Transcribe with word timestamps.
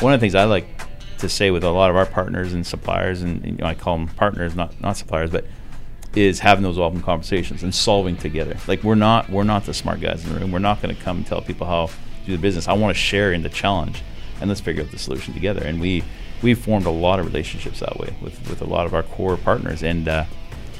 one 0.00 0.12
of 0.12 0.20
the 0.20 0.24
things 0.24 0.34
I 0.34 0.44
like 0.44 0.66
to 1.18 1.28
say 1.28 1.50
with 1.50 1.64
a 1.64 1.70
lot 1.70 1.90
of 1.90 1.96
our 1.96 2.06
partners 2.06 2.52
and 2.52 2.66
suppliers, 2.66 3.22
and 3.22 3.44
you 3.44 3.52
know, 3.52 3.66
I 3.66 3.74
call 3.74 3.96
them 3.98 4.08
partners, 4.08 4.54
not 4.54 4.80
not 4.80 4.96
suppliers, 4.96 5.30
but 5.30 5.46
is 6.14 6.40
having 6.40 6.62
those 6.62 6.78
open 6.78 7.02
conversations 7.02 7.62
and 7.62 7.74
solving 7.74 8.16
together. 8.16 8.56
Like 8.66 8.82
we're 8.82 8.94
not 8.94 9.28
we're 9.30 9.44
not 9.44 9.64
the 9.64 9.74
smart 9.74 10.00
guys 10.00 10.24
in 10.24 10.32
the 10.32 10.40
room. 10.40 10.52
We're 10.52 10.58
not 10.58 10.82
going 10.82 10.94
to 10.94 11.00
come 11.00 11.18
and 11.18 11.26
tell 11.26 11.40
people 11.40 11.66
how 11.66 11.86
to 11.86 11.92
do 12.26 12.32
the 12.32 12.38
business. 12.38 12.68
I 12.68 12.72
want 12.72 12.94
to 12.94 13.00
share 13.00 13.32
in 13.32 13.42
the 13.42 13.48
challenge, 13.48 14.02
and 14.40 14.48
let's 14.48 14.60
figure 14.60 14.82
out 14.82 14.90
the 14.90 14.98
solution 14.98 15.34
together. 15.34 15.62
And 15.62 15.80
we 15.80 16.02
we 16.42 16.54
formed 16.54 16.86
a 16.86 16.90
lot 16.90 17.20
of 17.20 17.26
relationships 17.26 17.80
that 17.80 17.98
way 17.98 18.14
with 18.20 18.48
with 18.48 18.62
a 18.62 18.66
lot 18.66 18.86
of 18.86 18.94
our 18.94 19.02
core 19.02 19.36
partners, 19.36 19.82
and 19.82 20.08
uh, 20.08 20.24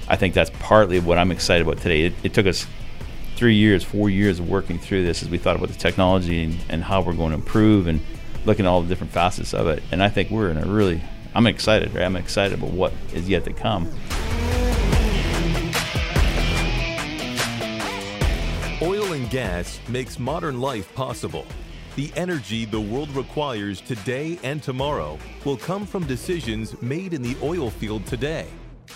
I 0.09 0.16
think 0.16 0.34
that's 0.34 0.50
partly 0.59 0.98
what 0.98 1.18
I'm 1.18 1.30
excited 1.30 1.66
about 1.66 1.79
today. 1.79 2.07
It, 2.07 2.14
it, 2.25 2.34
took 2.34 2.46
us 2.46 2.66
three 3.37 3.55
years, 3.55 3.84
four 3.84 4.11
years 4.11 4.41
of 4.41 4.48
working 4.48 4.79
through 4.79 5.05
this 5.05 5.23
as 5.23 5.29
we 5.29 5.39
thought 5.39 5.55
about 5.55 5.68
the 5.68 5.79
technology 5.79 6.43
and, 6.43 6.59
and 6.68 6.82
how 6.82 7.00
we're 7.00 7.13
going 7.14 7.31
to 7.31 7.37
improve 7.37 7.87
and 7.87 8.00
looking 8.44 8.67
at 8.67 8.68
all 8.68 8.82
the 8.82 8.89
different 8.89 9.12
facets 9.12 9.54
of 9.54 9.67
it. 9.68 9.82
And 9.93 10.03
I 10.03 10.08
think 10.08 10.30
we're 10.30 10.50
in 10.50 10.58
a 10.58 10.67
really 10.67 11.03
I'm 11.35 11.46
excited. 11.46 11.94
Right? 11.94 12.04
I'm 12.04 12.17
excited 12.17 12.58
about 12.58 12.71
what 12.71 12.93
is 13.12 13.29
yet 13.29 13.44
to 13.44 13.53
come. 13.53 13.86
Oil 18.82 19.12
and 19.12 19.29
gas 19.31 19.79
makes 19.89 20.18
modern 20.18 20.61
life 20.61 20.93
possible. 20.95 21.46
The 21.96 22.11
energy 22.17 22.64
the 22.64 22.81
world 22.81 23.11
requires 23.11 23.81
today 23.81 24.39
and 24.43 24.62
tomorrow 24.62 25.18
will 25.45 25.57
come 25.57 25.84
from 25.84 26.04
decisions 26.04 26.81
made 26.81 27.12
in 27.12 27.20
the 27.22 27.36
oil 27.43 27.68
field 27.68 28.07
today. 28.07 28.46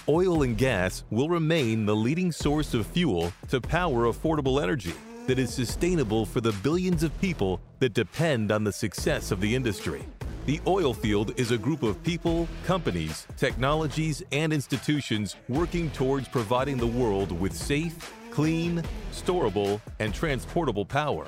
Oil 0.09 0.43
and 0.43 0.57
gas 0.57 1.05
will 1.11 1.29
remain 1.29 1.87
the 1.87 1.95
leading 1.95 2.33
source 2.33 2.73
of 2.75 2.87
fuel 2.87 3.33
to 3.49 3.61
power 3.61 4.07
affordable 4.07 4.63
energy 4.63 4.95
that 5.27 5.39
is 5.39 5.53
sustainable 5.53 6.27
for 6.27 6.41
the 6.41 6.53
billions 6.63 7.03
of 7.03 7.19
people 7.21 7.61
that 7.85 7.93
depend 7.93 8.51
on 8.51 8.65
the 8.65 8.73
success 8.73 9.31
of 9.31 9.43
the 9.43 9.55
industry. 9.55 10.03
The 10.47 10.59
oil 10.67 10.95
field 10.95 11.39
is 11.39 11.51
a 11.51 11.59
group 11.59 11.83
of 11.83 12.03
people, 12.03 12.49
companies, 12.65 13.27
technologies, 13.37 14.23
and 14.33 14.55
institutions 14.55 15.37
working 15.51 15.91
towards 15.91 16.27
providing 16.27 16.79
the 16.79 16.87
world 16.87 17.31
with 17.31 17.55
safe, 17.55 18.11
clean, 18.31 18.83
storable, 19.13 19.83
and 19.99 20.15
transportable 20.15 20.87
power. 20.87 21.27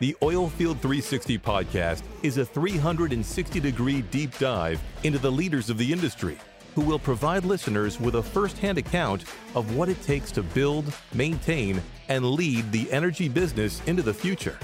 The 0.00 0.16
Oilfield 0.20 0.80
360 0.80 1.38
podcast 1.38 2.02
is 2.24 2.38
a 2.38 2.44
360 2.44 3.60
degree 3.60 4.02
deep 4.02 4.36
dive 4.38 4.80
into 5.04 5.20
the 5.20 5.30
leaders 5.30 5.70
of 5.70 5.78
the 5.78 5.92
industry 5.92 6.38
who 6.74 6.80
will 6.80 6.98
provide 6.98 7.44
listeners 7.44 8.00
with 8.00 8.16
a 8.16 8.22
first 8.22 8.58
hand 8.58 8.78
account 8.78 9.26
of 9.54 9.76
what 9.76 9.88
it 9.88 10.02
takes 10.02 10.32
to 10.32 10.42
build, 10.42 10.92
maintain, 11.12 11.80
and 12.08 12.26
lead 12.26 12.72
the 12.72 12.90
energy 12.90 13.28
business 13.28 13.80
into 13.86 14.02
the 14.02 14.12
future. 14.12 14.58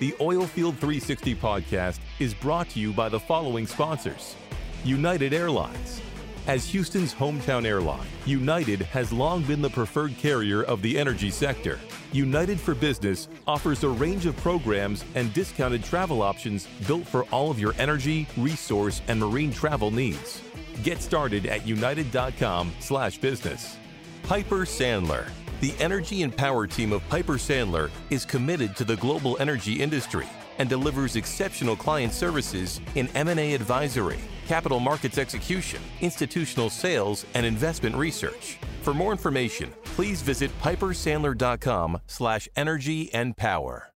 The 0.00 0.12
Oilfield 0.12 0.78
360 0.78 1.34
podcast 1.34 1.98
is 2.18 2.32
brought 2.32 2.70
to 2.70 2.80
you 2.80 2.90
by 2.90 3.10
the 3.10 3.20
following 3.20 3.66
sponsors 3.66 4.34
United 4.82 5.34
Airlines. 5.34 6.00
As 6.46 6.64
Houston's 6.64 7.12
hometown 7.12 7.66
airline, 7.66 8.06
United 8.24 8.80
has 8.80 9.12
long 9.12 9.42
been 9.42 9.60
the 9.60 9.68
preferred 9.68 10.16
carrier 10.16 10.62
of 10.62 10.80
the 10.80 10.98
energy 10.98 11.30
sector. 11.30 11.78
United 12.12 12.58
for 12.58 12.74
Business 12.74 13.28
offers 13.46 13.84
a 13.84 13.90
range 13.90 14.24
of 14.24 14.34
programs 14.38 15.04
and 15.16 15.34
discounted 15.34 15.84
travel 15.84 16.22
options 16.22 16.66
built 16.86 17.06
for 17.06 17.24
all 17.24 17.50
of 17.50 17.60
your 17.60 17.74
energy, 17.78 18.26
resource, 18.38 19.02
and 19.06 19.20
marine 19.20 19.52
travel 19.52 19.90
needs. 19.90 20.40
Get 20.82 21.02
started 21.02 21.44
at 21.44 21.66
united.com/business. 21.66 23.76
Piper 24.22 24.64
Sandler. 24.64 25.28
The 25.60 25.74
energy 25.78 26.22
and 26.22 26.34
power 26.34 26.66
team 26.66 26.90
of 26.90 27.06
Piper 27.10 27.34
Sandler 27.34 27.90
is 28.08 28.24
committed 28.24 28.74
to 28.76 28.84
the 28.84 28.96
global 28.96 29.36
energy 29.40 29.82
industry 29.82 30.26
and 30.56 30.70
delivers 30.70 31.16
exceptional 31.16 31.76
client 31.76 32.14
services 32.14 32.80
in 32.94 33.08
M&A 33.08 33.52
advisory, 33.52 34.16
capital 34.48 34.80
markets 34.80 35.18
execution, 35.18 35.82
institutional 36.00 36.70
sales, 36.70 37.26
and 37.34 37.44
investment 37.44 37.94
research. 37.94 38.56
For 38.80 38.94
more 38.94 39.12
information, 39.12 39.70
please 39.84 40.22
visit 40.22 40.50
pipersandler.com 40.62 42.00
slash 42.06 42.48
energy 42.56 43.12
and 43.12 43.36
power. 43.36 43.92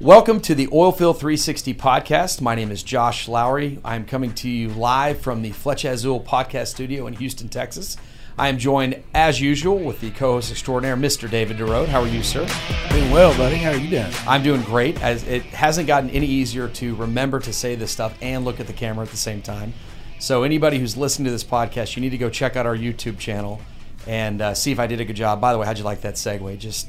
Welcome 0.00 0.40
to 0.40 0.54
the 0.56 0.66
Oilfield 0.66 1.20
360 1.20 1.74
podcast. 1.74 2.40
My 2.40 2.56
name 2.56 2.72
is 2.72 2.82
Josh 2.82 3.28
Lowry. 3.28 3.78
I'm 3.84 4.04
coming 4.04 4.34
to 4.34 4.48
you 4.48 4.70
live 4.70 5.20
from 5.20 5.42
the 5.42 5.50
Flecha 5.52 5.90
Azul 5.90 6.20
podcast 6.20 6.68
studio 6.68 7.06
in 7.06 7.12
Houston, 7.12 7.48
Texas. 7.48 7.96
I 8.40 8.48
am 8.48 8.56
joined, 8.56 9.02
as 9.12 9.38
usual, 9.38 9.76
with 9.76 10.00
the 10.00 10.10
co-host 10.12 10.50
extraordinaire, 10.50 10.96
Mr. 10.96 11.30
David 11.30 11.58
DeRode. 11.58 11.88
How 11.88 12.00
are 12.00 12.08
you, 12.08 12.22
sir? 12.22 12.48
Doing 12.88 13.10
well, 13.10 13.36
buddy. 13.36 13.56
How 13.56 13.72
are 13.72 13.76
you 13.76 13.90
doing? 13.90 14.10
I'm 14.26 14.42
doing 14.42 14.62
great. 14.62 14.98
As 15.02 15.24
it 15.24 15.42
hasn't 15.42 15.86
gotten 15.86 16.08
any 16.08 16.24
easier 16.24 16.66
to 16.66 16.94
remember 16.94 17.38
to 17.40 17.52
say 17.52 17.74
this 17.74 17.90
stuff 17.90 18.16
and 18.22 18.46
look 18.46 18.58
at 18.58 18.66
the 18.66 18.72
camera 18.72 19.04
at 19.04 19.10
the 19.10 19.18
same 19.18 19.42
time. 19.42 19.74
So 20.20 20.42
anybody 20.42 20.78
who's 20.78 20.96
listening 20.96 21.26
to 21.26 21.32
this 21.32 21.44
podcast, 21.44 21.96
you 21.96 22.00
need 22.00 22.12
to 22.12 22.16
go 22.16 22.30
check 22.30 22.56
out 22.56 22.64
our 22.64 22.74
YouTube 22.74 23.18
channel 23.18 23.60
and 24.06 24.40
uh, 24.40 24.54
see 24.54 24.72
if 24.72 24.78
I 24.78 24.86
did 24.86 25.02
a 25.02 25.04
good 25.04 25.16
job. 25.16 25.38
By 25.38 25.52
the 25.52 25.58
way, 25.58 25.66
how'd 25.66 25.76
you 25.76 25.84
like 25.84 26.00
that 26.00 26.14
segue? 26.14 26.58
Just 26.58 26.88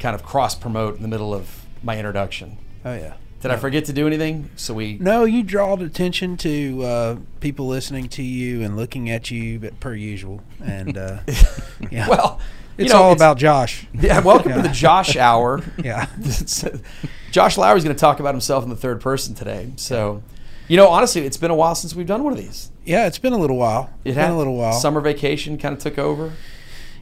kind 0.00 0.16
of 0.16 0.24
cross 0.24 0.56
promote 0.56 0.96
in 0.96 1.02
the 1.02 1.08
middle 1.08 1.32
of 1.32 1.64
my 1.84 1.96
introduction. 1.96 2.58
Oh 2.84 2.96
yeah. 2.96 3.14
Did 3.42 3.50
I 3.50 3.56
forget 3.56 3.86
to 3.86 3.92
do 3.92 4.06
anything? 4.06 4.50
So 4.54 4.72
we 4.72 4.98
No, 5.00 5.24
you 5.24 5.42
draw 5.42 5.74
attention 5.74 6.36
to 6.38 6.82
uh, 6.84 7.16
people 7.40 7.66
listening 7.66 8.08
to 8.10 8.22
you 8.22 8.62
and 8.62 8.76
looking 8.76 9.10
at 9.10 9.32
you, 9.32 9.58
but 9.58 9.78
per 9.80 9.94
usual. 9.94 10.40
And 10.64 10.96
uh, 10.96 11.18
yeah. 11.90 12.08
well, 12.08 12.38
you 12.78 12.84
it's 12.84 12.92
know, 12.92 13.00
all 13.02 13.12
it's- 13.12 13.18
about 13.18 13.38
Josh. 13.38 13.86
Yeah, 13.92 14.20
welcome 14.20 14.52
to 14.52 14.62
the 14.62 14.68
Josh 14.68 15.16
Hour. 15.16 15.60
Yeah. 15.82 16.06
Josh 17.32 17.58
Lowry's 17.58 17.82
going 17.82 17.96
to 17.96 18.00
talk 18.00 18.20
about 18.20 18.34
himself 18.34 18.62
in 18.62 18.70
the 18.70 18.76
third 18.76 19.00
person 19.00 19.34
today. 19.34 19.72
So, 19.76 20.22
you 20.68 20.76
know, 20.76 20.86
honestly, 20.88 21.22
it's 21.26 21.36
been 21.38 21.50
a 21.50 21.54
while 21.56 21.74
since 21.74 21.94
we've 21.96 22.06
done 22.06 22.22
one 22.22 22.32
of 22.32 22.38
these. 22.38 22.70
Yeah, 22.84 23.06
it's 23.06 23.18
been 23.18 23.32
a 23.32 23.38
little 23.38 23.56
while. 23.56 23.90
It 24.04 24.14
had 24.14 24.26
been 24.26 24.34
a 24.34 24.38
little 24.38 24.56
while. 24.56 24.74
Summer 24.74 25.00
vacation 25.00 25.58
kind 25.58 25.74
of 25.76 25.82
took 25.82 25.98
over. 25.98 26.32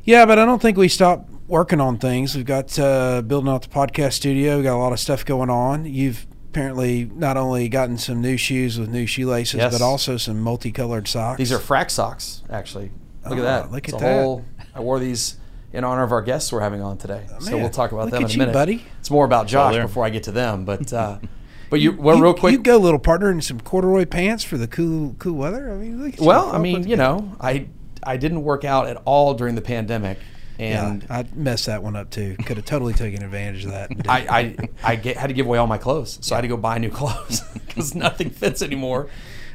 Yeah, 0.04 0.24
but 0.24 0.38
I 0.38 0.46
don't 0.46 0.62
think 0.62 0.78
we 0.78 0.88
stopped 0.88 1.28
working 1.48 1.80
on 1.80 1.98
things. 1.98 2.34
We've 2.34 2.46
got 2.46 2.78
uh, 2.78 3.22
building 3.22 3.50
out 3.50 3.62
the 3.62 3.68
podcast 3.68 4.14
studio. 4.14 4.56
We 4.56 4.62
got 4.62 4.76
a 4.76 4.78
lot 4.78 4.92
of 4.92 5.00
stuff 5.00 5.24
going 5.26 5.50
on. 5.50 5.84
You've 5.84 6.26
apparently 6.50 7.08
not 7.14 7.36
only 7.36 7.68
gotten 7.68 7.96
some 7.96 8.20
new 8.20 8.36
shoes 8.36 8.78
with 8.78 8.88
new 8.88 9.06
shoelaces, 9.06 9.58
Yes. 9.58 9.72
but 9.72 9.82
also 9.82 10.16
some 10.16 10.40
multicolored 10.40 11.06
socks. 11.06 11.38
These 11.38 11.52
are 11.52 11.58
frac 11.58 11.90
socks, 11.90 12.42
actually. 12.50 12.90
Look 13.28 13.38
Oh, 13.38 13.42
at 13.42 13.42
that. 13.42 13.72
look 13.72 13.84
It's 13.88 13.94
at 13.94 14.00
that. 14.00 14.22
Whole, 14.24 14.44
I 14.74 14.80
wore 14.80 14.98
these 14.98 15.36
in 15.72 15.84
honor 15.84 16.02
of 16.02 16.10
our 16.10 16.22
guests 16.22 16.52
we're 16.52 16.60
having 16.60 16.82
on 16.82 16.98
today. 16.98 17.24
so 17.38 17.52
man, 17.52 17.60
we'll 17.60 17.70
talk 17.70 17.92
about 17.92 18.06
look 18.06 18.10
them 18.12 18.24
at 18.24 18.30
in 18.30 18.30
a 18.30 18.32
you, 18.32 18.38
minute. 18.40 18.52
buddy. 18.52 18.84
It's 18.98 19.10
more 19.10 19.24
about 19.24 19.46
Josh 19.46 19.74
there. 19.74 19.86
before 19.86 20.04
I 20.04 20.10
get 20.10 20.24
to 20.24 20.32
them, 20.32 20.64
but 20.64 20.92
uh, 20.92 21.18
but 21.70 21.80
you 21.80 21.92
well 21.92 22.16
you, 22.16 22.22
real 22.24 22.34
quick. 22.34 22.52
You 22.52 22.58
go, 22.58 22.78
little 22.78 22.98
partner, 22.98 23.30
in 23.30 23.40
some 23.42 23.60
corduroy 23.60 24.04
pants 24.06 24.42
for 24.42 24.58
the 24.58 24.66
cool 24.66 25.14
cool 25.20 25.34
weather. 25.34 25.70
I 25.70 25.76
mean, 25.76 26.02
look 26.02 26.14
at 26.14 26.20
well, 26.20 26.50
I 26.50 26.58
mean, 26.58 26.88
you 26.88 26.96
know, 26.96 27.36
I 27.40 27.68
I 28.02 28.16
didn't 28.16 28.42
work 28.42 28.64
out 28.64 28.88
at 28.88 28.96
all 29.04 29.34
during 29.34 29.54
the 29.54 29.62
pandemic, 29.62 30.18
and 30.60 31.02
yeah, 31.02 31.16
I 31.18 31.24
messed 31.34 31.66
that 31.66 31.82
one 31.82 31.96
up 31.96 32.10
too. 32.10 32.36
Could 32.44 32.56
have 32.56 32.66
totally 32.66 32.92
taken 32.92 33.22
advantage 33.22 33.64
of 33.64 33.70
that. 33.72 33.90
I, 34.08 34.18
I, 34.28 34.56
I 34.92 34.96
get, 34.96 35.16
had 35.16 35.28
to 35.28 35.32
give 35.34 35.46
away 35.46 35.58
all 35.58 35.66
my 35.66 35.78
clothes, 35.78 36.18
so 36.22 36.34
I 36.34 36.38
had 36.38 36.42
to 36.42 36.48
go 36.48 36.56
buy 36.56 36.78
new 36.78 36.90
clothes 37.00 37.40
because 37.66 37.94
nothing 37.94 38.30
fits 38.30 38.62
anymore. 38.62 39.08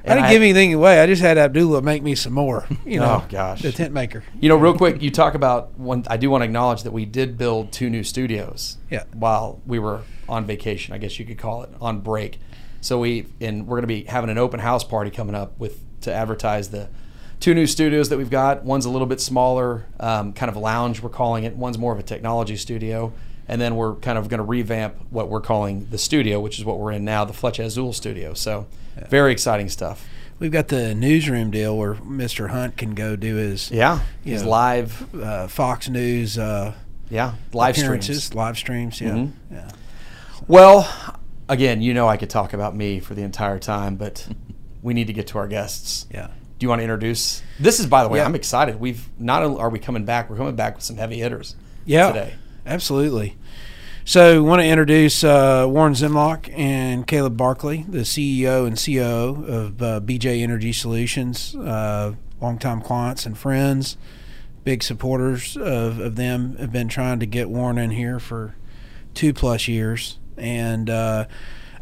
I 0.03 0.09
didn't 0.09 0.25
And 0.25 0.31
give 0.33 0.41
anything 0.43 0.73
away. 0.75 0.99
I 0.99 1.07
just 1.07 1.21
had 1.23 1.39
Abdullah 1.39 1.81
make 1.81 2.03
me 2.03 2.13
some 2.13 2.33
more. 2.33 2.67
You 2.85 2.99
know, 2.99 3.23
Oh, 3.23 3.27
gosh. 3.27 3.63
the 3.63 3.71
tent 3.71 3.91
maker. 3.91 4.23
You 4.39 4.49
know, 4.49 4.55
real 4.55 4.75
quick, 4.77 5.01
you 5.01 5.09
talk 5.09 5.33
about 5.33 5.79
one. 5.79 6.05
I 6.07 6.17
do 6.17 6.29
want 6.29 6.41
to 6.41 6.45
acknowledge 6.45 6.83
that 6.83 6.91
we 6.93 7.05
did 7.05 7.39
build 7.39 7.71
two 7.71 7.89
new 7.89 8.03
studios. 8.03 8.77
Yeah. 8.91 9.05
While 9.13 9.61
we 9.65 9.79
were 9.79 10.01
on 10.29 10.45
vacation, 10.45 10.93
I 10.93 10.99
guess 10.99 11.17
you 11.17 11.25
could 11.25 11.39
call 11.39 11.63
it 11.63 11.71
on 11.81 12.01
break. 12.01 12.39
So 12.81 12.99
we 12.99 13.25
and 13.41 13.65
we're 13.65 13.77
going 13.77 13.81
to 13.83 13.87
be 13.87 14.03
having 14.03 14.29
an 14.29 14.37
open 14.37 14.59
house 14.59 14.83
party 14.83 15.09
coming 15.09 15.33
up 15.33 15.57
with 15.59 15.81
to 16.01 16.13
advertise 16.13 16.69
the 16.69 16.87
two 17.39 17.53
new 17.53 17.67
studios 17.67 18.09
that 18.09 18.17
we've 18.17 18.29
got. 18.29 18.63
One's 18.63 18.85
a 18.85 18.89
little 18.89 19.07
bit 19.07 19.21
smaller, 19.21 19.85
um, 19.99 20.33
kind 20.33 20.49
of 20.49 20.55
a 20.55 20.59
lounge. 20.59 21.01
We're 21.01 21.09
calling 21.09 21.43
it. 21.43 21.55
One's 21.55 21.77
more 21.77 21.93
of 21.93 21.99
a 21.99 22.03
technology 22.03 22.55
studio, 22.57 23.13
and 23.47 23.59
then 23.61 23.75
we're 23.75 23.95
kind 23.95 24.17
of 24.17 24.29
going 24.29 24.39
to 24.39 24.43
revamp 24.45 24.95
what 25.09 25.29
we're 25.29 25.41
calling 25.41 25.87
the 25.91 25.97
studio, 25.97 26.39
which 26.39 26.57
is 26.59 26.65
what 26.65 26.79
we're 26.79 26.91
in 26.91 27.05
now, 27.05 27.25
the 27.25 27.33
Flecha 27.33 27.65
Azul 27.65 27.93
studio. 27.93 28.33
So 28.33 28.67
very 29.09 29.31
exciting 29.31 29.69
stuff. 29.69 30.07
We've 30.37 30.51
got 30.51 30.67
the 30.67 30.93
newsroom 30.93 31.49
deal 31.51 31.77
where 31.77 31.93
Mr. 31.95 32.49
Hunt 32.49 32.75
can 32.75 32.93
go 32.93 33.15
do 33.15 33.35
his 33.35 33.71
Yeah. 33.71 33.99
His 34.23 34.43
know, 34.43 34.49
live, 34.49 35.15
uh, 35.15 35.47
Fox 35.47 35.87
News 35.87 36.37
uh, 36.37 36.73
yeah, 37.09 37.35
live 37.53 37.77
streams. 37.77 38.33
live 38.35 38.57
streams. 38.57 38.99
Yeah, 38.99 39.11
Mhm. 39.11 39.31
yeah. 39.51 39.69
Well, 40.47 40.89
again, 41.47 41.81
you 41.81 41.93
know 41.93 42.07
I 42.09 42.17
could 42.17 42.29
talk 42.29 42.51
about 42.53 42.75
me 42.75 42.99
for 42.99 43.13
the 43.13 43.21
entire 43.21 43.59
time, 43.59 43.95
but 43.95 44.27
we 44.81 44.93
need 44.93 45.07
to 45.07 45.13
get 45.13 45.27
to 45.27 45.37
our 45.37 45.47
guests. 45.47 46.05
Yeah. 46.13 46.27
You 46.65 46.69
want 46.69 46.79
to 46.79 46.83
introduce? 46.83 47.43
This 47.59 47.79
is, 47.79 47.85
by 47.85 48.01
the 48.01 48.09
way, 48.09 48.17
Yeah. 48.17 48.25
I'm 48.25 48.33
excited. 48.33 48.79
We've 48.79 49.07
not 49.19 49.43
only 49.43 49.61
are 49.61 49.69
we 49.69 49.77
coming 49.77 50.03
back, 50.03 50.31
we're 50.31 50.35
coming 50.35 50.55
back 50.55 50.73
with 50.73 50.83
some 50.83 50.97
heavy 50.97 51.19
hitters. 51.19 51.55
Yeah, 51.85 52.07
Today. 52.07 52.33
absolutely. 52.65 53.37
So, 54.03 54.41
want 54.41 54.63
to 54.63 54.65
introduce 54.67 55.23
uh, 55.23 55.67
Warren 55.69 55.93
Zemlak 55.93 56.51
and 56.57 57.05
Caleb 57.05 57.37
Barclay, 57.37 57.83
the 57.87 57.99
CEO 57.99 58.65
and 58.65 58.83
COO 58.83 59.45
of 59.45 59.79
uh, 59.79 59.99
BJ 59.99 60.41
Energy 60.41 60.73
Solutions, 60.73 61.55
uh, 61.55 62.15
longtime 62.41 62.81
clients 62.81 63.27
and 63.27 63.37
friends, 63.37 63.95
big 64.63 64.81
supporters 64.81 65.55
of, 65.57 65.99
of 65.99 66.15
them. 66.15 66.57
Have 66.57 66.71
been 66.71 66.87
trying 66.87 67.19
to 67.19 67.27
get 67.27 67.47
Warren 67.47 67.77
in 67.77 67.91
here 67.91 68.19
for 68.19 68.55
two 69.13 69.33
plus 69.33 69.67
years, 69.67 70.17
and 70.35 70.89
uh, 70.89 71.25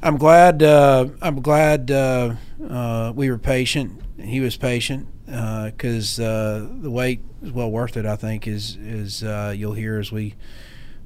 I'm 0.01 0.17
glad. 0.17 0.61
Uh, 0.61 1.07
I'm 1.21 1.39
glad 1.41 1.89
uh, 1.89 2.35
uh, 2.69 3.13
we 3.15 3.31
were 3.31 3.37
patient. 3.37 4.01
He 4.23 4.39
was 4.39 4.55
patient 4.57 5.07
because 5.25 6.19
uh, 6.19 6.67
the 6.81 6.89
wait 6.89 7.21
is 7.41 7.51
well 7.51 7.69
worth 7.71 7.97
it. 7.97 8.05
I 8.05 8.15
think 8.15 8.47
is 8.47 8.75
is 8.77 9.23
uh, 9.23 9.53
you'll 9.55 9.73
hear 9.73 9.99
as 9.99 10.11
we 10.11 10.35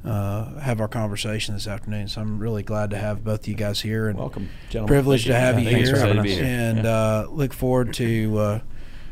uh, 0.06 0.60
have 0.60 0.80
our 0.80 0.88
conversation 0.88 1.54
this 1.54 1.68
afternoon. 1.68 2.08
So 2.08 2.22
I'm 2.22 2.40
really 2.40 2.64
glad 2.64 2.92
to 2.92 2.98
have 2.98 3.24
both 3.24 3.42
of 3.42 3.48
you 3.48 3.56
guys 3.56 3.82
here 3.82 4.08
and 4.08 4.18
Welcome, 4.18 4.50
gentlemen. 4.70 4.88
privileged 4.94 5.28
to 5.28 5.34
have 5.36 5.60
you. 5.60 5.70
you 5.70 5.76
here. 5.78 6.24
Here. 6.24 6.44
and 6.46 6.84
Yeah. 6.84 6.90
uh, 6.90 7.28
look 7.30 7.54
forward 7.54 7.94
to 7.96 8.38
uh, 8.38 8.60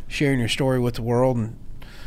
sharing 0.08 0.40
your 0.40 0.50
story 0.50 0.80
with 0.80 0.96
the 0.96 1.02
world. 1.02 1.38
And 1.38 1.58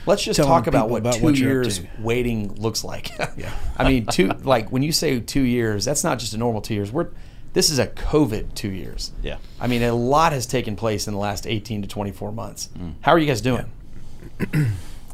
Let's 0.07 0.25
just 0.25 0.41
talk 0.41 0.67
about 0.67 0.89
what 0.89 1.01
about 1.01 1.15
two 1.15 1.25
what 1.25 1.37
years 1.37 1.83
waiting 1.99 2.55
looks 2.55 2.83
like. 2.83 3.11
yeah. 3.37 3.53
I 3.77 3.89
mean, 3.89 4.07
two 4.07 4.29
like 4.29 4.71
when 4.73 4.83
you 4.83 4.93
say 4.93 5.21
two 5.21 5.43
years, 5.43 5.85
that's 5.85 6.03
not 6.05 6.19
just 6.19 6.33
a 6.33 6.39
normal 6.39 6.63
two 6.63 6.75
years. 6.75 6.91
We're 6.91 7.09
this 7.53 7.71
is 7.71 7.79
a 7.79 7.87
COVID 7.87 8.55
two 8.55 8.71
years. 8.71 9.13
Yeah. 9.23 9.39
I 9.61 9.67
mean, 9.67 9.83
a 9.83 9.93
lot 9.95 10.33
has 10.33 10.47
taken 10.47 10.77
place 10.77 11.07
in 11.07 11.15
the 11.15 11.21
last 11.21 11.47
18 11.47 11.83
to 11.83 11.89
24 11.89 12.33
months. 12.33 12.69
How 13.01 13.13
are 13.13 13.19
you 13.19 13.27
guys 13.27 13.41
doing? 13.41 13.67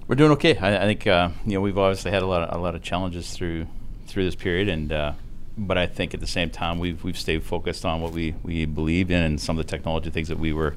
We're 0.07 0.17
doing 0.17 0.33
okay. 0.33 0.57
I, 0.59 0.77
I 0.77 0.87
think 0.87 1.07
uh, 1.07 1.31
you 1.47 1.55
know 1.55 1.61
we've 1.61 1.79
obviously 1.79 2.11
had 2.11 2.23
a 2.23 2.27
lot 2.27 2.43
of, 2.43 2.55
a 2.59 2.61
lot 2.63 2.75
of 2.75 2.83
challenges 2.83 3.33
through 3.33 3.67
through 4.07 4.25
this 4.27 4.35
period, 4.35 4.69
and 4.69 4.93
uh, 4.93 5.13
but 5.57 5.79
I 5.79 5.87
think 5.87 6.13
at 6.13 6.21
the 6.21 6.27
same 6.27 6.51
time 6.51 6.79
we've 6.79 7.03
we've 7.03 7.19
stayed 7.19 7.43
focused 7.43 7.85
on 7.87 8.03
what 8.03 8.13
we 8.13 8.35
we 8.43 8.67
believed 8.67 9.11
in 9.11 9.23
and 9.23 9.41
some 9.41 9.59
of 9.59 9.65
the 9.65 9.71
technology 9.71 10.11
things 10.11 10.29
that 10.29 10.39
we 10.39 10.53
were 10.53 10.75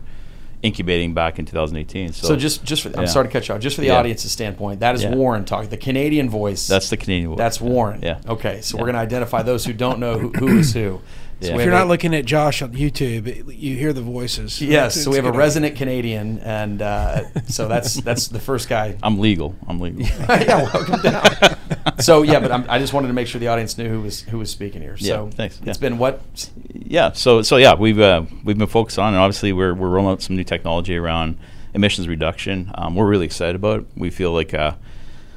incubating 0.63 1.13
back 1.13 1.37
in 1.37 1.45
2018. 1.45 2.13
So, 2.13 2.29
So, 2.29 2.35
just 2.35 2.63
just 2.63 2.83
for, 2.83 2.97
I'm 2.97 3.05
sorry 3.05 3.27
to 3.27 3.31
cut 3.33 3.47
you 3.47 3.53
off. 3.53 3.61
Just 3.61 3.75
for 3.75 3.81
the 3.81 3.87
Yeah. 3.87 3.97
audience's 3.99 4.31
standpoint, 4.31 4.79
that 4.79 4.95
is 4.95 5.03
Yeah. 5.03 5.13
Warren 5.13 5.43
talking. 5.45 5.69
The 5.69 5.77
Canadian 5.77 6.29
voice. 6.29 6.65
that's 6.67 6.89
the 6.89 6.97
Canadian. 6.97 7.29
voice. 7.31 7.37
that's 7.37 7.59
Warren. 7.61 7.99
Yeah. 8.01 8.19
Okay, 8.27 8.61
so 8.61 8.75
Yeah. 8.77 8.81
we're 8.81 8.85
going 8.87 8.95
to 8.95 9.01
identify 9.01 9.43
those 9.43 9.65
who 9.65 9.73
don't 9.73 9.99
know 9.99 10.17
who, 10.17 10.29
who 10.31 10.57
is 10.59 10.73
who. 10.73 11.01
Yeah. 11.39 11.49
So 11.49 11.55
If 11.59 11.61
you're 11.65 11.71
not 11.73 11.85
a- 11.85 11.89
looking 11.89 12.15
at 12.15 12.25
Josh 12.25 12.61
on 12.61 12.73
YouTube, 12.73 13.27
it, 13.27 13.53
you 13.53 13.75
hear 13.75 13.93
the 13.93 14.01
voices. 14.01 14.59
Yes, 14.61 14.93
It's- 14.95 15.03
so 15.03 15.11
we 15.11 15.17
have 15.17 15.25
a 15.25 15.31
good. 15.31 15.37
resident 15.37 15.75
Canadian, 15.75 16.39
and 16.39 16.81
uh, 16.81 17.25
so 17.47 17.67
that's 17.67 17.95
that's 18.01 18.27
the 18.27 18.39
first 18.39 18.67
guy 18.69 18.97
I'm 19.03 19.19
legal. 19.19 19.55
I'm 19.67 19.79
legal. 19.79 20.01
yeah, 20.29 20.63
welcome 20.73 21.01
down. 21.01 21.99
so 21.99 22.23
yeah, 22.23 22.39
but 22.39 22.51
I'm, 22.51 22.65
I 22.69 22.79
just 22.79 22.91
wanted 22.93 23.07
to 23.09 23.13
make 23.13 23.27
sure 23.27 23.39
the 23.39 23.49
audience 23.49 23.77
knew 23.77 23.87
who 23.87 24.01
was 24.01 24.21
who 24.21 24.39
was 24.39 24.49
speaking 24.49 24.81
here. 24.81 24.97
So 24.97 25.25
Yeah, 25.25 25.29
thanks. 25.31 25.57
It's 25.63 25.65
Yeah. 25.77 25.89
been 25.89 25.97
what? 25.99 26.49
yeah. 26.73 27.11
So 27.11 27.41
so 27.43 27.57
yeah, 27.57 27.75
we've 27.75 27.99
uh, 27.99 28.23
we've 28.43 28.57
been 28.57 28.67
focused 28.67 28.97
on, 28.97 29.13
and 29.13 29.17
obviously 29.21 29.53
we're 29.53 29.73
we're 29.75 29.89
rolling 29.89 30.11
out 30.13 30.21
some 30.23 30.35
new 30.35 30.43
technology 30.43 30.95
around 30.97 31.37
emissions 31.75 32.07
reduction. 32.07 32.71
Um, 32.75 32.95
we're 32.95 33.05
really 33.07 33.25
excited 33.25 33.55
about. 33.55 33.81
it. 33.81 33.85
We 33.95 34.09
feel 34.09 34.31
like 34.31 34.55
uh, 34.55 34.71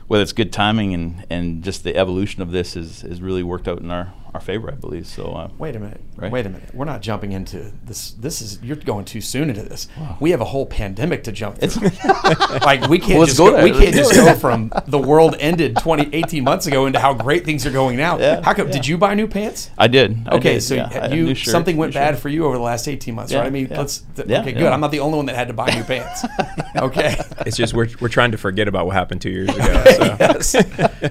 whether 0.08 0.22
it's 0.22 0.32
good 0.32 0.50
timing 0.52 0.94
and 0.94 1.26
and 1.28 1.62
just 1.62 1.84
the 1.84 1.94
evolution 1.94 2.40
of 2.40 2.52
this 2.52 2.74
is 2.74 3.04
is 3.04 3.20
really 3.20 3.42
worked 3.42 3.68
out 3.68 3.80
in 3.80 3.90
our 3.90 4.14
our 4.34 4.40
favor, 4.40 4.70
I 4.70 4.74
believe. 4.74 5.06
So 5.06 5.24
uh, 5.32 5.48
Wait 5.58 5.74
a 5.76 5.80
minute. 5.80 6.00
Right. 6.16 6.30
Wait 6.30 6.46
a 6.46 6.50
minute. 6.50 6.74
We're 6.74 6.84
not 6.84 7.02
jumping 7.02 7.32
into 7.32 7.72
this. 7.84 8.12
This 8.12 8.40
is 8.42 8.62
you're 8.62 8.76
going 8.76 9.04
too 9.04 9.20
soon 9.20 9.48
into 9.50 9.62
this. 9.62 9.88
We 10.20 10.30
have 10.30 10.40
a 10.40 10.44
whole 10.44 10.66
pandemic 10.66 11.24
to 11.24 11.32
jump 11.32 11.58
through. 11.58 11.90
like 12.64 12.88
we 12.88 12.98
can't 12.98 13.18
Well, 13.18 13.26
just 13.26 13.38
go 13.38 13.50
go, 13.52 13.62
we 13.64 13.72
can't 13.72 13.94
just 14.02 14.14
go 14.14 14.34
from 14.34 14.72
the 14.86 14.98
world 14.98 15.36
ended 15.40 15.76
20 15.76 16.10
18 16.14 16.44
months 16.44 16.66
ago 16.66 16.86
into 16.86 16.98
how 16.98 17.14
great 17.14 17.44
things 17.44 17.66
are 17.66 17.70
going 17.70 17.96
now. 17.96 18.18
Yeah, 18.18 18.42
how 18.42 18.54
come 18.54 18.68
yeah. 18.68 18.74
did 18.74 18.86
you 18.86 18.98
buy 18.98 19.14
new 19.14 19.26
pants? 19.26 19.70
I 19.78 19.88
did. 19.88 20.16
I 20.26 20.36
Okay, 20.36 20.54
did, 20.54 20.62
so 20.62 20.74
yeah. 20.74 20.86
I 20.90 20.92
had 20.92 21.12
a 21.12 21.16
you 21.16 21.34
shirt, 21.34 21.50
something 21.52 21.76
went 21.76 21.94
bad 21.94 22.14
shirt. 22.14 22.20
for 22.22 22.28
you 22.28 22.44
over 22.46 22.56
the 22.56 22.62
last 22.62 22.86
18 22.88 23.14
months, 23.14 23.32
Yeah, 23.32 23.40
right? 23.40 23.46
I 23.46 23.50
mean, 23.50 23.68
yeah. 23.70 23.78
let's 23.78 24.04
th- 24.16 24.28
Yeah, 24.28 24.40
okay, 24.40 24.52
yeah. 24.52 24.58
good. 24.58 24.72
I'm 24.72 24.80
not 24.80 24.90
the 24.90 25.00
only 25.00 25.16
one 25.16 25.26
that 25.26 25.36
had 25.36 25.48
to 25.48 25.54
buy 25.54 25.70
new 25.70 25.82
pants. 25.84 26.24
Okay. 26.76 27.16
It's 27.44 27.56
just 27.56 27.74
we're, 27.74 27.88
we're 28.00 28.08
trying 28.08 28.30
to 28.30 28.38
forget 28.38 28.66
about 28.68 28.86
what 28.86 28.94
happened 28.94 29.20
two 29.20 29.28
years 29.30 29.48
ago. 29.50 29.82
So. 29.92 30.04
yes. 30.20 30.54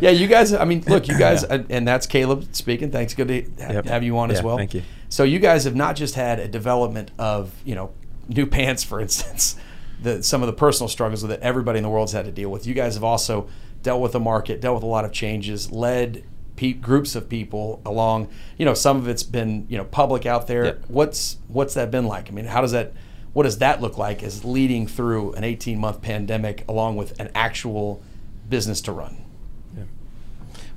Yeah, 0.01 0.09
you 0.09 0.25
guys. 0.27 0.51
I 0.53 0.63
mean, 0.65 0.83
look, 0.87 1.07
you 1.07 1.17
guys, 1.19 1.43
uh, 1.43 1.63
and 1.69 1.87
that's 1.87 2.07
Caleb 2.07 2.47
speaking. 2.55 2.89
Thanks. 2.89 3.08
It's 3.09 3.15
good 3.15 3.27
to 3.27 3.63
ha- 3.65 3.73
Yep. 3.73 3.85
have 3.85 4.03
you 4.03 4.17
on 4.17 4.31
as 4.31 4.41
well. 4.43 4.57
thank 4.57 4.73
you. 4.73 4.83
So 5.09 5.23
you 5.23 5.39
guys 5.39 5.63
have 5.63 5.75
not 5.75 5.95
just 5.95 6.15
had 6.15 6.39
a 6.39 6.47
development 6.47 7.11
of 7.17 7.51
you 7.65 7.75
know 7.75 7.91
new 8.27 8.45
pants, 8.45 8.83
for 8.83 8.99
instance, 9.01 9.55
the 10.01 10.21
some 10.23 10.41
of 10.43 10.47
the 10.47 10.53
personal 10.53 10.87
struggles 10.87 11.21
that 11.23 11.39
everybody 11.41 11.77
in 11.77 11.83
the 11.83 11.89
world's 11.89 12.11
had 12.13 12.25
to 12.25 12.31
deal 12.31 12.49
with. 12.49 12.67
You 12.67 12.73
guys 12.73 12.93
have 12.93 13.03
also 13.03 13.47
dealt 13.81 14.01
with 14.01 14.11
the 14.11 14.19
market, 14.19 14.61
dealt 14.61 14.75
with 14.75 14.83
a 14.83 14.87
lot 14.87 15.05
of 15.05 15.11
changes, 15.11 15.71
led 15.71 16.23
pe- 16.57 16.73
groups 16.73 17.15
of 17.15 17.27
people 17.29 17.81
along. 17.85 18.27
You 18.57 18.65
know, 18.65 18.73
some 18.73 18.97
of 18.97 19.07
it's 19.07 19.23
been 19.23 19.65
you 19.69 19.77
know 19.77 19.85
public 19.85 20.25
out 20.25 20.47
there. 20.47 20.65
Yep. 20.65 20.85
What's 20.89 21.37
what's 21.47 21.73
that 21.73 21.89
been 21.89 22.05
like? 22.05 22.29
I 22.29 22.31
mean, 22.31 22.45
how 22.45 22.61
does 22.61 22.71
that 22.73 22.93
what 23.33 23.43
does 23.43 23.57
that 23.59 23.81
look 23.81 23.97
like 23.97 24.21
as 24.23 24.43
leading 24.45 24.85
through 24.87 25.33
an 25.33 25.43
18 25.43 25.79
month 25.79 26.01
pandemic 26.01 26.65
along 26.67 26.97
with 26.97 27.19
an 27.19 27.29
actual 27.33 28.01
business 28.47 28.81
to 28.81 28.91
run? 28.91 29.23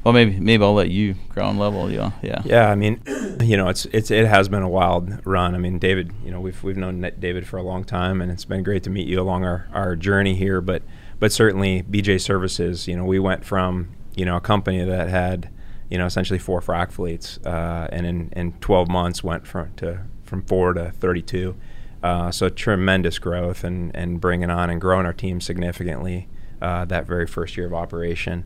Well, 0.05 0.13
maybe 0.13 0.41
maybe 0.41 0.65
I'll 0.65 0.75
let 0.75 0.91
you 0.91 1.15
ground 1.29 1.59
level. 1.59 1.91
Yeah, 1.91 2.11
yeah. 2.23 2.43
Yeah, 2.45 2.71
I 2.71 2.75
mean, 2.75 3.01
you 3.41 3.57
know, 3.57 3.69
it's 3.69 3.85
it's 3.87 4.11
it 4.11 4.27
has 4.27 4.49
been 4.49 4.63
a 4.63 4.69
wild 4.69 5.25
run. 5.25 5.55
I 5.55 5.59
mean, 5.59 5.79
David, 5.79 6.13
you 6.25 6.31
know, 6.33 6.41
we've 6.41 6.63
we've 6.65 6.77
known 6.77 7.09
David 7.19 7.47
for 7.47 7.57
a 7.57 7.63
long 7.63 7.85
time, 7.85 8.21
and 8.21 8.31
it's 8.31 8.45
been 8.45 8.63
great 8.65 8.83
to 8.85 8.91
meet 8.91 9.07
you 9.07 9.21
along 9.21 9.45
our, 9.45 9.69
our 9.73 9.95
journey 9.95 10.35
here. 10.35 10.61
But 10.61 10.83
but 11.21 11.33
certainly, 11.33 11.85
BJ 11.85 12.21
Services, 12.21 12.89
you 12.89 12.97
know, 12.97 13.05
we 13.05 13.21
went 13.21 13.45
from 13.45 13.95
you 14.17 14.25
know 14.25 14.37
a 14.37 14.41
company 14.41 14.85
that 14.85 15.09
had 15.09 15.51
you 15.89 15.99
know 15.99 16.07
essentially 16.07 16.39
four 16.39 16.61
frac 16.61 16.91
fleets, 16.91 17.39
uh, 17.47 17.87
and 17.93 18.05
in, 18.05 18.33
in 18.35 18.53
12 18.55 18.89
months 18.89 19.23
went 19.23 19.47
from 19.47 19.73
to 19.77 20.01
from 20.25 20.43
four 20.43 20.73
to 20.73 20.91
32. 20.91 21.55
Uh, 22.03 22.33
so 22.33 22.49
tremendous 22.49 23.21
growth 23.21 23.63
and 23.63 23.95
and 23.95 24.21
bringing 24.21 24.51
on 24.51 24.69
and 24.69 24.81
growing 24.81 25.07
our 25.07 25.13
team 25.13 25.41
significantly 25.41 26.29
uh, 26.61 26.85
that 26.87 27.07
very 27.07 27.27
first 27.27 27.57
year 27.57 27.67
of 27.67 27.75
operation. 27.75 28.45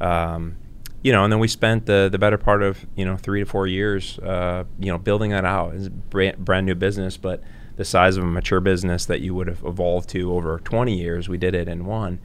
Um, 0.00 0.56
you 1.02 1.12
know, 1.12 1.24
and 1.24 1.32
then 1.32 1.38
we 1.38 1.48
spent 1.48 1.86
the 1.86 2.08
the 2.10 2.18
better 2.18 2.38
part 2.38 2.62
of 2.62 2.86
you 2.96 3.04
know 3.04 3.16
three 3.16 3.40
to 3.40 3.46
four 3.46 3.66
years, 3.66 4.18
uh, 4.20 4.64
you 4.78 4.90
know, 4.90 4.98
building 4.98 5.30
that 5.30 5.44
out. 5.44 5.74
It's 5.74 5.86
a 5.86 5.90
brand, 5.90 6.44
brand 6.44 6.66
new 6.66 6.74
business, 6.74 7.16
but 7.16 7.42
the 7.76 7.84
size 7.84 8.16
of 8.16 8.24
a 8.24 8.26
mature 8.26 8.60
business 8.60 9.06
that 9.06 9.20
you 9.20 9.34
would 9.34 9.46
have 9.46 9.62
evolved 9.64 10.08
to 10.10 10.32
over 10.34 10.58
20 10.58 10.98
years, 10.98 11.28
we 11.28 11.38
did 11.38 11.54
it 11.54 11.68
in 11.68 11.86
one. 11.86 12.18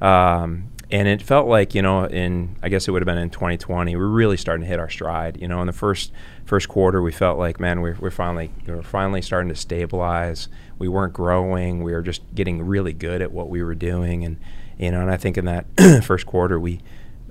Um, 0.00 0.70
and 0.90 1.06
it 1.06 1.20
felt 1.20 1.46
like 1.46 1.74
you 1.74 1.82
know, 1.82 2.04
in 2.04 2.56
I 2.62 2.68
guess 2.68 2.88
it 2.88 2.90
would 2.90 3.02
have 3.02 3.06
been 3.06 3.18
in 3.18 3.30
2020, 3.30 3.94
we 3.94 4.00
were 4.00 4.08
really 4.08 4.36
starting 4.36 4.62
to 4.62 4.68
hit 4.68 4.78
our 4.78 4.88
stride. 4.88 5.38
You 5.40 5.48
know, 5.48 5.60
in 5.60 5.66
the 5.66 5.72
first 5.72 6.12
first 6.44 6.68
quarter, 6.68 7.02
we 7.02 7.12
felt 7.12 7.38
like 7.38 7.60
man, 7.60 7.80
we're, 7.80 7.96
we're 8.00 8.10
finally 8.10 8.52
we 8.66 8.74
were 8.74 8.82
finally 8.82 9.20
starting 9.20 9.48
to 9.48 9.54
stabilize. 9.54 10.48
We 10.78 10.88
weren't 10.88 11.12
growing. 11.12 11.82
We 11.82 11.92
were 11.92 12.02
just 12.02 12.22
getting 12.34 12.62
really 12.62 12.92
good 12.92 13.22
at 13.22 13.32
what 13.32 13.48
we 13.48 13.62
were 13.62 13.74
doing, 13.74 14.24
and 14.24 14.38
you 14.78 14.90
know, 14.90 15.00
and 15.00 15.10
I 15.10 15.16
think 15.16 15.36
in 15.36 15.44
that 15.46 15.66
first 16.04 16.26
quarter 16.26 16.58
we 16.58 16.80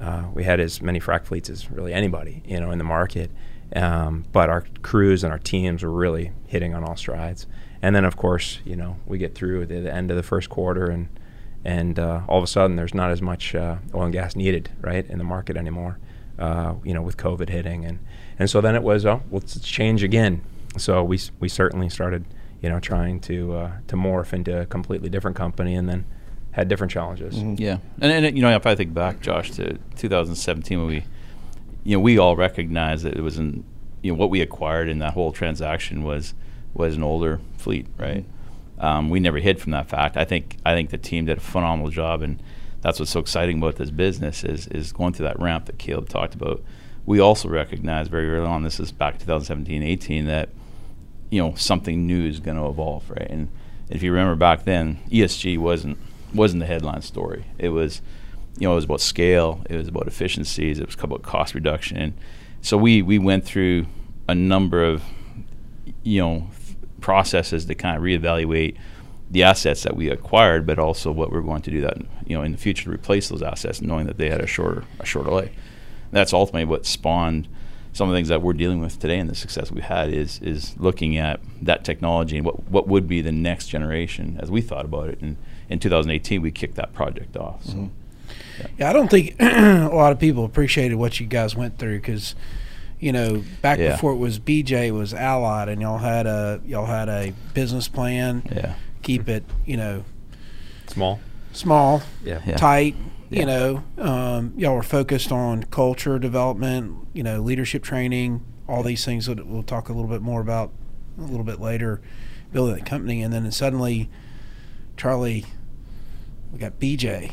uh, 0.04 0.26
we 0.34 0.44
had 0.44 0.60
as 0.60 0.82
many 0.82 1.00
frac 1.00 1.26
fleets 1.26 1.50
as 1.50 1.72
really 1.72 1.94
anybody, 1.94 2.44
you 2.46 2.60
know, 2.60 2.72
in 2.72 2.78
the 2.78 2.84
market. 2.84 3.32
Um, 3.76 4.26
but 4.32 4.50
our 4.50 4.66
crews 4.82 5.24
and 5.24 5.32
our 5.32 5.40
teams 5.40 5.82
were 5.82 5.90
really 5.90 6.32
hitting 6.46 6.76
on 6.76 6.84
all 6.84 6.96
strides. 6.96 7.48
And 7.82 7.96
then, 7.96 8.06
of 8.06 8.18
course, 8.18 8.60
you 8.66 8.76
know, 8.76 8.98
we 9.06 9.18
get 9.18 9.34
through 9.34 9.66
the, 9.66 9.80
the 9.80 9.94
end 9.94 10.12
of 10.12 10.18
the 10.18 10.24
first 10.24 10.50
quarter, 10.50 10.86
and 10.86 11.08
and 11.66 11.98
uh, 11.98 12.22
all 12.28 12.38
of 12.38 12.44
a 12.44 12.48
sudden, 12.48 12.76
there's 12.76 12.94
not 12.94 13.12
as 13.12 13.22
much 13.22 13.56
uh, 13.56 13.78
oil 13.96 14.04
and 14.04 14.14
gas 14.14 14.36
needed, 14.36 14.70
right, 14.82 15.06
in 15.10 15.18
the 15.18 15.24
market 15.24 15.58
anymore. 15.58 15.98
Uh, 16.38 16.76
you 16.84 16.94
know, 16.94 17.02
with 17.02 17.18
COVID 17.18 17.50
hitting, 17.50 17.86
and 17.86 18.00
and 18.40 18.50
so 18.50 18.62
then 18.62 18.76
it 18.76 18.84
was, 18.84 19.06
oh, 19.06 19.22
let's 19.32 19.60
change 19.60 20.04
again. 20.04 20.42
So 20.78 21.04
we 21.04 21.20
we 21.40 21.50
certainly 21.50 21.90
started, 21.90 22.26
you 22.62 22.70
know, 22.70 22.80
trying 22.80 23.20
to 23.22 23.54
uh, 23.56 23.72
to 23.88 23.96
morph 23.96 24.34
into 24.34 24.62
a 24.62 24.66
completely 24.66 25.10
different 25.10 25.38
company, 25.38 25.76
and 25.76 25.88
then 25.90 26.06
had 26.54 26.68
different 26.68 26.92
challenges. 26.92 27.36
Yeah, 27.36 27.80
and, 28.00 28.26
and 28.26 28.38
you 28.38 28.42
know, 28.42 28.56
if 28.56 28.66
I 28.66 28.76
think 28.76 28.94
back, 28.94 29.22
Josh, 29.22 29.52
to 29.52 29.78
2017 29.98 30.78
when 30.80 30.88
we, 30.88 31.04
you 31.84 31.98
know, 31.98 32.00
we 32.00 32.18
all 32.18 32.36
recognized 32.36 33.04
that 33.04 33.16
it 33.16 33.22
was 33.22 33.38
in, 33.38 33.66
you 34.02 34.12
know, 34.12 34.18
what 34.18 34.30
we 34.30 34.40
acquired 34.40 34.88
in 34.88 35.00
that 35.00 35.14
whole 35.14 35.32
transaction 35.32 36.04
was 36.04 36.34
was 36.74 36.96
an 36.96 37.04
older 37.04 37.40
fleet, 37.58 37.88
right? 37.98 38.26
Um, 38.80 39.10
we 39.10 39.20
never 39.20 39.40
hid 39.40 39.60
from 39.62 39.72
that 39.72 39.90
fact. 39.90 40.16
I 40.16 40.26
think 40.26 40.58
I 40.66 40.74
think 40.74 40.92
the 40.92 40.98
team 40.98 41.26
did 41.26 41.38
a 41.38 41.42
phenomenal 41.42 41.90
job, 41.90 42.22
and 42.22 42.42
that's 42.82 43.00
what's 43.00 43.12
so 43.12 43.20
exciting 43.20 43.58
about 43.58 43.78
this 43.78 43.90
business 43.90 44.44
is 44.44 44.68
is 44.68 44.92
going 44.92 45.14
through 45.14 45.26
that 45.26 45.40
ramp 45.40 45.66
that 45.66 45.80
Caleb 45.80 46.08
talked 46.08 46.36
about. 46.36 46.64
We 47.06 47.20
also 47.20 47.50
recognized 47.50 48.12
very 48.12 48.30
early 48.30 48.46
on, 48.46 48.64
this 48.64 48.80
is 48.80 48.94
back 48.94 49.20
2017, 49.20 49.84
18, 49.84 50.26
that 50.26 50.50
you 51.32 51.42
know 51.42 51.56
something 51.56 52.06
new 52.06 52.28
is 52.28 52.40
going 52.40 52.58
to 52.58 52.68
evolve, 52.68 53.10
right? 53.10 53.28
And 53.30 53.50
if 53.90 54.04
you 54.04 54.12
remember 54.12 54.36
back 54.36 54.66
then, 54.66 55.00
ESG 55.10 55.58
wasn't 55.58 55.98
wasn't 56.34 56.62
the 56.62 56.66
headline 56.66 57.02
story. 57.02 57.46
It 57.58 57.70
was, 57.70 58.02
you 58.58 58.68
know, 58.68 58.74
it 58.74 58.76
was 58.76 58.86
about 58.86 59.02
scale, 59.02 59.62
it 59.70 59.76
was 59.76 59.88
about 59.88 60.08
efficiencies, 60.08 60.80
it 60.80 60.86
was 60.86 60.96
about 61.00 61.22
cost 61.24 61.54
reduction. 61.54 62.14
So 62.62 62.78
we 62.78 63.02
we 63.02 63.20
went 63.20 63.46
through 63.46 63.88
a 64.28 64.36
number 64.36 64.84
of, 64.84 65.04
you 66.04 66.22
know, 66.22 66.48
processes 67.02 67.66
to 67.66 67.76
kind 67.76 67.98
of 67.98 68.04
reevaluate 68.04 68.78
the 69.30 69.44
assets 69.44 69.84
that 69.84 69.96
we 69.96 70.10
acquired, 70.10 70.66
but 70.66 70.78
also 70.78 71.12
what 71.12 71.32
we're 71.32 71.42
going 71.42 71.62
to 71.64 71.72
do 71.72 71.82
that, 71.82 71.98
you 72.26 72.38
know, 72.38 72.44
in 72.44 72.52
the 72.52 72.58
future 72.58 72.84
to 72.86 72.92
replace 72.92 73.30
those 73.30 73.42
assets, 73.42 73.82
knowing 73.82 74.06
that 74.06 74.18
they 74.18 74.30
had 74.30 74.42
a 74.42 74.48
shorter 74.48 74.84
a 75.00 75.06
shorter 75.06 75.32
life. 75.32 75.52
That's 76.12 76.34
ultimately 76.34 76.66
what 76.66 76.86
spawned 76.86 77.48
some 77.94 78.10
of 78.10 78.14
the 78.14 78.18
things 78.18 78.30
that 78.30 78.42
we're 78.42 78.54
dealing 78.54 78.82
with 78.82 79.00
today 79.00 79.20
and 79.20 79.30
the 79.30 79.36
success 79.36 79.72
we've 79.72 79.84
had 79.84 80.12
is 80.12 80.40
is 80.42 80.76
looking 80.78 81.18
at 81.18 81.40
that 81.62 81.84
technology 81.84 82.38
and 82.38 82.46
what 82.46 82.70
what 82.70 82.88
would 82.88 83.08
be 83.08 83.22
the 83.22 83.32
next 83.32 83.68
generation 83.68 84.38
as 84.42 84.50
we 84.50 84.62
thought 84.62 84.86
about 84.86 85.10
it. 85.10 85.22
And 85.22 85.38
in 85.70 85.80
2018, 85.80 86.42
we 86.42 86.52
kicked 86.52 86.76
that 86.76 86.94
project 86.94 87.36
off. 87.38 87.64
So. 87.66 87.90
Yeah, 88.78 88.90
I 88.90 88.94
don't 88.94 89.10
think 89.10 89.36
a 89.40 89.90
lot 89.92 90.12
of 90.12 90.20
people 90.20 90.46
appreciated 90.46 90.96
what 90.96 91.20
you 91.20 91.26
guys 91.26 91.56
went 91.56 91.78
through 91.80 92.00
because 92.00 92.36
you 93.00 93.12
know, 93.12 93.44
back 93.62 93.80
Yeah. 93.80 93.92
before 93.94 94.14
it 94.14 94.18
was 94.18 94.40
BJ, 94.40 94.88
it 94.88 94.92
was 94.92 95.14
Allied, 95.14 95.68
and 95.68 95.82
y'all 95.82 95.98
had 95.98 96.26
a 96.26 96.62
y'all 96.66 96.86
had 96.86 97.10
a 97.10 97.34
business 97.54 97.88
plan. 97.90 98.44
Yeah. 98.54 98.76
Keep 99.02 99.28
it, 99.28 99.44
you 99.66 99.76
know, 99.76 100.06
Small. 100.88 101.20
small, 101.52 102.02
Yeah. 102.24 102.40
Yeah. 102.46 102.56
tight. 102.56 102.96
Yeah. 103.30 103.40
You 103.40 103.46
know, 103.46 103.84
um, 103.98 104.54
y'all 104.56 104.76
were 104.76 104.84
focused 104.84 105.32
on 105.32 105.64
culture 105.64 106.18
development, 106.20 106.96
you 107.14 107.24
know, 107.24 107.42
leadership 107.42 107.84
training, 107.84 108.42
all 108.70 108.84
these 108.84 109.04
things 109.04 109.26
that 109.26 109.46
we'll 109.46 109.64
talk 109.64 109.90
a 109.90 109.94
little 109.94 110.10
bit 110.10 110.22
more 110.22 110.40
about 110.40 110.72
a 111.18 111.24
little 111.24 111.44
bit 111.44 111.60
later, 111.60 112.00
building 112.54 112.76
the 112.76 112.82
company, 112.82 113.22
and 113.22 113.34
then 113.34 113.52
suddenly, 113.52 114.10
Charlie, 114.98 115.46
we 116.52 116.60
got 116.60 116.80
BJ, 116.80 117.32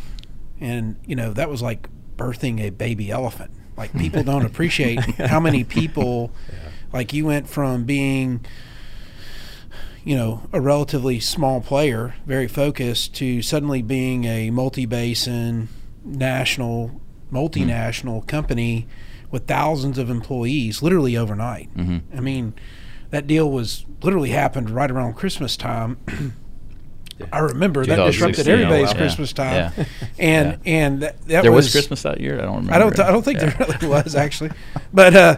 and 0.61 0.97
you 1.07 1.17
know 1.17 1.33
that 1.33 1.49
was 1.51 1.63
like 1.63 1.89
birthing 2.17 2.61
a 2.61 2.71
baby 2.71 3.11
elephant. 3.11 3.51
Like 3.77 3.93
people 3.97 4.23
don't 4.23 4.45
appreciate 4.51 5.01
how 5.01 5.41
many 5.41 5.65
people, 5.65 6.33
like 6.93 7.13
you 7.13 7.27
went 7.27 7.49
from 7.49 7.85
being 7.85 8.45
you 10.03 10.17
know, 10.17 10.43
a 10.51 10.61
relatively 10.61 11.21
small 11.21 11.61
player, 11.61 12.15
very 12.25 12.49
focused, 12.49 13.15
to 13.15 13.43
suddenly 13.43 13.83
being 13.83 14.25
a 14.25 14.51
multi-basin, 14.51 15.69
national, 16.03 16.99
multinational 17.31 18.27
company 18.27 18.87
with 19.31 19.47
thousands 19.47 19.99
of 19.99 20.09
employees, 20.09 20.81
literally 20.83 21.19
overnight. 21.19 21.69
Mhm. 21.77 22.01
I 22.17 22.21
mean, 22.21 22.55
that 23.11 23.27
deal 23.27 23.51
was 23.51 23.85
literally 24.03 24.31
happened 24.31 24.71
right 24.71 24.91
around 24.91 25.15
Christmas 25.17 25.55
time. 25.55 25.99
I 27.33 27.39
remember 27.41 27.85
that 27.87 27.97
disrupted 28.07 28.49
everybody's. 28.49 28.93
Christmas 28.95 29.33
time, 29.33 29.73
yeah. 29.77 29.85
and 30.19 30.59
and 30.65 31.03
that, 31.03 31.21
that 31.27 31.43
there 31.43 31.53
was, 31.53 31.67
was 31.67 31.73
Christmas 31.73 32.03
that 32.03 32.21
year. 32.21 32.39
I 32.39 32.43
don't 32.43 32.67
remember. 32.67 32.75
I 32.75 32.79
don't. 32.79 33.01
I 33.01 33.11
don't 33.11 33.23
think 33.25 33.41
there 33.41 33.55
really 33.59 33.87
was 33.89 34.15
actually, 34.15 34.51
but 34.93 35.15
uh, 35.15 35.37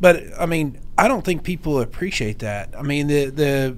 but 0.00 0.22
I 0.38 0.46
mean, 0.46 0.78
I 0.98 1.08
don't 1.08 1.24
think 1.24 1.42
people 1.42 1.80
appreciate 1.80 2.40
that. 2.40 2.74
I 2.76 2.82
mean, 2.82 3.06
the 3.06 3.26
the 3.26 3.76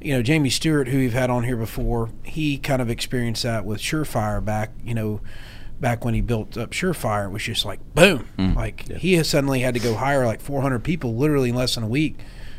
you 0.00 0.14
know 0.14 0.22
Jamie 0.22 0.50
Stewart, 0.50 0.88
who 0.88 0.98
we've 0.98 1.12
had 1.12 1.30
on 1.30 1.44
here 1.44 1.56
before, 1.56 2.10
he 2.22 2.58
kind 2.58 2.80
of 2.82 2.90
experienced 2.90 3.42
that 3.42 3.64
with 3.64 3.80
Surefire 3.80 4.44
back. 4.44 4.72
You 4.84 4.94
know. 4.94 5.20
Back 5.78 6.06
when 6.06 6.14
he 6.14 6.22
built 6.22 6.56
up 6.56 6.70
Surefire, 6.70 7.26
it 7.26 7.32
was 7.32 7.42
just 7.42 7.66
like 7.66 7.80
boom, 7.94 8.26
Mm. 8.38 8.56
like 8.56 8.90
he 8.96 9.12
has 9.16 9.28
suddenly 9.28 9.60
had 9.60 9.74
to 9.74 9.80
go 9.80 9.94
hire 9.94 10.24
like 10.24 10.40
400 10.40 10.82
people, 10.82 11.14
literally 11.16 11.50
in 11.50 11.54
less 11.54 11.74
than 11.74 11.84
a 11.84 11.86
week, 11.86 12.16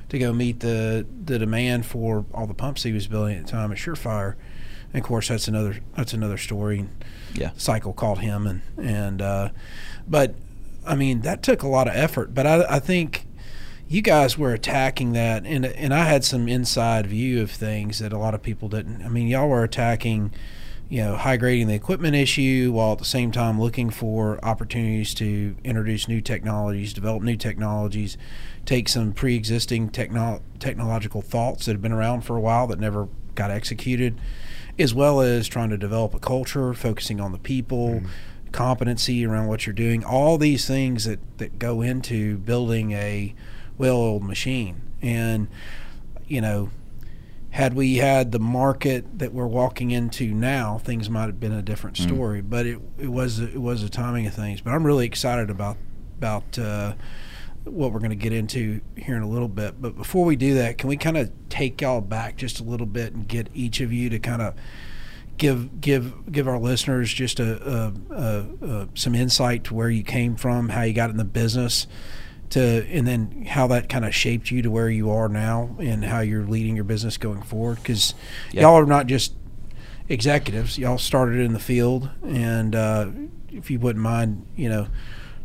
to 0.10 0.20
go 0.20 0.34
meet 0.34 0.60
the 0.62 1.06
the 1.26 1.38
demand 1.40 1.86
for 1.86 2.26
all 2.34 2.48
the 2.48 2.54
pumps 2.54 2.84
he 2.84 2.92
was 2.92 3.08
building 3.08 3.38
at 3.38 3.46
the 3.46 3.52
time 3.52 3.72
at 3.72 3.78
Surefire. 3.78 4.36
And 4.94 5.02
of 5.02 5.08
course, 5.08 5.28
that's 5.28 5.48
another 5.48 5.78
that's 5.96 6.14
another 6.14 6.38
story 6.38 6.86
Yeah. 7.34 7.52
cycle 7.58 7.94
called 7.94 8.20
him 8.20 8.48
and 8.48 8.62
and 8.78 9.22
uh, 9.22 9.50
but 10.08 10.36
I 10.86 10.96
mean 10.96 11.22
that 11.22 11.44
took 11.44 11.62
a 11.64 11.68
lot 11.68 11.88
of 11.88 11.96
effort 11.96 12.34
but 12.34 12.48
I, 12.48 12.66
I 12.76 12.80
think 12.80 13.26
you 13.90 14.02
guys 14.02 14.38
were 14.38 14.54
attacking 14.54 15.12
that 15.14 15.46
and 15.46 15.66
and 15.66 15.94
I 15.94 16.06
had 16.06 16.24
some 16.24 16.48
inside 16.48 17.06
view 17.08 17.42
of 17.42 17.52
things 17.52 18.00
that 18.00 18.14
a 18.14 18.18
lot 18.18 18.34
of 18.34 18.42
people 18.42 18.70
didn't 18.70 19.02
I 19.04 19.10
mean 19.10 19.28
y'all 19.28 19.50
were 19.50 19.64
attacking 19.64 20.32
you 20.90 21.02
know 21.04 21.18
high 21.18 21.36
grading 21.36 21.68
the 21.68 21.74
equipment 21.74 22.16
issue 22.16 22.72
while 22.74 22.94
at 22.94 23.00
the 23.00 23.06
same 23.06 23.32
time 23.32 23.60
looking 23.60 23.90
for 23.90 24.40
opportunities 24.44 25.14
to 25.16 25.56
introduce 25.66 26.08
new 26.08 26.22
technologies 26.22 26.94
develop 26.94 27.22
new 27.24 27.36
technologies 27.36 28.18
take 28.68 28.88
some 28.90 29.14
pre-existing 29.14 29.90
techno- 29.90 30.42
technological 30.60 31.24
thoughts 31.24 31.66
that 31.66 31.72
have 31.72 31.82
been 31.82 31.94
around 31.94 32.22
for 32.22 32.36
a 32.36 32.40
while 32.40 32.68
that 32.68 32.80
never 32.80 33.08
got 33.34 33.50
executed 33.50 34.20
as 34.78 34.94
well 34.94 35.22
as 35.22 35.48
trying 35.48 35.70
to 35.70 35.78
develop 35.78 36.14
a 36.14 36.20
culture, 36.20 36.74
focusing 36.74 37.20
on 37.20 37.32
the 37.32 37.40
people, 37.40 38.02
competency 38.52 39.26
around 39.26 39.48
what 39.48 39.66
you're 39.66 39.74
doing, 39.74 40.04
all 40.04 40.38
these 40.38 40.68
things 40.68 41.06
that, 41.06 41.20
that 41.40 41.58
go 41.58 41.82
into 41.82 42.38
building 42.38 42.92
a 42.92 43.34
well 43.78 43.98
oiled 43.98 44.24
machine. 44.24 44.82
And, 45.02 45.48
you 46.28 46.42
know, 46.42 46.70
had 47.52 47.74
we 47.74 47.96
had 47.96 48.32
the 48.32 48.40
market 48.40 49.18
that 49.18 49.34
we're 49.34 49.48
walking 49.48 49.92
into 49.92 50.34
now, 50.34 50.78
things 50.78 51.10
might 51.10 51.26
have 51.26 51.40
been 51.40 51.54
a 51.54 51.64
different 51.64 51.98
story. 51.98 52.42
But 52.42 52.68
it, 52.68 52.80
it 53.00 53.08
was 53.08 53.40
it 53.40 53.62
was 53.62 53.82
the 53.82 53.90
timing 53.90 54.28
of 54.28 54.34
things. 54.34 54.62
But 54.62 54.74
I'm 54.74 54.86
really 54.86 55.06
excited 55.06 55.50
about 55.50 55.78
about 56.18 56.60
uh, 56.60 56.94
what 57.72 57.92
we're 57.92 58.00
going 58.00 58.10
to 58.12 58.16
get 58.16 58.34
into 58.34 58.82
here 58.96 59.16
in 59.16 59.22
a 59.22 59.28
little 59.30 59.48
bit. 59.48 59.82
But 59.82 59.96
before 59.98 60.26
we 60.26 60.36
do 60.36 60.56
that, 60.56 60.78
can 60.78 60.90
we 60.90 60.98
kind 60.98 61.18
of 61.18 61.32
take 61.50 61.82
y'all 61.82 62.02
back 62.02 62.38
just 62.38 62.60
a 62.60 62.64
little 62.64 62.86
bit 62.88 63.14
and 63.14 63.28
get 63.28 63.50
each 63.54 63.82
of 63.82 63.92
you 63.94 64.10
to 64.10 64.20
kind 64.20 64.42
of 64.42 64.54
give 65.38 65.80
give 65.82 66.32
give 66.32 66.48
our 66.48 66.58
listeners 66.58 67.14
just 67.14 67.40
a, 67.40 67.94
a, 68.12 68.14
a, 68.14 68.66
a 68.66 68.90
some 68.96 69.14
insight 69.14 69.64
to 69.66 69.74
where 69.74 69.90
you 69.90 70.04
came 70.04 70.36
from, 70.36 70.70
how 70.70 70.82
you 70.82 70.94
got 70.94 71.10
in 71.10 71.18
the 71.18 71.24
business, 71.26 71.86
to 72.50 72.60
and 72.90 73.06
then 73.08 73.46
how 73.48 73.68
that 73.68 73.88
kind 73.90 74.04
of 74.06 74.16
shaped 74.16 74.50
you 74.52 74.62
to 74.62 74.72
where 74.72 74.90
you 74.90 75.12
are 75.12 75.30
now, 75.30 75.76
and 75.80 76.06
how 76.06 76.20
you're 76.22 76.46
leading 76.46 76.76
your 76.76 76.86
business 76.86 77.18
going 77.18 77.42
forward. 77.44 77.78
Because 77.78 78.14
Yeah. 78.52 78.62
y'all 78.64 78.76
are 78.80 78.86
not 78.86 79.08
just 79.08 79.34
executives; 80.10 80.78
y'all 80.78 80.98
started 80.98 81.40
in 81.40 81.54
the 81.54 81.60
field, 81.60 82.10
and 82.24 82.74
uh, 82.76 83.08
if 83.52 83.70
you 83.70 83.80
wouldn't 83.80 84.04
mind, 84.04 84.46
you 84.56 84.70
know, 84.70 84.88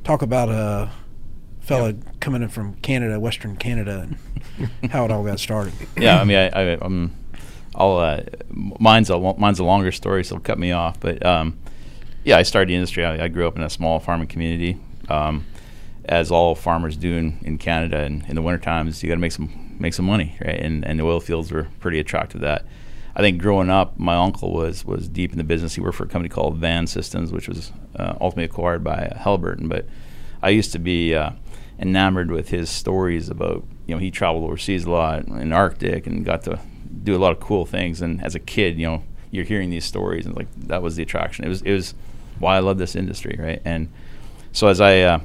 talk 0.04 0.22
about 0.22 0.48
a 0.48 0.90
fella 1.62 1.94
coming 2.20 2.42
in 2.42 2.48
from 2.48 2.74
Canada, 2.76 3.18
Western 3.18 3.56
Canada, 3.56 4.08
and 4.82 4.90
how 4.92 5.04
it 5.04 5.10
all 5.10 5.24
got 5.24 5.40
started. 5.40 5.72
yeah, 5.96 6.20
I 6.20 6.24
mean, 6.24 6.36
I, 6.36 6.48
I, 6.48 6.78
I'm, 6.80 7.16
I'll, 7.74 7.96
uh, 7.98 8.22
mine's 8.50 9.08
a 9.10 9.18
mine's 9.18 9.58
a 9.58 9.64
longer 9.64 9.92
story, 9.92 10.24
so 10.24 10.38
cut 10.38 10.58
me 10.58 10.72
off. 10.72 11.00
But 11.00 11.24
um, 11.24 11.58
yeah, 12.24 12.36
I 12.36 12.42
started 12.42 12.68
the 12.68 12.74
industry. 12.74 13.04
I, 13.04 13.24
I 13.24 13.28
grew 13.28 13.46
up 13.46 13.56
in 13.56 13.62
a 13.62 13.70
small 13.70 13.98
farming 13.98 14.28
community, 14.28 14.78
um, 15.08 15.46
as 16.04 16.30
all 16.30 16.54
farmers 16.54 16.96
do 16.96 17.16
in, 17.16 17.38
in 17.42 17.58
Canada. 17.58 17.98
And 17.98 18.24
in 18.28 18.34
the 18.34 18.42
winter 18.42 18.62
times, 18.62 19.02
you 19.02 19.08
got 19.08 19.14
to 19.14 19.20
make 19.20 19.32
some 19.32 19.76
make 19.78 19.94
some 19.94 20.04
money, 20.04 20.36
right? 20.44 20.60
And 20.60 20.84
and 20.84 20.98
the 20.98 21.04
oil 21.04 21.20
fields 21.20 21.50
were 21.50 21.68
pretty 21.80 21.98
attractive 21.98 22.40
to 22.40 22.46
that. 22.46 22.66
I 23.14 23.20
think 23.20 23.40
growing 23.40 23.68
up, 23.68 23.98
my 23.98 24.16
uncle 24.16 24.52
was 24.52 24.84
was 24.84 25.08
deep 25.08 25.32
in 25.32 25.38
the 25.38 25.44
business. 25.44 25.74
He 25.74 25.80
worked 25.80 25.96
for 25.96 26.04
a 26.04 26.08
company 26.08 26.28
called 26.28 26.56
Van 26.58 26.86
Systems, 26.86 27.32
which 27.32 27.48
was 27.48 27.72
uh, 27.96 28.14
ultimately 28.20 28.44
acquired 28.44 28.82
by 28.82 29.12
Halliburton. 29.16 29.68
But 29.68 29.86
I 30.42 30.50
used 30.50 30.72
to 30.72 30.78
be 30.78 31.14
uh, 31.14 31.30
enamored 31.82 32.30
with 32.30 32.48
his 32.48 32.70
stories 32.70 33.28
about 33.28 33.64
you 33.86 33.94
know 33.94 33.98
he 33.98 34.10
traveled 34.10 34.44
overseas 34.44 34.84
a 34.84 34.90
lot 34.90 35.26
in 35.26 35.52
Arctic 35.52 36.06
and 36.06 36.24
got 36.24 36.44
to 36.44 36.60
do 37.02 37.16
a 37.16 37.18
lot 37.18 37.32
of 37.32 37.40
cool 37.40 37.66
things. 37.66 38.00
And 38.00 38.22
as 38.24 38.34
a 38.34 38.38
kid, 38.38 38.78
you 38.78 38.86
know, 38.86 39.02
you're 39.30 39.44
hearing 39.44 39.70
these 39.70 39.84
stories 39.84 40.24
and 40.24 40.36
like 40.36 40.46
that 40.68 40.80
was 40.80 40.96
the 40.96 41.02
attraction. 41.02 41.44
It 41.44 41.48
was 41.48 41.62
it 41.62 41.72
was 41.72 41.94
why 42.38 42.56
I 42.56 42.60
love 42.60 42.78
this 42.78 42.94
industry, 42.94 43.36
right? 43.38 43.60
And 43.64 43.88
so 44.52 44.68
as 44.68 44.80
I 44.80 45.00
uh, 45.00 45.18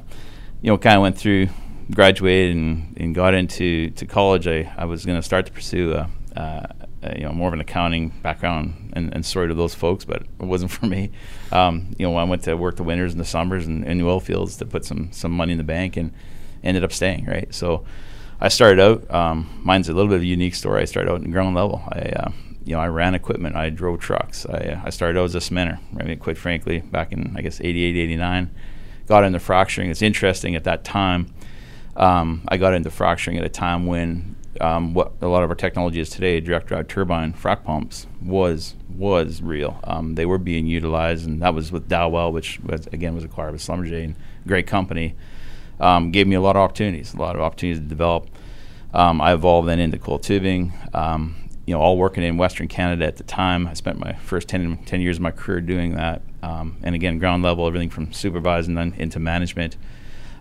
you 0.60 0.70
know 0.70 0.76
kind 0.78 0.96
of 0.96 1.02
went 1.02 1.16
through, 1.16 1.48
graduated 1.94 2.56
and, 2.56 2.96
and 2.98 3.14
got 3.14 3.34
into 3.34 3.90
to 3.90 4.06
college, 4.06 4.48
I, 4.48 4.72
I 4.76 4.84
was 4.84 5.06
going 5.06 5.18
to 5.18 5.22
start 5.22 5.46
to 5.46 5.52
pursue 5.52 5.92
a, 5.94 6.10
uh, 6.36 6.66
a, 7.02 7.18
you 7.18 7.24
know 7.24 7.32
more 7.32 7.48
of 7.48 7.54
an 7.54 7.60
accounting 7.60 8.08
background 8.22 8.92
and, 8.94 9.14
and 9.14 9.24
sorry 9.24 9.46
to 9.46 9.54
those 9.54 9.74
folks, 9.74 10.04
but 10.04 10.22
it 10.22 10.44
wasn't 10.44 10.70
for 10.72 10.86
me. 10.86 11.10
Um, 11.52 11.94
you 11.98 12.08
know, 12.08 12.16
I 12.16 12.24
went 12.24 12.42
to 12.44 12.56
work 12.56 12.76
the 12.76 12.82
winters 12.82 13.12
and 13.12 13.20
the 13.20 13.26
summers 13.26 13.66
and 13.66 13.84
in 13.84 14.02
oil 14.02 14.18
fields 14.18 14.56
to 14.56 14.66
put 14.66 14.84
some 14.84 15.12
some 15.12 15.30
money 15.30 15.52
in 15.52 15.58
the 15.58 15.64
bank 15.64 15.96
and 15.96 16.12
ended 16.62 16.84
up 16.84 16.92
staying. 16.92 17.26
Right, 17.26 17.52
so 17.54 17.84
I 18.40 18.48
started 18.48 18.80
out. 18.80 19.10
Um, 19.12 19.60
mine's 19.64 19.88
a 19.88 19.94
little 19.94 20.08
bit 20.08 20.16
of 20.16 20.22
a 20.22 20.26
unique 20.26 20.54
story. 20.54 20.82
I 20.82 20.84
started 20.84 21.10
out 21.10 21.22
in 21.22 21.30
ground 21.30 21.54
level. 21.54 21.82
I 21.88 22.00
uh, 22.00 22.30
you 22.64 22.74
know 22.74 22.80
I 22.80 22.88
ran 22.88 23.14
equipment. 23.14 23.56
I 23.56 23.70
drove 23.70 24.00
trucks. 24.00 24.46
I, 24.46 24.80
I 24.84 24.90
started 24.90 25.18
out 25.18 25.24
as 25.24 25.34
a 25.34 25.40
cementer. 25.40 25.78
I 25.98 26.04
mean, 26.04 26.18
quite 26.18 26.38
frankly, 26.38 26.80
back 26.80 27.12
in 27.12 27.34
I 27.36 27.42
guess 27.42 27.60
88, 27.60 27.96
89. 27.96 28.50
Got 29.06 29.24
into 29.24 29.38
fracturing. 29.38 29.90
It's 29.90 30.02
interesting 30.02 30.54
at 30.54 30.64
that 30.64 30.84
time. 30.84 31.32
Um, 31.96 32.42
I 32.46 32.58
got 32.58 32.74
into 32.74 32.90
fracturing 32.90 33.38
at 33.38 33.44
a 33.44 33.48
time 33.48 33.86
when 33.86 34.36
um, 34.60 34.94
what 34.94 35.12
a 35.20 35.26
lot 35.26 35.42
of 35.42 35.50
our 35.50 35.56
technology 35.56 36.00
is 36.00 36.10
today, 36.10 36.40
direct 36.40 36.66
drive 36.66 36.88
turbine 36.88 37.32
frac 37.32 37.64
pumps, 37.64 38.06
was 38.22 38.74
was 38.88 39.42
real. 39.42 39.80
Um, 39.84 40.14
they 40.14 40.26
were 40.26 40.38
being 40.38 40.66
utilized, 40.66 41.26
and 41.26 41.40
that 41.42 41.54
was 41.54 41.70
with 41.70 41.88
Dowell, 41.88 42.32
which 42.32 42.60
was, 42.60 42.86
again 42.88 43.14
was 43.14 43.24
acquired 43.24 43.52
by 43.52 43.58
Schlumberger, 43.58 44.14
great 44.46 44.66
company. 44.66 45.14
Um, 45.80 46.10
gave 46.10 46.26
me 46.26 46.34
a 46.34 46.40
lot 46.40 46.56
of 46.56 46.62
opportunities, 46.62 47.14
a 47.14 47.18
lot 47.18 47.36
of 47.36 47.42
opportunities 47.42 47.82
to 47.82 47.88
develop. 47.88 48.28
Um, 48.92 49.20
I 49.20 49.32
evolved 49.32 49.68
then 49.68 49.78
into 49.78 49.98
coil 49.98 50.18
tubing. 50.18 50.72
Um, 50.92 51.48
you 51.66 51.74
know, 51.74 51.80
all 51.80 51.98
working 51.98 52.24
in 52.24 52.38
Western 52.38 52.66
Canada 52.66 53.04
at 53.04 53.18
the 53.18 53.24
time. 53.24 53.66
I 53.66 53.74
spent 53.74 53.98
my 53.98 54.14
first 54.14 54.48
10, 54.48 54.84
10 54.86 55.00
years 55.02 55.16
of 55.16 55.22
my 55.22 55.30
career 55.30 55.60
doing 55.60 55.96
that. 55.96 56.22
Um, 56.42 56.78
and 56.82 56.94
again, 56.94 57.18
ground 57.18 57.42
level, 57.42 57.66
everything 57.66 57.90
from 57.90 58.12
supervising 58.12 58.74
then 58.74 58.94
into 58.96 59.18
management. 59.18 59.76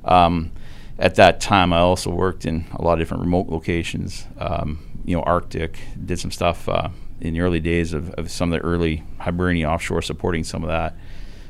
Um, 0.06 0.52
at 0.98 1.16
that 1.16 1.42
time, 1.42 1.74
I 1.74 1.80
also 1.80 2.12
worked 2.12 2.46
in 2.46 2.66
a 2.74 2.82
lot 2.82 2.94
of 2.94 3.00
different 3.00 3.24
remote 3.24 3.50
locations. 3.50 4.26
Um, 4.38 4.80
you 5.04 5.18
know, 5.18 5.24
Arctic, 5.24 5.80
did 6.06 6.18
some 6.18 6.32
stuff 6.32 6.70
uh, 6.70 6.90
in 7.20 7.34
the 7.34 7.42
early 7.42 7.60
days 7.60 7.94
of, 7.94 8.12
of 8.12 8.32
some 8.32 8.52
of 8.54 8.60
the 8.60 8.66
early 8.66 9.04
Hibernia 9.20 9.68
offshore 9.68 10.02
supporting 10.02 10.44
some 10.44 10.64
of 10.64 10.70
that. 10.70 10.96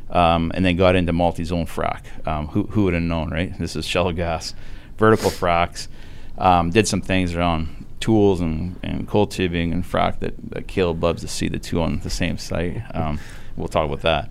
Um, 0.10 0.52
and 0.56 0.64
then 0.64 0.78
got 0.78 0.96
into 0.96 1.12
multi-zone 1.12 1.66
frac. 1.66 2.06
Um, 2.26 2.48
who, 2.48 2.64
who 2.64 2.86
would 2.86 2.94
have 2.94 3.04
known, 3.04 3.30
right? 3.30 3.58
This 3.60 3.76
is 3.76 3.86
shallow 3.86 4.14
gas, 4.14 4.56
vertical 4.98 5.30
fracs. 5.30 5.90
Um, 6.38 6.70
did 6.70 6.88
some 6.88 7.02
things 7.02 7.36
around 7.36 7.86
tools 8.00 8.42
and, 8.42 8.80
and 8.84 9.08
coil 9.08 9.28
tubing 9.28 9.74
and 9.74 9.84
frac 9.84 10.20
that, 10.20 10.34
that 10.52 10.68
Caleb 10.68 11.04
loves 11.04 11.22
to 11.22 11.28
see 11.28 11.48
the 11.48 11.60
two 11.60 11.82
on 11.82 12.00
the 12.00 12.10
same 12.10 12.38
site. 12.38 12.82
Um, 12.94 13.20
we'll 13.56 13.68
talk 13.68 13.86
about 13.86 14.02
that. 14.02 14.30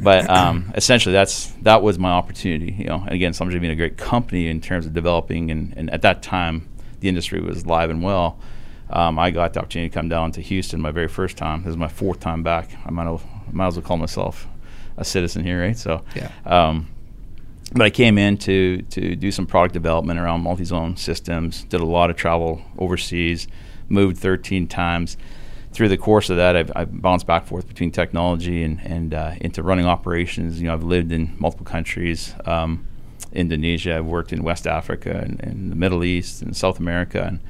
but 0.00 0.28
um, 0.28 0.72
essentially, 0.76 1.12
that's 1.12 1.46
that 1.62 1.82
was 1.82 1.98
my 1.98 2.10
opportunity. 2.10 2.72
You 2.78 2.84
know, 2.84 3.02
and 3.04 3.12
again, 3.12 3.32
Schlumberger 3.32 3.60
being 3.60 3.72
a 3.72 3.76
great 3.76 3.96
company 3.96 4.48
in 4.48 4.60
terms 4.60 4.86
of 4.86 4.92
developing, 4.92 5.50
and, 5.50 5.74
and 5.76 5.90
at 5.90 6.02
that 6.02 6.22
time, 6.22 6.68
the 7.00 7.08
industry 7.08 7.40
was 7.40 7.66
live 7.66 7.90
and 7.90 8.02
well. 8.02 8.38
Um, 8.90 9.18
I 9.18 9.30
got 9.30 9.52
the 9.52 9.60
opportunity 9.60 9.90
to 9.90 9.94
come 9.94 10.08
down 10.08 10.32
to 10.32 10.40
Houston 10.40 10.80
my 10.80 10.90
very 10.90 11.08
first 11.08 11.36
time. 11.36 11.62
This 11.62 11.70
is 11.70 11.76
my 11.76 11.88
fourth 11.88 12.20
time 12.20 12.42
back. 12.42 12.70
I 12.86 12.90
might, 12.90 13.04
have, 13.04 13.22
might 13.52 13.66
as 13.66 13.76
well 13.76 13.84
call 13.84 13.98
myself 13.98 14.46
a 14.98 15.04
citizen 15.04 15.44
here, 15.44 15.60
right? 15.60 15.76
So, 15.76 16.02
Yeah. 16.14 16.30
Um, 16.44 16.88
but 17.72 17.82
I 17.82 17.90
came 17.90 18.16
in 18.16 18.38
to 18.38 18.82
to 18.82 19.14
do 19.14 19.30
some 19.30 19.46
product 19.46 19.74
development 19.74 20.18
around 20.18 20.42
multi-zone 20.42 20.96
systems. 20.96 21.64
Did 21.64 21.80
a 21.80 21.84
lot 21.84 22.10
of 22.10 22.16
travel 22.16 22.62
overseas. 22.78 23.46
Moved 23.90 24.18
13 24.18 24.66
times. 24.68 25.16
Through 25.72 25.90
the 25.90 25.98
course 25.98 26.30
of 26.30 26.38
that, 26.38 26.56
I've, 26.56 26.72
I've 26.74 27.02
bounced 27.02 27.26
back 27.26 27.42
and 27.42 27.48
forth 27.48 27.68
between 27.68 27.90
technology 27.90 28.62
and 28.62 28.80
and 28.82 29.14
uh, 29.14 29.32
into 29.40 29.62
running 29.62 29.86
operations. 29.86 30.60
You 30.60 30.68
know, 30.68 30.72
I've 30.72 30.82
lived 30.82 31.12
in 31.12 31.36
multiple 31.38 31.66
countries. 31.66 32.34
Um, 32.46 32.86
Indonesia. 33.32 33.96
I've 33.96 34.06
worked 34.06 34.32
in 34.32 34.42
West 34.42 34.66
Africa 34.66 35.20
and, 35.22 35.38
and 35.42 35.70
the 35.70 35.76
Middle 35.76 36.04
East 36.04 36.42
and 36.42 36.56
South 36.56 36.78
America, 36.78 37.22
and 37.22 37.40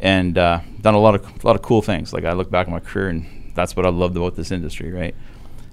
and 0.00 0.38
uh, 0.38 0.60
done 0.80 0.94
a 0.94 0.98
lot 0.98 1.14
of 1.14 1.44
a 1.44 1.46
lot 1.46 1.56
of 1.56 1.62
cool 1.62 1.82
things. 1.82 2.12
Like 2.12 2.24
I 2.24 2.32
look 2.32 2.50
back 2.50 2.66
at 2.66 2.72
my 2.72 2.80
career, 2.80 3.08
and 3.08 3.52
that's 3.54 3.76
what 3.76 3.86
I 3.86 3.90
loved 3.90 4.16
about 4.16 4.36
this 4.36 4.50
industry, 4.50 4.90
right? 4.90 5.14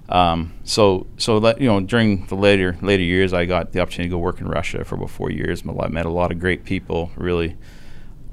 Um, 0.08 0.52
so 0.64 1.06
so 1.16 1.40
that 1.40 1.60
you 1.60 1.68
know 1.68 1.80
during 1.80 2.26
the 2.26 2.34
later 2.34 2.76
later 2.82 3.02
years, 3.02 3.32
I 3.32 3.44
got 3.44 3.72
the 3.72 3.80
opportunity 3.80 4.10
to 4.10 4.16
go 4.16 4.18
work 4.18 4.40
in 4.40 4.48
Russia 4.48 4.84
for 4.84 4.96
about 4.96 5.10
four 5.10 5.30
years. 5.30 5.62
I 5.66 5.88
met 5.88 6.06
a 6.06 6.10
lot 6.10 6.30
of 6.32 6.38
great 6.38 6.64
people. 6.64 7.10
Really, 7.16 7.56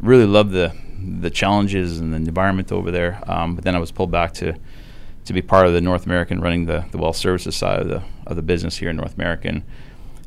really 0.02 0.26
loved 0.26 0.52
the 0.52 0.76
the 1.02 1.30
challenges 1.30 2.00
and 2.00 2.14
the 2.14 2.18
environment 2.18 2.72
over 2.72 2.92
there. 2.92 3.22
Um, 3.28 3.56
but 3.56 3.64
then 3.64 3.76
I 3.76 3.80
was 3.80 3.92
pulled 3.92 4.12
back 4.12 4.34
to 4.36 4.56
to 5.26 5.34
be 5.34 5.42
part 5.42 5.68
of 5.68 5.74
the 5.74 5.82
North 5.82 6.06
American, 6.06 6.42
running 6.42 6.66
the, 6.66 6.86
the 6.92 6.98
well 6.98 7.14
services 7.14 7.56
side 7.56 7.80
of 7.80 7.88
the 7.88 8.04
of 8.26 8.36
the 8.36 8.42
business 8.42 8.78
here 8.78 8.90
in 8.90 8.96
North 8.98 9.16
America. 9.16 9.48
And 9.48 9.64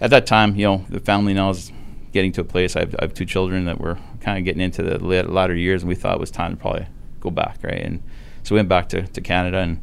at 0.01 0.11
that 0.11 0.27
time, 0.27 0.57
you 0.57 0.65
know, 0.65 0.85
the 0.89 1.01
family 1.01 1.35
now 1.35 1.51
is 1.51 1.73
getting 2.13 2.33
to 2.33 2.43
a 2.43 2.45
place. 2.45 2.77
I 2.77 2.81
have, 2.81 2.95
I 2.99 3.05
have 3.05 3.15
two 3.15 3.25
children 3.25 3.65
that 3.65 3.81
were 3.81 3.99
kind 4.21 4.39
of 4.39 4.45
getting 4.45 4.61
into 4.61 4.83
the 4.83 4.99
lat- 5.05 5.31
latter 5.31 5.55
years, 5.55 5.83
and 5.83 5.89
we 5.89 5.95
thought 5.95 6.15
it 6.15 6.21
was 6.21 6.31
time 6.31 6.53
to 6.53 6.57
probably 6.57 6.87
go 7.21 7.31
back, 7.31 7.59
right? 7.63 7.81
And 7.81 8.03
so 8.43 8.55
we 8.55 8.59
went 8.59 8.69
back 8.69 8.89
to, 8.91 9.07
to 9.07 9.21
Canada 9.21 9.59
and 9.59 9.81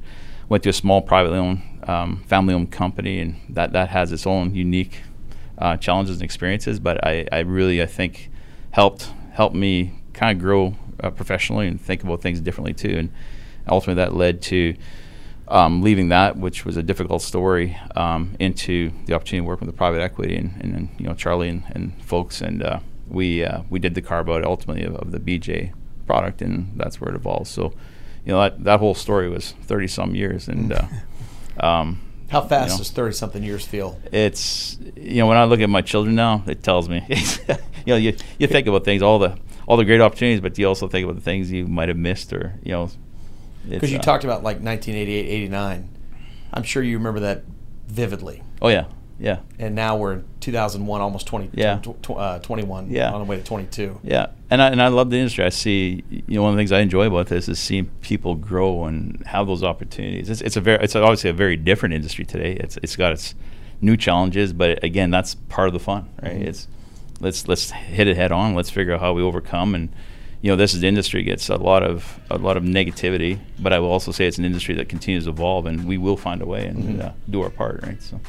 went 0.49 0.63
to 0.63 0.69
a 0.69 0.73
small 0.73 1.01
privately 1.01 1.37
owned, 1.37 1.61
um, 1.83 2.23
family 2.27 2.53
owned 2.53 2.71
company, 2.71 3.19
and 3.19 3.35
that, 3.49 3.71
that 3.73 3.89
has 3.89 4.11
its 4.11 4.27
own 4.27 4.53
unique 4.53 5.01
uh, 5.57 5.77
challenges 5.77 6.17
and 6.17 6.23
experiences. 6.23 6.79
But 6.79 7.05
I, 7.05 7.27
I 7.31 7.39
really, 7.39 7.81
I 7.81 7.85
think, 7.85 8.29
helped 8.71 9.09
helped 9.33 9.55
me 9.55 9.93
kind 10.13 10.37
of 10.37 10.43
grow 10.43 10.75
uh, 11.01 11.09
professionally 11.11 11.67
and 11.67 11.79
think 11.79 12.03
about 12.03 12.21
things 12.21 12.41
differently 12.41 12.73
too. 12.73 12.97
And 12.97 13.11
ultimately, 13.67 14.03
that 14.03 14.13
led 14.13 14.41
to 14.43 14.75
um, 15.47 15.81
leaving 15.81 16.09
that, 16.09 16.37
which 16.37 16.65
was 16.65 16.77
a 16.77 16.83
difficult 16.83 17.21
story, 17.21 17.77
um, 17.95 18.35
into 18.39 18.91
the 19.05 19.13
opportunity 19.13 19.43
to 19.43 19.47
work 19.47 19.59
with 19.59 19.67
the 19.67 19.73
private 19.73 20.01
equity 20.01 20.35
and, 20.35 20.53
and, 20.61 20.75
and 20.75 20.89
you 20.97 21.05
know 21.05 21.13
Charlie 21.13 21.49
and, 21.49 21.63
and 21.71 22.01
folks, 22.03 22.41
and 22.41 22.61
uh, 22.63 22.79
we 23.07 23.43
uh, 23.43 23.61
we 23.69 23.79
did 23.79 23.95
the 23.95 24.01
carve 24.01 24.29
out 24.29 24.43
ultimately 24.43 24.83
of, 24.83 24.95
of, 24.95 25.11
the 25.11 25.19
BJ 25.19 25.73
product, 26.05 26.41
and 26.41 26.71
that's 26.75 27.01
where 27.01 27.11
it 27.11 27.15
evolved. 27.15 27.47
So, 27.47 27.73
you 28.29 28.35
know 28.35 28.41
that 28.41 28.63
that 28.63 28.79
whole 28.79 28.93
story 28.93 29.27
was 29.27 29.53
thirty 29.63 29.87
some 29.87 30.13
years, 30.13 30.47
and 30.47 30.71
uh, 30.71 30.85
um, 31.59 31.99
how 32.29 32.41
fast 32.41 32.67
you 32.67 32.73
know, 32.73 32.77
does 32.77 32.91
thirty 32.91 33.15
something 33.15 33.43
years 33.43 33.65
feel? 33.65 33.99
It's 34.11 34.77
you 34.95 35.15
know 35.15 35.25
when 35.25 35.37
I 35.37 35.45
look 35.45 35.61
at 35.61 35.69
my 35.69 35.81
children 35.81 36.13
now, 36.13 36.43
it 36.45 36.61
tells 36.61 36.87
me, 36.87 37.03
you 37.09 37.55
know, 37.87 37.95
you 37.95 38.15
you 38.37 38.45
think 38.45 38.67
about 38.67 38.85
things, 38.85 39.01
all 39.01 39.17
the 39.17 39.35
all 39.67 39.77
the 39.77 39.85
great 39.85 39.99
opportunities, 39.99 40.41
but 40.41 40.59
you 40.59 40.67
also 40.67 40.87
think 40.87 41.05
about 41.05 41.15
the 41.15 41.23
things 41.23 41.51
you 41.51 41.65
might 41.65 41.87
have 41.87 41.97
missed 41.97 42.31
or 42.31 42.53
you 42.61 42.71
know 42.71 42.91
because 43.67 43.91
you 43.91 43.97
uh, 43.97 44.01
talked 44.03 44.23
about 44.23 44.43
like 44.43 44.57
1988, 44.57 45.27
89. 45.27 45.89
I'm 46.53 46.63
sure 46.63 46.83
you 46.83 46.99
remember 46.99 47.21
that 47.21 47.45
vividly. 47.87 48.43
Oh 48.61 48.67
yeah, 48.67 48.85
yeah. 49.19 49.39
And 49.59 49.75
now 49.75 49.97
we're 49.97 50.13
in 50.13 50.23
2001, 50.39 51.01
almost 51.01 51.27
20, 51.27 51.49
yeah. 51.53 51.79
Tw- 51.79 52.11
uh, 52.11 52.39
21. 52.39 52.89
Yeah. 52.89 53.11
On 53.11 53.19
the 53.19 53.25
way 53.25 53.37
to 53.37 53.43
22. 53.43 53.99
Yeah, 54.03 54.27
and 54.49 54.61
I 54.61 54.69
and 54.69 54.81
I 54.81 54.87
love 54.87 55.09
the 55.09 55.17
industry. 55.17 55.43
I 55.43 55.49
see, 55.49 56.03
you 56.09 56.35
know, 56.35 56.43
one 56.43 56.51
of 56.51 56.55
the 56.55 56.59
things 56.61 56.71
I 56.71 56.79
enjoy 56.79 57.07
about 57.07 57.27
this 57.27 57.49
is 57.49 57.59
seeing 57.59 57.87
people 58.01 58.35
grow 58.35 58.85
and 58.85 59.21
have 59.25 59.47
those 59.47 59.63
opportunities. 59.63 60.29
It's, 60.29 60.41
it's 60.41 60.57
a 60.57 60.61
very, 60.61 60.83
it's 60.83 60.95
obviously 60.95 61.29
a 61.29 61.33
very 61.33 61.57
different 61.57 61.93
industry 61.93 62.25
today. 62.25 62.53
It's 62.53 62.77
it's 62.77 62.95
got 62.95 63.11
its 63.11 63.35
new 63.81 63.97
challenges, 63.97 64.53
but 64.53 64.83
again, 64.83 65.11
that's 65.11 65.35
part 65.35 65.67
of 65.67 65.73
the 65.73 65.79
fun, 65.79 66.09
right? 66.21 66.33
Mm-hmm. 66.33 66.47
It's 66.47 66.67
let's 67.19 67.47
let's 67.47 67.71
hit 67.71 68.07
it 68.07 68.15
head 68.15 68.31
on. 68.31 68.55
Let's 68.55 68.69
figure 68.69 68.93
out 68.93 69.01
how 69.01 69.13
we 69.13 69.21
overcome 69.21 69.75
and 69.75 69.89
you 70.41 70.49
know, 70.49 70.55
this 70.55 70.73
is 70.73 70.83
industry 70.83 71.23
gets 71.23 71.49
a 71.49 71.57
lot 71.57 71.83
of 71.83 72.19
a 72.29 72.37
lot 72.37 72.55
of 72.55 72.63
negativity, 72.63 73.39
but 73.59 73.73
I 73.73 73.79
will 73.79 73.91
also 73.91 74.11
say 74.11 74.25
it's 74.25 74.37
an 74.37 74.45
industry 74.45 74.73
that 74.75 74.87
continues 74.87 75.25
to 75.25 75.31
evolve, 75.31 75.65
and 75.65 75.85
we 75.85 75.97
will 75.97 76.15
find 76.15 76.41
a 76.41 76.45
way 76.45 76.65
and 76.65 76.83
mm-hmm. 76.83 77.01
uh, 77.01 77.11
do 77.29 77.41
our 77.41 77.49
part, 77.49 77.83
right? 77.83 78.01
So, 78.01 78.21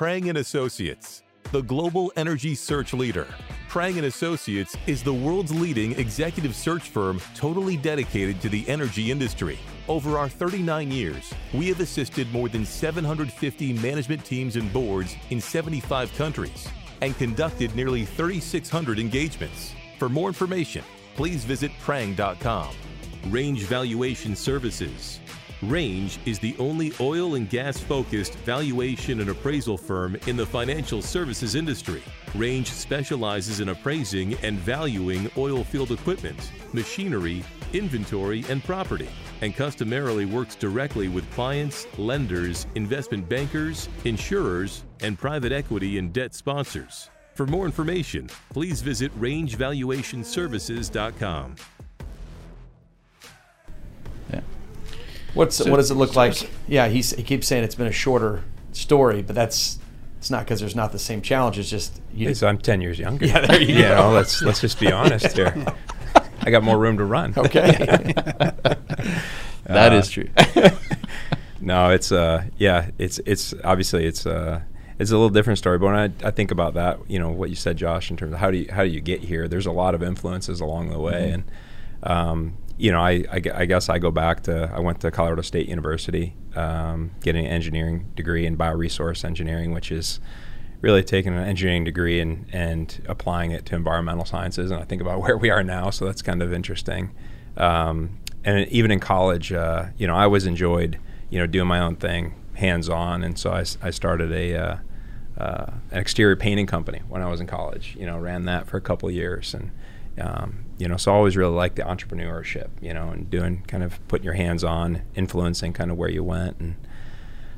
Prang 0.00 0.34
Associates, 0.34 1.22
the 1.52 1.60
global 1.60 2.10
energy 2.16 2.54
search 2.54 2.94
leader. 2.94 3.26
Prang 3.68 3.98
Associates 3.98 4.74
is 4.86 5.02
the 5.02 5.12
world's 5.12 5.54
leading 5.54 5.92
executive 5.98 6.56
search 6.56 6.88
firm 6.88 7.20
totally 7.34 7.76
dedicated 7.76 8.40
to 8.40 8.48
the 8.48 8.66
energy 8.66 9.10
industry. 9.10 9.58
Over 9.88 10.16
our 10.16 10.26
39 10.26 10.90
years, 10.90 11.34
we 11.52 11.68
have 11.68 11.80
assisted 11.80 12.32
more 12.32 12.48
than 12.48 12.64
750 12.64 13.74
management 13.74 14.24
teams 14.24 14.56
and 14.56 14.72
boards 14.72 15.16
in 15.28 15.38
75 15.38 16.14
countries 16.14 16.66
and 17.02 17.14
conducted 17.18 17.76
nearly 17.76 18.06
3,600 18.06 18.98
engagements. 18.98 19.74
For 19.98 20.08
more 20.08 20.28
information, 20.28 20.82
please 21.14 21.44
visit 21.44 21.72
prang.com. 21.78 22.74
Range 23.28 23.62
Valuation 23.64 24.34
Services. 24.34 25.20
Range 25.62 26.18
is 26.24 26.38
the 26.38 26.56
only 26.58 26.90
oil 27.00 27.34
and 27.34 27.50
gas 27.50 27.78
focused 27.78 28.34
valuation 28.36 29.20
and 29.20 29.28
appraisal 29.28 29.76
firm 29.76 30.16
in 30.26 30.34
the 30.36 30.46
financial 30.46 31.02
services 31.02 31.54
industry. 31.54 32.02
Range 32.34 32.66
specializes 32.66 33.60
in 33.60 33.68
appraising 33.68 34.32
and 34.36 34.56
valuing 34.58 35.30
oil 35.36 35.62
field 35.62 35.92
equipment, 35.92 36.50
machinery, 36.72 37.44
inventory, 37.74 38.42
and 38.48 38.64
property, 38.64 39.10
and 39.42 39.54
customarily 39.54 40.24
works 40.24 40.54
directly 40.54 41.08
with 41.08 41.30
clients, 41.32 41.86
lenders, 41.98 42.66
investment 42.74 43.28
bankers, 43.28 43.90
insurers, 44.04 44.84
and 45.02 45.18
private 45.18 45.52
equity 45.52 45.98
and 45.98 46.14
debt 46.14 46.34
sponsors. 46.34 47.10
For 47.34 47.46
more 47.46 47.66
information, 47.66 48.30
please 48.50 48.80
visit 48.80 49.12
rangevaluationservices.com. 49.20 51.56
What's 55.34 55.56
so, 55.56 55.70
what 55.70 55.76
does 55.76 55.90
it 55.90 55.94
look 55.94 56.16
like? 56.16 56.50
Yeah, 56.66 56.88
he's, 56.88 57.10
he 57.10 57.22
keeps 57.22 57.46
saying 57.46 57.64
it's 57.64 57.74
been 57.74 57.86
a 57.86 57.92
shorter 57.92 58.42
story, 58.72 59.22
but 59.22 59.34
that's 59.34 59.78
it's 60.18 60.30
not 60.30 60.44
because 60.44 60.60
there's 60.60 60.76
not 60.76 60.92
the 60.92 60.98
same 60.98 61.22
challenge. 61.22 61.58
It's 61.58 61.70
just 61.70 62.00
you. 62.12 62.34
I'm 62.42 62.58
ten 62.58 62.80
years 62.80 62.98
younger. 62.98 63.24
Yeah, 63.26 63.46
there 63.46 63.60
you, 63.60 63.74
you 63.74 63.82
go. 63.82 63.96
know, 63.96 64.10
let's 64.10 64.42
let's 64.42 64.60
just 64.60 64.78
be 64.78 64.92
honest 64.92 65.34
here. 65.36 65.64
I 66.42 66.50
got 66.50 66.62
more 66.62 66.78
room 66.78 66.98
to 66.98 67.04
run. 67.04 67.32
Okay, 67.36 67.60
that 69.64 69.92
uh, 69.92 69.94
is 69.94 70.10
true. 70.10 70.28
no, 71.60 71.90
it's 71.90 72.12
uh, 72.12 72.44
yeah, 72.58 72.90
it's 72.98 73.18
it's 73.24 73.54
obviously 73.64 74.04
it's 74.04 74.26
uh, 74.26 74.60
it's 74.98 75.10
a 75.10 75.14
little 75.14 75.30
different 75.30 75.58
story. 75.58 75.78
But 75.78 75.86
when 75.86 75.96
I, 75.96 76.26
I 76.28 76.30
think 76.30 76.50
about 76.50 76.74
that, 76.74 76.98
you 77.08 77.18
know, 77.18 77.30
what 77.30 77.48
you 77.48 77.56
said, 77.56 77.78
Josh, 77.78 78.10
in 78.10 78.18
terms 78.18 78.34
of 78.34 78.38
how 78.38 78.50
do 78.50 78.58
you 78.58 78.68
how 78.70 78.82
do 78.82 78.90
you 78.90 79.00
get 79.00 79.20
here? 79.20 79.48
There's 79.48 79.66
a 79.66 79.72
lot 79.72 79.94
of 79.94 80.02
influences 80.02 80.60
along 80.60 80.90
the 80.90 80.98
way, 80.98 81.32
mm-hmm. 81.32 81.34
and 81.34 81.44
um, 82.02 82.56
you 82.80 82.90
know, 82.90 83.00
I, 83.00 83.24
I, 83.30 83.42
I, 83.54 83.66
guess 83.66 83.90
I 83.90 83.98
go 83.98 84.10
back 84.10 84.44
to 84.44 84.72
I 84.74 84.80
went 84.80 85.02
to 85.02 85.10
Colorado 85.10 85.42
State 85.42 85.68
University, 85.68 86.34
um, 86.56 87.10
getting 87.20 87.44
an 87.44 87.52
engineering 87.52 88.10
degree 88.14 88.46
in 88.46 88.56
bioresource 88.56 89.22
engineering, 89.22 89.74
which 89.74 89.92
is 89.92 90.18
really 90.80 91.02
taking 91.02 91.34
an 91.34 91.44
engineering 91.44 91.84
degree 91.84 92.20
and 92.20 92.46
and 92.52 93.02
applying 93.06 93.50
it 93.50 93.66
to 93.66 93.74
environmental 93.76 94.24
sciences. 94.24 94.70
And 94.70 94.80
I 94.80 94.84
think 94.84 95.02
about 95.02 95.20
where 95.22 95.36
we 95.36 95.50
are 95.50 95.62
now, 95.62 95.90
so 95.90 96.06
that's 96.06 96.22
kind 96.22 96.40
of 96.40 96.54
interesting. 96.54 97.14
Um, 97.58 98.18
and 98.44 98.66
even 98.68 98.90
in 98.90 98.98
college, 98.98 99.52
uh, 99.52 99.88
you 99.98 100.06
know, 100.06 100.14
I 100.14 100.24
always 100.24 100.46
enjoyed 100.46 100.98
you 101.28 101.38
know 101.38 101.46
doing 101.46 101.68
my 101.68 101.80
own 101.80 101.96
thing, 101.96 102.34
hands 102.54 102.88
on, 102.88 103.22
and 103.22 103.38
so 103.38 103.50
I, 103.50 103.64
I 103.82 103.90
started 103.90 104.32
a 104.32 104.56
uh, 104.56 104.76
uh, 105.36 105.72
an 105.90 105.98
exterior 105.98 106.34
painting 106.36 106.66
company 106.66 107.02
when 107.10 107.20
I 107.20 107.26
was 107.26 107.42
in 107.42 107.46
college. 107.46 107.94
You 108.00 108.06
know, 108.06 108.16
ran 108.16 108.46
that 108.46 108.68
for 108.68 108.78
a 108.78 108.80
couple 108.80 109.10
years, 109.10 109.52
and 109.52 109.70
um, 110.18 110.64
you 110.80 110.88
know, 110.88 110.96
so 110.96 111.12
I 111.12 111.14
always 111.14 111.36
really 111.36 111.54
liked 111.54 111.76
the 111.76 111.82
entrepreneurship. 111.82 112.70
You 112.80 112.94
know, 112.94 113.10
and 113.10 113.28
doing 113.28 113.62
kind 113.66 113.82
of 113.82 114.06
putting 114.08 114.24
your 114.24 114.34
hands 114.34 114.64
on, 114.64 115.02
influencing 115.14 115.74
kind 115.74 115.90
of 115.90 115.98
where 115.98 116.08
you 116.08 116.24
went, 116.24 116.58
and 116.58 116.74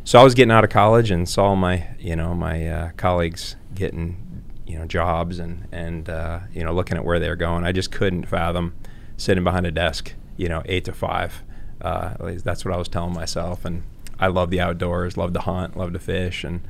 so 0.02 0.18
I 0.18 0.24
was 0.24 0.34
getting 0.34 0.50
out 0.50 0.64
of 0.64 0.70
college 0.70 1.10
and 1.12 1.28
saw 1.28 1.54
my 1.54 1.86
you 2.00 2.16
know 2.16 2.34
my 2.34 2.66
uh, 2.68 2.90
colleagues 2.96 3.54
getting 3.74 4.42
you 4.66 4.76
know 4.76 4.86
jobs 4.86 5.38
and 5.38 5.68
and 5.70 6.08
uh, 6.08 6.40
you 6.52 6.64
know 6.64 6.74
looking 6.74 6.96
at 6.96 7.04
where 7.04 7.20
they 7.20 7.28
were 7.28 7.36
going. 7.36 7.64
I 7.64 7.70
just 7.70 7.92
couldn't 7.92 8.26
fathom 8.26 8.74
sitting 9.16 9.44
behind 9.44 9.66
a 9.66 9.70
desk, 9.70 10.14
you 10.36 10.48
know, 10.48 10.62
eight 10.66 10.84
to 10.86 10.92
five. 10.92 11.44
Uh, 11.80 12.14
at 12.14 12.24
least 12.24 12.44
that's 12.44 12.64
what 12.64 12.74
I 12.74 12.76
was 12.76 12.88
telling 12.88 13.14
myself, 13.14 13.64
and 13.64 13.84
I 14.18 14.26
love 14.26 14.50
the 14.50 14.60
outdoors, 14.60 15.16
love 15.16 15.32
to 15.34 15.40
hunt, 15.40 15.76
love 15.76 15.92
to 15.92 16.00
fish, 16.00 16.42
and 16.42 16.60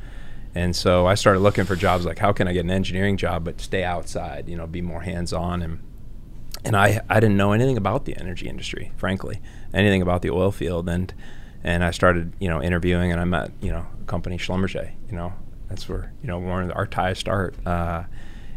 and 0.54 0.76
so 0.76 1.06
I 1.06 1.14
started 1.14 1.40
looking 1.40 1.64
for 1.64 1.76
jobs 1.76 2.04
like 2.04 2.18
how 2.18 2.32
can 2.34 2.46
I 2.46 2.52
get 2.52 2.64
an 2.64 2.70
engineering 2.70 3.16
job 3.16 3.44
but 3.44 3.58
stay 3.58 3.84
outside, 3.84 4.50
you 4.50 4.56
know, 4.56 4.66
be 4.66 4.82
more 4.82 5.00
hands 5.00 5.32
on 5.32 5.62
and 5.62 5.78
and 6.64 6.76
I, 6.76 7.00
I 7.08 7.20
didn't 7.20 7.36
know 7.36 7.52
anything 7.52 7.76
about 7.76 8.04
the 8.04 8.16
energy 8.16 8.48
industry, 8.48 8.92
frankly, 8.96 9.40
anything 9.74 10.02
about 10.02 10.22
the 10.22 10.30
oil 10.30 10.50
field 10.52 10.88
and 10.88 11.12
and 11.64 11.84
I 11.84 11.92
started 11.92 12.32
you 12.40 12.48
know 12.48 12.60
interviewing, 12.62 13.12
and 13.12 13.20
I 13.20 13.24
met 13.24 13.50
you 13.60 13.70
know 13.70 13.86
a 14.00 14.04
company 14.06 14.36
Schlumberger. 14.38 14.90
You 15.10 15.16
know 15.16 15.32
that's 15.68 15.88
where 15.88 16.12
you 16.22 16.26
know 16.28 16.38
one 16.38 16.64
of 16.70 16.76
our 16.76 16.86
ties 16.86 17.18
start. 17.18 17.54
Uh, 17.66 18.04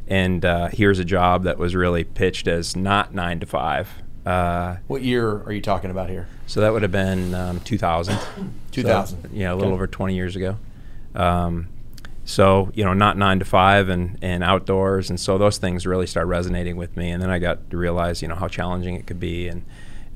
and 0.08 0.44
uh, 0.46 0.68
here's 0.68 1.00
a 1.00 1.06
job 1.06 1.44
that 1.44 1.58
was 1.58 1.76
really 1.76 2.04
pitched 2.04 2.48
as 2.48 2.76
not 2.76 3.14
nine 3.14 3.40
to 3.40 3.46
five. 3.46 3.90
Uh, 4.26 4.78
What 4.88 5.02
year 5.04 5.42
are 5.44 5.52
you 5.52 5.62
talking 5.62 5.92
about 5.92 6.10
here? 6.10 6.28
so 6.48 6.62
that 6.62 6.72
would 6.74 6.82
have 6.84 6.92
been 6.92 7.34
um, 7.34 7.60
2000. 7.62 8.18
2000. 8.72 9.22
So, 9.24 9.30
yeah, 9.34 9.52
a 9.52 9.56
little 9.56 9.70
Okay. 9.70 9.74
over 9.74 9.88
20 9.88 10.14
years 10.16 10.36
ago. 10.36 10.58
Um, 11.16 11.68
so 12.26 12.72
you 12.74 12.84
know, 12.84 12.94
not 12.94 13.18
nine 13.18 13.38
to 13.40 13.46
five 13.46 13.88
and, 13.88 14.18
and 14.22 14.44
outdoors, 14.44 15.12
and 15.12 15.20
so 15.20 15.38
those 15.38 15.60
things 15.60 15.86
really 15.86 16.08
start 16.08 16.28
resonating 16.28 16.76
with 16.76 16.98
me. 16.98 17.12
And 17.12 17.22
then 17.22 17.30
I 17.30 17.38
got 17.38 17.70
to 17.70 17.78
realize 17.78 18.22
you 18.22 18.28
know 18.28 18.36
how 18.36 18.48
challenging 18.48 18.96
it 18.96 19.06
could 19.06 19.20
be 19.20 19.48
and 19.48 19.64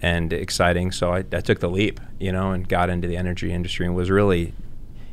and 0.02 0.34
exciting. 0.34 0.92
So 0.92 1.14
I, 1.14 1.20
I 1.32 1.42
took 1.42 1.60
the 1.60 1.70
leap, 1.70 2.00
you 2.20 2.32
know, 2.32 2.52
and 2.52 2.68
got 2.68 2.90
into 2.90 3.08
the 3.08 3.16
energy 3.16 3.52
industry 3.52 3.86
and 3.86 3.96
was 3.96 4.10
really 4.10 4.54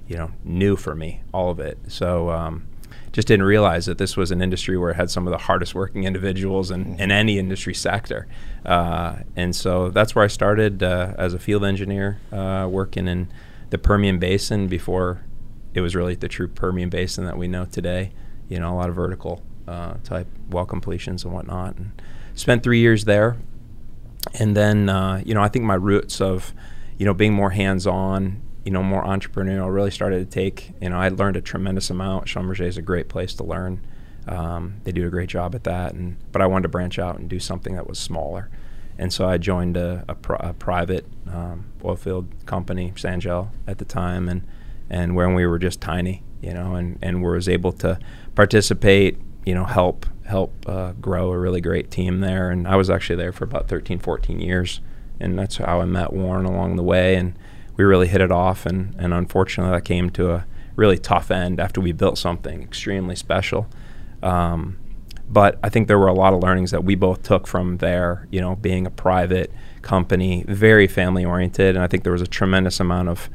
you 0.08 0.16
know 0.16 0.32
new 0.42 0.74
for 0.74 0.94
me, 0.94 1.22
all 1.32 1.50
of 1.50 1.60
it. 1.60 1.78
So. 1.88 2.30
Um, 2.30 2.66
just 3.12 3.28
didn't 3.28 3.46
realize 3.46 3.86
that 3.86 3.96
this 3.96 4.14
was 4.14 4.30
an 4.30 4.42
industry 4.42 4.76
where 4.76 4.90
it 4.90 4.96
had 4.96 5.10
some 5.10 5.26
of 5.26 5.30
the 5.30 5.38
hardest 5.38 5.74
working 5.74 6.04
individuals 6.04 6.70
in, 6.70 7.00
in 7.00 7.10
any 7.10 7.38
industry 7.38 7.72
sector. 7.72 8.26
Uh, 8.62 9.20
and 9.34 9.56
so 9.56 9.88
that's 9.88 10.14
where 10.14 10.22
I 10.22 10.28
started 10.28 10.82
uh, 10.82 11.14
as 11.16 11.32
a 11.32 11.38
field 11.38 11.64
engineer, 11.64 12.20
uh, 12.30 12.68
working 12.70 13.08
in 13.08 13.28
the 13.70 13.78
Permian 13.78 14.18
Basin 14.18 14.68
before 14.68 15.22
it 15.76 15.82
was 15.82 15.94
really 15.94 16.14
the 16.14 16.26
true 16.26 16.48
Permian 16.48 16.88
Basin 16.88 17.26
that 17.26 17.36
we 17.36 17.48
know 17.48 17.66
today. 17.66 18.12
You 18.48 18.58
know, 18.58 18.72
a 18.72 18.76
lot 18.76 18.88
of 18.88 18.94
vertical 18.94 19.42
uh, 19.68 19.94
type 20.04 20.26
well 20.48 20.64
completions 20.64 21.22
and 21.22 21.34
whatnot. 21.34 21.76
And 21.76 21.92
spent 22.34 22.62
three 22.62 22.80
years 22.80 23.04
there. 23.04 23.36
And 24.38 24.56
then, 24.56 24.88
uh, 24.88 25.22
you 25.24 25.34
know, 25.34 25.42
I 25.42 25.48
think 25.48 25.66
my 25.66 25.74
roots 25.74 26.18
of, 26.20 26.54
you 26.96 27.04
know, 27.04 27.12
being 27.12 27.34
more 27.34 27.50
hands 27.50 27.86
on, 27.86 28.40
you 28.64 28.72
know, 28.72 28.82
more 28.82 29.04
entrepreneurial 29.04 29.72
really 29.72 29.90
started 29.90 30.18
to 30.18 30.34
take, 30.34 30.72
you 30.80 30.88
know, 30.88 30.96
I 30.96 31.10
learned 31.10 31.36
a 31.36 31.42
tremendous 31.42 31.90
amount. 31.90 32.26
Schlumberger 32.26 32.66
is 32.66 32.78
a 32.78 32.82
great 32.82 33.10
place 33.10 33.34
to 33.34 33.44
learn. 33.44 33.86
Um, 34.26 34.80
they 34.84 34.92
do 34.92 35.06
a 35.06 35.10
great 35.10 35.28
job 35.28 35.54
at 35.54 35.64
that. 35.64 35.92
And, 35.92 36.16
but 36.32 36.40
I 36.40 36.46
wanted 36.46 36.62
to 36.62 36.68
branch 36.70 36.98
out 36.98 37.18
and 37.18 37.28
do 37.28 37.38
something 37.38 37.74
that 37.74 37.86
was 37.86 37.98
smaller. 37.98 38.48
And 38.98 39.12
so 39.12 39.28
I 39.28 39.36
joined 39.36 39.76
a, 39.76 40.06
a, 40.08 40.14
pri- 40.14 40.40
a 40.40 40.54
private 40.54 41.04
um, 41.30 41.66
oil 41.84 41.96
field 41.96 42.28
company, 42.46 42.94
Sanjel, 42.96 43.50
at 43.66 43.76
the 43.76 43.84
time, 43.84 44.26
and 44.26 44.42
and 44.90 45.16
when 45.16 45.34
we 45.34 45.46
were 45.46 45.58
just 45.58 45.80
tiny, 45.80 46.22
you 46.40 46.52
know, 46.52 46.74
and 46.74 46.98
and 47.02 47.22
was 47.22 47.48
able 47.48 47.72
to 47.72 47.98
participate, 48.34 49.18
you 49.44 49.54
know, 49.54 49.64
help 49.64 50.06
help 50.24 50.52
uh, 50.68 50.92
grow 50.92 51.32
a 51.32 51.38
really 51.38 51.60
great 51.60 51.90
team 51.90 52.20
there. 52.20 52.50
And 52.50 52.66
I 52.66 52.76
was 52.76 52.90
actually 52.90 53.16
there 53.16 53.32
for 53.32 53.44
about 53.44 53.68
13, 53.68 53.98
14 53.98 54.40
years, 54.40 54.80
and 55.20 55.38
that's 55.38 55.56
how 55.56 55.80
I 55.80 55.84
met 55.84 56.12
Warren 56.12 56.44
along 56.44 56.76
the 56.76 56.82
way, 56.82 57.16
and 57.16 57.38
we 57.76 57.84
really 57.84 58.08
hit 58.08 58.20
it 58.20 58.32
off. 58.32 58.66
And 58.66 58.94
and 58.98 59.12
unfortunately, 59.12 59.72
that 59.72 59.84
came 59.84 60.10
to 60.10 60.32
a 60.32 60.46
really 60.76 60.98
tough 60.98 61.30
end 61.30 61.58
after 61.58 61.80
we 61.80 61.92
built 61.92 62.18
something 62.18 62.62
extremely 62.62 63.16
special. 63.16 63.66
Um, 64.22 64.78
but 65.28 65.58
I 65.62 65.68
think 65.68 65.88
there 65.88 65.98
were 65.98 66.06
a 66.06 66.14
lot 66.14 66.32
of 66.32 66.42
learnings 66.42 66.70
that 66.70 66.84
we 66.84 66.94
both 66.94 67.22
took 67.22 67.46
from 67.46 67.78
there. 67.78 68.28
You 68.30 68.40
know, 68.40 68.56
being 68.56 68.86
a 68.86 68.90
private 68.90 69.52
company, 69.82 70.44
very 70.46 70.86
family 70.86 71.24
oriented, 71.24 71.74
and 71.74 71.82
I 71.82 71.86
think 71.86 72.02
there 72.02 72.12
was 72.12 72.22
a 72.22 72.26
tremendous 72.26 72.78
amount 72.78 73.08
of 73.08 73.28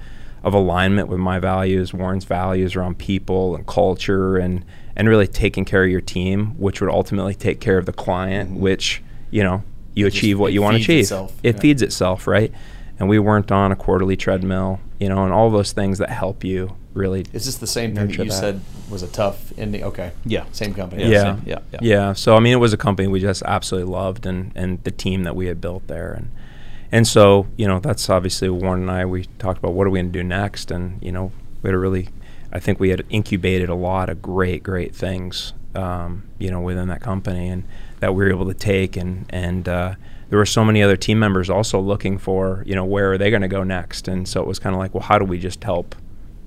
of 0.43 0.53
alignment 0.53 1.07
with 1.07 1.19
my 1.19 1.39
values, 1.39 1.93
Warren's 1.93 2.25
values 2.25 2.75
around 2.75 2.97
people 2.97 3.55
and 3.55 3.65
culture, 3.67 4.37
and 4.37 4.63
and 4.95 5.07
really 5.07 5.27
taking 5.27 5.63
care 5.65 5.83
of 5.83 5.89
your 5.89 6.01
team, 6.01 6.47
which 6.57 6.81
would 6.81 6.89
ultimately 6.89 7.33
take 7.33 7.59
care 7.59 7.77
of 7.77 7.85
the 7.85 7.93
client, 7.93 8.51
mm-hmm. 8.51 8.59
which 8.61 9.01
you 9.29 9.43
know 9.43 9.63
you 9.93 10.05
It 10.05 10.09
just- 10.11 10.17
achieve 10.23 10.39
what 10.39 10.53
you 10.53 10.61
want 10.61 10.77
to 10.77 10.81
achieve. 10.83 11.01
itself, 11.01 11.33
It 11.43 11.55
yeah. 11.55 11.61
feeds 11.61 11.81
itself, 11.81 12.27
right? 12.27 12.51
And 12.99 13.09
we 13.09 13.17
weren't 13.19 13.51
on 13.51 13.71
a 13.71 13.75
quarterly 13.75 14.15
treadmill, 14.15 14.79
you 14.99 15.09
know, 15.09 15.23
and 15.23 15.33
all 15.33 15.49
those 15.49 15.71
things 15.71 15.97
that 15.97 16.09
help 16.09 16.43
you 16.43 16.75
really 16.93 17.21
Is 17.33 17.45
this 17.45 17.55
the 17.55 17.65
same 17.67 17.95
thing 17.95 18.07
that 18.07 18.17
you 18.17 18.25
that. 18.25 18.31
said 18.31 18.61
was 18.89 19.01
a 19.01 19.07
tough 19.07 19.51
ending? 19.57 19.83
Okay. 19.83 20.11
Yeah. 20.25 20.43
Same 20.51 20.73
company. 20.73 21.03
Yeah, 21.03 21.09
yeah, 21.09 21.23
same. 21.23 21.41
Yeah, 21.45 21.59
yeah. 21.73 21.79
yeah. 21.81 22.13
So 22.13 22.35
I 22.35 22.39
mean, 22.39 22.53
it 22.53 22.57
was 22.57 22.73
a 22.73 22.77
company 22.77 23.07
we 23.07 23.19
just 23.19 23.41
absolutely 23.43 23.91
loved, 23.91 24.25
and 24.25 24.51
and 24.55 24.83
the 24.83 24.91
team 24.91 25.23
that 25.23 25.35
we 25.35 25.47
had 25.47 25.59
built 25.61 25.87
there, 25.87 26.11
and 26.13 26.27
and 26.91 27.07
so 27.07 27.47
you 27.57 27.67
know 27.67 27.79
that's 27.79 28.09
obviously 28.09 28.49
Warren 28.49 28.81
and 28.81 28.91
I 28.91 29.05
we 29.05 29.25
talked 29.39 29.59
about 29.59 29.73
what 29.73 29.87
are 29.87 29.89
we 29.89 29.99
going 29.99 30.11
to 30.11 30.19
do 30.19 30.23
next, 30.23 30.71
and 30.71 31.01
you 31.01 31.11
know 31.11 31.31
we 31.61 31.69
had 31.69 31.75
a 31.75 31.79
really, 31.79 32.09
I 32.51 32.59
think 32.59 32.79
we 32.79 32.89
had 32.89 33.05
incubated 33.09 33.69
a 33.69 33.75
lot 33.75 34.09
of 34.09 34.21
great 34.21 34.63
great 34.63 34.95
things, 34.95 35.53
um, 35.75 36.23
you 36.39 36.51
know, 36.51 36.61
within 36.61 36.87
that 36.89 37.01
company, 37.01 37.49
and 37.49 37.63
that 37.99 38.13
we 38.13 38.23
were 38.23 38.29
able 38.29 38.47
to 38.47 38.53
take, 38.53 38.97
and 38.97 39.25
and 39.29 39.67
uh, 39.69 39.95
there 40.29 40.39
were 40.39 40.45
so 40.45 40.63
many 40.65 40.81
other 40.81 40.97
team 40.97 41.19
members 41.19 41.49
also 41.49 41.79
looking 41.79 42.17
for 42.17 42.63
you 42.65 42.75
know 42.75 42.85
where 42.85 43.13
are 43.13 43.17
they 43.17 43.29
going 43.29 43.41
to 43.41 43.47
go 43.47 43.63
next, 43.63 44.07
and 44.07 44.27
so 44.27 44.41
it 44.41 44.47
was 44.47 44.59
kind 44.59 44.75
of 44.75 44.79
like 44.79 44.93
well 44.93 45.03
how 45.03 45.17
do 45.17 45.25
we 45.25 45.39
just 45.39 45.63
help 45.63 45.95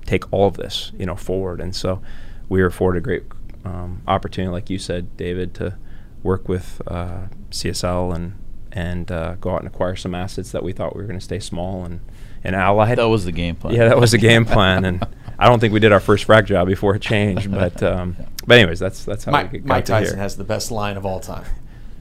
take 0.04 0.32
all 0.32 0.46
of 0.46 0.56
this, 0.56 0.92
you 0.98 1.06
know, 1.06 1.16
forward. 1.16 1.60
And 1.60 1.74
so 1.74 2.02
we 2.48 2.60
were 2.60 2.66
afforded 2.66 2.98
a 2.98 3.02
great 3.02 3.24
um, 3.64 4.02
opportunity, 4.06 4.52
like 4.52 4.70
you 4.70 4.78
said, 4.78 5.16
David, 5.16 5.54
to 5.54 5.76
work 6.22 6.48
with 6.48 6.80
uh, 6.86 7.26
CSL 7.50 8.14
and 8.14 8.34
and 8.74 9.10
uh, 9.10 9.36
go 9.40 9.50
out 9.52 9.60
and 9.60 9.66
acquire 9.68 9.96
some 9.96 10.14
assets 10.14 10.50
that 10.52 10.62
we 10.62 10.72
thought 10.72 10.94
we 10.94 11.00
were 11.02 11.06
going 11.06 11.18
to 11.18 11.24
stay 11.24 11.38
small 11.38 11.84
and 11.84 12.00
and 12.42 12.54
allied. 12.54 12.98
That 12.98 13.04
was 13.08 13.24
the 13.24 13.32
game 13.32 13.54
plan. 13.56 13.74
yeah, 13.74 13.88
that 13.88 13.98
was 13.98 14.10
the 14.10 14.18
game 14.18 14.44
plan, 14.44 14.84
and 14.84 15.06
I 15.38 15.48
don't 15.48 15.60
think 15.60 15.72
we 15.72 15.80
did 15.80 15.92
our 15.92 16.00
first 16.00 16.26
frac 16.26 16.44
job 16.46 16.66
before 16.68 16.94
it 16.94 17.00
changed. 17.02 17.50
But 17.50 17.82
um, 17.82 18.16
but 18.46 18.58
anyways, 18.58 18.78
that's 18.80 19.04
that's 19.04 19.24
how 19.24 19.32
Mike, 19.32 19.52
we 19.52 19.58
got 19.60 19.68
Mike 19.68 19.84
to 19.86 19.92
Tyson 19.92 20.14
here. 20.16 20.22
has 20.22 20.36
the 20.36 20.44
best 20.44 20.70
line 20.70 20.96
of 20.96 21.06
all 21.06 21.20
time. 21.20 21.44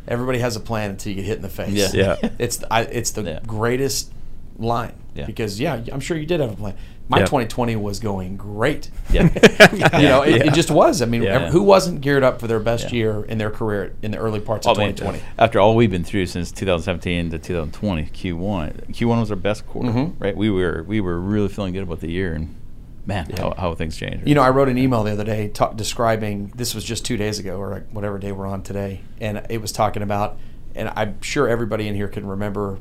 Everybody 0.08 0.40
has 0.40 0.58
a 0.58 0.60
plan 0.60 0.90
until 0.90 1.12
you 1.12 1.18
get 1.18 1.26
hit 1.26 1.36
in 1.38 1.42
the 1.44 1.50
face. 1.50 1.94
Yeah. 1.94 2.18
Yeah. 2.22 2.30
It's 2.40 2.58
the, 2.58 2.74
I, 2.74 2.82
it's 2.82 3.12
the 3.12 3.24
Yeah. 3.24 3.40
greatest 3.48 4.12
line 4.58 4.94
Yeah. 5.16 5.26
because 5.26 5.60
yeah, 5.60 5.82
I'm 5.92 6.00
sure 6.00 6.18
you 6.18 6.26
did 6.26 6.40
have 6.40 6.52
a 6.52 6.56
plan. 6.56 6.76
My 7.10 7.20
Yeah. 7.20 7.26
2020 7.26 7.76
was 7.76 8.00
going 8.00 8.38
great. 8.38 8.90
Yeah. 9.12 9.24
you 9.74 10.08
know, 10.08 10.22
it, 10.22 10.46
it 10.48 10.54
just 10.54 10.72
was. 10.72 11.02
I 11.02 11.06
mean, 11.06 11.24
who 11.24 11.62
wasn't 11.62 12.00
geared 12.02 12.24
up 12.24 12.40
for 12.40 12.48
their 12.48 12.60
best 12.62 12.94
year 12.94 13.24
in 13.26 13.38
their 13.38 13.50
career 13.52 13.94
in 14.02 14.12
the 14.12 14.18
early 14.18 14.40
parts 14.40 14.66
of 14.66 14.78
man, 14.78 14.96
2020? 14.96 15.22
after 15.38 15.60
all 15.60 15.76
we've 15.76 15.92
been 15.92 16.04
through 16.06 16.28
since 16.28 16.52
2017 16.52 17.32
to 17.32 17.40
2020, 17.40 18.04
Q1, 18.06 18.92
Q1 18.94 19.20
was 19.20 19.32
our 19.32 19.36
best 19.38 19.68
quarter, 19.68 19.90
Mhm. 19.92 20.14
right? 20.20 20.36
We 20.36 20.50
were 20.50 20.84
we 20.88 21.02
were 21.02 21.20
really 21.20 21.50
feeling 21.50 21.74
good 21.74 21.84
about 21.84 22.00
the 22.00 22.10
year, 22.10 22.34
and 22.34 22.56
man, 23.06 23.30
how, 23.38 23.54
how 23.58 23.74
things 23.76 23.98
changed. 23.98 24.26
You 24.26 24.36
know, 24.36 24.42
I 24.42 24.50
wrote 24.52 24.70
an 24.70 24.78
email 24.78 25.04
the 25.04 25.12
other 25.12 25.26
day 25.26 25.50
ta- 25.50 25.74
describing 25.74 26.54
this 26.56 26.74
was 26.74 26.86
just 26.86 27.04
two 27.06 27.18
days 27.18 27.38
ago 27.38 27.58
or 27.58 27.84
whatever 27.92 28.18
day 28.18 28.32
we're 28.32 28.48
on 28.48 28.64
today, 28.64 29.02
and 29.20 29.46
it 29.50 29.62
was 29.62 29.74
talking 29.74 30.02
about, 30.04 30.38
and 30.74 30.90
I'm 30.96 31.22
sure 31.22 31.50
everybody 31.50 31.90
in 31.90 31.96
here 31.96 32.08
can 32.08 32.26
remember, 32.26 32.80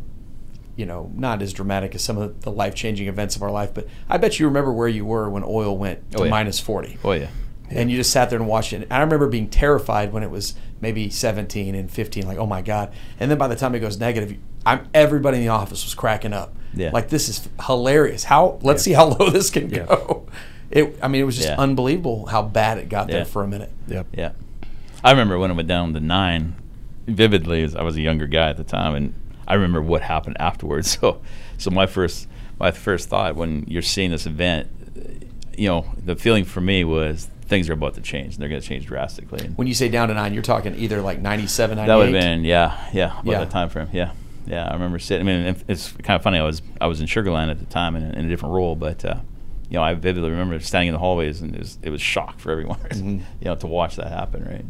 you 0.76 0.86
know, 0.86 1.10
not 1.14 1.42
as 1.42 1.52
dramatic 1.52 1.94
as 1.94 2.02
some 2.02 2.16
of 2.18 2.40
the 2.42 2.50
life 2.50 2.74
changing 2.74 3.06
events 3.08 3.36
of 3.36 3.42
our 3.42 3.50
life, 3.50 3.72
but 3.74 3.86
I 4.08 4.16
bet 4.18 4.38
you 4.40 4.46
remember 4.46 4.72
where 4.72 4.88
you 4.88 5.04
were 5.04 5.28
when 5.28 5.44
oil 5.44 5.76
went 5.76 6.10
to 6.12 6.20
Oh, 6.20 6.24
yeah. 6.24 6.30
minus 6.30 6.58
40. 6.60 6.98
oh 7.04 7.12
yeah, 7.12 7.28
And 7.70 7.90
you 7.90 7.96
just 7.98 8.10
sat 8.10 8.30
there 8.30 8.38
and 8.38 8.48
watched 8.48 8.72
it. 8.72 8.82
And 8.82 8.92
I 8.92 9.00
remember 9.00 9.28
being 9.28 9.48
terrified 9.50 10.12
when 10.12 10.22
it 10.22 10.30
was 10.30 10.54
maybe 10.80 11.10
17 11.10 11.74
and 11.74 11.90
15, 11.90 12.26
like, 12.26 12.38
oh 12.38 12.46
my 12.46 12.62
God. 12.62 12.92
And 13.20 13.30
then 13.30 13.38
by 13.38 13.48
the 13.48 13.56
time 13.56 13.74
it 13.74 13.80
goes 13.80 13.98
negative, 14.00 14.36
I'm, 14.64 14.88
everybody 14.94 15.38
in 15.38 15.42
the 15.42 15.48
office 15.50 15.84
was 15.84 15.94
cracking 15.94 16.32
up. 16.32 16.54
Yeah. 16.74 16.90
Like, 16.92 17.08
this 17.10 17.28
is 17.28 17.48
hilarious. 17.66 18.24
How, 18.24 18.58
let's 18.62 18.82
see 18.82 18.92
how 18.92 19.08
low 19.08 19.28
this 19.30 19.50
can 19.50 19.68
Yeah. 19.70 19.84
go. 19.86 20.26
It, 20.70 20.98
I 21.02 21.08
mean, 21.08 21.20
it 21.20 21.24
was 21.24 21.36
just 21.36 21.48
Yeah. 21.48 21.56
unbelievable 21.58 22.26
how 22.26 22.40
bad 22.42 22.78
it 22.78 22.88
got 22.88 23.08
Yeah. 23.10 23.16
there 23.16 23.24
for 23.26 23.42
a 23.44 23.48
minute. 23.48 23.70
Yep. 23.88 24.06
yeah. 24.16 24.30
I 25.04 25.10
remember 25.10 25.38
when 25.38 25.50
it 25.50 25.54
went 25.54 25.68
down 25.68 25.92
to 25.94 26.00
nine, 26.00 26.54
vividly, 27.06 27.62
as 27.62 27.76
I 27.76 27.82
was 27.82 27.96
a 27.96 28.00
younger 28.00 28.26
guy 28.26 28.48
at 28.50 28.56
the 28.56 28.64
time, 28.64 28.94
and 28.94 29.14
I 29.52 29.56
remember 29.56 29.82
what 29.82 30.02
happened 30.02 30.36
afterwards. 30.40 30.96
So, 31.00 31.20
so 31.58 31.70
my 31.70 31.86
first 31.86 32.26
my 32.58 32.70
first 32.70 33.08
thought 33.08 33.36
when 33.36 33.64
you're 33.68 33.82
seeing 33.82 34.10
this 34.10 34.26
event, 34.26 34.68
you 35.56 35.68
know, 35.68 35.84
the 36.04 36.16
feeling 36.16 36.44
for 36.44 36.60
me 36.60 36.84
was 36.84 37.28
things 37.42 37.68
are 37.68 37.74
about 37.74 37.94
to 37.94 38.00
change. 38.00 38.34
and 38.34 38.42
They're 38.42 38.48
going 38.48 38.60
to 38.62 38.66
change 38.66 38.86
drastically. 38.86 39.44
And 39.46 39.58
When 39.58 39.66
you 39.66 39.74
say 39.74 39.88
down 39.88 40.08
to 40.08 40.14
nine, 40.14 40.32
you're 40.32 40.42
talking 40.42 40.74
either 40.76 41.02
like 41.02 41.20
97, 41.20 41.76
98. 41.76 41.86
That 41.92 41.96
would 41.98 42.14
have 42.14 42.22
been 42.22 42.44
yeah, 42.44 42.88
yeah, 42.92 43.12
about 43.20 43.26
Yeah. 43.26 43.38
that 43.40 43.50
time 43.50 43.68
frame. 43.68 43.88
Yeah, 43.92 44.12
yeah. 44.46 44.68
I 44.68 44.72
remember 44.72 44.98
sitting. 44.98 45.28
I 45.28 45.30
mean, 45.32 45.56
it's 45.68 45.92
kind 45.92 46.16
of 46.16 46.22
funny. 46.22 46.38
I 46.38 46.42
was 46.44 46.62
I 46.80 46.86
was 46.86 47.00
in 47.00 47.06
Sugarland 47.06 47.50
at 47.50 47.58
the 47.58 47.66
time 47.66 47.94
in, 47.96 48.02
in 48.14 48.24
a 48.26 48.28
different 48.28 48.54
role, 48.54 48.74
but 48.74 49.04
uh, 49.04 49.16
you 49.68 49.76
know, 49.76 49.82
I 49.82 49.94
vividly 49.94 50.30
remember 50.30 50.58
standing 50.60 50.88
in 50.88 50.94
the 50.94 50.98
hallways 51.00 51.42
and 51.42 51.54
it 51.54 51.58
was 51.58 51.78
it 51.82 51.90
was 51.90 52.00
shock 52.00 52.38
for 52.40 52.50
everyone. 52.52 52.78
Mhm. 52.90 53.18
You 53.40 53.44
know, 53.46 53.56
to 53.56 53.66
watch 53.66 53.96
that 53.96 54.08
happen, 54.08 54.44
right? 54.44 54.64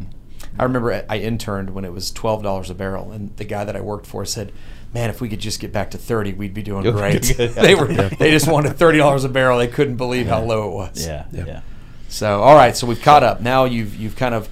I 0.59 0.65
remember 0.65 0.93
I- 0.93 1.05
I 1.09 1.19
interned 1.19 1.71
when 1.71 1.85
it 1.85 1.93
was 1.93 2.11
twelve 2.11 2.43
dollars 2.43 2.71
a 2.71 2.75
barrel, 2.75 3.11
and 3.13 3.37
the 3.37 3.45
guy 3.45 3.65
that 3.65 3.75
I 3.77 3.81
worked 3.81 4.07
for 4.07 4.25
said, 4.25 4.53
"Man, 4.95 5.11
if 5.11 5.21
we 5.21 5.29
could 5.29 5.41
just 5.41 5.61
get 5.61 5.73
back 5.73 5.91
to 5.93 5.99
thirty, 5.99 6.33
we'd 6.33 6.55
be 6.55 6.63
doing 6.63 6.83
great." 6.91 7.23
they 7.39 7.75
were 7.75 7.87
they 7.87 8.31
just 8.31 8.47
wanted 8.51 8.77
thirty 8.77 8.99
dollars 8.99 9.25
a 9.25 9.29
barrel. 9.29 9.59
They 9.59 9.69
couldn't 9.69 9.97
believe 9.97 10.27
how 10.27 10.43
low 10.43 10.69
it 10.69 10.75
was. 10.75 11.07
Yeah, 11.07 11.25
Yeah. 11.33 11.45
yeah. 11.47 11.61
So 12.09 12.43
all 12.43 12.55
right, 12.55 12.77
so 12.77 12.87
we've 12.87 13.01
caught 13.01 13.23
up. 13.23 13.41
Now 13.41 13.65
you've 13.65 13.97
you've 13.97 14.17
kind 14.17 14.35
of 14.35 14.49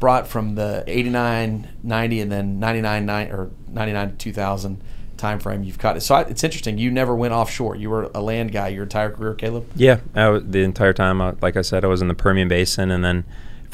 brought 0.00 0.26
from 0.28 0.54
the 0.56 0.84
89, 0.86 1.68
90, 1.82 2.20
and 2.20 2.30
then 2.30 2.58
99, 2.60 3.06
9, 3.06 3.28
or 3.30 3.50
99 3.68 4.10
to 4.10 4.16
2000 4.16 4.80
time 5.16 5.38
frame. 5.38 5.62
You've 5.62 5.78
caught 5.78 5.96
it. 5.96 6.00
So 6.02 6.16
I, 6.16 6.22
it's 6.22 6.44
interesting. 6.44 6.76
You 6.76 6.90
never 6.90 7.14
went 7.14 7.32
offshore. 7.32 7.76
You 7.76 7.88
were 7.88 8.10
a 8.14 8.20
land 8.20 8.52
guy 8.52 8.68
your 8.68 8.82
entire 8.82 9.10
career, 9.10 9.32
Caleb. 9.34 9.66
Yeah, 9.76 10.00
I 10.14 10.38
the 10.40 10.58
entire 10.58 10.92
time, 10.92 11.20
uh, 11.20 11.32
like 11.40 11.56
I 11.56 11.62
said, 11.62 11.84
I 11.84 11.88
was 11.88 12.02
in 12.02 12.08
the 12.08 12.14
Permian 12.14 12.48
Basin, 12.48 12.90
and 12.90 13.04
then 13.04 13.24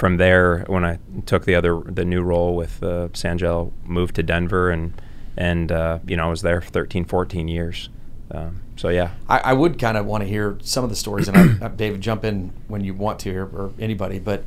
from 0.00 0.16
there, 0.16 0.64
when 0.66 0.82
I 0.82 0.98
took 1.26 1.44
the 1.44 1.54
other 1.54 1.78
the 1.84 2.06
new 2.06 2.22
role 2.22 2.56
with 2.56 2.82
uh, 2.82 3.08
Sanjel, 3.12 3.70
moved 3.84 4.14
to 4.14 4.22
Denver, 4.22 4.70
and 4.70 5.00
and 5.36 5.70
uh, 5.70 5.98
you 6.06 6.16
know 6.16 6.26
I 6.26 6.30
was 6.30 6.40
there 6.40 6.62
for 6.62 6.70
13, 6.70 7.04
14 7.04 7.48
years. 7.48 7.90
Um, 8.30 8.62
So 8.76 8.88
yeah, 8.88 9.10
I, 9.28 9.38
I 9.38 9.52
would 9.52 9.78
kind 9.78 9.98
of 9.98 10.06
want 10.06 10.22
to 10.22 10.28
hear 10.28 10.56
some 10.62 10.84
of 10.84 10.90
the 10.90 10.96
stories, 10.96 11.28
and 11.28 11.62
I, 11.62 11.68
David, 11.76 12.00
jump 12.00 12.24
in 12.24 12.52
when 12.66 12.82
you 12.82 12.94
want 12.94 13.18
to 13.20 13.30
here, 13.30 13.44
or 13.44 13.72
anybody. 13.78 14.18
But 14.18 14.44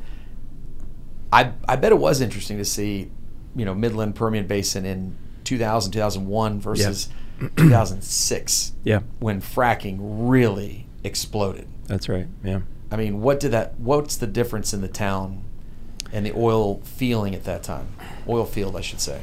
I, 1.32 1.52
I 1.68 1.76
bet 1.76 1.92
it 1.92 1.98
was 1.98 2.20
interesting 2.20 2.58
to 2.58 2.64
see, 2.64 3.12
you 3.54 3.64
know, 3.64 3.74
Midland 3.74 4.16
Permian 4.16 4.46
Basin 4.48 4.84
in 4.84 5.16
2000, 5.44 5.92
2001 5.92 6.60
versus 6.60 7.08
2006. 7.56 8.72
Yeah. 8.82 9.00
when 9.20 9.40
fracking 9.40 9.98
really 10.00 10.86
exploded. 11.04 11.68
that's 11.86 12.08
right. 12.08 12.26
Yeah. 12.42 12.60
I 12.94 12.96
mean, 12.96 13.22
what 13.22 13.40
did 13.40 13.50
that? 13.50 13.76
What's 13.80 14.16
the 14.16 14.28
difference 14.28 14.72
in 14.72 14.80
the 14.80 14.86
town 14.86 15.42
and 16.12 16.24
the 16.24 16.32
oil 16.36 16.80
feeling 16.84 17.34
at 17.34 17.42
that 17.42 17.64
time? 17.64 17.88
Oil 18.28 18.44
field, 18.44 18.76
I 18.76 18.82
should 18.82 19.00
say. 19.00 19.22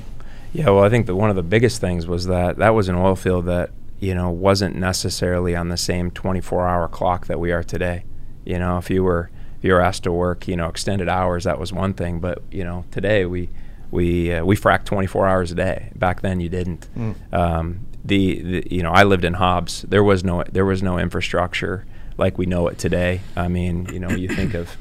Yeah, 0.51 0.71
well, 0.71 0.83
I 0.83 0.89
think 0.89 1.05
that 1.05 1.15
one 1.15 1.29
of 1.29 1.37
the 1.37 1.41
biggest 1.41 1.79
things 1.79 2.05
was 2.05 2.25
that 2.25 2.57
that 2.57 2.71
was 2.71 2.89
an 2.89 2.95
oil 2.95 3.15
field 3.15 3.45
that 3.45 3.69
you 4.01 4.13
know 4.13 4.29
wasn't 4.29 4.75
necessarily 4.75 5.55
on 5.55 5.69
the 5.69 5.77
same 5.77 6.11
24-hour 6.11 6.89
clock 6.89 7.27
that 7.27 7.39
we 7.39 7.53
are 7.53 7.63
today. 7.63 8.03
You 8.43 8.59
know, 8.59 8.77
if 8.77 8.89
you 8.89 9.05
were 9.05 9.29
if 9.59 9.63
you 9.63 9.71
were 9.71 9.79
asked 9.79 10.03
to 10.03 10.11
work, 10.11 10.49
you 10.49 10.57
know, 10.57 10.67
extended 10.67 11.07
hours, 11.07 11.45
that 11.45 11.57
was 11.57 11.71
one 11.71 11.93
thing. 11.93 12.19
But 12.19 12.41
you 12.51 12.65
know, 12.65 12.83
today 12.91 13.23
we 13.23 13.47
we 13.89 14.33
uh, 14.33 14.43
we 14.43 14.57
frack 14.57 14.83
24 14.83 15.29
hours 15.29 15.53
a 15.53 15.55
day. 15.55 15.93
Back 15.95 16.19
then, 16.19 16.41
you 16.41 16.49
didn't. 16.49 16.89
Um, 17.31 17.87
the, 18.03 18.41
the 18.41 18.67
you 18.69 18.83
know, 18.83 18.91
I 18.91 19.03
lived 19.05 19.23
in 19.23 19.35
Hobbs. 19.35 19.83
There 19.83 20.03
was 20.03 20.25
no 20.25 20.43
there 20.51 20.65
was 20.65 20.83
no 20.83 20.99
infrastructure 20.99 21.85
like 22.17 22.37
we 22.37 22.45
know 22.45 22.67
it 22.67 22.77
today. 22.77 23.21
I 23.35 23.47
mean, 23.47 23.87
you 23.91 23.99
know, 23.99 24.09
you 24.09 24.27
think 24.27 24.53
of 24.53 24.75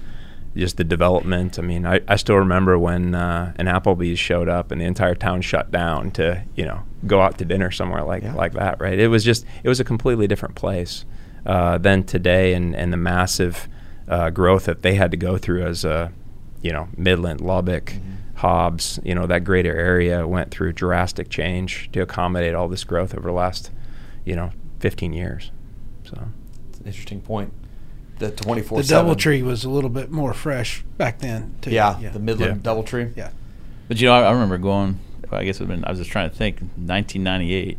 just 0.56 0.76
the 0.76 0.84
development. 0.84 1.58
I 1.58 1.62
mean, 1.62 1.86
I, 1.86 2.00
I 2.08 2.16
still 2.16 2.36
remember 2.36 2.78
when 2.78 3.14
uh, 3.14 3.52
an 3.56 3.66
Applebee's 3.66 4.18
showed 4.18 4.48
up 4.48 4.70
and 4.72 4.80
the 4.80 4.84
entire 4.84 5.14
town 5.14 5.42
shut 5.42 5.70
down 5.70 6.10
to 6.12 6.42
you 6.56 6.64
know 6.66 6.82
go 7.06 7.20
out 7.20 7.38
to 7.38 7.44
dinner 7.44 7.70
somewhere 7.70 8.02
like 8.02 8.22
Yeah. 8.22 8.34
like 8.34 8.52
that. 8.54 8.80
Right? 8.80 8.98
It 8.98 9.08
was 9.08 9.24
just 9.24 9.44
it 9.62 9.68
was 9.68 9.80
a 9.80 9.84
completely 9.84 10.26
different 10.26 10.54
place 10.56 11.04
uh, 11.46 11.78
than 11.78 12.02
today, 12.04 12.52
and 12.54 12.74
and 12.74 12.92
the 12.92 12.96
massive 12.96 13.68
uh, 14.08 14.30
growth 14.30 14.64
that 14.64 14.82
they 14.82 14.94
had 14.94 15.10
to 15.12 15.16
go 15.16 15.38
through 15.38 15.64
as 15.64 15.84
a 15.84 16.12
you 16.62 16.72
know 16.72 16.88
Midland, 16.96 17.40
Lubbock. 17.40 17.92
Hobbs, 18.36 18.98
you 19.04 19.14
know 19.14 19.26
that 19.26 19.44
greater 19.44 19.76
area 19.76 20.26
went 20.26 20.50
through 20.50 20.72
drastic 20.72 21.28
change 21.28 21.90
to 21.92 22.00
accommodate 22.00 22.54
all 22.54 22.68
this 22.68 22.84
growth 22.84 23.14
over 23.14 23.28
the 23.28 23.34
last, 23.34 23.70
you 24.24 24.34
know, 24.34 24.50
15 24.78 25.12
years. 25.12 25.50
So 26.04 26.28
an 26.80 26.86
interesting 26.86 27.20
point. 27.20 27.52
The 28.18 28.30
24 28.30 28.82
The 28.82 28.88
double 28.88 29.14
tree 29.14 29.42
was 29.42 29.64
a 29.64 29.70
little 29.70 29.88
bit 29.88 30.10
more 30.10 30.34
fresh 30.34 30.82
back 30.98 31.20
then. 31.20 31.54
Too. 31.62 31.70
Yeah, 31.70 31.98
yeah. 32.00 32.10
the 32.10 32.18
Midland 32.18 32.62
Yeah. 32.64 32.72
DoubleTree. 32.72 33.16
yeah. 33.16 33.30
But 33.88 34.00
you 34.00 34.08
know, 34.08 34.14
I, 34.14 34.22
I 34.22 34.32
remember 34.32 34.58
going. 34.58 35.00
I 35.32 35.44
guess 35.44 35.60
it 35.60 35.68
been. 35.68 35.84
I 35.84 35.90
was 35.90 35.98
just 36.00 36.10
trying 36.10 36.28
to 36.28 36.36
think. 36.36 36.56
1998. 36.60 37.78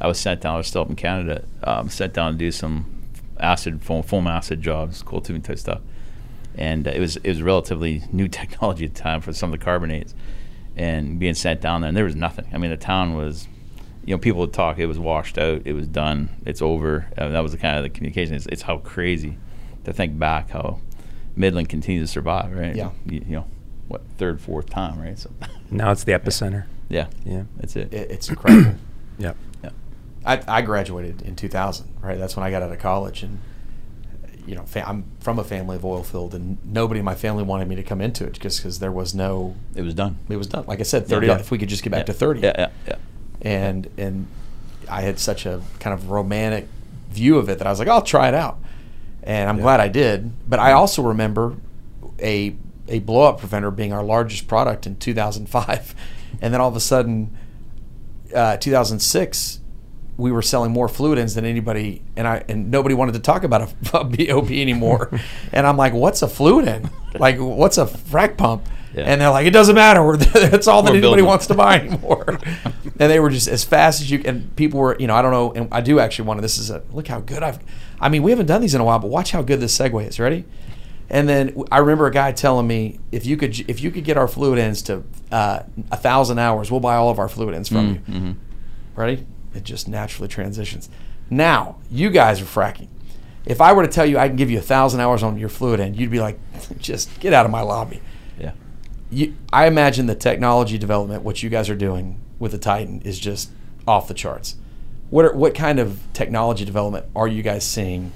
I 0.00 0.06
was 0.06 0.18
sent 0.18 0.40
down. 0.40 0.54
I 0.54 0.58
was 0.58 0.66
still 0.68 0.82
up 0.82 0.88
in 0.88 0.96
Canada. 0.96 1.44
Um, 1.62 1.88
sent 1.88 2.14
down 2.14 2.32
to 2.32 2.38
do 2.38 2.50
some 2.50 2.86
acid 3.38 3.82
foam, 3.82 4.02
foam 4.02 4.26
acid 4.26 4.62
jobs, 4.62 5.02
coil 5.02 5.20
tubing 5.20 5.42
type 5.42 5.58
stuff. 5.58 5.80
And 6.56 6.86
uh, 6.88 6.92
it 6.92 7.00
was 7.00 7.16
it 7.16 7.28
was 7.28 7.42
relatively 7.42 8.02
new 8.12 8.28
technology 8.40 8.86
at 8.86 8.94
the 8.94 9.00
time 9.00 9.20
for 9.20 9.32
some 9.32 9.52
of 9.52 9.58
the 9.58 9.64
carbonates. 9.64 10.14
And 10.76 11.18
being 11.20 11.34
sent 11.34 11.60
down 11.60 11.82
there, 11.82 11.88
and 11.88 11.96
there 11.96 12.04
was 12.04 12.16
nothing. 12.16 12.46
I 12.52 12.58
mean, 12.58 12.70
the 12.70 12.76
town 12.76 13.14
was, 13.14 13.46
you 14.06 14.14
know, 14.14 14.18
people 14.18 14.40
would 14.40 14.52
talk. 14.52 14.78
It 14.78 14.86
was 14.86 14.98
washed 14.98 15.38
out. 15.38 15.62
It 15.64 15.72
was 15.72 15.86
done. 15.86 16.28
It's 16.46 16.60
over. 16.62 17.06
Uh, 17.16 17.28
that 17.30 17.40
was 17.40 17.52
the 17.52 17.58
kind 17.58 17.76
of 17.78 17.82
the 17.84 17.90
communication. 17.90 18.34
It's, 18.34 18.46
it's 18.46 18.62
how 18.62 18.78
crazy 18.78 19.38
to 19.84 19.92
think 19.92 20.18
back 20.18 20.50
how 20.50 20.80
Midland 21.36 21.68
continues 21.68 22.08
to 22.08 22.12
survive, 22.12 22.52
right? 22.54 22.74
Yeah. 22.76 22.90
You, 23.06 23.24
you 23.26 23.36
know, 23.36 23.46
what 23.88 24.02
third, 24.18 24.40
fourth 24.40 24.68
time, 24.70 25.00
right? 25.00 25.18
So. 25.18 25.30
now 25.70 25.90
it's 25.90 26.04
the 26.04 26.12
epicenter. 26.12 26.64
Yeah, 26.88 27.06
Yeah. 27.24 27.44
that's 27.56 27.76
it. 27.76 27.92
It, 27.92 28.10
it's 28.10 28.28
incredible. 28.28 28.74
Yep. 29.18 29.36
yeah. 29.62 29.70
I, 30.26 30.42
I 30.48 30.62
graduated 30.62 31.22
in 31.22 31.36
2000, 31.36 31.88
right? 32.02 32.18
That's 32.18 32.36
when 32.36 32.44
I 32.44 32.50
got 32.50 32.62
out 32.62 32.72
of 32.72 32.78
college, 32.80 33.22
and 33.22 33.38
you 34.44 34.56
know, 34.56 34.64
fa- 34.64 34.86
I'm 34.88 35.04
from 35.20 35.38
a 35.38 35.44
family 35.44 35.76
of 35.76 35.84
oil 35.84 36.02
field, 36.02 36.34
and 36.34 36.58
nobody 36.64 36.98
in 36.98 37.04
my 37.04 37.14
family 37.14 37.44
wanted 37.44 37.68
me 37.68 37.76
to 37.76 37.82
come 37.84 38.00
into 38.00 38.24
it 38.26 38.38
just 38.40 38.58
because 38.58 38.80
there 38.80 38.90
was 38.90 39.14
no. 39.14 39.54
It 39.76 39.82
was 39.82 39.94
done. 39.94 40.18
It 40.28 40.36
was 40.36 40.48
done. 40.48 40.64
Like 40.66 40.80
I 40.80 40.82
said, 40.82 41.06
30. 41.06 41.26
Yeah. 41.28 41.38
If 41.38 41.50
we 41.52 41.58
could 41.58 41.68
just 41.68 41.82
get 41.84 41.90
back 41.90 42.00
Yeah. 42.00 42.04
to 42.06 42.12
30. 42.12 42.40
Yeah, 42.40 42.52
yeah, 42.58 42.68
yeah. 42.88 42.96
And 43.44 43.88
and 43.96 44.26
I 44.88 45.02
had 45.02 45.18
such 45.18 45.46
a 45.46 45.60
kind 45.78 45.94
of 45.94 46.10
romantic 46.10 46.66
view 47.10 47.38
of 47.38 47.48
it 47.48 47.58
that 47.58 47.66
I 47.66 47.70
was 47.70 47.78
like, 47.78 47.88
I'll 47.88 48.02
try 48.02 48.28
it 48.28 48.34
out, 48.34 48.58
and 49.22 49.48
I'm 49.48 49.58
glad 49.60 49.80
I 49.80 49.88
did. 49.88 50.32
But 50.48 50.58
I 50.58 50.72
also 50.72 51.02
remember 51.02 51.56
a 52.20 52.56
a 52.88 52.98
blow 53.00 53.28
up 53.28 53.38
preventer 53.38 53.70
being 53.70 53.92
our 53.92 54.02
largest 54.02 54.48
product 54.48 54.86
in 54.86 54.96
2005, 54.96 55.94
and 56.40 56.52
then 56.52 56.60
all 56.60 56.68
of 56.68 56.76
a 56.76 56.80
sudden, 56.80 57.36
uh, 58.34 58.56
2006. 58.56 59.60
We 60.16 60.30
were 60.30 60.42
selling 60.42 60.70
more 60.70 60.86
fluid 60.88 61.18
ends 61.18 61.34
than 61.34 61.44
anybody, 61.44 62.00
and 62.14 62.28
I 62.28 62.44
and 62.48 62.70
nobody 62.70 62.94
wanted 62.94 63.14
to 63.14 63.18
talk 63.18 63.42
about 63.42 63.62
a, 63.62 63.98
a 63.98 64.04
BOP 64.04 64.50
anymore. 64.50 65.10
and 65.52 65.66
I'm 65.66 65.76
like, 65.76 65.92
"What's 65.92 66.22
a 66.22 66.28
fluid 66.28 66.68
end? 66.68 66.88
Like, 67.14 67.36
what's 67.38 67.78
a 67.78 67.86
frac 67.86 68.36
pump?" 68.36 68.64
Yeah. 68.94 69.02
And 69.04 69.20
they're 69.20 69.30
like, 69.30 69.46
"It 69.46 69.52
doesn't 69.52 69.74
matter. 69.74 70.04
We're, 70.04 70.16
that's 70.16 70.68
all 70.68 70.82
that 70.82 70.90
We're 70.90 70.98
anybody 70.98 71.22
building. 71.22 71.24
wants 71.26 71.46
to 71.48 71.54
buy 71.54 71.80
anymore." 71.80 72.38
and 72.84 73.10
they 73.10 73.18
were 73.20 73.30
just 73.30 73.48
as 73.48 73.64
fast 73.64 74.00
as 74.00 74.10
you 74.10 74.22
and 74.24 74.54
people 74.56 74.80
were, 74.80 74.96
you 74.98 75.06
know, 75.06 75.14
I 75.14 75.22
don't 75.22 75.32
know, 75.32 75.52
and 75.52 75.68
I 75.72 75.80
do 75.80 75.98
actually 75.98 76.26
want 76.26 76.38
to. 76.38 76.42
This 76.42 76.58
is 76.58 76.70
a 76.70 76.82
look 76.92 77.08
how 77.08 77.20
good 77.20 77.42
I've. 77.42 77.58
I 78.00 78.08
mean, 78.08 78.22
we 78.22 78.30
haven't 78.30 78.46
done 78.46 78.60
these 78.60 78.74
in 78.74 78.80
a 78.80 78.84
while, 78.84 78.98
but 78.98 79.08
watch 79.08 79.32
how 79.32 79.42
good 79.42 79.60
this 79.60 79.76
segue 79.76 80.06
is. 80.06 80.20
Ready? 80.20 80.44
And 81.10 81.28
then 81.28 81.62
I 81.70 81.78
remember 81.78 82.06
a 82.06 82.10
guy 82.10 82.32
telling 82.32 82.66
me 82.66 82.98
if 83.12 83.26
you 83.26 83.36
could 83.36 83.68
if 83.68 83.80
you 83.80 83.90
could 83.90 84.04
get 84.04 84.16
our 84.16 84.28
fluid 84.28 84.58
ends 84.58 84.82
to 84.82 85.04
uh, 85.30 85.62
a 85.90 85.96
thousand 85.96 86.38
hours, 86.38 86.70
we'll 86.70 86.80
buy 86.80 86.96
all 86.96 87.10
of 87.10 87.18
our 87.18 87.28
fluid 87.28 87.54
ends 87.54 87.68
from 87.68 87.88
you. 87.88 87.94
Mm-hmm. 88.00 88.32
Ready? 88.96 89.26
It 89.54 89.64
just 89.64 89.86
naturally 89.88 90.28
transitions. 90.28 90.88
Now 91.30 91.76
you 91.90 92.10
guys 92.10 92.40
are 92.40 92.44
fracking. 92.44 92.88
If 93.44 93.60
I 93.60 93.72
were 93.72 93.82
to 93.82 93.92
tell 93.92 94.06
you 94.06 94.18
I 94.18 94.28
can 94.28 94.36
give 94.36 94.50
you 94.50 94.58
a 94.58 94.62
thousand 94.62 95.00
hours 95.00 95.22
on 95.22 95.38
your 95.38 95.48
fluid 95.50 95.78
end, 95.78 95.96
you'd 95.96 96.10
be 96.10 96.20
like, 96.20 96.38
just 96.78 97.20
get 97.20 97.32
out 97.32 97.44
of 97.44 97.52
my 97.52 97.60
lobby. 97.60 98.00
You, 99.14 99.34
I 99.52 99.66
imagine 99.66 100.06
the 100.06 100.14
technology 100.14 100.78
development, 100.78 101.22
what 101.22 101.42
you 101.42 101.50
guys 101.50 101.70
are 101.70 101.76
doing 101.76 102.20
with 102.38 102.52
the 102.52 102.58
Titan, 102.58 103.00
is 103.02 103.18
just 103.18 103.50
off 103.86 104.08
the 104.08 104.14
charts. 104.14 104.56
What 105.10 105.24
are, 105.26 105.34
what 105.34 105.54
kind 105.54 105.78
of 105.78 106.00
technology 106.12 106.64
development 106.64 107.06
are 107.14 107.28
you 107.28 107.42
guys 107.42 107.64
seeing 107.64 108.12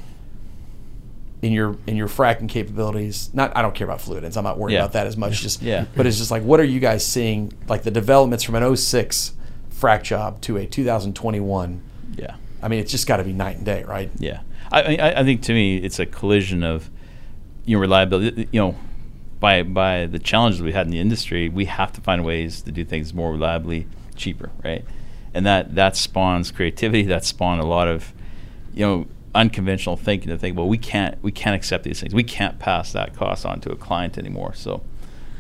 in 1.43 1.53
your 1.53 1.77
in 1.87 1.97
your 1.97 2.09
fracking 2.09 2.49
capabilities? 2.49 3.31
Not 3.33 3.57
I 3.57 3.63
don't 3.63 3.75
care 3.75 3.87
about 3.87 4.01
fluid 4.01 4.25
ends. 4.25 4.37
I'm 4.37 4.45
not 4.45 4.59
worried 4.59 4.73
Yeah. 4.75 4.81
about 4.81 4.93
that 4.95 5.07
as 5.07 5.17
much. 5.17 5.41
Just 5.41 5.63
Yeah. 5.63 5.85
but 5.95 6.07
it's 6.07 6.19
just 6.19 6.31
like 6.31 6.43
what 6.43 6.59
are 6.61 6.65
you 6.65 6.81
guys 6.81 7.05
seeing? 7.07 7.53
Like 7.69 7.83
the 7.85 7.91
developments 7.91 8.43
from 8.45 8.55
an 8.57 8.77
06 8.77 9.35
frac 9.73 10.03
job 10.03 10.41
to 10.43 10.57
a 10.57 10.67
2021. 10.67 11.81
Yeah. 12.17 12.35
I 12.61 12.67
mean, 12.69 12.81
it's 12.81 12.91
just 12.91 13.07
got 13.07 13.19
to 13.19 13.25
be 13.25 13.33
night 13.33 13.57
and 13.59 13.65
day, 13.65 13.85
right? 13.85 14.11
Yeah. 14.19 14.41
I, 14.73 14.97
I 14.97 15.21
I 15.21 15.25
think 15.25 15.43
to 15.43 15.53
me 15.53 15.77
it's 15.77 15.99
a 16.01 16.07
collision 16.07 16.65
of 16.65 16.91
you 17.65 17.77
know 17.77 17.81
reliability. 17.81 18.49
You 18.51 18.61
know, 18.61 18.75
by 19.41 19.63
by 19.63 20.07
the 20.07 20.19
challenges 20.19 20.61
we 20.61 20.73
had 20.73 20.87
in 20.87 20.91
the 20.91 21.01
industry, 21.01 21.49
we 21.49 21.67
have 21.67 21.93
to 21.93 22.01
find 22.01 22.25
ways 22.25 22.63
to 22.63 22.73
do 22.73 22.85
things 22.85 23.15
more 23.15 23.33
reliably, 23.33 23.87
cheaper, 24.17 24.51
right? 24.65 24.85
And 25.35 25.47
that 25.47 25.75
that 25.75 25.97
spawns 25.97 26.51
creativity. 26.51 27.03
That 27.05 27.25
spawned 27.25 27.61
a 27.61 27.67
lot 27.67 27.89
of 27.89 28.13
you 28.75 28.85
know 28.85 29.07
unconventional 29.35 29.97
thinking 29.97 30.31
to 30.31 30.39
think, 30.39 30.57
well, 30.57 30.69
we 30.69 30.79
can't 30.79 31.23
we 31.23 31.31
can't 31.31 31.55
accept 31.55 31.85
these 31.85 32.01
things. 32.01 32.15
We 32.15 32.25
can't 32.25 32.59
pass 32.59 32.93
that 32.93 33.15
cost 33.15 33.47
on 33.47 33.61
to 33.61 33.73
a 33.73 33.77
client 33.77 34.19
anymore. 34.19 34.55
So. 34.55 34.83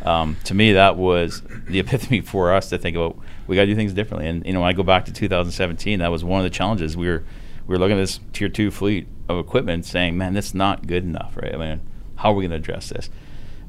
Um, 0.00 0.37
to 0.44 0.54
me, 0.54 0.74
that 0.74 0.96
was 0.96 1.42
the 1.66 1.78
epiphany 1.80 2.20
for 2.20 2.54
us 2.54 2.68
to 2.68 2.78
think 2.78 2.96
about. 2.96 3.18
We 3.48 3.56
got 3.56 3.62
to 3.62 3.66
do 3.66 3.74
things 3.74 3.92
differently. 3.92 4.28
And 4.28 4.46
you 4.46 4.52
know, 4.52 4.61
when 4.61 4.68
I 4.68 4.72
go 4.72 4.84
back 4.84 5.06
to 5.06 5.12
2017, 5.12 5.98
that 5.98 6.12
was 6.12 6.22
one 6.22 6.38
of 6.38 6.44
the 6.44 6.50
challenges. 6.50 6.96
We 6.96 7.08
were 7.08 7.24
we 7.66 7.74
were 7.74 7.78
looking 7.80 7.96
at 7.96 8.00
this 8.00 8.20
tier 8.32 8.48
two 8.48 8.70
fleet 8.70 9.08
of 9.28 9.40
equipment, 9.40 9.84
saying, 9.87 10.16
"Man, 10.16 10.34
that's 10.34 10.54
not 10.54 10.87
good 10.87 11.02
enough, 11.02 11.37
right? 11.37 11.52
I 11.52 11.58
mean, 11.58 11.80
how 12.14 12.30
are 12.30 12.34
we 12.34 12.44
going 12.46 12.52
to 12.52 12.56
address 12.56 12.90
this?" 12.90 13.11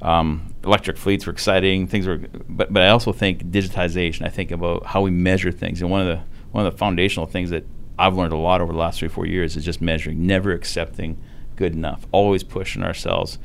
Um, 0.02 0.54
electric 0.64 0.98
fleets 0.98 1.26
were 1.26 1.34
exciting. 1.34 1.88
Things 1.88 2.08
were, 2.08 2.18
but 2.48 2.72
but 2.72 2.84
I 2.84 2.90
also 2.90 3.12
think 3.12 3.46
digitization. 3.46 4.26
I 4.26 4.30
think 4.30 4.52
about 4.52 4.86
how 4.86 5.02
we 5.02 5.12
measure 5.12 5.52
things, 5.52 5.82
and 5.82 5.92
one 5.92 6.02
of 6.02 6.08
the 6.08 6.22
one 6.52 6.66
of 6.66 6.72
the 6.72 6.78
foundational 6.78 7.26
things 7.26 7.50
that 7.50 7.66
I've 7.98 8.16
learned 8.16 8.34
a 8.34 8.38
lot 8.38 8.62
over 8.62 8.72
the 8.72 8.80
last 8.80 9.00
three 9.00 9.10
four 9.10 9.26
years 9.26 9.58
is 9.58 9.66
just 9.66 9.82
measuring, 9.82 10.26
never 10.26 10.52
accepting 10.52 11.18
good 11.56 11.74
enough, 11.74 12.06
always 12.12 12.44
pushing 12.44 12.84
ourselves. 12.84 13.38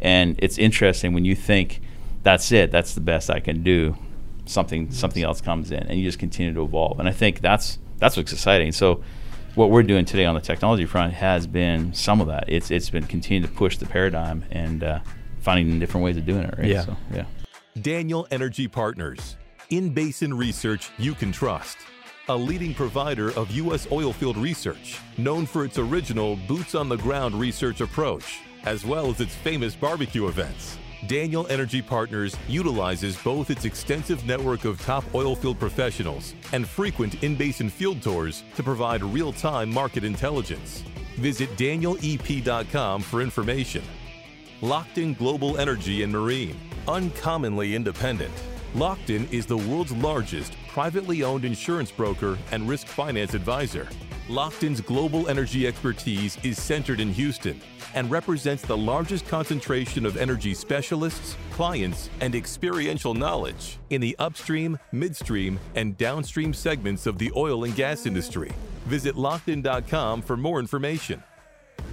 And 0.00 0.36
it's 0.38 0.56
interesting 0.58 1.12
when 1.12 1.24
you 1.24 1.34
think 1.34 1.80
that's 2.22 2.50
it, 2.52 2.70
that's 2.70 2.94
the 2.94 3.00
best 3.00 3.30
I 3.30 3.40
can 3.40 3.62
do. 3.62 3.96
Something 4.46 4.90
something 4.90 5.22
else 5.22 5.42
comes 5.42 5.70
in, 5.70 5.82
and 5.86 5.98
you 5.98 6.04
just 6.06 6.18
continue 6.18 6.54
to 6.54 6.62
evolve. 6.62 6.98
And 7.00 7.08
I 7.08 7.12
think 7.12 7.40
that's 7.40 7.78
that's 7.98 8.16
what's 8.16 8.32
exciting. 8.32 8.72
So 8.72 9.02
what 9.54 9.70
we're 9.70 9.82
doing 9.82 10.04
today 10.04 10.24
on 10.24 10.34
the 10.34 10.40
technology 10.40 10.86
front 10.86 11.12
has 11.14 11.46
been 11.46 11.92
some 11.92 12.20
of 12.20 12.28
that. 12.28 12.44
It's 12.48 12.70
it's 12.70 12.88
been 12.88 13.04
continuing 13.04 13.46
to 13.46 13.54
push 13.54 13.76
the 13.76 13.86
paradigm 13.86 14.44
and 14.50 14.82
uh, 14.82 15.00
finding 15.48 15.78
different 15.78 16.04
ways 16.04 16.18
of 16.18 16.26
doing 16.26 16.42
it. 16.42 16.54
Right. 16.58 16.66
Yeah. 16.66 16.84
So, 16.84 16.96
yeah. 17.14 17.24
Daniel 17.80 18.26
Energy 18.30 18.68
Partners, 18.68 19.38
in 19.70 19.88
basin 19.88 20.34
research 20.34 20.90
you 20.98 21.14
can 21.14 21.32
trust. 21.32 21.78
A 22.28 22.36
leading 22.36 22.74
provider 22.74 23.30
of 23.30 23.50
U.S. 23.52 23.86
oilfield 23.86 24.36
research, 24.42 24.98
known 25.16 25.46
for 25.46 25.64
its 25.64 25.78
original 25.78 26.36
boots 26.46 26.74
on 26.74 26.90
the 26.90 26.98
ground 26.98 27.34
research 27.34 27.80
approach, 27.80 28.40
as 28.64 28.84
well 28.84 29.08
as 29.08 29.22
its 29.22 29.34
famous 29.36 29.74
barbecue 29.74 30.28
events. 30.28 30.76
Daniel 31.06 31.46
Energy 31.48 31.80
Partners 31.80 32.36
utilizes 32.46 33.16
both 33.16 33.48
its 33.48 33.64
extensive 33.64 34.26
network 34.26 34.66
of 34.66 34.78
top 34.82 35.04
oil 35.14 35.34
field 35.34 35.58
professionals 35.58 36.34
and 36.52 36.68
frequent 36.68 37.22
in 37.22 37.34
basin 37.34 37.70
field 37.70 38.02
tours 38.02 38.42
to 38.54 38.62
provide 38.62 39.02
real 39.02 39.32
time 39.32 39.72
market 39.72 40.04
intelligence. 40.04 40.82
Visit 41.16 41.48
danielep.com 41.56 43.00
for 43.00 43.22
information. 43.22 43.82
Lockton 44.60 45.16
Global 45.16 45.56
Energy 45.56 46.02
and 46.02 46.12
Marine, 46.12 46.58
uncommonly 46.88 47.76
independent. 47.76 48.34
Lockton 48.74 49.32
is 49.32 49.46
the 49.46 49.56
world's 49.56 49.92
largest 49.92 50.52
privately 50.66 51.22
owned 51.22 51.44
insurance 51.44 51.92
broker 51.92 52.36
and 52.50 52.68
risk 52.68 52.88
finance 52.88 53.34
advisor. 53.34 53.86
Lockton's 54.26 54.80
global 54.80 55.28
energy 55.28 55.68
expertise 55.68 56.36
is 56.42 56.60
centered 56.60 56.98
in 56.98 57.12
Houston 57.12 57.60
and 57.94 58.10
represents 58.10 58.64
the 58.64 58.76
largest 58.76 59.28
concentration 59.28 60.04
of 60.04 60.16
energy 60.16 60.54
specialists, 60.54 61.36
clients, 61.52 62.10
and 62.20 62.34
experiential 62.34 63.14
knowledge 63.14 63.78
in 63.90 64.00
the 64.00 64.16
upstream, 64.18 64.76
midstream, 64.90 65.58
and 65.76 65.96
downstream 65.96 66.52
segments 66.52 67.06
of 67.06 67.16
the 67.16 67.30
oil 67.36 67.62
and 67.62 67.76
gas 67.76 68.06
industry. 68.06 68.50
Visit 68.86 69.14
lockton.com 69.14 70.20
for 70.20 70.36
more 70.36 70.58
information. 70.58 71.22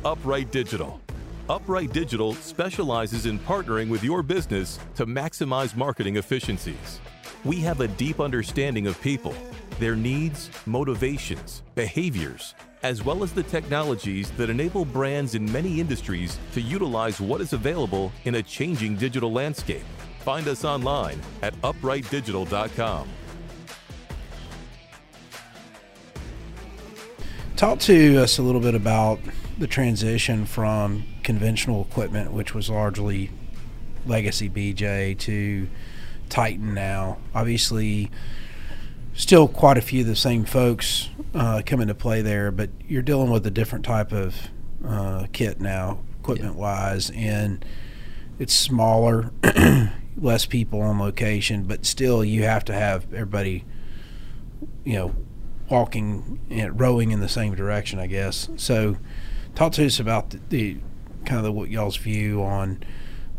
Upright 0.04 0.52
Digital. 0.52 1.05
Upright 1.48 1.94
Digital 1.94 2.34
specializes 2.34 3.28
in 3.28 3.38
partnering 3.38 3.88
with 3.88 4.04
your 4.04 4.24
business 4.24 4.80
to 4.96 5.06
maximize 5.06 5.76
marketing 5.76 6.18
efficiencies. 6.18 7.00
We 7.44 7.58
have 7.58 7.82
a 7.82 7.88
deep 7.88 8.20
understanding 8.20 8.88
of 8.88 9.00
people, 9.00 9.36
their 9.78 9.96
needs, 9.96 10.50
motivations, 10.66 11.62
behaviors, 11.76 12.56
as 12.82 13.04
well 13.04 13.24
as 13.24 13.32
the 13.32 13.44
technologies 13.44 14.32
that 14.32 14.50
enable 14.50 14.86
brands 14.86 15.36
in 15.36 15.52
many 15.52 15.80
industries 15.80 16.40
to 16.54 16.62
utilize 16.62 17.22
what 17.22 17.42
is 17.42 17.54
available 17.54 18.12
in 18.24 18.36
a 18.36 18.42
changing 18.42 18.96
digital 18.96 19.32
landscape. 19.32 19.86
Find 20.22 20.48
us 20.48 20.66
online 20.66 21.22
at 21.44 21.54
uprightdigital.com. 21.62 23.08
Talk 27.56 27.80
to 27.82 28.18
us 28.18 28.40
a 28.40 28.42
little 28.42 28.62
bit 28.62 28.74
about 28.74 29.20
the 29.60 29.68
transition 29.68 30.46
from 30.46 31.06
conventional 31.26 31.82
equipment, 31.82 32.32
which 32.32 32.54
was 32.54 32.70
largely 32.70 33.32
legacy 34.06 34.50
BJ, 34.50 35.18
to 35.20 35.68
Titan 36.30 36.74
now. 36.74 37.18
Obviously, 37.34 38.10
still 39.14 39.48
quite 39.48 39.78
a 39.78 39.82
few 39.82 40.02
of 40.02 40.08
the 40.08 40.16
same 40.16 40.46
folks 40.46 41.10
uh, 41.34 41.62
come 41.66 41.82
into 41.82 41.96
play 41.96 42.22
there, 42.22 42.52
but 42.52 42.70
you're 42.88 43.02
dealing 43.02 43.32
with 43.32 43.46
a 43.46 43.52
different 43.52 43.84
type 43.84 44.14
of 44.14 44.36
uh, 44.88 45.26
kit 45.34 45.60
now, 45.60 46.00
equipment 46.20 46.56
wise, 46.56 47.10
and 47.10 47.66
it's 48.38 48.54
smaller, 48.54 49.32
less 50.18 50.46
people 50.46 50.82
on 50.82 51.00
location, 51.00 51.64
but 51.64 51.86
still 51.86 52.24
you 52.24 52.44
have 52.44 52.64
to 52.66 52.74
have 52.74 53.12
everybody, 53.14 53.66
you 54.84 54.94
know, 54.94 55.16
walking 55.70 56.40
and 56.52 56.80
rowing 56.80 57.10
in 57.10 57.20
the 57.20 57.30
same 57.30 57.56
direction, 57.56 57.98
I 57.98 58.06
guess. 58.06 58.50
So, 58.58 58.98
talk 59.56 59.72
to 59.74 59.86
us 59.86 60.00
about 60.00 60.30
the, 60.30 60.40
the 60.50 60.78
kind 61.26 61.46
of 61.46 61.54
what 61.54 61.70
y'all's 61.70 61.98
view 61.98 62.42
on 62.44 62.84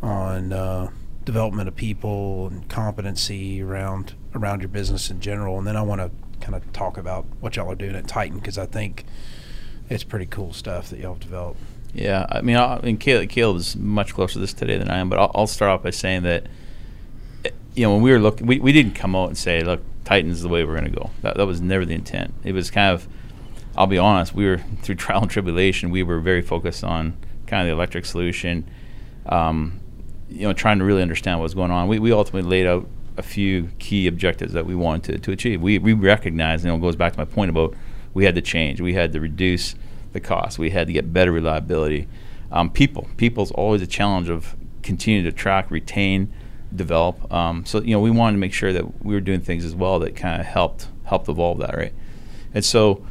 on 0.02 0.52
uh, 0.52 0.90
development 1.24 1.68
of 1.68 1.76
people 1.76 2.48
and 2.48 2.68
competency 2.68 3.62
around 3.62 4.14
around 4.34 4.60
your 4.60 4.68
business 4.68 5.10
in 5.10 5.20
general, 5.20 5.58
and 5.58 5.66
then 5.66 5.76
I 5.76 5.82
want 5.82 6.00
to 6.00 6.10
kind 6.40 6.54
of 6.54 6.72
talk 6.72 6.98
about 6.98 7.24
what 7.40 7.56
y'all 7.56 7.70
are 7.70 7.74
doing 7.74 7.96
at 7.96 8.06
Titan 8.06 8.38
because 8.38 8.58
I 8.58 8.66
think 8.66 9.04
it's 9.88 10.04
pretty 10.04 10.26
cool 10.26 10.52
stuff 10.52 10.90
that 10.90 10.98
y'all 10.98 11.14
have 11.14 11.20
developed. 11.20 11.60
Yeah, 11.94 12.26
I 12.30 12.42
mean, 12.42 12.56
I, 12.56 12.76
and 12.78 13.00
Caleb, 13.00 13.30
Caleb 13.30 13.56
is 13.56 13.74
much 13.74 14.12
closer 14.12 14.34
to 14.34 14.38
this 14.40 14.52
today 14.52 14.76
than 14.76 14.90
I 14.90 14.98
am, 14.98 15.08
but 15.08 15.18
I'll, 15.18 15.30
I'll 15.34 15.46
start 15.46 15.70
off 15.70 15.82
by 15.82 15.90
saying 15.90 16.24
that, 16.24 16.46
eh, 17.44 17.50
you 17.74 17.84
know, 17.84 17.94
when 17.94 18.02
we 18.02 18.10
were 18.10 18.18
looking, 18.18 18.46
we, 18.46 18.60
we 18.60 18.72
didn't 18.72 18.94
come 18.94 19.16
out 19.16 19.28
and 19.28 19.38
say, 19.38 19.62
look, 19.62 19.80
Titan's 20.04 20.42
the 20.42 20.48
way 20.48 20.62
we're 20.62 20.78
going 20.78 20.92
to 20.92 20.98
go. 20.98 21.10
That, 21.22 21.36
that 21.38 21.46
was 21.46 21.60
never 21.62 21.86
the 21.86 21.94
intent. 21.94 22.34
It 22.44 22.52
was 22.52 22.70
kind 22.70 22.92
of, 22.92 23.08
I'll 23.76 23.86
be 23.86 23.96
honest, 23.96 24.34
we 24.34 24.44
were 24.44 24.58
through 24.82 24.96
trial 24.96 25.22
and 25.22 25.30
tribulation, 25.30 25.90
we 25.90 26.02
were 26.02 26.20
very 26.20 26.42
focused 26.42 26.84
on 26.84 27.16
kind 27.46 27.62
of 27.62 27.68
the 27.68 27.72
electric 27.72 28.04
solution, 28.04 28.68
um, 29.26 29.80
you 30.28 30.42
know, 30.42 30.52
trying 30.52 30.78
to 30.78 30.84
really 30.84 31.02
understand 31.02 31.38
what 31.38 31.44
was 31.44 31.54
going 31.54 31.70
on. 31.70 31.88
We, 31.88 31.98
we 31.98 32.12
ultimately 32.12 32.48
laid 32.48 32.66
out 32.66 32.88
a 33.16 33.22
few 33.22 33.70
key 33.78 34.06
objectives 34.06 34.52
that 34.52 34.66
we 34.66 34.74
wanted 34.74 35.14
to, 35.14 35.18
to 35.18 35.32
achieve. 35.32 35.62
We, 35.62 35.78
we 35.78 35.92
recognize, 35.92 36.64
you 36.64 36.70
know, 36.70 36.76
it 36.76 36.80
goes 36.80 36.96
back 36.96 37.12
to 37.12 37.18
my 37.18 37.24
point 37.24 37.50
about 37.50 37.74
we 38.14 38.24
had 38.24 38.34
to 38.34 38.42
change. 38.42 38.80
We 38.80 38.94
had 38.94 39.12
to 39.12 39.20
reduce 39.20 39.74
the 40.12 40.20
cost. 40.20 40.58
We 40.58 40.70
had 40.70 40.86
to 40.86 40.92
get 40.92 41.12
better 41.12 41.32
reliability. 41.32 42.08
Um, 42.50 42.70
people, 42.70 43.08
people's 43.16 43.50
always 43.52 43.82
a 43.82 43.86
challenge 43.86 44.28
of 44.28 44.56
continuing 44.82 45.24
to 45.24 45.32
track, 45.32 45.70
retain, 45.70 46.32
develop. 46.74 47.32
Um, 47.32 47.64
so 47.64 47.80
you 47.82 47.92
know, 47.92 48.00
we 48.00 48.10
wanted 48.10 48.32
to 48.32 48.38
make 48.38 48.52
sure 48.52 48.72
that 48.72 49.04
we 49.04 49.14
were 49.14 49.20
doing 49.20 49.40
things 49.40 49.64
as 49.64 49.74
well 49.74 49.98
that 50.00 50.16
kind 50.16 50.40
of 50.40 50.46
helped 50.46 50.88
helped 51.04 51.28
evolve 51.28 51.58
that, 51.58 51.76
right? 51.76 51.92
And 52.54 52.64
so, 52.64 53.04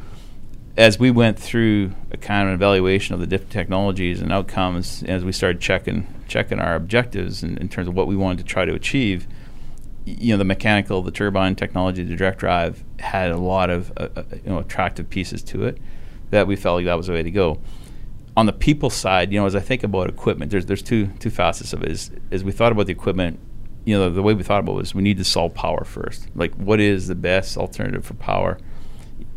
as 0.76 0.98
we 0.98 1.10
went 1.10 1.38
through 1.38 1.92
a 2.10 2.16
kind 2.16 2.48
of 2.48 2.54
evaluation 2.54 3.14
of 3.14 3.20
the 3.20 3.26
different 3.26 3.52
technologies 3.52 4.20
and 4.20 4.32
outcomes, 4.32 5.02
as 5.04 5.24
we 5.24 5.32
started 5.32 5.60
checking 5.60 6.06
checking 6.28 6.58
our 6.58 6.74
objectives 6.74 7.42
in, 7.42 7.56
in 7.58 7.68
terms 7.68 7.86
of 7.86 7.94
what 7.94 8.08
we 8.08 8.16
wanted 8.16 8.38
to 8.38 8.44
try 8.44 8.64
to 8.64 8.74
achieve, 8.74 9.26
you 10.04 10.32
know 10.32 10.38
the 10.38 10.44
mechanical, 10.44 11.02
the 11.02 11.10
turbine 11.10 11.54
technology, 11.54 12.02
the 12.02 12.16
direct 12.16 12.38
drive 12.38 12.84
had 12.98 13.30
a 13.30 13.36
lot 13.36 13.70
of 13.70 13.90
uh, 13.96 14.08
uh, 14.16 14.22
you 14.32 14.50
know 14.50 14.58
attractive 14.58 15.08
pieces 15.08 15.42
to 15.42 15.64
it 15.64 15.78
that 16.30 16.46
we 16.46 16.56
felt 16.56 16.76
like 16.76 16.84
that 16.84 16.94
was 16.94 17.06
the 17.06 17.12
way 17.12 17.22
to 17.22 17.30
go. 17.30 17.58
On 18.36 18.44
the 18.44 18.52
people 18.52 18.90
side, 18.90 19.32
you 19.32 19.40
know, 19.40 19.46
as 19.46 19.56
I 19.56 19.60
think 19.60 19.82
about 19.82 20.10
equipment, 20.10 20.50
there's 20.50 20.66
there's 20.66 20.82
two 20.82 21.06
two 21.18 21.30
facets 21.30 21.72
of 21.72 21.82
it. 21.82 21.90
Is 21.90 22.10
as 22.30 22.44
we 22.44 22.52
thought 22.52 22.72
about 22.72 22.86
the 22.86 22.92
equipment, 22.92 23.40
you 23.86 23.96
know, 23.96 24.04
the, 24.04 24.16
the 24.16 24.22
way 24.22 24.34
we 24.34 24.42
thought 24.42 24.60
about 24.60 24.72
it 24.72 24.76
was 24.76 24.94
we 24.94 25.02
need 25.02 25.16
to 25.16 25.24
solve 25.24 25.54
power 25.54 25.84
first. 25.84 26.28
Like, 26.34 26.54
what 26.54 26.80
is 26.80 27.06
the 27.06 27.14
best 27.14 27.56
alternative 27.56 28.04
for 28.04 28.14
power? 28.14 28.58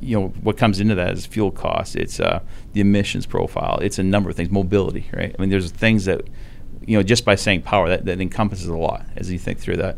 You 0.02 0.20
know, 0.20 0.28
what 0.42 0.58
comes 0.58 0.80
into 0.80 0.96
that 0.96 1.12
is 1.14 1.26
fuel 1.26 1.52
costs. 1.52 1.96
It's 1.96 2.20
uh, 2.20 2.42
the 2.74 2.82
emissions 2.82 3.26
profile. 3.26 3.80
It's 3.82 4.00
a 4.00 4.04
number 4.04 4.30
of 4.30 4.36
things. 4.36 4.50
Mobility, 4.50 5.10
right? 5.14 5.36
I 5.38 5.42
mean, 5.42 5.50
there's 5.50 5.72
things 5.72 6.06
that 6.06 6.22
you 6.86 6.98
know 6.98 7.04
just 7.04 7.26
by 7.26 7.36
saying 7.36 7.64
power 7.64 7.90
that, 7.90 8.06
that 8.06 8.22
encompasses 8.22 8.68
a 8.68 8.78
lot 8.78 9.06
as 9.16 9.32
you 9.32 9.38
think 9.38 9.60
through 9.60 9.78
that 9.78 9.98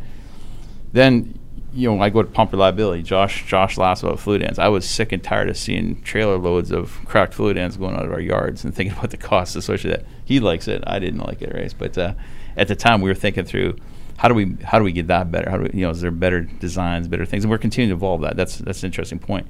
then 0.94 1.38
you 1.74 1.90
know 1.90 2.02
I 2.02 2.10
go 2.10 2.22
to 2.22 2.30
pump 2.30 2.52
reliability. 2.52 3.04
Josh 3.04 3.46
Josh 3.48 3.78
laughs 3.78 4.04
about 4.04 4.20
fluid 4.20 4.44
ends. 4.44 4.60
I 4.60 4.68
was 4.68 4.88
sick 4.88 5.12
and 5.12 5.24
tired 5.24 5.50
of 5.50 5.58
seeing 5.58 6.02
trailer 6.02 6.38
loads 6.38 6.72
of 6.72 7.00
cracked 7.06 7.34
fluid 7.34 7.58
ends 7.58 7.78
going 7.78 7.96
out 7.96 8.06
of 8.06 8.12
our 8.12 8.20
yards 8.20 8.64
and 8.64 8.76
thinking 8.76 8.94
about 8.98 9.12
the 9.12 9.18
costs 9.18 9.56
associated 9.56 10.02
with 10.02 10.08
that. 10.08 10.16
He 10.26 10.40
likes 10.40 10.68
it. 10.68 10.84
I 10.86 11.00
didn't 11.00 11.22
like 11.22 11.42
it, 11.42 11.54
right? 11.54 11.74
But 11.78 11.98
uh, 11.98 12.14
at 12.58 12.68
the 12.68 12.76
time, 12.76 13.02
we 13.02 13.10
were 13.10 13.16
thinking 13.16 13.46
through 13.46 13.78
how 14.18 14.28
do 14.28 14.34
we 14.34 14.58
how 14.64 14.80
do 14.80 14.84
we 14.84 14.92
get 14.92 15.08
that 15.08 15.32
better? 15.32 15.50
How 15.50 15.58
do 15.58 15.64
we, 15.64 15.80
you 15.80 15.86
know 15.86 15.92
is 15.92 16.02
there 16.02 16.12
better 16.12 16.42
designs, 16.42 17.08
better 17.08 17.26
things? 17.26 17.44
And 17.44 17.52
we're 17.52 17.58
continuing 17.58 17.90
to 17.90 17.96
evolve 17.96 18.22
that. 18.22 18.36
That's 18.36 18.58
that's 18.58 18.84
an 18.84 18.88
interesting 18.88 19.20
point. 19.20 19.48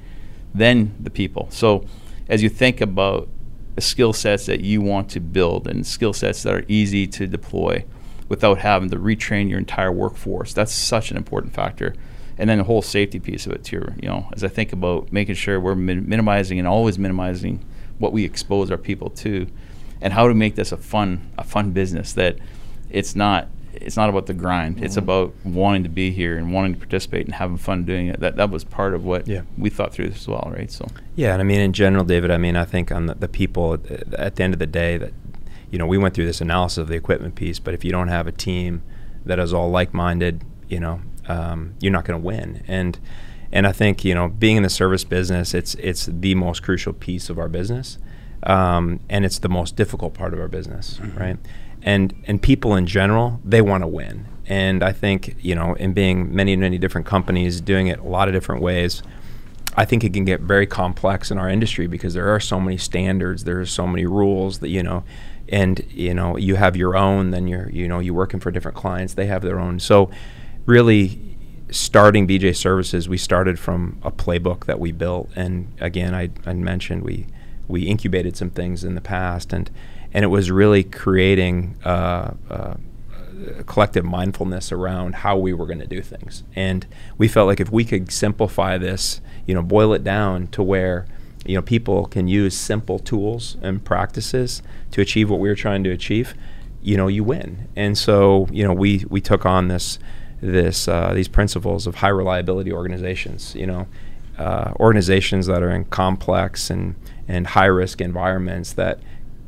Then 0.54 0.96
the 1.00 1.10
people. 1.10 1.48
So 1.52 1.86
as 2.28 2.44
you 2.44 2.50
think 2.50 2.82
about 2.82 3.30
the 3.76 3.82
skill 3.82 4.14
sets 4.14 4.46
that 4.46 4.62
you 4.62 4.82
want 4.82 5.10
to 5.12 5.20
build 5.20 5.68
and 5.68 5.86
skill 5.86 6.14
sets 6.14 6.44
that 6.44 6.54
are 6.54 6.66
easy 6.68 7.08
to 7.08 7.28
deploy 7.28 7.86
without 8.28 8.60
having 8.60 8.90
to 8.90 8.98
retrain 8.98 9.50
your 9.50 9.60
entire 9.60 9.92
workforce. 9.92 10.54
That's 10.54 10.72
such 10.72 11.12
an 11.12 11.18
important 11.18 11.54
factor. 11.54 11.94
And 12.38 12.50
then 12.50 12.58
the 12.58 12.64
whole 12.64 12.82
safety 12.82 13.20
piece 13.20 13.46
of 13.46 13.52
it 13.54 13.64
too. 13.64 13.94
You 14.02 14.08
know, 14.08 14.30
as 14.34 14.44
I 14.44 14.48
think 14.48 14.74
about 14.74 15.12
making 15.12 15.36
sure 15.36 15.60
we're 15.60 15.76
min- 15.76 16.08
minimizing 16.08 16.58
and 16.58 16.68
always 16.68 16.98
minimizing 16.98 17.64
what 18.00 18.14
we 18.14 18.24
expose 18.24 18.72
our 18.72 18.78
people 18.78 19.10
to, 19.10 19.48
and 20.02 20.14
how 20.14 20.28
to 20.28 20.34
make 20.34 20.56
this 20.56 20.72
a 20.72 20.78
fun 20.78 21.30
a 21.38 21.44
fun 21.44 21.72
business 21.72 22.14
that 22.14 22.38
it's 22.90 23.16
not 23.16 23.48
it's 23.74 23.98
not 23.98 24.10
about 24.10 24.26
the 24.26 24.34
grind. 24.34 24.76
Mm-hmm. 24.76 24.86
It's 24.86 24.98
about 24.98 25.34
wanting 25.44 25.84
to 25.84 25.90
be 25.90 26.12
here 26.12 26.38
and 26.38 26.54
wanting 26.54 26.74
to 26.74 26.80
participate 26.80 27.26
and 27.26 27.36
having 27.36 27.58
fun 27.58 27.86
doing 27.86 28.08
it. 28.08 28.20
That 28.20 28.36
that 28.38 28.50
was 28.50 28.64
part 28.64 28.94
of 28.94 29.04
what 29.06 29.28
yeah. 29.28 29.42
we 29.58 29.70
thought 29.70 29.94
through 29.94 30.08
as 30.08 30.28
well, 30.28 30.52
right? 30.56 30.72
So 30.72 30.88
yeah, 31.16 31.34
and 31.34 31.42
I 31.42 31.46
mean 31.46 31.60
in 31.60 31.74
general, 31.74 32.04
David. 32.04 32.32
I 32.32 32.38
mean 32.38 32.56
I 32.56 32.66
think 32.66 32.92
on 32.92 33.08
the, 33.08 33.16
the 33.16 33.28
people 33.28 33.76
at, 33.76 34.14
at 34.14 34.36
the 34.36 34.44
end 34.44 34.54
of 34.54 34.60
the 34.60 34.68
day 34.68 34.98
that 34.98 35.14
you 35.72 35.78
know, 35.78 35.88
we 35.88 35.98
went 35.98 36.14
through 36.14 36.26
this 36.26 36.42
analysis 36.42 36.78
of 36.78 36.90
the 36.90 36.96
equipment 36.96 37.36
piece, 37.36 37.58
but 37.58 37.74
if 37.74 37.84
you 37.84 37.92
don't 37.92 38.10
have 38.10 38.28
a 38.28 38.32
team 38.32 38.84
that 39.26 39.40
is 39.40 39.54
all 39.54 39.72
like-minded, 39.72 40.44
you 40.68 40.80
know, 40.80 41.02
um, 41.28 41.76
you're 41.80 41.94
not 41.94 42.04
going 42.06 42.20
to 42.20 42.26
win. 42.26 42.64
And 42.68 43.00
and 43.54 43.68
I 43.68 43.72
think 43.72 44.06
you 44.06 44.14
know, 44.14 44.30
being 44.30 44.58
in 44.58 44.64
the 44.64 44.70
service 44.70 45.04
business, 45.04 45.54
it's 45.54 45.76
it's 45.76 46.06
the 46.06 46.36
most 46.36 46.62
crucial 46.62 46.94
piece 46.94 47.30
of 47.30 47.40
our 47.40 47.48
business, 47.48 47.98
um, 48.44 49.00
and 49.10 49.26
it's 49.26 49.40
the 49.40 49.50
most 49.50 49.76
difficult 49.76 50.14
part 50.14 50.34
of 50.34 50.40
our 50.40 50.48
business, 50.48 51.00
mm-hmm. 51.02 51.18
right? 51.18 51.38
And 51.84 52.14
and 52.28 52.42
people 52.42 52.76
in 52.76 52.86
general, 52.86 53.40
they 53.44 53.62
want 53.62 53.84
to 53.84 53.88
win. 53.88 54.28
And 54.48 54.84
I 54.84 54.92
think 54.92 55.36
you 55.42 55.56
know, 55.56 55.74
in 55.76 55.94
being 55.94 56.34
many 56.36 56.56
many 56.56 56.78
different 56.78 57.08
companies, 57.08 57.62
doing 57.62 57.88
it 57.88 58.00
a 58.00 58.08
lot 58.08 58.28
of 58.28 58.34
different 58.34 58.62
ways. 58.62 59.04
I 59.74 59.86
think 59.86 60.04
it 60.04 60.12
can 60.12 60.26
get 60.26 60.42
very 60.42 60.68
complex 60.68 61.32
in 61.32 61.38
our 61.38 61.48
industry 61.48 61.88
because 61.88 62.14
there 62.14 62.28
are 62.36 62.42
so 62.42 62.60
many 62.60 62.76
standards, 62.76 63.46
there 63.46 63.58
are 63.62 63.66
so 63.66 63.88
many 63.88 64.06
rules 64.06 64.60
that 64.60 64.68
you 64.68 64.84
know 64.84 65.06
and 65.52 65.86
you 65.90 66.14
know 66.14 66.38
you 66.38 66.56
have 66.56 66.76
your 66.76 66.96
own 66.96 67.32
then 67.32 67.48
you're 67.48 67.70
you 67.70 67.88
know 67.88 68.00
you're 68.00 68.14
working 68.14 68.40
for 68.40 68.50
different 68.52 68.76
clients 68.78 69.14
they 69.14 69.26
have 69.26 69.42
their 69.42 69.60
own 69.60 69.80
so 69.80 70.10
really 70.66 71.38
starting 71.70 72.28
bj 72.28 72.56
services 72.56 73.08
we 73.08 73.18
started 73.18 73.60
from 73.60 74.00
a 74.04 74.12
playbook 74.12 74.66
that 74.66 74.80
we 74.80 74.92
built 74.92 75.30
and 75.36 75.72
again 75.80 76.16
i, 76.16 76.30
I 76.46 76.54
mentioned 76.54 77.04
we 77.04 77.28
we 77.68 77.84
incubated 77.84 78.36
some 78.36 78.50
things 78.50 78.84
in 78.84 78.96
the 78.96 79.02
past 79.02 79.54
and 79.54 79.70
and 80.14 80.24
it 80.24 80.30
was 80.30 80.52
really 80.52 80.84
creating 80.84 81.78
uh, 81.86 82.34
uh, 82.50 82.54
uh, 82.54 82.76
collective 83.66 84.06
mindfulness 84.06 84.72
around 84.72 85.16
how 85.16 85.38
we 85.38 85.54
were 85.54 85.66
going 85.66 85.80
to 85.80 85.88
do 85.88 86.02
things. 86.02 86.44
And 86.56 86.86
we 87.18 87.28
felt 87.28 87.48
like 87.48 87.60
if 87.60 87.72
we 87.72 87.86
could 87.86 88.12
simplify 88.12 88.78
this, 88.78 89.22
you 89.46 89.56
know, 89.56 89.62
boil 89.62 89.94
it 89.94 90.04
down 90.04 90.48
to 90.48 90.62
where 90.62 91.08
you 91.46 91.56
know 91.56 91.62
people 91.62 92.06
can 92.06 92.28
use 92.28 92.56
simple 92.56 93.00
tools 93.00 93.58
and 93.62 93.84
practices 93.84 94.62
to 94.92 95.02
achieve 95.02 95.30
what 95.30 95.40
we 95.40 95.50
were 95.50 95.56
trying 95.56 95.84
to 95.86 95.90
achieve, 95.90 96.36
you 96.82 96.98
know, 96.98 97.08
you 97.08 97.24
win. 97.24 97.68
And 97.76 97.98
so, 97.98 98.48
you 98.52 98.64
know, 98.64 98.74
we 98.74 99.06
we 99.10 99.22
took 99.22 99.46
on 99.46 99.68
this 99.70 99.98
this 100.42 100.88
uh, 100.88 101.14
these 101.14 101.28
principles 101.28 101.88
of 101.88 101.96
high 101.96 102.10
reliability 102.10 102.72
organizations. 102.72 103.56
You 103.56 103.68
know, 103.68 103.88
uh, 104.38 104.74
organizations 104.80 105.48
that 105.48 105.64
are 105.64 105.72
in 105.72 105.86
complex 105.86 106.70
and 106.70 106.96
and 107.28 107.48
high 107.48 107.66
risk 107.66 108.02
environments 108.02 108.74
that 108.74 109.00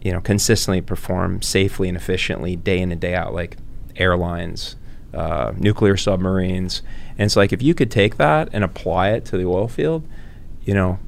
you 0.04 0.12
know 0.12 0.20
consistently 0.20 0.82
perform 0.82 1.42
safely 1.42 1.88
and 1.88 1.98
efficiently 1.98 2.56
day 2.56 2.80
in 2.80 2.92
and 2.92 3.02
day 3.02 3.16
out, 3.16 3.34
like 3.34 3.58
airlines, 3.96 4.76
uh, 5.14 5.54
nuclear 5.58 5.98
submarines. 5.98 6.82
And 7.18 7.22
it's 7.22 7.36
like 7.36 7.54
if 7.54 7.62
you 7.62 7.74
could 7.74 7.90
take 7.90 8.18
that 8.18 8.50
and 8.52 8.64
apply 8.64 9.12
it 9.12 9.26
to 9.26 9.38
the 9.38 9.46
oil 9.46 9.68
field, 9.68 10.06
you 10.66 10.74
know, 10.74 11.00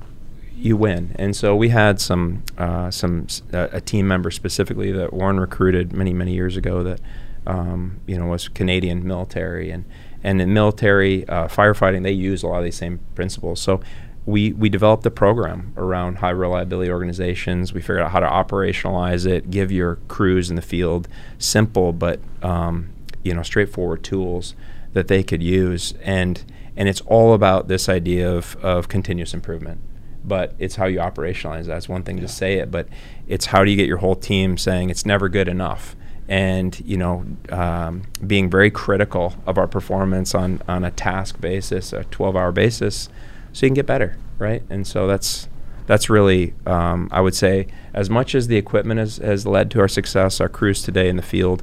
you 0.56 0.78
win. 0.78 1.14
And 1.20 1.36
so 1.36 1.56
we 1.56 1.70
had 1.70 2.00
some 2.00 2.44
uh, 2.58 2.90
some 2.90 3.28
uh, 3.54 3.68
a 3.74 3.82
team 3.82 4.08
member 4.08 4.32
specifically 4.32 4.92
that 4.94 5.12
Warren 5.12 5.40
recruited 5.40 5.92
many 5.92 6.14
many 6.14 6.34
years 6.34 6.56
ago 6.56 6.82
that 6.84 7.02
um, 7.46 8.00
you 8.08 8.18
know 8.18 8.28
was 8.28 8.48
Canadian 8.48 9.06
military 9.06 9.72
and 9.72 9.84
and 10.24 10.42
in 10.42 10.54
military 10.54 11.28
uh, 11.28 11.48
firefighting 11.48 12.04
they 12.04 12.12
use 12.12 12.44
a 12.44 12.48
lot 12.48 12.60
of 12.60 12.64
these 12.64 12.78
same 12.78 13.00
principles. 13.14 13.60
So 13.60 13.82
we 14.26 14.54
we 14.54 14.70
developed 14.70 15.06
a 15.06 15.12
program 15.12 15.74
around 15.78 16.18
high 16.18 16.32
reliability 16.32 16.90
organizations. 16.90 17.74
We 17.74 17.82
figured 17.82 18.02
out 18.02 18.12
how 18.12 18.20
to 18.20 18.28
operationalize 18.28 19.28
it, 19.28 19.52
give 19.52 19.72
your 19.72 19.98
crews 20.08 20.50
in 20.50 20.56
the 20.56 20.62
field 20.62 21.08
simple 21.38 21.94
but 21.94 22.20
um, 22.42 22.90
you 23.26 23.34
know 23.34 23.44
straightforward 23.44 24.04
tools 24.04 24.56
that 24.94 25.10
they 25.10 25.24
could 25.24 25.44
use 25.44 25.94
and 26.04 26.44
and 26.78 26.88
it's 26.88 27.02
all 27.02 27.34
about 27.34 27.68
this 27.68 27.90
idea 27.90 28.32
of, 28.32 28.56
of 28.64 28.88
continuous 28.88 29.34
improvement 29.34 29.82
but 30.24 30.56
it's 30.58 30.76
how 30.76 30.86
you 30.86 31.00
operationalize 31.00 31.66
that's 31.66 31.90
one 31.90 32.04
thing 32.04 32.18
yeah. 32.18 32.22
to 32.22 32.28
say 32.28 32.54
it 32.56 32.72
but 32.72 32.88
it's 33.28 33.48
how 33.48 33.64
do 33.66 33.72
you 33.72 33.78
get 33.78 33.88
your 33.88 33.98
whole 33.98 34.16
team 34.16 34.58
saying 34.58 34.90
it's 34.90 35.06
never 35.06 35.28
good 35.28 35.48
enough 35.48 35.96
and 36.28 36.80
you 36.82 36.98
know 36.98 37.26
um, 37.50 38.04
being 38.26 38.50
very 38.50 38.72
critical 38.72 39.34
of 39.46 39.58
our 39.58 39.68
performance 39.68 40.34
on 40.34 40.62
on 40.68 40.84
a 40.84 40.92
task 40.92 41.42
basis 41.42 41.92
a 41.94 42.04
12 42.06 42.36
hour 42.36 42.52
basis 42.52 43.10
so 43.56 43.66
you 43.66 43.70
can 43.70 43.76
get 43.76 43.86
better 43.86 44.18
right? 44.38 44.64
And 44.70 44.86
so 44.86 45.08
that's 45.08 45.48
that's 45.88 46.10
really 46.10 46.54
um, 46.66 47.08
i 47.12 47.22
would 47.22 47.36
say 47.36 47.68
as 47.94 48.10
much 48.10 48.34
as 48.34 48.48
the 48.48 48.58
equipment 48.58 49.00
has, 49.00 49.18
has 49.18 49.46
led 49.46 49.70
to 49.70 49.80
our 49.80 49.88
success 49.88 50.42
our 50.42 50.50
crews 50.50 50.82
today 50.82 51.08
in 51.08 51.16
the 51.16 51.22
field 51.22 51.62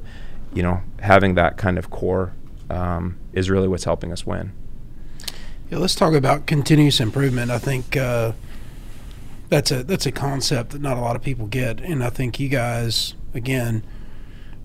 you 0.53 0.63
know 0.63 0.81
having 1.01 1.35
that 1.35 1.57
kind 1.57 1.77
of 1.77 1.89
core 1.89 2.33
um, 2.69 3.17
is 3.33 3.49
really 3.49 3.67
what's 3.67 3.83
helping 3.83 4.11
us 4.11 4.25
win. 4.25 4.51
Yeah, 5.69 5.77
let's 5.77 5.95
talk 5.95 6.13
about 6.13 6.45
continuous 6.45 6.99
improvement. 6.99 7.51
I 7.51 7.57
think 7.57 7.97
uh, 7.97 8.33
that's 9.49 9.71
a 9.71 9.83
that's 9.83 10.05
a 10.05 10.11
concept 10.11 10.71
that 10.71 10.81
not 10.81 10.97
a 10.97 11.01
lot 11.01 11.15
of 11.15 11.21
people 11.21 11.47
get, 11.47 11.79
and 11.81 12.03
I 12.03 12.09
think 12.09 12.39
you 12.39 12.49
guys 12.49 13.15
again 13.33 13.83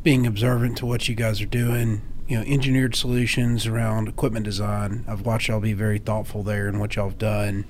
being 0.02 0.26
observant 0.26 0.76
to 0.78 0.86
what 0.86 1.08
you 1.08 1.14
guys 1.14 1.40
are 1.40 1.46
doing, 1.46 2.02
you 2.28 2.36
know, 2.36 2.44
engineered 2.44 2.94
solutions 2.94 3.66
around 3.66 4.06
equipment 4.06 4.44
design. 4.44 5.04
I've 5.08 5.22
watched 5.22 5.48
y'all 5.48 5.60
be 5.60 5.72
very 5.72 5.98
thoughtful 5.98 6.42
there 6.42 6.68
in 6.68 6.78
what 6.78 6.94
y'all 6.94 7.08
have 7.08 7.18
done, 7.18 7.64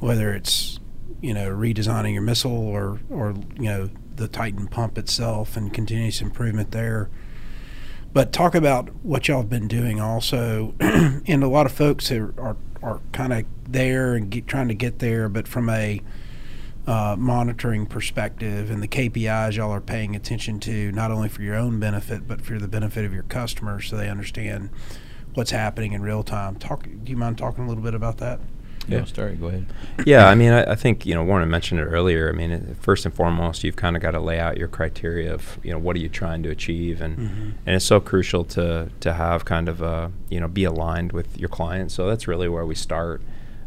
whether 0.00 0.32
it's 0.32 0.80
you 1.20 1.34
know 1.34 1.50
redesigning 1.50 2.14
your 2.14 2.22
missile 2.22 2.50
or 2.50 3.00
or 3.10 3.34
you 3.56 3.64
know 3.64 3.90
the 4.16 4.26
Titan 4.26 4.68
pump 4.68 4.96
itself 4.96 5.56
and 5.56 5.72
continuous 5.72 6.22
improvement 6.22 6.70
there. 6.70 7.10
But 8.14 8.32
talk 8.32 8.54
about 8.54 8.88
what 9.02 9.28
y'all 9.28 9.42
have 9.42 9.50
been 9.50 9.68
doing 9.68 10.00
also, 10.00 10.74
and 10.80 11.44
a 11.44 11.48
lot 11.48 11.66
of 11.66 11.72
folks 11.72 12.10
are 12.10 12.32
are, 12.38 12.56
are 12.82 13.00
kind 13.12 13.34
of 13.34 13.44
there 13.68 14.14
and 14.14 14.30
get, 14.30 14.46
trying 14.46 14.68
to 14.68 14.74
get 14.74 14.98
there, 15.00 15.28
but 15.28 15.46
from 15.46 15.68
a 15.68 16.00
uh, 16.86 17.16
monitoring 17.18 17.86
perspective 17.86 18.70
and 18.70 18.82
the 18.82 18.88
KPIs 18.88 19.56
y'all 19.56 19.70
are 19.70 19.80
paying 19.80 20.14
attention 20.14 20.60
to, 20.60 20.92
not 20.92 21.10
only 21.10 21.28
for 21.28 21.42
your 21.42 21.56
own 21.56 21.80
benefit, 21.80 22.28
but 22.28 22.40
for 22.42 22.58
the 22.58 22.68
benefit 22.68 23.04
of 23.04 23.12
your 23.12 23.22
customers 23.24 23.88
so 23.88 23.96
they 23.96 24.08
understand 24.08 24.70
what's 25.34 25.50
happening 25.50 25.92
in 25.92 26.02
real 26.02 26.22
time. 26.22 26.56
Talk. 26.56 26.84
Do 26.84 27.10
you 27.10 27.16
mind 27.16 27.38
talking 27.38 27.64
a 27.64 27.68
little 27.68 27.82
bit 27.82 27.94
about 27.94 28.18
that? 28.18 28.40
Yeah, 28.86 28.98
no, 28.98 29.04
start. 29.06 29.40
Go 29.40 29.46
ahead. 29.46 29.66
Yeah, 30.04 30.28
I 30.28 30.34
mean, 30.34 30.52
I, 30.52 30.72
I, 30.72 30.74
think 30.74 31.06
you 31.06 31.14
know 31.14 31.24
Warren 31.24 31.48
mentioned 31.48 31.80
it 31.80 31.84
earlier. 31.84 32.28
I 32.28 32.32
mean, 32.32 32.50
it, 32.50 32.76
first 32.80 33.06
and 33.06 33.14
foremost, 33.14 33.64
you've 33.64 33.76
kind 33.76 33.96
of 33.96 34.02
got 34.02 34.10
to 34.10 34.20
lay 34.20 34.38
out 34.38 34.58
your 34.58 34.68
criteria 34.68 35.32
of 35.32 35.58
you 35.62 35.70
know 35.70 35.78
what 35.78 35.96
are 35.96 36.00
you 36.00 36.08
trying 36.08 36.42
to 36.42 36.50
achieve, 36.50 37.00
and 37.00 37.16
mm-hmm. 37.16 37.50
and 37.64 37.76
it's 37.76 37.84
so 37.84 38.00
crucial 38.00 38.44
to 38.44 38.90
to 39.00 39.14
have 39.14 39.44
kind 39.44 39.68
of 39.68 39.80
a 39.80 40.12
you 40.28 40.38
know 40.38 40.48
be 40.48 40.64
aligned 40.64 41.12
with 41.12 41.38
your 41.38 41.48
client. 41.48 41.92
So 41.92 42.06
that's 42.06 42.28
really 42.28 42.48
where 42.48 42.66
we 42.66 42.74
start. 42.74 43.22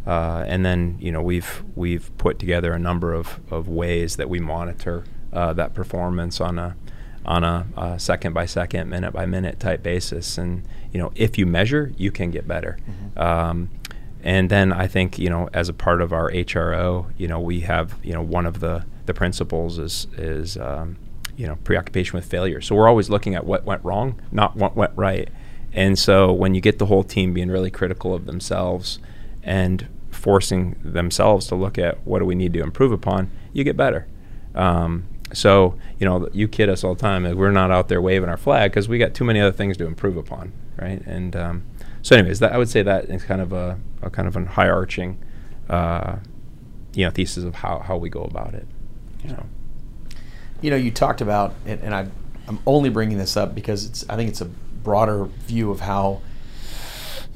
Uh, 0.08 0.46
and 0.48 0.66
then 0.66 0.98
you 1.02 1.12
know 1.12 1.22
we've 1.22 1.64
we've 1.76 2.18
put 2.18 2.40
together 2.40 2.72
a 2.72 2.80
number 2.80 3.14
of, 3.14 3.42
of 3.52 3.68
ways 3.68 4.16
that 4.16 4.30
we 4.30 4.40
monitor 4.40 5.04
uh, 5.34 5.52
that 5.52 5.74
performance 5.74 6.40
on 6.40 6.58
a 6.58 6.78
on 7.26 7.44
a, 7.44 7.68
a, 7.76 8.00
second 8.00 8.32
by 8.32 8.46
second, 8.46 8.90
minute 8.90 9.12
by 9.12 9.26
minute 9.26 9.60
type 9.60 9.84
basis. 9.84 10.38
And 10.38 10.64
you 10.94 11.00
know 11.00 11.12
if 11.16 11.38
you 11.38 11.46
measure, 11.46 11.92
you 11.98 12.10
can 12.10 12.32
get 12.32 12.48
better. 12.48 12.78
Mm-hmm. 12.90 13.20
Um, 13.20 13.70
and 14.24 14.50
then 14.50 14.72
I 14.72 14.88
think 14.88 15.20
you 15.20 15.30
know 15.30 15.50
as 15.54 15.68
a 15.68 15.74
part 15.74 16.02
of 16.02 16.14
our 16.14 16.32
HRO, 16.32 17.12
you 17.18 17.28
know 17.28 17.42
we 17.42 17.60
have 17.62 17.96
you 18.02 18.14
know 18.14 18.22
one 18.22 18.46
of 18.46 18.62
the 18.62 18.86
the 19.08 19.14
principles 19.14 19.78
is 19.78 20.08
is 20.18 20.56
um, 20.56 20.96
you 21.36 21.48
know 21.48 21.58
preoccupation 21.66 22.14
with 22.14 22.26
failure. 22.26 22.62
So 22.62 22.76
we're 22.76 22.88
always 22.88 23.10
looking 23.10 23.36
at 23.36 23.46
what 23.46 23.66
went 23.66 23.84
wrong, 23.84 24.22
not 24.32 24.56
what 24.56 24.78
went 24.78 24.94
right. 24.96 25.28
And 25.74 26.00
so 26.00 26.32
when 26.32 26.56
you 26.56 26.62
get 26.62 26.80
the 26.80 26.86
whole 26.86 27.04
team 27.04 27.34
being 27.34 27.50
really 27.50 27.70
critical 27.70 28.14
of 28.14 28.26
themselves 28.26 29.00
and 29.44 29.86
forcing 30.28 30.76
themselves 30.84 31.48
to 31.48 31.56
look 31.56 31.78
at 31.78 32.06
what 32.06 32.20
do 32.20 32.26
we 32.26 32.36
need 32.36 32.52
to 32.52 32.62
improve 32.62 32.92
upon, 32.92 33.32
you 33.54 33.64
get 33.64 33.78
better. 33.78 34.06
Um, 34.56 35.08
so 35.32 35.76
you 36.00 36.06
know, 36.06 36.28
you 36.34 36.50
kid 36.50 36.68
us 36.68 36.84
all 36.84 36.96
the 36.96 37.00
time. 37.00 37.24
that 37.24 37.38
we're 37.38 37.50
not 37.50 37.72
out 37.72 37.88
there 37.88 38.02
waving 38.02 38.28
our 38.28 38.36
flag 38.36 38.72
because 38.72 38.90
we 38.90 38.98
got 38.98 39.14
too 39.14 39.24
many 39.24 39.40
other 39.40 39.54
things 39.54 39.78
to 39.78 39.88
improve 39.88 40.18
upon, 40.18 40.52
right? 40.76 41.02
And 41.06 41.34
um, 41.38 41.64
so, 42.02 42.18
anyways, 42.18 42.40
that, 42.40 42.52
I 42.52 42.58
would 42.58 42.68
say 42.68 42.82
that 42.82 43.06
is 43.06 43.24
kind 43.24 43.40
of 43.40 43.54
a, 43.54 43.80
a 44.02 44.10
kind 44.10 44.28
of 44.28 44.36
a 44.36 44.44
high 44.44 44.68
arching, 44.68 45.18
uh, 45.70 46.18
you 46.94 47.06
know, 47.06 47.12
thesis 47.12 47.46
of 47.46 47.56
how, 47.56 47.80
how 47.80 47.96
we 47.96 48.10
go 48.10 48.24
about 48.24 48.54
it. 48.54 48.68
Yeah. 49.24 49.30
So. 49.30 49.46
You 50.60 50.72
know, 50.72 50.76
you 50.76 50.92
talked 50.92 51.22
about, 51.22 51.54
and, 51.66 51.80
and 51.80 51.96
I, 51.96 52.06
I'm 52.50 52.60
only 52.68 52.90
bringing 52.90 53.18
this 53.18 53.38
up 53.38 53.56
because 53.56 53.86
it's 53.86 54.10
I 54.10 54.18
think 54.18 54.30
it's 54.30 54.42
a 54.42 54.46
broader 54.84 55.24
view 55.24 55.72
of 55.72 55.80
how, 55.80 56.20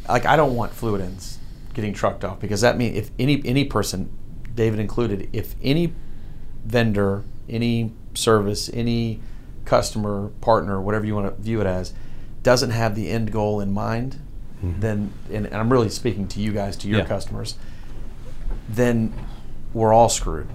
like, 0.10 0.26
I 0.26 0.36
don't 0.36 0.58
want 0.58 0.74
fluid 0.74 1.00
ends 1.00 1.38
getting 1.74 1.94
trucked 1.94 2.24
off 2.24 2.40
because 2.40 2.62
that 2.62 2.78
means 2.78 2.98
if 2.98 3.12
any 3.18 3.42
any 3.46 3.66
person, 3.66 4.12
David 4.56 4.80
included, 4.80 5.30
if 5.34 5.56
any 5.62 5.94
vendor, 6.66 7.24
any 7.50 7.94
service, 8.14 8.70
any 8.74 9.22
customer, 9.66 10.30
partner, 10.42 10.82
whatever 10.82 11.06
you 11.06 11.16
want 11.16 11.36
to 11.36 11.42
view 11.42 11.62
it 11.62 11.68
as, 11.68 11.94
doesn't 12.44 12.72
have 12.72 12.96
the 12.96 13.10
end 13.10 13.32
goal 13.32 13.60
in 13.60 13.72
mind, 13.72 14.20
mm-hmm. 14.64 14.80
then 14.80 15.14
and, 15.32 15.46
and, 15.46 15.56
I'm 15.56 15.72
really 15.72 15.90
speaking 15.90 16.28
to 16.30 16.40
you 16.40 16.52
guys, 16.52 16.76
to 16.78 16.88
your 16.88 17.00
yeah. 17.00 17.06
customers, 17.06 17.56
then 18.68 19.14
we're 19.74 19.94
all 19.94 20.10
screwed 20.10 20.48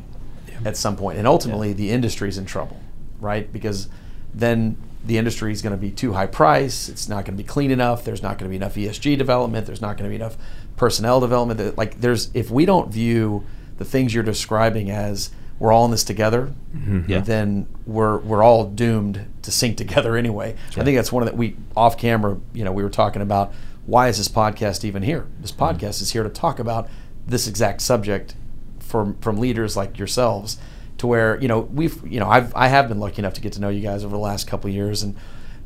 yeah. 0.49 0.59
at 0.65 0.77
some 0.77 0.97
point. 0.97 1.19
and 1.19 1.27
ultimately 1.27 1.69
yeah. 1.69 1.75
the 1.75 1.91
industry's 1.91 2.39
in 2.39 2.45
trouble, 2.45 2.81
right? 3.21 3.53
Because 3.53 3.89
then 4.35 4.77
the 5.05 5.19
industry 5.19 5.53
is 5.53 5.63
going 5.63 5.73
to 5.73 5.81
be 5.81 5.91
too 5.91 6.13
high 6.13 6.27
price. 6.27 6.89
It's 6.89 7.09
not 7.09 7.25
going 7.25 7.37
to 7.37 7.43
be 7.43 7.47
clean 7.47 7.71
enough. 7.71 8.05
There's 8.05 8.23
not 8.23 8.39
going 8.39 8.51
to 8.51 8.51
be 8.51 8.57
enough 8.57 8.75
ESG 8.75 9.17
development. 9.17 9.67
There's 9.67 9.81
not 9.81 9.97
going 9.97 10.11
to 10.11 10.11
be 10.11 10.17
enough 10.17 10.37
personnel 10.77 11.21
development. 11.21 11.59
That, 11.59 11.79
like 11.79 12.01
there's 12.01 12.31
if 12.35 12.51
we 12.51 12.67
don't 12.67 12.93
view 12.93 13.45
the 13.79 13.85
things 13.85 14.15
you're 14.15 14.23
describing 14.23 14.91
as 14.91 15.31
we're 15.59 15.73
all 15.73 15.85
in 15.85 15.91
this 15.91 16.05
together, 16.05 16.53
mm-hmm. 16.75 17.11
yeah. 17.11 17.21
then 17.21 17.67
we're 17.87 18.19
we're 18.19 18.43
all 18.43 18.65
doomed 18.65 19.27
to 19.43 19.51
sink 19.51 19.77
together 19.77 20.17
anyway. 20.19 20.53
Right. 20.53 20.79
I 20.79 20.85
think 20.85 20.97
that's 20.97 21.13
one 21.13 21.23
of 21.23 21.29
that 21.29 21.37
we 21.37 21.57
off 21.77 21.99
camera. 21.99 22.39
You 22.53 22.65
know, 22.65 22.73
we 22.73 22.83
were 22.83 22.91
talking 22.91 23.23
about 23.23 23.53
why 23.87 24.09
is 24.09 24.19
this 24.19 24.29
podcast 24.29 24.85
even 24.85 25.03
here? 25.03 25.27
This 25.41 25.53
mm-hmm. 25.53 25.63
podcast 25.63 25.77
mm-hmm. 25.77 26.03
is 26.03 26.13
here 26.13 26.23
to 26.23 26.31
talk 26.31 26.59
about 26.59 26.89
this 27.27 27.47
exact 27.49 27.81
subject 27.81 28.35
from 28.79 29.17
from 29.19 29.39
leaders 29.39 29.77
like 29.77 29.99
yourselves 29.99 30.59
to 30.99 31.07
where 31.07 31.41
you 31.41 31.49
know 31.49 31.61
we've 31.61 32.07
you 32.07 32.21
know 32.21 32.29
I've 32.29 32.55
I 32.55 32.69
have 32.69 32.89
been 32.89 33.01
lucky 33.01 33.19
enough 33.19 33.35
to 33.35 33.41
get 33.41 33.53
to 33.55 33.61
know 33.61 33.69
you 33.69 33.81
guys 33.81 34.05
over 34.05 34.15
the 34.15 34.23
last 34.23 34.47
couple 34.47 34.71
years, 34.71 35.03
and 35.03 35.17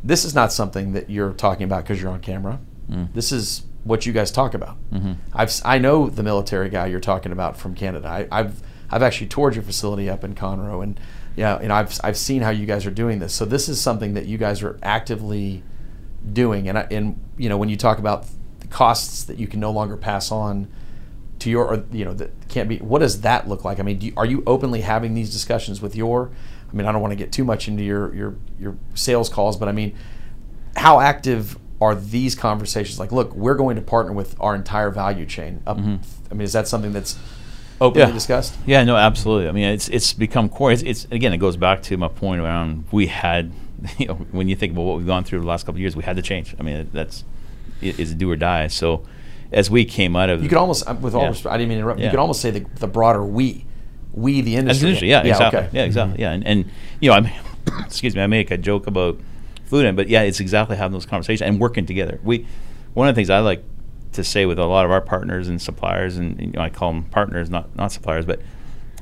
this 0.02 0.24
is 0.24 0.34
not 0.34 0.52
something 0.52 0.92
that 0.92 1.11
you're 1.11 1.32
talking 1.32 1.64
about 1.64 1.84
because 1.84 2.00
you're 2.00 2.11
on 2.11 2.20
camera. 2.20 2.58
Mm. 2.90 3.12
This 3.14 3.32
is 3.32 3.62
what 3.85 4.07
you 4.07 4.12
guys 4.12 4.31
talk 4.31 4.55
about. 4.55 4.76
Mm-hmm. 4.91 5.12
I've 5.33 5.53
I 5.64 5.78
know 5.78 6.09
the 6.09 6.22
military 6.22 6.68
guy 6.68 6.87
you're 6.87 7.01
talking 7.01 7.33
about 7.33 7.57
from 7.57 7.74
Canada. 7.74 8.26
I, 8.31 8.43
have 8.43 8.62
I've 8.91 9.03
actually 9.03 9.28
toured 9.28 9.55
your 9.55 9.62
facility 9.62 10.11
up 10.11 10.24
in 10.24 10.35
Conroe, 10.35 10.83
and 10.83 10.99
yeah, 11.37 11.57
and 11.57 11.72
I've 11.72 11.99
I've 12.03 12.16
seen 12.16 12.43
how 12.43 12.51
you 12.51 12.66
guys 12.66 12.87
are 12.87 12.91
doing 12.91 13.18
this. 13.18 13.33
So 13.33 13.45
this 13.45 13.68
is 13.68 13.81
something 13.81 14.14
that 14.14 14.26
you 14.26 14.39
guys 14.39 14.62
are 14.62 14.78
actively 14.83 15.62
doing, 16.33 16.68
and 16.68 16.78
I, 16.78 16.87
and 16.91 17.20
you 17.37 17.49
know 17.49 17.57
when 17.57 17.68
you 17.68 17.76
talk 17.76 17.99
about 17.99 18.26
the 18.59 18.66
costs 18.66 19.24
that 19.24 19.39
you 19.39 19.47
can 19.47 19.61
no 19.61 19.70
longer 19.70 19.97
pass 19.97 20.31
on 20.31 20.70
to 21.41 21.49
your, 21.51 21.64
or, 21.64 21.85
you 21.91 22.05
know, 22.05 22.12
that 22.14 22.31
can't 22.49 22.68
be. 22.68 22.78
What 22.78 23.01
does 23.01 23.22
that 23.22 23.49
look 23.49 23.64
like? 23.64 23.81
I 23.81 23.83
mean, 23.83 24.01
you, 24.01 24.12
are 24.16 24.26
you 24.26 24.43
openly 24.47 24.83
having 24.83 25.14
these 25.14 25.33
discussions 25.33 25.81
with 25.81 25.97
your? 25.97 26.31
I 26.70 26.76
mean, 26.76 26.87
I 26.87 26.93
don't 26.93 27.01
want 27.01 27.12
to 27.12 27.16
get 27.16 27.33
too 27.33 27.45
much 27.45 27.66
into 27.66 27.83
your 27.83 28.14
your 28.14 28.37
your 28.59 28.76
sales 28.95 29.28
calls, 29.28 29.57
but 29.57 29.68
I 29.68 29.72
mean, 29.72 29.97
how 30.76 31.01
active 31.01 31.59
are 31.81 31.95
these 31.95 32.35
conversations? 32.35 32.99
Like, 32.99 33.12
look, 33.12 33.35
we're 33.35 33.55
going 33.55 33.76
to 33.76 33.83
partner 33.83 34.12
with 34.12 34.37
our 34.41 34.55
entire 34.55 34.91
value 34.91 35.26
chain. 35.26 35.62
Up, 35.66 35.78
I 35.78 35.81
mean, 35.81 36.43
is 36.43 36.53
that 36.53 36.68
something 36.68 36.93
that's 36.93 37.18
openly 37.81 38.09
Yeah. 38.09 38.12
discussed? 38.12 38.55
Yeah, 38.66 38.85
no, 38.85 38.97
absolutely. 38.97 39.49
I 39.49 39.53
mean, 39.53 39.64
it's 39.68 39.89
it's 39.89 40.12
become 40.12 40.49
core. 40.49 40.72
It's, 40.72 40.83
it's 40.83 41.07
again, 41.11 41.33
it 41.33 41.39
goes 41.39 41.57
back 41.57 41.83
to 41.85 41.97
my 41.97 42.09
point 42.09 42.41
around 42.41 42.85
we 42.93 43.07
had, 43.07 43.53
you 43.99 44.07
know, 44.09 44.14
when 44.31 44.49
you 44.49 44.57
think 44.57 44.72
about 44.72 44.83
what 44.83 44.99
we've 44.99 45.07
gone 45.07 45.24
through 45.24 45.41
the 45.41 45.47
last 45.47 45.64
couple 45.64 45.76
of 45.76 45.81
years, 45.81 45.97
we 45.97 46.03
had 46.03 46.16
to 46.16 46.22
change. 46.22 46.55
I 46.59 46.62
mean, 46.62 46.91
that's 46.93 47.24
it 47.81 47.99
is 47.99 48.14
do 48.14 48.31
or 48.31 48.37
die. 48.37 48.66
So, 48.66 49.03
as 49.53 49.70
we 49.70 49.87
came 49.87 50.14
out 50.16 50.28
of 50.28 50.43
You 50.43 50.49
could 50.51 50.59
almost, 50.59 50.87
uh, 50.87 50.95
with 51.01 51.14
all 51.14 51.22
Yeah. 51.22 51.28
respect, 51.31 51.55
I 51.55 51.57
didn't 51.57 51.70
mean 51.70 51.78
to 51.78 51.83
interrupt. 51.83 52.01
You 52.01 52.11
could 52.11 52.18
almost 52.18 52.43
say 52.43 52.51
the, 52.51 52.66
the 52.76 52.87
broader 52.87 53.24
we, 53.24 53.64
we 54.12 54.43
the 54.43 54.57
As 54.57 54.61
industry. 54.61 54.89
industry, 54.89 55.09
yeah, 55.11 55.22
exactly. 55.22 55.61
okay. 55.61 55.68
Yeah, 55.72 55.85
exactly. 55.85 56.20
Yeah, 56.20 56.33
and, 56.33 56.47
and 56.47 56.70
you 57.01 57.09
know, 57.11 57.16
I 57.16 57.41
excuse 57.87 58.14
me, 58.14 58.20
I 58.22 58.26
make 58.26 58.51
a 58.51 58.59
joke 58.59 58.87
about 58.87 59.18
food, 59.70 59.86
and 59.86 59.96
but 59.96 60.08
yeah, 60.08 60.22
it's 60.22 60.40
exactly 60.40 60.76
having 60.76 60.92
those 60.92 61.06
conversations 61.06 61.46
and 61.46 61.60
working 61.60 61.86
together. 61.86 62.20
We 62.22 62.46
one 62.92 63.08
of 63.08 63.14
the 63.14 63.18
things 63.18 63.30
I 63.30 63.38
like 63.38 63.64
to 64.12 64.24
say 64.24 64.44
with 64.44 64.58
a 64.58 64.66
lot 64.66 64.84
of 64.84 64.90
our 64.90 65.00
partners 65.00 65.48
and 65.48 65.62
suppliers, 65.62 66.16
and 66.16 66.38
you 66.40 66.46
know, 66.48 66.60
I 66.60 66.68
call 66.68 66.92
them 66.92 67.04
partners, 67.04 67.48
not 67.48 67.74
not 67.76 67.92
suppliers, 67.92 68.24
but 68.26 68.40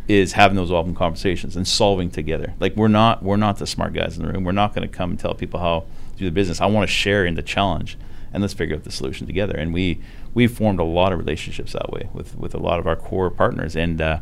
is 0.06 0.32
having 0.32 0.56
those 0.56 0.70
open 0.70 0.94
conversations 0.94 1.56
and 1.56 1.66
solving 1.66 2.10
together. 2.10 2.54
Like 2.60 2.76
we're 2.76 2.88
not 2.88 3.22
we're 3.22 3.36
not 3.36 3.58
the 3.58 3.66
smart 3.66 3.92
guys 3.94 4.16
in 4.16 4.24
the 4.24 4.32
room. 4.32 4.44
We're 4.44 4.52
not 4.52 4.74
going 4.74 4.88
to 4.88 4.94
come 4.94 5.10
and 5.10 5.18
tell 5.18 5.34
people 5.34 5.60
how 5.60 5.80
to 6.12 6.18
do 6.18 6.24
the 6.26 6.30
business. 6.30 6.60
I 6.60 6.66
want 6.66 6.88
to 6.88 6.92
share 6.92 7.24
in 7.24 7.34
the 7.34 7.42
challenge 7.42 7.98
and 8.32 8.42
let's 8.42 8.54
figure 8.54 8.76
out 8.76 8.84
the 8.84 8.90
solution 8.90 9.26
together. 9.26 9.56
And 9.56 9.72
we 9.72 10.00
we 10.34 10.46
formed 10.46 10.80
a 10.80 10.84
lot 10.84 11.12
of 11.12 11.18
relationships 11.18 11.72
that 11.72 11.90
way 11.90 12.08
with 12.12 12.36
with 12.36 12.54
a 12.54 12.58
lot 12.58 12.78
of 12.78 12.86
our 12.86 12.96
core 12.96 13.30
partners, 13.30 13.74
and 13.76 14.00
uh, 14.00 14.20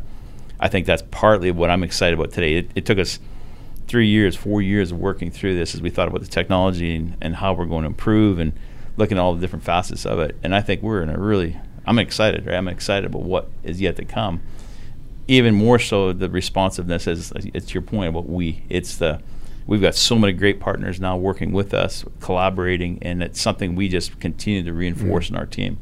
I 0.59 0.69
think 0.69 0.85
that's 0.85 1.03
partly 1.11 1.51
what 1.51 1.69
I'm 1.69 1.83
excited 1.83 2.17
about 2.17 2.31
today. 2.31 2.55
It, 2.55 2.71
it 2.75 2.85
took 2.85 2.99
us 2.99 3.19
three 3.87 4.07
years, 4.07 4.35
four 4.35 4.61
years 4.61 4.91
of 4.91 4.99
working 4.99 5.31
through 5.31 5.55
this 5.55 5.73
as 5.73 5.81
we 5.81 5.89
thought 5.89 6.07
about 6.07 6.21
the 6.21 6.27
technology 6.27 6.95
and, 6.95 7.15
and 7.21 7.35
how 7.37 7.53
we're 7.53 7.65
going 7.65 7.83
to 7.83 7.87
improve 7.87 8.39
and 8.39 8.53
looking 8.97 9.17
at 9.17 9.21
all 9.21 9.33
the 9.33 9.39
different 9.39 9.63
facets 9.63 10.05
of 10.05 10.19
it. 10.19 10.35
And 10.43 10.53
I 10.53 10.61
think 10.61 10.81
we're 10.81 11.01
in 11.01 11.09
a 11.09 11.17
really 11.17 11.57
I'm 11.87 11.99
excited, 11.99 12.45
right? 12.45 12.55
I'm 12.55 12.67
excited 12.67 13.05
about 13.05 13.23
what 13.23 13.49
is 13.63 13.79
yet 13.79 13.95
to 13.95 14.05
come. 14.05 14.41
Even 15.29 15.55
more 15.55 15.79
so 15.79 16.11
the 16.11 16.29
responsiveness 16.29 17.07
is 17.07 17.31
it's 17.35 17.73
your 17.73 17.81
point 17.81 18.09
about 18.09 18.29
we. 18.29 18.63
It's 18.69 18.97
the 18.97 19.21
we've 19.65 19.81
got 19.81 19.95
so 19.95 20.15
many 20.15 20.33
great 20.33 20.59
partners 20.59 20.99
now 20.99 21.17
working 21.17 21.51
with 21.53 21.73
us 21.73 22.03
collaborating 22.19 22.99
and 23.01 23.23
it's 23.23 23.41
something 23.41 23.75
we 23.75 23.89
just 23.89 24.19
continue 24.19 24.63
to 24.63 24.73
reinforce 24.73 25.29
in 25.29 25.35
our 25.37 25.45
team. 25.45 25.77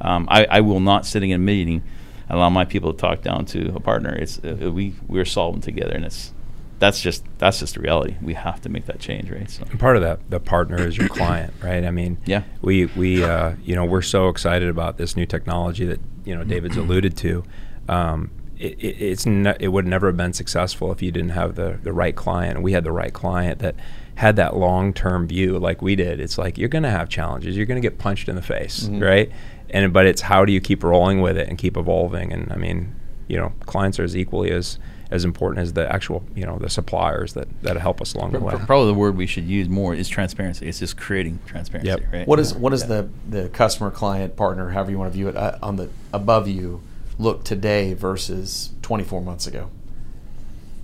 Um, 0.00 0.28
I, 0.30 0.44
I 0.44 0.60
will 0.60 0.80
not 0.80 1.06
sitting 1.06 1.30
in 1.30 1.40
a 1.40 1.44
meeting 1.44 1.82
allow 2.28 2.50
my 2.50 2.64
people 2.64 2.92
to 2.92 2.98
talk 2.98 3.22
down 3.22 3.44
to 3.46 3.74
a 3.74 3.80
partner. 3.80 4.14
It's 4.14 4.38
uh, 4.38 4.70
we 4.70 4.94
we're 5.06 5.24
solving 5.24 5.62
together 5.62 5.92
and 5.92 6.04
it's 6.04 6.32
that's 6.78 7.00
just 7.00 7.24
that's 7.38 7.60
just 7.60 7.74
the 7.74 7.80
reality 7.80 8.16
we 8.20 8.34
have 8.34 8.60
to 8.60 8.68
make 8.68 8.84
that 8.86 8.98
change 8.98 9.30
right 9.30 9.48
so 9.50 9.64
And 9.70 9.80
part 9.80 9.96
of 9.96 10.02
that, 10.02 10.20
the 10.28 10.40
partner 10.40 10.76
is 10.86 10.96
your 10.98 11.08
client, 11.08 11.52
right? 11.62 11.84
I 11.84 11.90
mean, 11.90 12.18
Yeah. 12.26 12.42
we 12.62 12.86
we 12.86 13.24
uh, 13.24 13.54
you 13.64 13.74
know 13.74 13.84
we're 13.84 14.02
so 14.02 14.28
excited 14.28 14.68
about 14.68 14.98
this 14.98 15.16
new 15.16 15.26
technology 15.26 15.84
that 15.86 16.00
you 16.24 16.34
know 16.36 16.44
David's 16.44 16.76
alluded 16.76 17.16
to. 17.18 17.44
Um, 17.88 18.30
it, 18.58 18.72
it, 18.80 18.96
it's 19.02 19.26
ne- 19.26 19.56
it 19.60 19.68
would 19.68 19.86
never 19.86 20.06
have 20.08 20.16
been 20.16 20.32
successful 20.32 20.90
if 20.92 21.02
you 21.02 21.10
didn't 21.12 21.30
have 21.30 21.54
the 21.54 21.78
the 21.82 21.92
right 21.92 22.16
client. 22.16 22.56
And 22.56 22.64
we 22.64 22.72
had 22.72 22.84
the 22.84 22.92
right 22.92 23.12
client 23.12 23.58
that 23.60 23.74
had 24.16 24.36
that 24.36 24.56
long 24.56 24.92
term 24.94 25.26
view, 25.28 25.58
like 25.58 25.82
we 25.82 25.94
did. 25.96 26.20
It's 26.20 26.38
like 26.38 26.56
you're 26.58 26.68
going 26.70 26.84
to 26.84 26.90
have 26.90 27.08
challenges. 27.08 27.56
You're 27.56 27.66
going 27.66 27.80
to 27.80 27.86
get 27.86 27.98
punched 27.98 28.28
in 28.28 28.34
the 28.36 28.42
face, 28.42 28.88
right? 28.88 29.30
And 29.70 29.92
but 29.92 30.06
it's 30.06 30.22
how 30.22 30.44
do 30.44 30.52
you 30.52 30.60
keep 30.60 30.82
rolling 30.82 31.20
with 31.20 31.36
it 31.36 31.48
and 31.48 31.58
keep 31.58 31.76
evolving? 31.76 32.32
And 32.32 32.50
I 32.52 32.56
mean, 32.56 32.94
you 33.28 33.36
know, 33.36 33.52
clients 33.66 33.98
are 33.98 34.04
as 34.04 34.16
equally 34.16 34.50
as 34.50 34.78
as 35.10 35.24
important 35.24 35.60
as 35.62 35.72
the 35.74 35.90
actual 35.92 36.24
you 36.34 36.44
know 36.44 36.58
the 36.58 36.68
suppliers 36.68 37.34
that 37.34 37.46
that 37.62 37.76
help 37.76 38.00
us 38.00 38.14
along 38.14 38.32
the 38.32 38.40
way. 38.40 38.54
probably 38.66 38.88
the 38.88 38.98
word 38.98 39.16
we 39.16 39.26
should 39.26 39.44
use 39.44 39.68
more 39.68 39.94
is 39.94 40.08
transparency 40.08 40.66
it's 40.68 40.80
just 40.80 40.96
creating 40.96 41.38
transparency 41.46 41.88
Yep. 41.88 42.00
right 42.12 42.26
What 42.28 42.40
is 42.40 42.54
what 42.54 42.72
is 42.72 42.86
the 42.86 43.08
the 43.28 43.48
customer, 43.50 43.90
client, 43.90 44.36
partner, 44.36 44.70
however 44.70 44.90
you 44.90 44.98
want 44.98 45.12
to 45.12 45.16
view 45.16 45.28
it, 45.28 45.36
uh, 45.36 45.58
on 45.62 45.76
the 45.76 45.88
above 46.12 46.48
you 46.48 46.80
look 47.18 47.44
today 47.44 47.94
versus 47.94 48.70
24 48.82 49.20
months 49.22 49.46
ago? 49.46 49.70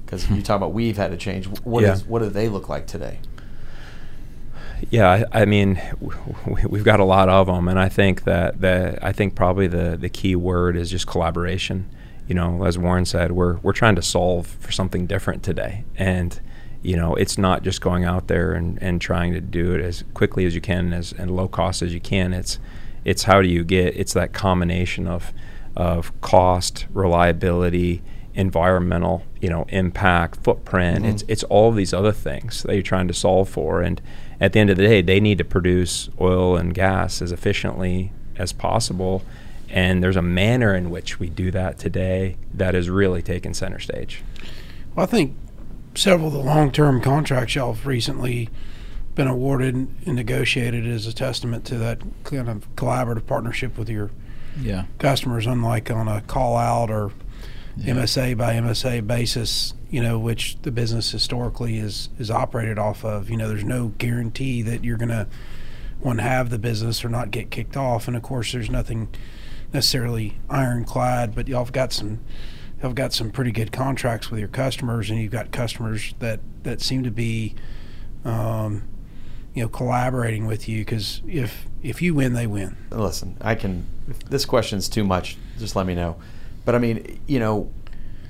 Because 0.04 0.30
you 0.30 0.40
talk 0.42 0.56
about 0.56 0.72
we've 0.72 0.96
had 0.96 1.10
to 1.10 1.16
change. 1.16 1.46
What 1.64 1.82
Yeah. 1.82 1.94
is 1.94 2.04
what 2.04 2.20
do 2.20 2.28
they 2.28 2.48
look 2.48 2.68
like 2.68 2.86
today? 2.86 3.18
Yeah, 4.90 5.24
I, 5.32 5.42
I 5.42 5.44
mean, 5.44 5.80
w- 6.00 6.34
w- 6.44 6.68
we've 6.68 6.84
got 6.84 6.98
a 7.00 7.04
lot 7.04 7.28
of 7.28 7.46
them, 7.46 7.68
and 7.68 7.78
I 7.78 7.88
think 7.88 8.24
that 8.24 8.60
the 8.60 8.98
I 9.00 9.12
think 9.12 9.34
probably 9.34 9.66
the 9.68 9.96
the 9.96 10.08
key 10.08 10.34
word 10.36 10.76
is 10.76 10.90
just 10.90 11.06
collaboration. 11.06 11.88
You 12.32 12.36
know, 12.36 12.64
as 12.64 12.78
Warren 12.78 13.04
said, 13.04 13.32
we're 13.32 13.58
we're 13.58 13.74
trying 13.74 13.94
to 13.96 14.00
solve 14.00 14.46
for 14.46 14.72
something 14.72 15.06
different 15.06 15.42
today, 15.42 15.84
and 15.96 16.40
you 16.80 16.96
know, 16.96 17.14
it's 17.14 17.36
not 17.36 17.62
just 17.62 17.82
going 17.82 18.06
out 18.06 18.28
there 18.28 18.52
and, 18.52 18.82
and 18.82 19.02
trying 19.02 19.34
to 19.34 19.40
do 19.42 19.74
it 19.74 19.82
as 19.82 20.02
quickly 20.14 20.46
as 20.46 20.54
you 20.54 20.62
can 20.62 20.94
as 20.94 21.12
and 21.12 21.36
low 21.36 21.46
cost 21.46 21.82
as 21.82 21.92
you 21.92 22.00
can. 22.00 22.32
It's 22.32 22.58
it's 23.04 23.24
how 23.24 23.42
do 23.42 23.48
you 23.48 23.64
get 23.64 23.94
it's 23.98 24.14
that 24.14 24.32
combination 24.32 25.06
of 25.06 25.30
of 25.76 26.18
cost, 26.22 26.86
reliability, 26.94 28.00
environmental, 28.32 29.24
you 29.42 29.50
know, 29.50 29.66
impact, 29.68 30.42
footprint. 30.42 31.00
Mm-hmm. 31.00 31.10
It's 31.10 31.24
it's 31.28 31.42
all 31.44 31.68
of 31.68 31.76
these 31.76 31.92
other 31.92 32.12
things 32.12 32.62
that 32.62 32.72
you're 32.72 32.82
trying 32.82 33.08
to 33.08 33.14
solve 33.14 33.50
for. 33.50 33.82
And 33.82 34.00
at 34.40 34.54
the 34.54 34.60
end 34.60 34.70
of 34.70 34.78
the 34.78 34.84
day, 34.84 35.02
they 35.02 35.20
need 35.20 35.36
to 35.36 35.44
produce 35.44 36.08
oil 36.18 36.56
and 36.56 36.72
gas 36.72 37.20
as 37.20 37.30
efficiently 37.30 38.10
as 38.38 38.54
possible. 38.54 39.22
And 39.72 40.02
there's 40.02 40.16
a 40.16 40.22
manner 40.22 40.74
in 40.74 40.90
which 40.90 41.18
we 41.18 41.30
do 41.30 41.50
that 41.50 41.78
today 41.78 42.36
that 42.52 42.74
is 42.74 42.90
really 42.90 43.22
taken 43.22 43.54
center 43.54 43.80
stage. 43.80 44.22
Well, 44.94 45.04
I 45.04 45.06
think 45.06 45.34
several 45.94 46.28
of 46.28 46.34
the 46.34 46.40
long-term 46.40 47.00
contracts 47.00 47.54
y'all 47.54 47.72
have 47.72 47.86
recently 47.86 48.50
been 49.14 49.26
awarded 49.26 49.74
and 49.74 50.16
negotiated 50.16 50.86
as 50.86 51.06
a 51.06 51.14
testament 51.14 51.64
to 51.66 51.78
that 51.78 52.00
kind 52.24 52.48
of 52.48 52.68
collaborative 52.76 53.26
partnership 53.26 53.76
with 53.76 53.88
your 53.88 54.10
yeah 54.60 54.84
customers, 54.98 55.46
unlike 55.46 55.90
on 55.90 56.08
a 56.08 56.20
call 56.22 56.56
out 56.56 56.90
or 56.90 57.10
MSA 57.78 58.36
by 58.36 58.54
MSA 58.54 59.06
basis, 59.06 59.72
you 59.90 60.02
know, 60.02 60.18
which 60.18 60.58
the 60.62 60.70
business 60.70 61.10
historically 61.10 61.78
is 61.78 62.10
is 62.18 62.30
operated 62.30 62.78
off 62.78 63.04
of. 63.04 63.30
You 63.30 63.36
know, 63.38 63.48
there's 63.48 63.64
no 63.64 63.88
guarantee 63.98 64.60
that 64.62 64.84
you're 64.84 64.98
going 64.98 65.08
to 65.08 65.26
one 66.00 66.18
have 66.18 66.50
the 66.50 66.58
business 66.58 67.04
or 67.04 67.08
not 67.08 67.30
get 67.30 67.50
kicked 67.50 67.76
off, 67.76 68.08
and 68.08 68.16
of 68.16 68.22
course, 68.22 68.52
there's 68.52 68.70
nothing 68.70 69.08
necessarily 69.72 70.38
ironclad, 70.50 71.34
but 71.34 71.48
y'all 71.48 71.64
have 71.64 71.72
got 71.72 71.92
some 71.92 72.20
have 72.80 72.94
got 72.96 73.12
some 73.12 73.30
pretty 73.30 73.52
good 73.52 73.70
contracts 73.70 74.30
with 74.30 74.40
your 74.40 74.48
customers, 74.48 75.08
and 75.08 75.20
you've 75.20 75.32
got 75.32 75.52
customers 75.52 76.14
that 76.18 76.40
that 76.64 76.80
seem 76.80 77.04
to 77.04 77.10
be, 77.10 77.54
um, 78.24 78.82
you 79.54 79.62
know, 79.62 79.68
collaborating 79.68 80.46
with 80.46 80.68
you 80.68 80.80
because 80.80 81.22
if 81.26 81.66
if 81.82 82.02
you 82.02 82.14
win, 82.14 82.32
they 82.32 82.46
win. 82.46 82.76
Listen, 82.90 83.36
I 83.40 83.54
can. 83.54 83.86
If 84.08 84.18
this 84.24 84.44
question's 84.44 84.88
too 84.88 85.04
much, 85.04 85.36
just 85.58 85.76
let 85.76 85.86
me 85.86 85.94
know. 85.94 86.16
But 86.64 86.74
I 86.74 86.78
mean, 86.78 87.20
you 87.26 87.38
know, 87.38 87.70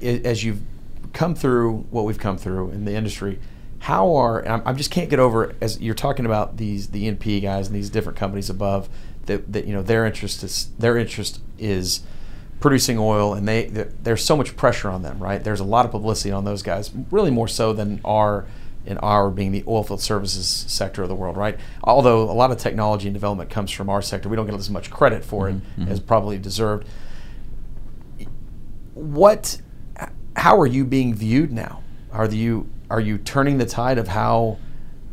as 0.03 0.45
you've 0.45 0.61
come 1.13 1.35
through 1.35 1.87
what 1.91 2.05
we've 2.05 2.19
come 2.19 2.39
through 2.39 2.71
in 2.71 2.85
the 2.85 2.95
industry, 2.95 3.39
how 3.81 4.15
are 4.15 4.47
I 4.67 4.73
just 4.75 4.91
can't 4.91 5.11
get 5.11 5.19
over 5.19 5.55
as 5.61 5.81
you're 5.81 5.95
talking 5.95 6.27
about 6.27 6.57
these 6.57 6.89
the 6.89 7.07
E&P 7.07 7.41
guys 7.41 7.67
and 7.67 7.77
these 7.77 7.91
different 7.91 8.19
companies 8.19 8.49
above 8.49 8.89
that 9.27 9.53
that 9.53 9.67
you 9.67 9.73
know 9.73 9.83
their 9.83 10.05
interest 10.07 10.43
is 10.43 10.71
their 10.79 10.97
interest 10.97 11.41
is 11.59 12.01
producing 12.61 12.99
oil 12.99 13.35
and 13.35 13.47
they 13.49 13.65
there's 14.03 14.25
so 14.25 14.37
much 14.37 14.57
pressure 14.57 14.89
on 14.89 15.03
them 15.03 15.19
right? 15.19 15.43
There's 15.43 15.61
a 15.61 15.65
lot 15.65 15.85
of 15.85 15.91
publicity 15.91 16.31
on 16.31 16.45
those 16.45 16.63
guys 16.63 16.91
really 17.11 17.31
more 17.31 17.49
so 17.49 17.73
than 17.73 18.01
our 18.05 18.47
in 18.85 18.99
our 18.99 19.31
being 19.31 19.53
the 19.53 19.63
oilfield 19.63 20.01
services 20.01 20.47
sector 20.47 21.03
of 21.03 21.09
the 21.09 21.15
world 21.15 21.37
right? 21.37 21.59
Although 21.85 22.23
a 22.23 22.33
lot 22.33 22.51
of 22.51 22.59
technology 22.59 23.09
and 23.09 23.15
development 23.15 23.51
comes 23.51 23.71
from 23.71 23.89
our 23.89 24.03
sector 24.03 24.29
we 24.29 24.37
don't 24.37 24.47
get 24.47 24.55
as 24.55 24.71
much 24.71 24.91
credit 24.91 25.25
for 25.25 25.49
it 25.49 25.55
mm-hmm. 25.55 25.89
as 25.89 26.01
probably 26.01 26.39
deserved. 26.39 26.87
What 28.95 29.61
how 30.37 30.59
are 30.61 30.67
you 30.67 30.85
being 30.85 31.15
viewed 31.15 31.53
now? 31.53 31.83
Are 32.13 32.27
you 32.27 32.69
are 32.91 33.01
you 33.01 33.19
turning 33.19 33.59
the 33.59 33.67
tide 33.67 33.99
of 33.99 34.09
how 34.09 34.59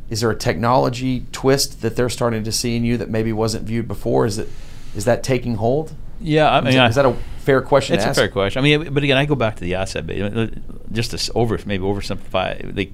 is 0.10 0.22
there 0.22 0.32
a 0.32 0.36
technology 0.36 1.26
twist 1.32 1.82
that 1.82 1.96
they're 1.96 2.10
starting 2.10 2.44
to 2.44 2.52
see 2.52 2.76
in 2.76 2.84
you 2.84 2.98
that 2.98 3.10
maybe 3.10 3.32
wasn't 3.34 3.64
viewed 3.66 3.88
before 3.88 4.26
is 4.26 4.38
it 4.40 4.50
is 4.96 5.06
that 5.06 5.22
taking 5.24 5.56
hold 5.56 5.94
yeah 6.20 6.52
I 6.52 6.62
mean 6.62 6.70
is, 6.70 6.76
that- 6.76 6.82
I- 6.86 6.90
is 6.90 6.96
that 6.96 7.06
a 7.06 7.16
fair 7.40 7.62
question 7.62 7.96
It's 7.96 8.06
a 8.06 8.14
fair 8.14 8.28
question. 8.28 8.60
I 8.60 8.64
mean, 8.64 8.94
but 8.94 9.04
again, 9.04 9.18
I 9.18 9.26
go 9.26 9.34
back 9.36 9.56
to 9.56 9.62
the 9.64 9.74
asset 9.76 10.06
base. 10.06 10.52
Just 10.92 11.12
to 11.18 11.34
over 11.34 11.58
maybe 11.66 11.84
oversimplify, 11.84 12.76
like 12.78 12.92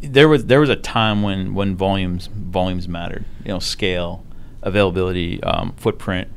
there 0.00 0.28
was 0.28 0.44
there 0.46 0.60
was 0.60 0.68
a 0.70 0.76
time 0.76 1.22
when 1.22 1.54
when 1.54 1.74
volumes 1.74 2.28
volumes 2.32 2.86
mattered. 2.86 3.24
You 3.44 3.48
know, 3.54 3.58
scale, 3.58 4.24
availability, 4.62 5.42
um, 5.42 5.72
footprint. 5.76 6.28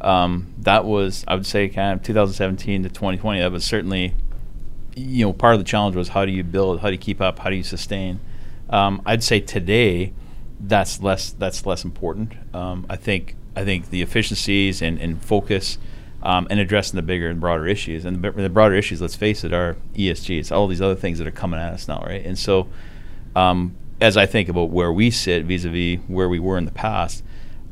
Um, 0.00 0.54
that 0.58 0.84
was 0.84 1.24
I 1.26 1.34
would 1.34 1.46
say 1.46 1.68
kind 1.68 1.98
of 1.98 2.04
2017 2.04 2.84
to 2.84 2.88
2020. 2.88 3.40
That 3.40 3.50
was 3.50 3.64
certainly 3.64 4.14
you 4.94 5.24
know 5.24 5.32
part 5.32 5.54
of 5.54 5.60
the 5.60 5.64
challenge 5.64 5.96
was 5.96 6.08
how 6.10 6.24
do 6.24 6.30
you 6.30 6.44
build, 6.44 6.80
how 6.80 6.88
do 6.88 6.92
you 6.92 6.98
keep 6.98 7.20
up, 7.20 7.40
how 7.40 7.50
do 7.50 7.56
you 7.56 7.62
sustain. 7.64 8.20
Um, 8.70 9.02
I'd 9.04 9.22
say 9.22 9.40
today 9.40 10.12
that's 10.60 11.02
less 11.02 11.32
that's 11.32 11.66
less 11.66 11.84
important. 11.84 12.34
Um, 12.54 12.86
I 12.88 12.96
think 12.96 13.36
I 13.56 13.64
think 13.64 13.90
the 13.90 14.02
efficiencies 14.02 14.80
and, 14.80 14.98
and 14.98 15.22
focus 15.22 15.78
um, 16.22 16.46
and 16.50 16.60
addressing 16.60 16.96
the 16.96 17.02
bigger 17.02 17.28
and 17.28 17.40
broader 17.40 17.66
issues 17.66 18.04
and 18.04 18.22
the, 18.22 18.30
the 18.30 18.48
broader 18.48 18.74
issues. 18.74 19.00
Let's 19.00 19.16
face 19.16 19.42
it, 19.44 19.52
are 19.52 19.76
ESG. 19.94 20.38
It's 20.38 20.52
all 20.52 20.66
these 20.66 20.80
other 20.80 20.94
things 20.94 21.18
that 21.18 21.26
are 21.26 21.32
coming 21.32 21.58
at 21.58 21.72
us 21.72 21.88
now, 21.88 22.00
right? 22.02 22.24
And 22.24 22.38
so 22.38 22.68
um, 23.34 23.74
as 24.00 24.16
I 24.16 24.26
think 24.26 24.48
about 24.48 24.70
where 24.70 24.92
we 24.92 25.10
sit 25.10 25.44
vis-a-vis 25.44 26.00
where 26.08 26.28
we 26.28 26.38
were 26.38 26.58
in 26.58 26.64
the 26.64 26.72
past, 26.72 27.22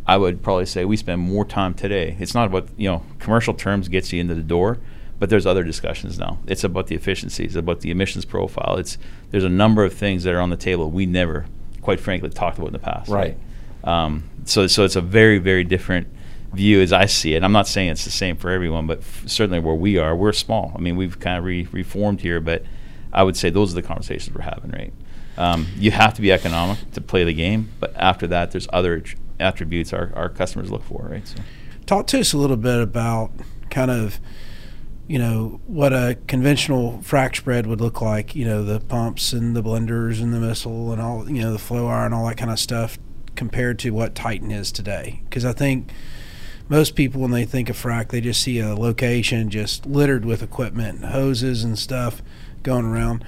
I 0.07 0.17
would 0.17 0.43
probably 0.43 0.67
say 0.67 0.85
we 0.85 0.97
spend 0.97 1.21
more 1.21 1.45
time 1.45 1.75
today. 1.75 2.17
It's 2.19 2.35
not 2.35 2.47
about 2.47 2.69
you 2.77 2.89
know 2.89 3.05
commercial 3.19 3.55
terms 3.55 3.89
gets 3.89 4.13
you 4.13 4.21
into 4.21 4.35
the 4.35 4.43
door, 4.43 4.79
but 5.19 5.31
there's 5.31 5.47
other 5.47 5.65
discussions 5.65 6.19
now. 6.19 6.39
It's 6.47 6.65
about 6.65 6.87
the 6.87 6.95
efficiencies, 6.95 7.57
about 7.57 7.81
the 7.81 7.91
emissions 7.91 8.25
profile. 8.25 8.77
It's 8.77 8.99
there's 9.31 9.45
a 9.45 9.49
number 9.49 9.85
of 9.85 9.93
things 9.93 10.25
that 10.25 10.35
are 10.35 10.41
on 10.41 10.51
the 10.51 10.57
table 10.57 10.91
we 10.91 11.07
never, 11.07 11.47
quite 11.83 12.01
frankly, 12.01 12.31
talked 12.31 12.59
about 12.59 12.69
in 12.69 12.73
the 12.73 12.79
past. 12.79 13.11
Right. 13.11 13.37
Um, 13.85 14.25
so 14.45 14.67
so 14.67 14.85
it's 14.85 14.97
a 14.97 15.01
very 15.01 15.39
very 15.39 15.65
different 15.65 16.09
view 16.53 16.81
as 16.81 16.93
I 16.93 17.07
see 17.07 17.35
it. 17.35 17.45
I'm 17.45 17.53
not 17.53 17.69
saying 17.69 17.91
it's 17.91 18.05
the 18.05 18.11
same 18.11 18.37
for 18.37 18.51
everyone, 18.51 18.87
but 18.87 19.01
f- 19.01 19.25
certainly 19.27 19.61
where 19.61 19.75
we 19.75 19.99
are, 19.99 20.17
we're 20.17 20.33
small. 20.33 20.73
I 20.75 20.79
mean, 20.79 20.97
we've 20.97 21.19
kind 21.21 21.39
of 21.39 21.45
re- 21.45 21.69
reformed 21.73 22.23
here, 22.23 22.41
but 22.41 22.65
I 23.13 23.23
would 23.23 23.37
say 23.37 23.51
those 23.51 23.73
are 23.73 23.75
the 23.75 23.83
conversations 23.83 24.35
we're 24.35 24.43
having, 24.43 24.71
right? 24.71 24.93
Um, 25.37 25.67
you 25.77 25.91
have 25.91 26.15
to 26.15 26.23
be 26.23 26.33
economic 26.33 26.79
to 26.93 27.01
play 27.01 27.25
the 27.25 27.35
game, 27.35 27.71
but 27.81 27.95
after 27.97 28.27
that, 28.29 28.51
there's 28.51 28.67
other 28.73 29.01
tr- 29.01 29.17
attributes 29.39 29.93
our, 29.93 30.11
our 30.17 30.29
customers 30.29 30.71
look 30.71 30.85
for, 30.85 31.07
right? 31.11 31.27
So. 31.29 31.37
Talk 31.87 32.07
to 32.09 32.21
us 32.21 32.33
a 32.33 32.39
little 32.39 32.57
bit 32.57 32.81
about 32.81 33.31
kind 33.71 33.91
of, 33.91 34.19
you 35.09 35.19
know, 35.19 35.61
what 35.67 35.93
a 35.93 36.17
conventional 36.29 37.01
frac 37.03 37.35
spread 37.37 37.67
would 37.67 37.81
look 37.81 38.01
like. 38.01 38.37
You 38.37 38.45
know, 38.45 38.63
the 38.63 38.79
pumps 38.79 39.33
and 39.33 39.57
the 39.57 39.63
blenders 39.63 40.23
and 40.23 40.33
the 40.33 40.39
missile 40.41 40.93
and 40.93 41.01
all, 41.03 41.29
you 41.29 41.41
know, 41.43 41.51
the 41.53 41.59
flow 41.59 41.87
iron, 41.89 42.13
all 42.13 42.27
that 42.29 42.37
kind 42.37 42.51
of 42.51 42.59
stuff, 42.61 42.99
compared 43.35 43.79
to 43.81 43.91
what 43.91 44.15
Titan 44.15 44.51
is 44.51 44.71
today. 44.71 45.23
Because 45.25 45.45
I 45.45 45.53
think 45.53 45.91
most 46.69 46.95
people, 46.95 47.23
when 47.23 47.31
they 47.31 47.45
think 47.47 47.71
of 47.71 47.77
frac, 47.77 48.11
they 48.11 48.21
just 48.21 48.43
see 48.43 48.59
a 48.61 48.75
location 48.75 49.49
just 49.49 49.87
littered 49.87 50.25
with 50.27 50.43
equipment, 50.43 50.97
and 51.01 51.07
hoses 51.07 51.65
and 51.65 51.79
stuff 51.79 52.21
going 52.63 52.85
around. 52.85 53.25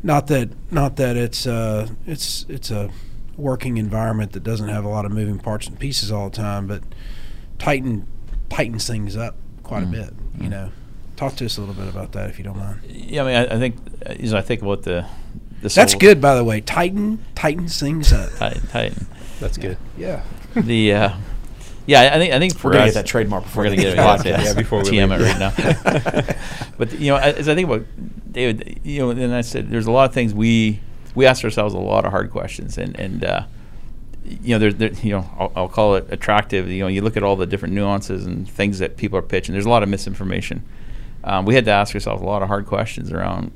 Not 0.00 0.28
that, 0.28 0.50
not 0.72 0.94
that 0.96 1.16
it's 1.16 1.44
uh, 1.44 1.88
it's 2.06 2.46
it's 2.48 2.70
a 2.70 2.90
working 3.36 3.76
environment 3.78 4.32
that 4.32 4.44
doesn't 4.44 4.68
have 4.68 4.84
a 4.84 4.88
lot 4.88 5.04
of 5.04 5.10
moving 5.10 5.38
parts 5.38 5.66
and 5.66 5.76
pieces 5.76 6.12
all 6.12 6.30
the 6.30 6.36
time, 6.36 6.68
but 6.68 6.82
Titan 7.58 8.06
tightens 8.48 8.86
things 8.86 9.16
up 9.16 9.34
quite 9.64 9.82
Mm. 9.84 9.88
a 9.88 9.90
bit. 9.90 10.14
You 10.40 10.48
know, 10.48 10.70
talk 11.18 11.34
to 11.36 11.44
us 11.44 11.58
a 11.58 11.60
little 11.60 11.74
bit 11.74 11.88
about 11.88 12.12
that 12.12 12.30
if 12.30 12.38
you 12.38 12.44
don't 12.44 12.56
mind. 12.56 12.80
Yeah, 12.88 13.22
I 13.22 13.26
mean, 13.26 13.34
I, 13.36 13.54
I 13.56 13.58
think 13.58 13.76
uh, 14.06 14.10
as 14.12 14.32
I 14.32 14.40
think 14.40 14.62
about 14.62 14.82
the, 14.84 15.06
the 15.60 15.68
That's 15.68 15.92
whole- 15.92 16.00
good, 16.00 16.20
by 16.20 16.34
the 16.34 16.44
way. 16.44 16.60
Titan 16.62 17.22
tightens 17.34 17.78
things 17.78 18.12
up. 18.12 18.30
Titan, 18.36 18.66
Titan. 18.68 19.06
That's 19.40 19.56
good. 19.58 19.76
Yeah. 19.96 20.22
the 20.54 20.94
uh, 20.94 21.10
yeah, 21.86 22.10
I 22.14 22.18
think 22.18 22.32
I 22.34 22.38
think 22.38 22.56
for 22.56 22.68
We're 22.68 22.72
gonna 22.74 22.84
us, 22.86 22.94
get 22.94 23.02
that 23.02 23.06
trademark 23.06 23.44
before 23.44 23.64
we're 23.64 23.70
gonna 23.70 23.82
get 23.82 23.92
it. 23.94 23.98
podcast. 23.98 24.24
Yeah, 24.24 24.42
Yeah, 24.44 24.54
before 24.54 24.82
we 24.82 24.90
TM 24.90 25.10
leave. 25.10 25.20
it 25.20 25.24
right 25.24 25.38
now. 25.38 26.34
but 26.78 26.92
you 26.98 27.10
know, 27.10 27.16
as 27.16 27.48
I 27.48 27.54
think 27.54 27.68
about 27.68 27.84
David, 28.32 28.80
you 28.84 28.98
know, 29.00 29.10
and 29.10 29.34
I 29.34 29.40
said 29.40 29.70
there's 29.70 29.86
a 29.86 29.90
lot 29.90 30.08
of 30.08 30.14
things 30.14 30.34
we 30.34 30.80
we 31.14 31.24
asked 31.26 31.44
ourselves 31.44 31.74
a 31.74 31.78
lot 31.78 32.04
of 32.04 32.10
hard 32.10 32.30
questions, 32.30 32.76
and 32.78 32.98
and 33.00 33.24
uh, 33.24 33.44
you 34.24 34.50
know, 34.54 34.58
there's 34.58 34.74
there, 34.76 34.92
you 35.02 35.12
know, 35.12 35.30
I'll, 35.38 35.52
I'll 35.56 35.68
call 35.68 35.94
it 35.96 36.06
attractive. 36.10 36.68
You 36.68 36.80
know, 36.80 36.88
you 36.88 37.00
look 37.00 37.16
at 37.16 37.22
all 37.22 37.36
the 37.36 37.46
different 37.46 37.74
nuances 37.74 38.26
and 38.26 38.48
things 38.48 38.78
that 38.80 38.96
people 38.98 39.18
are 39.18 39.22
pitching. 39.22 39.54
There's 39.54 39.64
a 39.66 39.70
lot 39.70 39.82
of 39.82 39.88
misinformation. 39.88 40.62
Um, 41.24 41.44
we 41.44 41.54
had 41.54 41.64
to 41.66 41.70
ask 41.70 41.94
ourselves 41.94 42.22
a 42.22 42.24
lot 42.24 42.42
of 42.42 42.48
hard 42.48 42.66
questions 42.66 43.12
around, 43.12 43.52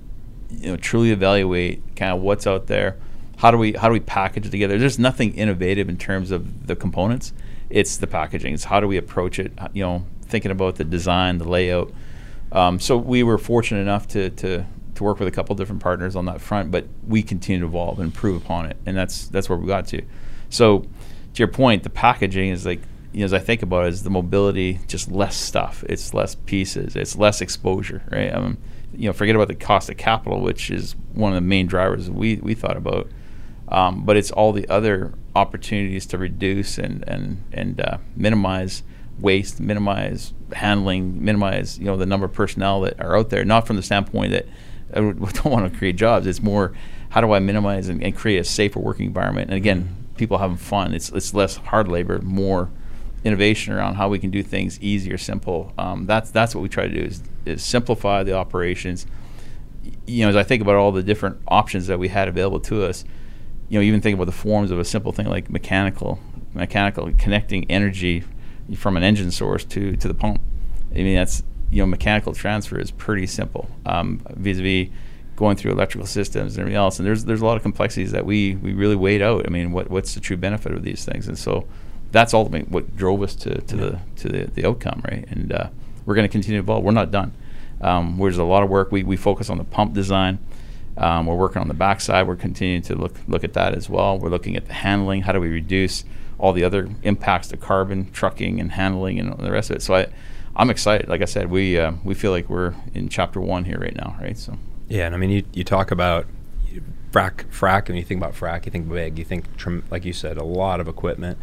you 0.50 0.70
know, 0.70 0.76
truly 0.76 1.10
evaluate 1.10 1.82
kind 1.96 2.12
of 2.12 2.20
what's 2.20 2.46
out 2.46 2.66
there. 2.66 2.96
How 3.38 3.50
do 3.50 3.58
we 3.58 3.72
how 3.72 3.88
do 3.88 3.92
we 3.92 4.00
package 4.00 4.46
it 4.46 4.50
together? 4.50 4.78
There's 4.78 4.98
nothing 4.98 5.34
innovative 5.34 5.88
in 5.88 5.96
terms 5.96 6.30
of 6.30 6.66
the 6.66 6.76
components. 6.76 7.32
It's 7.70 7.96
the 7.96 8.06
packaging. 8.06 8.54
It's 8.54 8.64
how 8.64 8.80
do 8.80 8.86
we 8.86 8.96
approach 8.96 9.38
it? 9.38 9.52
You 9.72 9.82
know, 9.82 10.06
thinking 10.22 10.50
about 10.50 10.76
the 10.76 10.84
design, 10.84 11.38
the 11.38 11.48
layout. 11.48 11.92
Um, 12.52 12.78
so 12.78 12.96
we 12.96 13.22
were 13.22 13.38
fortunate 13.38 13.80
enough 13.80 14.06
to, 14.08 14.30
to 14.30 14.66
to 14.94 15.04
work 15.04 15.18
with 15.18 15.28
a 15.28 15.30
couple 15.30 15.54
different 15.54 15.82
partners 15.82 16.14
on 16.14 16.26
that 16.26 16.40
front, 16.40 16.70
but 16.70 16.86
we 17.06 17.22
continue 17.22 17.60
to 17.60 17.66
evolve 17.66 17.98
and 17.98 18.06
improve 18.06 18.42
upon 18.42 18.66
it, 18.66 18.76
and 18.86 18.96
that's 18.96 19.28
that's 19.28 19.48
where 19.48 19.58
we 19.58 19.66
got 19.66 19.86
to. 19.88 20.02
So, 20.50 20.80
to 20.80 20.88
your 21.38 21.48
point, 21.48 21.82
the 21.82 21.90
packaging 21.90 22.50
is 22.50 22.66
like 22.66 22.82
you 23.12 23.20
know, 23.20 23.24
as 23.26 23.34
I 23.34 23.38
think 23.38 23.62
about 23.62 23.86
it, 23.86 23.88
is 23.88 24.02
the 24.02 24.10
mobility 24.10 24.80
just 24.86 25.10
less 25.10 25.36
stuff. 25.36 25.84
It's 25.88 26.14
less 26.14 26.34
pieces. 26.34 26.96
It's 26.96 27.16
less 27.16 27.40
exposure, 27.40 28.02
right? 28.10 28.32
Um, 28.32 28.58
you 28.94 29.06
know, 29.06 29.12
forget 29.12 29.34
about 29.34 29.48
the 29.48 29.54
cost 29.54 29.90
of 29.90 29.96
capital, 29.96 30.40
which 30.40 30.70
is 30.70 30.96
one 31.12 31.32
of 31.32 31.34
the 31.34 31.40
main 31.40 31.66
drivers 31.66 32.10
we 32.10 32.36
we 32.36 32.54
thought 32.54 32.76
about. 32.76 33.08
Um, 33.68 34.04
but 34.04 34.16
it's 34.16 34.30
all 34.30 34.52
the 34.52 34.68
other 34.68 35.14
opportunities 35.34 36.06
to 36.06 36.18
reduce 36.18 36.78
and 36.78 37.04
and 37.06 37.42
and 37.52 37.80
uh, 37.80 37.98
minimize 38.16 38.82
waste, 39.18 39.60
minimize 39.60 40.32
handling, 40.54 41.22
minimize 41.24 41.78
you 41.78 41.84
know 41.84 41.96
the 41.96 42.06
number 42.06 42.26
of 42.26 42.32
personnel 42.32 42.80
that 42.82 43.00
are 43.00 43.16
out 43.16 43.30
there. 43.30 43.44
Not 43.44 43.66
from 43.66 43.76
the 43.76 43.82
standpoint 43.82 44.32
that 44.32 44.46
I 44.94 45.00
don't 45.00 45.44
want 45.44 45.70
to 45.70 45.78
create 45.78 45.96
jobs. 45.96 46.26
It's 46.26 46.42
more 46.42 46.72
how 47.10 47.20
do 47.20 47.32
I 47.32 47.38
minimize 47.40 47.88
and, 47.88 48.02
and 48.02 48.16
create 48.16 48.38
a 48.38 48.44
safer 48.44 48.78
working 48.78 49.06
environment. 49.06 49.50
And 49.50 49.56
again, 49.56 50.06
people 50.16 50.38
having 50.38 50.56
fun. 50.56 50.94
It's 50.94 51.10
it's 51.10 51.34
less 51.34 51.56
hard 51.56 51.88
labor, 51.88 52.20
more 52.20 52.70
innovation 53.24 53.72
around 53.72 53.94
how 53.94 54.08
we 54.08 54.18
can 54.18 54.30
do 54.30 54.42
things 54.42 54.80
easier, 54.80 55.16
simple. 55.16 55.72
Um, 55.78 56.06
that's 56.06 56.30
that's 56.30 56.54
what 56.54 56.62
we 56.62 56.68
try 56.68 56.88
to 56.88 56.94
do 56.94 57.04
is, 57.04 57.22
is 57.46 57.64
simplify 57.64 58.22
the 58.22 58.34
operations. 58.34 59.06
You 60.06 60.24
know, 60.24 60.30
as 60.30 60.36
I 60.36 60.42
think 60.42 60.62
about 60.62 60.76
all 60.76 60.92
the 60.92 61.02
different 61.02 61.38
options 61.48 61.86
that 61.86 61.98
we 61.98 62.08
had 62.08 62.28
available 62.28 62.60
to 62.60 62.84
us, 62.84 63.04
you 63.68 63.78
know, 63.78 63.82
even 63.82 64.00
think 64.00 64.14
about 64.14 64.26
the 64.26 64.32
forms 64.32 64.70
of 64.70 64.78
a 64.78 64.84
simple 64.84 65.12
thing 65.12 65.26
like 65.26 65.50
mechanical, 65.50 66.18
mechanical 66.54 67.12
connecting 67.18 67.70
energy 67.70 68.24
from 68.76 68.96
an 68.96 69.02
engine 69.02 69.30
source 69.30 69.64
to 69.66 69.96
to 69.96 70.08
the 70.08 70.14
pump. 70.14 70.40
I 70.92 70.96
mean, 70.96 71.16
that's 71.16 71.42
you 71.70 71.82
know, 71.82 71.86
mechanical 71.86 72.34
transfer 72.34 72.78
is 72.78 72.90
pretty 72.90 73.26
simple 73.26 73.68
um, 73.86 74.20
vis-a-vis 74.36 74.90
going 75.36 75.56
through 75.56 75.72
electrical 75.72 76.06
systems 76.06 76.52
and 76.52 76.60
everything 76.60 76.76
else. 76.76 76.98
And 76.98 77.06
there's 77.06 77.24
there's 77.24 77.40
a 77.40 77.46
lot 77.46 77.56
of 77.56 77.62
complexities 77.62 78.12
that 78.12 78.26
we 78.26 78.56
we 78.56 78.74
really 78.74 78.96
weighed 78.96 79.22
out. 79.22 79.46
I 79.46 79.50
mean, 79.50 79.72
what 79.72 79.90
what's 79.90 80.14
the 80.14 80.20
true 80.20 80.36
benefit 80.36 80.72
of 80.72 80.82
these 80.82 81.04
things? 81.04 81.28
And 81.28 81.38
so 81.38 81.66
that's 82.12 82.34
ultimately 82.34 82.70
what 82.70 82.96
drove 82.96 83.22
us 83.22 83.34
to, 83.34 83.60
to 83.62 83.76
the 83.76 83.98
to 84.16 84.28
the, 84.28 84.44
the 84.44 84.66
outcome, 84.66 85.02
right? 85.10 85.24
And 85.28 85.52
uh, 85.52 85.68
we're 86.06 86.14
going 86.14 86.28
to 86.28 86.32
continue 86.32 86.60
to 86.60 86.64
evolve. 86.64 86.84
We're 86.84 86.92
not 86.92 87.10
done. 87.10 87.32
Um, 87.80 88.16
there's 88.18 88.38
a 88.38 88.44
lot 88.44 88.62
of 88.62 88.68
work. 88.68 88.92
We, 88.92 89.02
we 89.02 89.16
focus 89.16 89.50
on 89.50 89.58
the 89.58 89.64
pump 89.64 89.94
design. 89.94 90.38
Um, 90.96 91.26
we're 91.26 91.36
working 91.36 91.60
on 91.60 91.68
the 91.68 91.74
backside. 91.74 92.28
We're 92.28 92.36
continuing 92.36 92.82
to 92.82 92.94
look 92.94 93.16
look 93.26 93.44
at 93.44 93.54
that 93.54 93.74
as 93.74 93.88
well. 93.88 94.18
We're 94.18 94.28
looking 94.28 94.56
at 94.56 94.66
the 94.66 94.74
handling. 94.74 95.22
How 95.22 95.32
do 95.32 95.40
we 95.40 95.48
reduce 95.48 96.04
all 96.38 96.52
the 96.52 96.64
other 96.64 96.88
impacts 97.02 97.48
to 97.48 97.56
carbon, 97.56 98.10
trucking, 98.12 98.60
and 98.60 98.72
handling, 98.72 99.18
and 99.18 99.36
the 99.38 99.50
rest 99.50 99.70
of 99.70 99.76
it? 99.76 99.82
So 99.82 99.94
I, 99.94 100.06
I'm 100.54 100.68
excited. 100.68 101.08
Like 101.08 101.22
I 101.22 101.24
said, 101.24 101.50
we 101.50 101.78
uh, 101.78 101.92
we 102.04 102.14
feel 102.14 102.30
like 102.30 102.50
we're 102.50 102.74
in 102.92 103.08
chapter 103.08 103.40
one 103.40 103.64
here 103.64 103.78
right 103.78 103.96
now, 103.96 104.16
right? 104.20 104.36
So 104.36 104.58
Yeah, 104.88 105.06
and 105.06 105.14
I 105.14 105.18
mean, 105.18 105.30
you, 105.30 105.44
you 105.54 105.64
talk 105.64 105.90
about 105.90 106.26
frac, 107.10 107.44
frac, 107.46 107.88
and 107.88 107.96
you 107.96 108.04
think 108.04 108.20
about 108.20 108.34
frac, 108.34 108.66
you 108.66 108.72
think 108.72 108.88
big, 108.88 109.18
you 109.18 109.24
think, 109.24 109.56
trim, 109.56 109.84
like 109.90 110.04
you 110.04 110.12
said, 110.12 110.36
a 110.36 110.44
lot 110.44 110.80
of 110.80 110.88
equipment. 110.88 111.38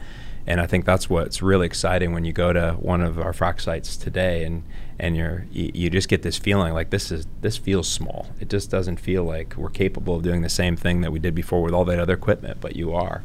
And 0.48 0.60
I 0.60 0.66
think 0.66 0.86
that's 0.86 1.10
what's 1.10 1.42
really 1.42 1.66
exciting 1.66 2.12
when 2.12 2.26
you 2.26 2.34
go 2.34 2.54
to 2.54 2.74
one 2.80 3.02
of 3.02 3.20
our 3.20 3.34
frac 3.34 3.62
sites 3.62 3.96
today, 3.96 4.44
and 4.44 4.64
and 4.98 5.16
you're 5.16 5.46
you, 5.52 5.72
you 5.74 5.90
just 5.90 6.10
get 6.10 6.24
this 6.24 6.38
feeling 6.38 6.74
like 6.74 6.90
this 6.90 7.12
is 7.12 7.28
this 7.42 7.58
feels 7.58 7.88
small. 7.88 8.28
It 8.40 8.50
just 8.50 8.72
doesn't 8.72 9.00
feel 9.00 9.24
like 9.24 9.56
we're 9.56 9.70
capable 9.70 10.16
of 10.16 10.24
doing 10.24 10.42
the 10.42 10.50
same 10.50 10.76
thing 10.76 11.02
that 11.02 11.12
we 11.12 11.20
did 11.20 11.36
before 11.36 11.62
with 11.62 11.74
all 11.74 11.86
that 11.86 12.00
other 12.00 12.14
equipment, 12.14 12.60
but 12.62 12.76
you 12.76 12.94
are. 12.94 13.24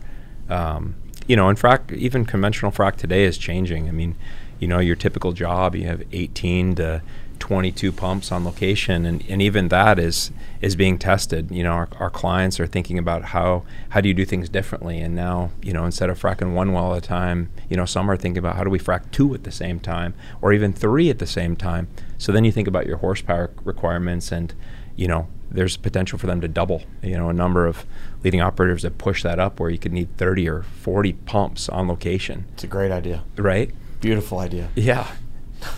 Um, 0.48 0.96
you 1.26 1.36
know, 1.36 1.48
and 1.48 1.58
frac, 1.58 1.90
even 1.92 2.24
conventional 2.26 2.70
frac 2.70 2.96
today 2.96 3.24
is 3.24 3.38
changing. 3.38 3.88
I 3.88 3.92
mean, 3.92 4.14
you 4.58 4.68
know, 4.68 4.78
your 4.78 4.96
typical 4.96 5.32
job, 5.32 5.74
you 5.74 5.86
have 5.86 6.02
18 6.12 6.74
to 6.76 7.02
22 7.38 7.92
pumps 7.92 8.32
on 8.32 8.44
location, 8.44 9.04
and, 9.06 9.24
and 9.28 9.42
even 9.42 9.68
that 9.68 9.98
is 9.98 10.30
is 10.60 10.76
being 10.76 10.98
tested. 10.98 11.50
You 11.50 11.62
know, 11.62 11.72
our, 11.72 11.88
our 11.98 12.10
clients 12.10 12.58
are 12.60 12.66
thinking 12.66 12.98
about 12.98 13.26
how 13.26 13.64
how 13.90 14.00
do 14.00 14.08
you 14.08 14.14
do 14.14 14.24
things 14.24 14.48
differently, 14.48 14.98
and 15.00 15.14
now 15.14 15.50
you 15.62 15.72
know 15.72 15.84
instead 15.84 16.10
of 16.10 16.20
fracking 16.20 16.54
one 16.54 16.72
well 16.72 16.94
at 16.94 17.04
a 17.04 17.06
time, 17.06 17.50
you 17.68 17.76
know, 17.76 17.84
some 17.84 18.10
are 18.10 18.16
thinking 18.16 18.38
about 18.38 18.56
how 18.56 18.64
do 18.64 18.70
we 18.70 18.78
frack 18.78 19.10
two 19.10 19.34
at 19.34 19.44
the 19.44 19.52
same 19.52 19.78
time, 19.80 20.14
or 20.40 20.52
even 20.52 20.72
three 20.72 21.10
at 21.10 21.18
the 21.18 21.26
same 21.26 21.54
time. 21.56 21.88
So 22.18 22.32
then 22.32 22.44
you 22.44 22.52
think 22.52 22.68
about 22.68 22.86
your 22.86 22.98
horsepower 22.98 23.50
requirements, 23.64 24.32
and 24.32 24.54
you 24.96 25.08
know, 25.08 25.26
there's 25.50 25.76
potential 25.76 26.18
for 26.18 26.26
them 26.26 26.40
to 26.40 26.48
double. 26.48 26.82
You 27.02 27.16
know, 27.18 27.28
a 27.28 27.32
number 27.34 27.66
of 27.66 27.84
leading 28.22 28.40
operators 28.40 28.82
that 28.82 28.96
push 28.96 29.22
that 29.22 29.38
up, 29.38 29.60
where 29.60 29.68
you 29.70 29.78
could 29.78 29.92
need 29.92 30.16
30 30.16 30.48
or 30.48 30.62
40 30.62 31.12
pumps 31.12 31.68
on 31.68 31.88
location, 31.88 32.46
It's 32.54 32.64
a 32.64 32.68
great 32.68 32.90
idea. 32.92 33.24
right? 33.36 33.70
Beautiful 34.00 34.38
idea. 34.38 34.68
Yeah. 34.74 35.08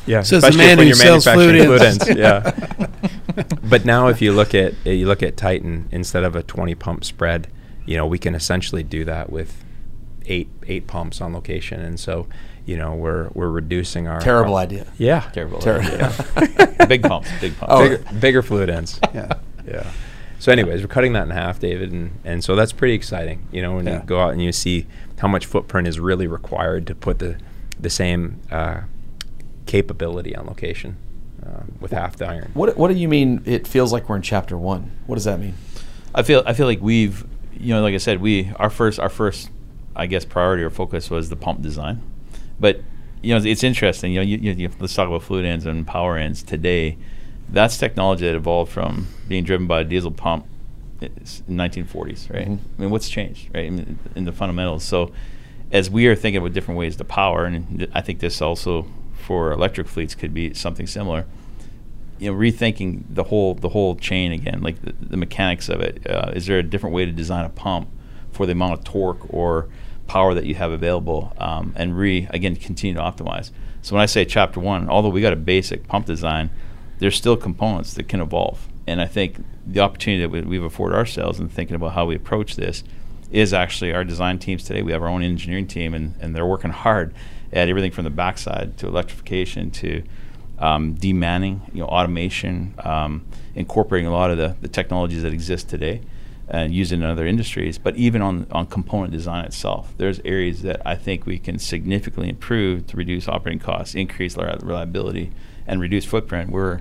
Yeah, 0.07 0.23
Says 0.23 0.43
the 0.43 0.49
especially 0.49 0.59
man 0.67 0.79
when 0.79 0.87
you're 0.89 0.99
manufacturing 0.99 1.65
fluid 1.65 1.65
fluid 1.65 1.83
ends. 1.83 2.09
ends. 2.09 2.19
Yeah. 2.21 3.43
but 3.65 3.85
now, 3.85 4.09
if 4.09 4.21
you 4.23 4.33
look 4.33 4.55
at 4.55 4.75
uh, 4.87 4.91
you 4.91 5.07
look 5.07 5.23
at 5.23 5.37
Titan 5.37 5.89
instead 5.91 6.25
of 6.25 6.37
a 6.37 6.43
20 6.43 6.75
pump 6.75 7.05
spread, 7.05 7.49
you 7.85 7.97
know 7.97 8.07
we 8.07 8.19
can 8.19 8.35
essentially 8.35 8.83
do 8.83 9.05
that 9.05 9.31
with 9.31 9.65
eight 10.27 10.49
eight 10.67 10.87
pumps 10.87 11.21
on 11.21 11.33
location, 11.33 11.81
and 11.81 11.99
so 12.01 12.27
you 12.65 12.77
know 12.77 12.95
we're 12.95 13.29
we're 13.35 13.51
reducing 13.51 14.09
our 14.09 14.21
Terrible 14.21 14.55
our- 14.57 14.63
idea. 14.63 14.87
Yeah, 14.99 15.29
terrible. 15.33 15.59
Terrible. 15.59 15.89
idea. 16.37 16.87
big 16.89 17.03
pumps, 17.03 17.29
big 17.41 17.57
pumps. 17.57 17.73
Oh. 17.75 17.83
bigger, 17.89 18.05
bigger 18.21 18.43
fluid 18.43 18.71
ends. 18.71 18.99
Yeah. 19.15 19.33
Yeah. 19.67 19.91
So, 20.39 20.53
anyways, 20.53 20.83
we're 20.83 20.89
cutting 20.89 21.15
that 21.15 21.23
in 21.25 21.31
half, 21.31 21.59
David, 21.59 21.93
and, 21.93 22.11
and 22.23 22.45
so 22.45 22.55
that's 22.55 22.71
pretty 22.71 22.93
exciting. 22.95 23.49
You 23.51 23.63
know, 23.63 23.77
when 23.77 23.87
Yeah. 23.87 24.01
you 24.01 24.07
go 24.07 24.21
out 24.21 24.33
and 24.35 24.43
you 24.43 24.53
see 24.53 24.87
how 25.19 25.29
much 25.29 25.47
footprint 25.47 25.89
is 25.89 25.99
really 25.99 26.27
required 26.27 26.87
to 26.89 26.95
put 26.95 27.19
the 27.21 27.39
the 27.81 27.89
same 27.91 28.41
uh, 28.51 28.83
capability 29.67 30.35
on 30.35 30.47
location 30.47 30.97
uh, 31.45 31.63
with 31.81 31.93
half 31.93 32.17
the 32.17 32.27
iron. 32.27 32.51
What 32.55 32.77
What 32.77 32.89
do 32.89 32.95
you 32.95 33.09
mean? 33.09 33.43
It 33.45 33.67
feels 33.67 33.93
like 33.93 34.09
we're 34.09 34.17
in 34.17 34.23
chapter 34.23 34.57
one. 34.57 34.91
What 35.07 35.17
does 35.17 35.25
that 35.25 35.39
mean? 35.41 35.55
I 36.15 36.23
feel 36.23 36.43
I 36.47 36.55
feel 36.55 36.67
like 36.67 36.81
we've 36.81 37.25
you 37.59 37.75
know, 37.75 37.83
like 37.83 37.95
I 37.95 37.99
said, 37.99 38.21
we 38.21 38.53
our 38.57 38.71
first 38.71 38.99
our 38.99 39.09
first, 39.09 39.51
I 39.95 40.07
guess, 40.07 40.25
priority 40.25 40.63
or 40.63 40.71
focus 40.71 41.11
was 41.11 41.29
the 41.29 41.37
pump 41.37 41.63
design, 41.63 42.03
but 42.61 42.81
you 43.23 43.31
know, 43.31 43.39
it's, 43.39 43.47
it's 43.47 43.65
interesting. 43.65 44.13
You 44.13 44.21
know, 44.21 44.25
you, 44.27 44.37
you, 44.39 44.53
you, 44.53 44.71
let's 44.79 44.95
talk 44.95 45.09
about 45.09 45.23
fluid 45.23 45.45
ends 45.45 45.67
and 45.67 45.87
power 45.87 46.17
ends 46.17 46.43
today. 46.43 46.97
That's 47.49 47.79
technology 47.79 48.27
that 48.27 48.35
evolved 48.35 48.71
from 48.73 49.07
being 49.29 49.43
driven 49.45 49.67
by 49.67 49.81
a 49.81 49.85
diesel 49.85 50.11
pump 50.11 50.47
in 51.01 51.11
1940s, 51.49 52.33
right? 52.33 52.49
Mhm. 52.49 52.59
I 52.79 52.81
mean, 52.83 52.91
what's 52.91 53.09
changed, 53.09 53.49
right? 53.55 53.65
In, 53.67 53.99
in 54.15 54.25
the 54.25 54.33
fundamentals. 54.33 54.85
So, 54.85 55.13
as 55.73 55.89
we 55.91 56.07
are 56.09 56.15
thinking 56.15 56.39
about 56.39 56.53
different 56.53 56.79
ways 56.79 56.97
to 56.97 57.05
power, 57.05 57.45
and 57.47 57.79
th- 57.79 57.91
I 57.95 58.01
think 58.01 58.21
this 58.21 58.41
also 58.43 58.87
for 59.27 59.51
electric 59.51 59.89
fleets 59.89 60.15
could 60.15 60.33
be 60.33 60.55
something 60.55 60.87
similar. 60.87 61.27
You 62.21 62.31
know, 62.31 62.39
rethinking 62.39 63.03
the 63.11 63.25
whole 63.25 63.55
the 63.55 63.71
whole 63.71 63.97
chain 63.97 64.31
again, 64.31 64.63
like 64.63 64.81
the, 64.83 64.95
the 65.01 65.17
mechanics 65.17 65.69
of 65.69 65.81
it. 65.81 66.09
Uh, 66.09 66.31
is 66.33 66.47
there 66.47 66.61
a 66.61 66.63
different 66.63 66.95
way 66.95 67.05
to 67.05 67.11
design 67.13 67.45
a 67.45 67.49
pump 67.49 67.89
for 68.31 68.47
the 68.47 68.53
amount 68.53 68.75
of 68.75 68.85
torque 68.85 69.27
or 69.35 69.69
power 70.07 70.33
that 70.33 70.47
you 70.47 70.55
have 70.55 70.71
available, 70.71 71.35
um, 71.39 71.75
and 71.77 71.99
re 71.99 72.29
again 72.31 72.55
continue 72.55 72.95
to 72.95 73.01
optimize? 73.01 73.51
So 73.83 73.97
when 73.97 74.03
I 74.03 74.07
say 74.07 74.25
chapter 74.25 74.61
one, 74.61 74.89
although 74.89 75.09
we 75.09 75.21
got 75.21 75.33
a 75.33 75.37
basic 75.55 75.89
pump 75.89 76.07
design, 76.07 76.51
there's 77.01 77.17
still 77.17 77.37
components 77.37 77.95
that 77.95 78.05
can 78.05 78.21
evolve, 78.21 78.69
and 78.87 79.01
I 79.01 79.07
think 79.07 79.45
the 79.67 79.81
opportunity 79.81 80.23
that 80.23 80.31
we, 80.31 80.41
we've 80.43 80.63
afforded 80.63 80.97
ourselves 80.97 81.41
in 81.41 81.49
thinking 81.49 81.75
about 81.75 81.95
how 81.95 82.07
we 82.07 82.15
approach 82.15 82.55
this 82.55 82.85
is 83.33 83.53
actually 83.53 83.93
our 83.93 84.05
design 84.05 84.39
teams 84.39 84.63
today. 84.63 84.83
We 84.83 84.93
have 84.93 85.03
our 85.03 85.09
own 85.09 85.25
engineering 85.25 85.67
team, 85.67 85.95
and, 85.95 86.15
and 86.21 86.35
they're 86.35 86.47
working 86.47 86.71
hard 86.71 87.13
at 87.53 87.69
everything 87.69 87.91
from 87.91 88.05
the 88.05 88.11
backside 88.11 88.77
to 88.79 88.87
electrification 88.87 89.71
to 89.71 90.03
um, 90.59 90.95
demanning, 90.95 91.61
you 91.73 91.81
know, 91.81 91.87
automation, 91.87 92.75
um, 92.79 93.25
incorporating 93.55 94.07
a 94.07 94.13
lot 94.13 94.31
of 94.31 94.39
the, 94.39 94.57
the 94.61 94.69
technologies 94.69 95.23
that 95.23 95.33
exist 95.33 95.69
today 95.69 96.01
and 96.49 96.73
using 96.73 97.03
in 97.03 97.07
other 97.07 97.27
industries. 97.27 97.77
But 97.79 97.97
even 97.97 98.23
on, 98.23 98.47
on 98.53 98.67
component 98.67 99.13
design 99.13 99.45
itself, 99.45 99.93
there's 99.99 100.21
areas 100.25 100.63
that 100.63 100.81
I 100.87 100.95
think 100.95 101.27
we 101.27 101.39
can 101.39 101.59
significantly 101.59 102.29
improve 102.29 102.87
to 102.89 102.97
reduce 102.97 103.29
operating 103.29 103.59
costs, 103.59 103.95
increase 103.95 104.37
reliability, 104.37 105.33
and 105.67 105.81
reduce 105.81 106.05
footprint. 106.05 106.51
We're 106.51 106.81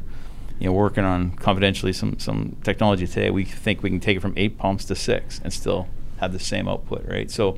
you 0.59 0.67
know, 0.67 0.73
working 0.73 1.03
on 1.03 1.31
confidentially 1.31 1.93
some, 1.93 2.17
some 2.19 2.55
technology 2.63 3.07
today. 3.07 3.29
We 3.29 3.43
think 3.43 3.83
we 3.83 3.89
can 3.89 3.99
take 3.99 4.17
it 4.17 4.21
from 4.21 4.33
eight 4.37 4.57
pumps 4.57 4.85
to 4.85 4.95
six 4.95 5.41
and 5.43 5.51
still 5.51 5.87
have 6.17 6.31
the 6.31 6.39
same 6.39 6.67
output, 6.67 7.05
right? 7.07 7.29
So 7.29 7.57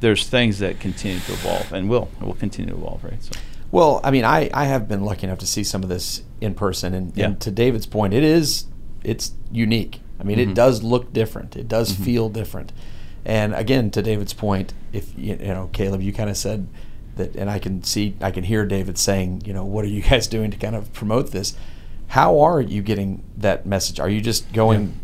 there's 0.00 0.26
things 0.28 0.58
that 0.58 0.78
continue 0.80 1.18
to 1.20 1.32
evolve 1.32 1.72
and 1.72 1.88
will 1.88 2.08
will 2.20 2.34
continue 2.34 2.70
to 2.72 2.76
evolve, 2.76 3.02
right? 3.04 3.22
So 3.22 3.32
Well, 3.72 4.00
I 4.04 4.10
mean, 4.10 4.24
I, 4.24 4.50
I 4.54 4.66
have 4.66 4.86
been 4.88 5.04
lucky 5.04 5.26
enough 5.26 5.38
to 5.38 5.46
see 5.46 5.64
some 5.64 5.82
of 5.82 5.88
this 5.88 6.22
in 6.40 6.54
person, 6.54 6.94
and, 6.94 7.12
Yeah. 7.16 7.26
and 7.26 7.40
to 7.40 7.50
David's 7.50 7.86
point, 7.86 8.14
it 8.14 8.22
is 8.22 8.66
it's 9.04 9.32
unique. 9.52 10.00
I 10.20 10.24
mean, 10.24 10.38
Mhm. 10.38 10.50
it 10.50 10.54
does 10.54 10.82
look 10.82 11.12
different. 11.12 11.56
It 11.56 11.68
does 11.68 11.92
Mhm. 11.92 12.04
feel 12.04 12.28
different. 12.28 12.72
And 13.24 13.54
again, 13.54 13.90
to 13.92 14.02
David's 14.02 14.32
point, 14.32 14.72
if 14.92 15.12
you, 15.16 15.36
you 15.40 15.48
know, 15.48 15.68
Caleb, 15.72 16.00
you 16.02 16.12
kind 16.12 16.30
of 16.30 16.36
said 16.36 16.66
that, 17.16 17.34
and 17.36 17.48
I 17.50 17.58
can 17.58 17.82
see, 17.84 18.14
I 18.20 18.30
can 18.30 18.44
hear 18.44 18.64
David 18.66 18.98
saying, 18.98 19.42
you 19.44 19.52
know, 19.52 19.64
what 19.64 19.84
are 19.84 19.88
you 19.88 20.02
guys 20.10 20.26
doing 20.26 20.50
to 20.50 20.56
kind 20.56 20.74
of 20.76 20.92
promote 20.92 21.32
this? 21.32 21.54
How 22.08 22.38
are 22.40 22.60
you 22.60 22.82
getting 22.82 23.22
that 23.36 23.66
message? 23.66 23.98
Are 24.00 24.08
you 24.08 24.20
just 24.20 24.52
going? 24.52 24.94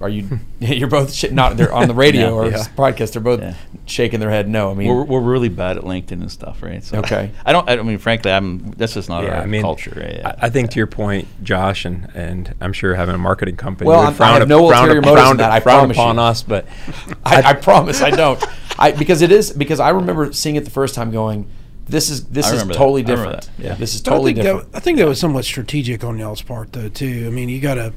Are 0.00 0.08
you? 0.08 0.40
You're 0.60 0.88
both 0.88 1.12
sh- 1.12 1.30
not. 1.30 1.56
They're 1.56 1.72
on 1.72 1.88
the 1.88 1.94
radio 2.06 2.26
Yeah, 2.28 2.30
or 2.32 2.50
yeah. 2.50 2.64
podcast. 2.76 3.12
They're 3.12 3.22
both 3.22 3.40
Yeah. 3.40 3.54
shaking 3.86 4.20
their 4.20 4.28
head. 4.30 4.48
No, 4.48 4.70
I 4.70 4.74
mean, 4.74 4.88
we're, 4.88 5.04
we're 5.04 5.20
really 5.20 5.48
bad 5.48 5.76
at 5.78 5.84
LinkedIn 5.84 6.12
and 6.12 6.30
stuff, 6.30 6.62
right? 6.62 6.84
So 6.84 6.98
Okay. 6.98 7.30
I 7.46 7.52
don't. 7.52 7.68
I 7.68 7.76
mean, 7.82 7.98
frankly, 7.98 8.30
I'm. 8.30 8.72
That's 8.72 8.94
just 8.94 9.08
not 9.08 9.24
Yeah, 9.24 9.36
our 9.36 9.42
I 9.42 9.46
mean, 9.46 9.62
culture, 9.62 9.92
right? 9.96 10.20
I, 10.24 10.46
I 10.46 10.50
think 10.50 10.70
to 10.70 10.76
your 10.76 10.86
point, 10.86 11.28
Josh, 11.42 11.84
and, 11.84 12.10
and 12.14 12.54
I'm 12.60 12.72
sure 12.72 12.94
having 12.94 13.14
a 13.14 13.18
marketing 13.18 13.56
company 13.56 13.88
Well, 13.88 13.98
would 14.00 14.04
I'm- 14.04 14.12
I 14.12 14.16
frown, 14.16 14.32
have 14.34 14.42
up- 14.42 14.48
no 14.48 14.68
frown, 14.68 14.82
ulterior 14.84 15.00
up- 15.00 15.14
frown, 15.14 15.36
that, 15.38 15.50
I 15.50 15.60
frown 15.60 15.78
promise 15.80 15.96
upon 15.96 16.16
you. 16.16 16.22
us, 16.22 16.42
but 16.42 16.66
I, 17.24 17.42
I 17.42 17.52
promise 17.54 18.02
I 18.02 18.10
don't. 18.10 18.42
I 18.78 18.92
because 18.92 19.22
it 19.22 19.32
is 19.32 19.50
because 19.52 19.80
I 19.80 19.88
remember 19.90 20.32
seeing 20.32 20.56
it 20.56 20.64
the 20.66 20.70
first 20.70 20.94
time 20.94 21.10
going, 21.10 21.48
this 21.88 22.10
is 22.10 22.24
this 22.26 22.46
is 22.46 22.52
remember 22.52 22.74
that. 22.74 22.78
totally 22.78 23.02
different. 23.02 23.48
yeah. 23.56 23.74
This 23.76 23.94
is 23.94 24.02
totally 24.02 24.32
I 24.32 24.34
think 24.34 24.44
different. 24.44 24.72
That, 24.72 24.76
I 24.76 24.80
think 24.80 24.98
that 24.98 25.06
was 25.08 25.18
somewhat 25.18 25.44
strategic 25.46 26.04
on 26.04 26.18
y'all's 26.18 26.42
part, 26.42 26.72
though, 26.74 26.88
too. 26.90 27.24
I 27.26 27.30
mean, 27.30 27.48
you 27.48 27.60
got 27.60 27.74
to, 27.76 27.92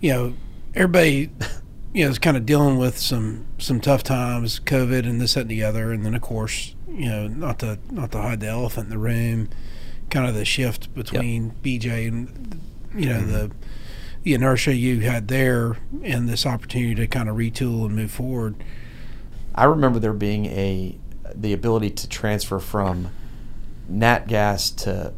you 0.00 0.12
know, 0.12 0.34
everybody, 0.74 1.30
you 1.92 2.04
know, 2.04 2.10
is 2.10 2.18
kind 2.18 2.36
of 2.36 2.46
dealing 2.46 2.78
with 2.78 2.98
some 2.98 3.46
some 3.58 3.80
tough 3.80 4.02
times, 4.02 4.60
COVID 4.60 5.08
and 5.08 5.20
this 5.20 5.34
that 5.34 5.42
and 5.42 5.50
the 5.50 5.62
other, 5.62 5.92
and 5.92 6.04
then 6.04 6.14
of 6.14 6.22
course, 6.22 6.74
you 6.88 7.08
know, 7.08 7.28
not 7.28 7.58
to 7.60 7.78
not 7.90 8.12
to 8.12 8.20
hide 8.20 8.40
the 8.40 8.48
elephant 8.48 8.86
in 8.86 8.90
the 8.90 8.98
room, 8.98 9.48
kind 10.10 10.28
of 10.28 10.34
the 10.34 10.44
shift 10.44 10.94
between 10.94 11.52
BJ 11.62 12.08
and 12.08 12.60
you 12.94 13.08
know 13.08 13.20
the 13.20 13.50
the 14.22 14.34
inertia 14.34 14.74
you 14.74 15.00
had 15.00 15.28
there 15.28 15.76
and 16.02 16.28
this 16.28 16.46
opportunity 16.46 16.94
to 16.94 17.06
kind 17.06 17.28
of 17.28 17.36
retool 17.36 17.84
and 17.86 17.94
move 17.94 18.10
forward. 18.10 18.56
I 19.54 19.64
remember 19.64 19.98
there 19.98 20.12
being 20.12 20.46
a 20.46 20.98
the 21.34 21.52
ability 21.52 21.90
to 21.90 22.08
transfer 22.08 22.58
from 22.58 23.10
nat 23.88 24.26
gas 24.26 24.70
to 24.70 25.12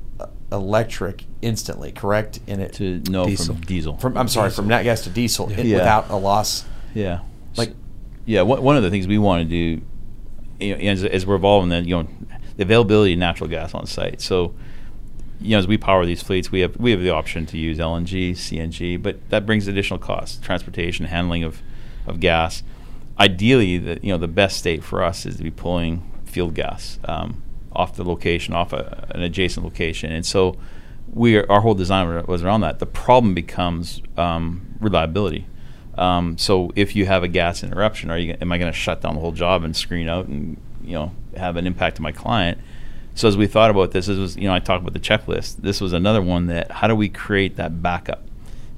electric 0.56 1.24
instantly. 1.42 1.92
Correct 1.92 2.40
in 2.46 2.60
it 2.60 2.72
to 2.74 3.00
no 3.10 3.26
Diesel. 3.26 3.54
from 3.54 3.64
diesel. 3.64 3.96
from 3.98 4.16
I'm 4.16 4.28
sorry 4.28 4.50
from 4.50 4.66
nat 4.68 4.82
gas 4.82 5.02
to 5.04 5.10
diesel 5.10 5.48
in- 5.50 5.66
Yeah. 5.66 5.76
without 5.76 6.10
a 6.10 6.16
loss. 6.16 6.64
yeah, 6.94 7.20
Like- 7.56 7.68
like 7.68 7.76
yeah. 8.24 8.42
One, 8.42 8.62
one 8.62 8.76
of 8.76 8.82
the 8.82 8.90
things 8.90 9.06
we 9.06 9.18
want 9.18 9.42
to 9.42 9.48
do, 9.48 9.82
you 10.58 10.74
know, 10.74 10.80
as, 10.90 11.04
as 11.04 11.24
we're 11.26 11.36
evolving, 11.36 11.68
then 11.68 11.84
you 11.84 11.96
know, 11.96 12.08
the 12.56 12.62
availability 12.64 13.12
of 13.12 13.18
natural 13.20 13.48
gas 13.48 13.74
on 13.74 13.86
site. 13.86 14.20
So, 14.20 14.54
you 15.40 15.50
know, 15.50 15.58
as 15.58 15.66
we 15.68 15.76
power 15.76 16.04
these 16.06 16.22
fleets, 16.22 16.50
we 16.50 16.60
have 16.60 16.76
we 16.78 16.90
have 16.90 17.00
the 17.00 17.10
option 17.10 17.46
to 17.46 17.58
use 17.58 17.78
LNG, 17.78 18.32
CNG, 18.32 18.96
but 19.00 19.16
that 19.30 19.44
brings 19.46 19.68
additional 19.68 19.98
costs, 19.98 20.38
transportation, 20.44 21.06
handling 21.06 21.44
of, 21.44 21.60
of 22.06 22.18
gas. 22.20 22.62
Ideally, 23.18 23.78
the 23.78 23.98
you 24.02 24.10
know 24.12 24.18
the 24.18 24.28
best 24.28 24.56
state 24.58 24.82
for 24.82 25.02
us 25.02 25.24
is 25.26 25.36
to 25.36 25.42
be 25.42 25.50
pulling 25.50 26.02
field 26.24 26.54
gas 26.54 26.98
um, 27.04 27.42
off 27.76 27.94
the 27.94 28.04
location, 28.04 28.54
off 28.54 28.72
a, 28.72 29.06
an 29.14 29.22
adjacent 29.22 29.64
location, 29.64 30.12
and 30.12 30.24
so 30.24 30.56
we 31.12 31.36
are, 31.36 31.50
our 31.50 31.60
whole 31.60 31.74
design 31.74 32.24
was 32.26 32.42
around 32.42 32.62
that. 32.62 32.78
The 32.78 32.86
problem 32.86 33.34
becomes 33.34 34.02
um, 34.16 34.76
reliability. 34.80 35.46
Um, 35.96 36.36
so 36.36 36.70
if 36.76 36.94
you 36.94 37.06
have 37.06 37.22
a 37.22 37.28
gas 37.28 37.62
interruption, 37.62 38.10
are 38.10 38.18
you 38.18 38.36
am 38.40 38.52
I 38.52 38.58
going 38.58 38.70
to 38.70 38.78
shut 38.78 39.00
down 39.00 39.14
the 39.14 39.20
whole 39.20 39.32
job 39.32 39.64
and 39.64 39.74
screen 39.74 40.08
out 40.08 40.26
and 40.26 40.60
you 40.82 40.94
know 40.94 41.12
have 41.36 41.56
an 41.56 41.66
impact 41.66 41.96
to 41.96 42.02
my 42.02 42.12
client? 42.12 42.58
So 43.14 43.28
as 43.28 43.36
we 43.36 43.46
thought 43.46 43.70
about 43.70 43.92
this, 43.92 44.06
this 44.06 44.18
was 44.18 44.36
you 44.36 44.44
know 44.44 44.54
I 44.54 44.58
talked 44.58 44.82
about 44.82 44.92
the 44.92 45.00
checklist. 45.00 45.56
This 45.56 45.80
was 45.80 45.92
another 45.92 46.20
one 46.20 46.46
that 46.46 46.70
how 46.70 46.86
do 46.86 46.94
we 46.94 47.08
create 47.08 47.56
that 47.56 47.82
backup? 47.82 48.22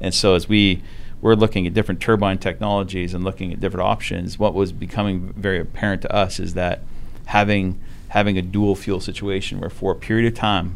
And 0.01 0.14
so 0.14 0.34
as 0.34 0.49
we 0.49 0.82
we're 1.20 1.34
looking 1.34 1.66
at 1.66 1.74
different 1.74 2.01
turbine 2.01 2.38
technologies 2.38 3.12
and 3.14 3.24
looking 3.24 3.53
at 3.53 3.59
different 3.59 3.84
options, 3.84 4.38
what 4.38 4.55
was 4.55 4.70
becoming 4.70 5.32
very 5.32 5.59
apparent 5.59 6.03
to 6.03 6.14
us 6.14 6.38
is 6.38 6.55
that 6.55 6.82
having 7.29 7.79
having 8.09 8.39
a 8.39 8.43
dual 8.43 8.74
fuel 8.74 9.01
situation 9.01 9.61
where 9.61 9.68
for 9.70 9.93
a 9.93 9.95
period 9.95 10.26
of 10.33 10.39
time, 10.39 10.74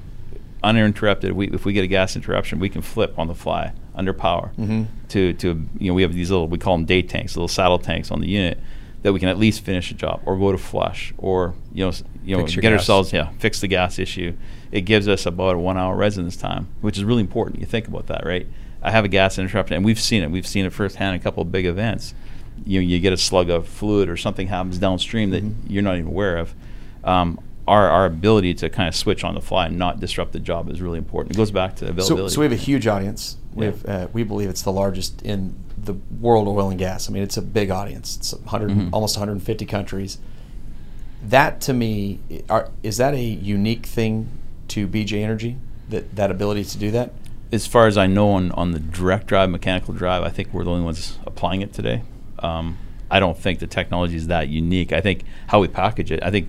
uninterrupted, 0.62 1.32
we, 1.32 1.48
if 1.48 1.64
we 1.64 1.72
get 1.72 1.82
a 1.82 1.86
gas 1.86 2.14
interruption, 2.14 2.58
we 2.58 2.68
can 2.68 2.82
flip 2.82 3.18
on 3.18 3.26
the 3.26 3.34
fly 3.34 3.72
under 3.94 4.12
power 4.12 4.52
Mhm. 4.58 4.86
to 5.08 5.32
to 5.34 5.66
you 5.78 5.88
know 5.88 5.94
we 5.94 6.02
have 6.02 6.14
these 6.14 6.30
little 6.30 6.48
we 6.48 6.58
call 6.58 6.76
them 6.76 6.86
day 6.86 7.02
tanks, 7.02 7.36
little 7.36 7.48
saddle 7.48 7.78
tanks 7.78 8.10
on 8.10 8.20
the 8.20 8.28
unit 8.28 8.58
that 9.02 9.12
we 9.12 9.18
can 9.18 9.28
at 9.28 9.36
least 9.38 9.64
finish 9.64 9.90
a 9.90 9.94
job 9.94 10.20
or 10.24 10.36
go 10.38 10.52
to 10.52 10.58
flush 10.58 11.12
or 11.18 11.54
you 11.74 11.84
know 11.84 11.92
you 12.24 12.36
know 12.36 12.44
get 12.46 12.60
gas. 12.62 12.72
ourselves 12.72 13.12
yeah 13.12 13.28
fix 13.38 13.60
the 13.60 13.68
gas 13.68 13.98
issue. 13.98 14.32
It 14.70 14.82
gives 14.82 15.08
us 15.08 15.26
about 15.26 15.56
a 15.56 15.58
one 15.58 15.76
hour 15.76 15.94
residence 15.96 16.36
time, 16.36 16.68
which 16.80 16.96
is 16.96 17.04
really 17.04 17.20
important. 17.20 17.60
You 17.60 17.66
think 17.66 17.86
about 17.88 18.06
that, 18.06 18.24
right? 18.24 18.46
I 18.82 18.90
have 18.90 19.04
a 19.04 19.08
gas 19.08 19.38
interruption, 19.38 19.76
and 19.76 19.84
we've 19.84 20.00
seen 20.00 20.22
it. 20.22 20.30
We've 20.30 20.46
seen 20.46 20.64
it 20.64 20.72
firsthand 20.72 21.14
in 21.14 21.20
a 21.20 21.22
couple 21.22 21.42
of 21.42 21.52
big 21.52 21.66
events. 21.66 22.14
You 22.64 22.80
know, 22.80 22.86
you 22.86 23.00
get 23.00 23.12
a 23.12 23.16
slug 23.16 23.50
of 23.50 23.66
fluid 23.66 24.08
or 24.08 24.16
something 24.16 24.46
happens 24.48 24.78
downstream 24.78 25.30
that 25.30 25.42
Mhm. 25.44 25.54
you're 25.68 25.82
not 25.82 25.96
even 25.96 26.08
aware 26.08 26.36
of. 26.38 26.54
Um, 27.04 27.38
our, 27.68 27.88
our 27.88 28.06
ability 28.06 28.54
to 28.54 28.68
kind 28.68 28.88
of 28.88 28.94
switch 28.94 29.22
on 29.24 29.34
the 29.34 29.40
fly 29.40 29.66
and 29.66 29.78
not 29.78 30.00
disrupt 30.00 30.32
the 30.32 30.40
job 30.40 30.68
is 30.68 30.80
really 30.82 30.98
important. 30.98 31.34
It 31.34 31.38
goes 31.38 31.50
back 31.52 31.76
to 31.76 31.84
So, 31.86 31.90
availability. 31.90 32.34
so 32.34 32.40
we 32.40 32.44
have 32.46 32.52
a 32.52 32.56
huge 32.56 32.86
audience. 32.88 33.36
We 33.54 33.66
Yeah. 33.66 33.70
have, 33.72 33.86
uh, 33.88 34.06
we 34.12 34.24
believe 34.24 34.48
it's 34.48 34.62
the 34.62 34.72
largest 34.72 35.22
in 35.22 35.54
the 35.82 35.94
world 36.20 36.48
of 36.48 36.56
oil 36.56 36.70
and 36.70 36.78
gas. 36.78 37.08
I 37.08 37.12
mean, 37.12 37.22
it's 37.22 37.36
a 37.36 37.42
big 37.42 37.70
audience. 37.70 38.16
It's 38.16 38.32
100, 38.34 38.70
Mhm. 38.70 38.88
almost 38.92 39.16
150 39.16 39.64
countries. 39.64 40.18
That 41.28 41.60
to 41.62 41.72
me, 41.72 42.18
are, 42.50 42.70
is 42.82 42.96
that 42.96 43.14
a 43.14 43.22
unique 43.22 43.86
thing 43.86 44.28
to 44.68 44.86
BJ 44.88 45.22
Energy? 45.22 45.56
That 45.88 46.16
that 46.16 46.30
ability 46.30 46.64
to 46.64 46.78
do 46.78 46.90
that? 46.92 47.12
as 47.52 47.66
far 47.66 47.86
as 47.86 47.98
I 47.98 48.06
know, 48.06 48.30
on, 48.30 48.50
on 48.52 48.70
the 48.70 48.78
direct 48.80 49.26
drive, 49.26 49.50
mechanical 49.50 49.92
drive, 49.92 50.22
I 50.22 50.30
think 50.30 50.48
we're 50.54 50.64
the 50.64 50.70
only 50.70 50.84
ones 50.84 51.18
applying 51.26 51.60
it 51.60 51.74
today. 51.74 52.00
Um, 52.42 52.78
I 53.10 53.20
don't 53.20 53.36
think 53.36 53.58
the 53.58 53.66
technology 53.66 54.16
is 54.16 54.28
that 54.28 54.48
unique. 54.48 54.92
I 54.92 55.00
think 55.00 55.24
how 55.46 55.60
we 55.60 55.68
package 55.68 56.10
it. 56.10 56.22
I 56.22 56.30
think 56.30 56.48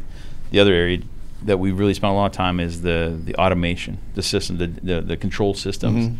the 0.51 0.59
other 0.59 0.73
area 0.73 1.01
that 1.43 1.59
we 1.59 1.71
really 1.71 1.93
spent 1.93 2.11
a 2.11 2.15
lot 2.15 2.27
of 2.27 2.31
time 2.31 2.59
is 2.59 2.81
the 2.81 3.19
the 3.23 3.35
automation, 3.35 3.97
the 4.15 4.23
system, 4.23 4.57
the 4.57 4.67
the, 4.67 5.01
the 5.01 5.17
control 5.17 5.53
systems. 5.53 6.07
Mhm. 6.07 6.17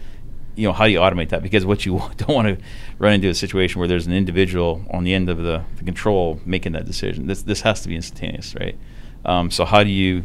You 0.56 0.68
know, 0.68 0.74
how 0.74 0.86
do 0.86 0.92
you 0.92 1.00
automate 1.00 1.30
that? 1.30 1.42
Because 1.42 1.66
what 1.66 1.86
you 1.86 1.94
don't 2.18 2.30
want 2.36 2.48
to 2.48 2.58
run 3.00 3.14
into 3.14 3.30
a 3.30 3.34
situation 3.34 3.80
where 3.80 3.88
there's 3.88 4.06
an 4.06 4.14
individual 4.14 4.86
on 4.92 5.04
the 5.04 5.14
end 5.14 5.30
of 5.30 5.38
the, 5.38 5.64
the 5.78 5.84
control 5.84 6.40
making 6.46 6.74
that 6.74 6.86
decision. 6.86 7.28
This 7.28 7.42
this 7.44 7.62
has 7.62 7.82
to 7.82 7.88
be 7.90 7.96
instantaneous, 7.96 8.54
right? 8.56 8.78
Um, 9.26 9.50
so 9.50 9.66
how 9.66 9.84
do 9.84 9.90
you 9.90 10.24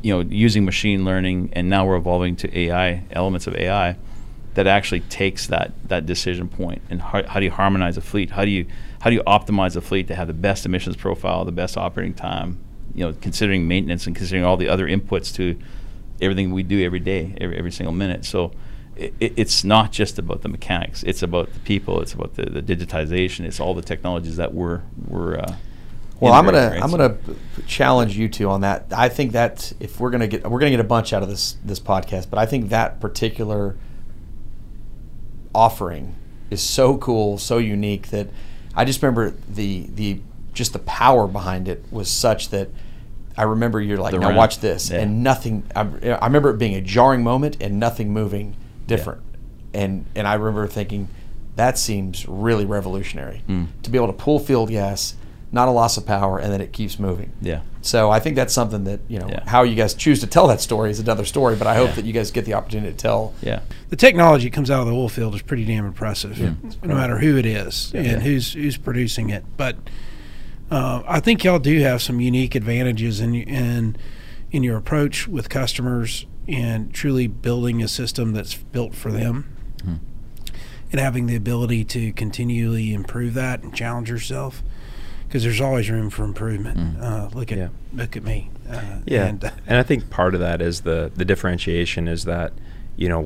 you 0.00 0.14
know, 0.14 0.20
using 0.30 0.64
machine 0.64 1.04
learning, 1.04 1.50
and 1.54 1.68
now 1.68 1.84
we're 1.84 1.96
evolving 1.96 2.36
to 2.36 2.58
AI 2.58 3.02
elements 3.10 3.46
of 3.48 3.56
AI 3.56 3.96
that 4.54 4.66
actually 4.66 5.00
takes 5.00 5.48
that 5.48 5.72
that 5.88 6.06
decision 6.06 6.48
point 6.48 6.80
and 6.88 7.02
how, 7.02 7.22
how 7.24 7.38
do 7.40 7.44
you 7.44 7.50
harmonize 7.50 7.96
a 7.96 8.00
fleet? 8.00 8.30
How 8.30 8.44
do 8.44 8.50
you 8.50 8.64
how 9.00 9.10
do 9.10 9.16
you 9.16 9.22
optimize 9.22 9.76
a 9.76 9.80
fleet 9.80 10.08
to 10.08 10.14
have 10.14 10.26
the 10.26 10.34
best 10.34 10.66
emissions 10.66 10.96
profile, 10.96 11.44
the 11.44 11.52
best 11.52 11.76
operating 11.76 12.14
time, 12.14 12.58
you 12.94 13.04
know, 13.04 13.14
considering 13.20 13.68
maintenance 13.68 14.06
and 14.06 14.16
considering 14.16 14.44
all 14.44 14.56
the 14.56 14.68
other 14.68 14.86
inputs 14.86 15.34
to 15.36 15.58
everything 16.20 16.52
we 16.52 16.62
do 16.62 16.84
every 16.84 17.00
day, 17.00 17.34
every, 17.40 17.56
every 17.56 17.70
single 17.70 17.92
minute. 17.92 18.24
So 18.24 18.52
it, 18.96 19.14
it's 19.20 19.62
not 19.62 19.92
just 19.92 20.18
about 20.18 20.42
the 20.42 20.48
mechanics; 20.48 21.02
it's 21.04 21.22
about 21.22 21.52
the 21.52 21.60
people, 21.60 22.00
it's 22.00 22.12
about 22.12 22.34
the, 22.34 22.46
the 22.46 22.62
digitization, 22.62 23.44
it's 23.44 23.60
all 23.60 23.74
the 23.74 23.82
technologies 23.82 24.36
that 24.36 24.52
we're 24.52 24.82
we're. 25.06 25.38
Uh, 25.38 25.56
well, 26.20 26.32
I'm 26.32 26.44
gonna 26.44 26.70
right? 26.70 26.82
I'm 26.82 26.90
gonna 26.90 27.16
challenge 27.68 28.16
you 28.16 28.28
two 28.28 28.48
on 28.48 28.62
that. 28.62 28.86
I 28.90 29.08
think 29.08 29.32
that 29.32 29.72
if 29.78 30.00
we're 30.00 30.10
gonna 30.10 30.26
get 30.26 30.50
we're 30.50 30.58
gonna 30.58 30.72
get 30.72 30.80
a 30.80 30.84
bunch 30.84 31.12
out 31.12 31.22
of 31.22 31.28
this 31.28 31.56
this 31.64 31.78
podcast, 31.78 32.28
but 32.28 32.40
I 32.40 32.46
think 32.46 32.70
that 32.70 33.00
particular 33.00 33.76
offering 35.54 36.16
is 36.50 36.60
so 36.60 36.98
cool, 36.98 37.38
so 37.38 37.58
unique 37.58 38.08
that 38.08 38.28
I 38.78 38.84
just 38.84 39.02
remember 39.02 39.34
the 39.48 39.86
the 39.94 40.20
just 40.54 40.72
the 40.72 40.78
power 40.80 41.26
behind 41.26 41.68
it 41.68 41.84
was 41.90 42.08
such 42.10 42.48
that 42.50 42.68
I 43.36 43.42
remember 43.42 43.80
you're 43.80 43.98
like, 43.98 44.12
The 44.12 44.18
now 44.20 44.34
watch 44.36 44.58
this, 44.60 44.90
yeah. 44.90 45.00
and 45.00 45.22
nothing. 45.22 45.62
I, 45.76 45.80
I 46.12 46.26
remember 46.26 46.50
it 46.50 46.58
being 46.58 46.74
a 46.74 46.80
jarring 46.80 47.22
moment 47.22 47.56
and 47.60 47.78
nothing 47.78 48.12
moving 48.12 48.56
different, 48.86 49.20
and 49.74 50.06
and 50.14 50.26
I 50.26 50.34
remember 50.34 50.66
thinking 50.66 51.08
that 51.56 51.76
seems 51.78 52.26
really 52.28 52.64
revolutionary 52.64 53.42
Mm. 53.48 53.66
to 53.82 53.90
be 53.90 53.98
able 53.98 54.06
to 54.08 54.12
pull 54.12 54.38
field 54.38 54.70
gas, 54.70 55.14
not 55.52 55.66
a 55.68 55.72
loss 55.72 55.96
of 55.96 56.06
power, 56.06 56.38
and 56.38 56.52
then 56.52 56.60
it 56.60 56.72
keeps 56.72 56.98
moving. 57.00 57.32
Yeah. 57.40 57.60
So 57.88 58.10
I 58.10 58.20
think 58.20 58.36
that's 58.36 58.52
something 58.52 58.84
that 58.84 59.00
you 59.08 59.18
know 59.18 59.28
Yeah. 59.28 59.48
how 59.48 59.62
you 59.62 59.74
guys 59.74 59.94
choose 59.94 60.20
to 60.20 60.26
tell 60.26 60.46
that 60.48 60.60
story 60.60 60.90
is 60.90 61.00
another 61.00 61.24
story. 61.24 61.56
But 61.56 61.66
I 61.66 61.74
hope 61.76 61.88
Yeah. 61.90 61.94
that 61.96 62.04
you 62.04 62.12
guys 62.12 62.30
get 62.30 62.44
the 62.44 62.54
opportunity 62.54 62.90
to 62.92 62.96
tell. 62.96 63.32
Yeah. 63.42 63.60
the 63.88 63.96
technology 63.96 64.44
that 64.44 64.52
comes 64.52 64.70
out 64.70 64.82
of 64.82 64.86
the 64.88 64.92
oil 64.92 65.08
field 65.08 65.34
is 65.34 65.40
pretty 65.40 65.64
damn 65.64 65.86
impressive, 65.86 66.36
yeah. 66.38 66.50
no 66.84 66.94
matter 66.94 67.18
who 67.20 67.38
it 67.38 67.46
is 67.46 67.90
and 67.94 68.22
who's 68.22 68.52
who's 68.52 68.76
producing 68.76 69.30
it. 69.30 69.44
But 69.56 69.76
uh, 70.70 71.02
I 71.08 71.20
think 71.20 71.42
y'all 71.44 71.58
do 71.58 71.80
have 71.80 72.02
some 72.02 72.20
unique 72.20 72.54
advantages 72.54 73.20
in 73.20 73.34
in 73.34 73.96
in 74.52 74.62
your 74.62 74.76
approach 74.76 75.26
with 75.26 75.48
customers 75.48 76.26
and 76.46 76.92
truly 76.92 77.26
building 77.26 77.82
a 77.82 77.88
system 77.88 78.32
that's 78.32 78.54
built 78.54 78.94
for 78.94 79.10
them. 79.10 79.44
And 80.90 80.98
having 81.00 81.26
the 81.26 81.36
ability 81.36 81.84
to 81.84 82.12
continually 82.14 82.94
improve 82.94 83.34
that 83.34 83.62
and 83.62 83.74
challenge 83.74 84.08
yourself, 84.08 84.62
because 85.28 85.42
there's 85.42 85.60
always 85.60 85.90
room 85.90 86.08
for 86.08 86.24
improvement. 86.24 87.00
Uh, 87.00 87.28
look 87.34 87.52
at 87.52 87.58
Yeah. 87.58 87.68
look 87.92 88.16
at 88.16 88.24
me. 88.24 88.50
Uh, 88.68 88.80
Yeah, 89.06 89.26
and, 89.26 89.52
and, 89.66 89.78
I 89.78 89.82
think 89.82 90.10
part 90.10 90.34
of 90.34 90.40
that 90.40 90.60
is 90.62 90.80
the 90.80 91.12
the 91.14 91.24
differentiation 91.24 92.08
is 92.08 92.24
that 92.24 92.52
you 92.96 93.08
know 93.08 93.24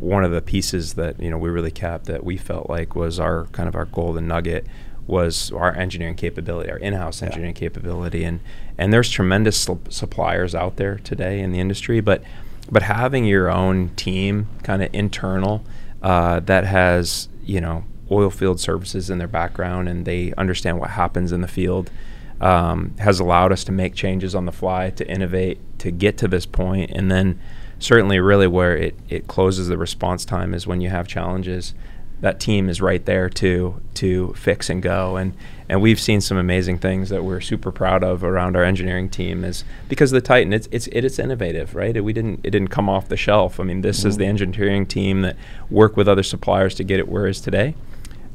one 0.00 0.24
of 0.24 0.32
the 0.32 0.42
pieces 0.42 0.94
that 0.94 1.20
you 1.20 1.30
know 1.30 1.38
we 1.38 1.48
really 1.50 1.70
capped 1.70 2.06
that 2.06 2.24
we 2.24 2.36
felt 2.36 2.68
like 2.68 2.94
was 2.96 3.18
our 3.20 3.46
kind 3.52 3.68
of 3.68 3.74
our 3.74 3.86
golden 3.86 4.26
nugget 4.28 4.66
was 5.06 5.52
our 5.52 5.76
engineering 5.76 6.14
capability, 6.14 6.70
our 6.70 6.78
in-house 6.78 7.22
engineering 7.22 7.54
capability, 7.54 8.24
and 8.24 8.40
and 8.78 8.92
there's 8.92 9.10
tremendous 9.10 9.56
sup- 9.56 9.92
suppliers 9.92 10.54
out 10.54 10.76
there 10.76 10.96
today 10.96 11.40
in 11.40 11.52
the 11.52 11.60
industry, 11.60 12.00
but 12.00 12.22
but 12.70 12.82
having 12.82 13.24
your 13.24 13.50
own 13.50 13.90
team 13.90 14.48
kind 14.62 14.82
of 14.82 14.88
internal 14.92 15.64
uh, 16.02 16.40
that 16.40 16.64
has 16.64 17.28
you 17.44 17.60
know 17.60 17.84
oil 18.10 18.30
field 18.30 18.60
services 18.60 19.10
in 19.10 19.18
their 19.18 19.28
background 19.28 19.88
and 19.88 20.04
they 20.04 20.32
understand 20.34 20.78
what 20.78 20.90
happens 20.90 21.32
in 21.32 21.40
the 21.40 21.48
field 21.48 21.90
um, 22.40 22.94
has 22.98 23.20
allowed 23.20 23.52
us 23.52 23.64
to 23.64 23.72
make 23.72 23.94
changes 23.94 24.34
on 24.34 24.46
the 24.46 24.52
fly, 24.52 24.90
to 24.90 25.08
innovate, 25.08 25.58
to 25.78 25.90
get 25.90 26.18
to 26.18 26.28
this 26.28 26.46
point, 26.46 26.90
and 26.90 27.10
then 27.10 27.40
certainly 27.78 28.18
really 28.18 28.46
where 28.46 28.76
it, 28.76 28.96
it 29.08 29.26
closes 29.26 29.68
the 29.68 29.78
response 29.78 30.24
time 30.24 30.54
is 30.54 30.66
when 30.66 30.80
you 30.80 30.90
have 30.90 31.06
challenges. 31.06 31.74
That 32.20 32.40
team 32.40 32.68
is 32.68 32.80
right 32.80 33.04
there 33.04 33.28
to 33.28 33.80
to 33.94 34.32
fix 34.34 34.70
and 34.70 34.82
go, 34.82 35.16
and 35.16 35.34
and 35.68 35.82
we've 35.82 36.00
seen 36.00 36.20
some 36.20 36.38
amazing 36.38 36.78
things 36.78 37.10
that 37.10 37.24
we're 37.24 37.40
super 37.40 37.70
proud 37.70 38.02
of 38.02 38.22
around 38.24 38.56
our 38.56 38.64
engineering 38.64 39.10
team 39.10 39.44
is 39.44 39.64
because 39.88 40.10
the 40.10 40.20
Titan 40.20 40.52
it's 40.52 40.68
it's 40.70 40.86
it 40.88 41.04
is 41.04 41.18
innovative, 41.18 41.74
right? 41.74 41.96
it, 41.96 42.00
we 42.00 42.12
didn't 42.12 42.40
it 42.42 42.50
didn't 42.50 42.68
come 42.68 42.88
off 42.88 43.08
the 43.08 43.16
shelf. 43.16 43.60
I 43.60 43.64
mean, 43.64 43.82
this 43.82 44.04
is 44.04 44.16
the 44.16 44.26
engineering 44.26 44.86
team 44.86 45.22
that 45.22 45.36
work 45.68 45.96
with 45.96 46.08
other 46.08 46.22
suppliers 46.22 46.74
to 46.76 46.84
get 46.84 46.98
it 46.98 47.08
where 47.08 47.26
it 47.26 47.30
is 47.30 47.40
today 47.40 47.74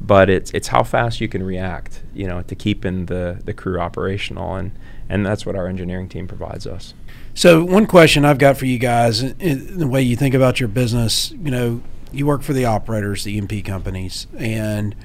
but 0.00 0.30
it's 0.30 0.50
it's 0.52 0.68
how 0.68 0.82
fast 0.82 1.20
you 1.20 1.28
can 1.28 1.42
react, 1.42 2.02
you 2.14 2.26
know, 2.26 2.42
to 2.42 2.54
keeping 2.54 3.06
the 3.06 3.40
the 3.44 3.52
crew 3.52 3.78
operational, 3.78 4.54
and 4.54 4.72
and 5.08 5.26
that's 5.26 5.44
what 5.44 5.56
our 5.56 5.66
engineering 5.66 6.08
team 6.08 6.26
provides 6.26 6.66
us. 6.66 6.94
So 7.34 7.64
one 7.64 7.86
question 7.86 8.24
I've 8.24 8.38
got 8.38 8.56
for 8.56 8.66
you 8.66 8.78
guys, 8.78 9.34
the 9.34 9.86
way 9.86 10.02
you 10.02 10.16
think 10.16 10.34
about 10.34 10.60
your 10.60 10.68
business, 10.68 11.30
you 11.30 11.50
know, 11.50 11.82
you 12.12 12.26
work 12.26 12.42
for 12.42 12.52
the 12.52 12.64
operators, 12.64 13.24
the 13.24 13.36
E&P 13.36 13.62
companies, 13.62 14.26
and 14.36 14.96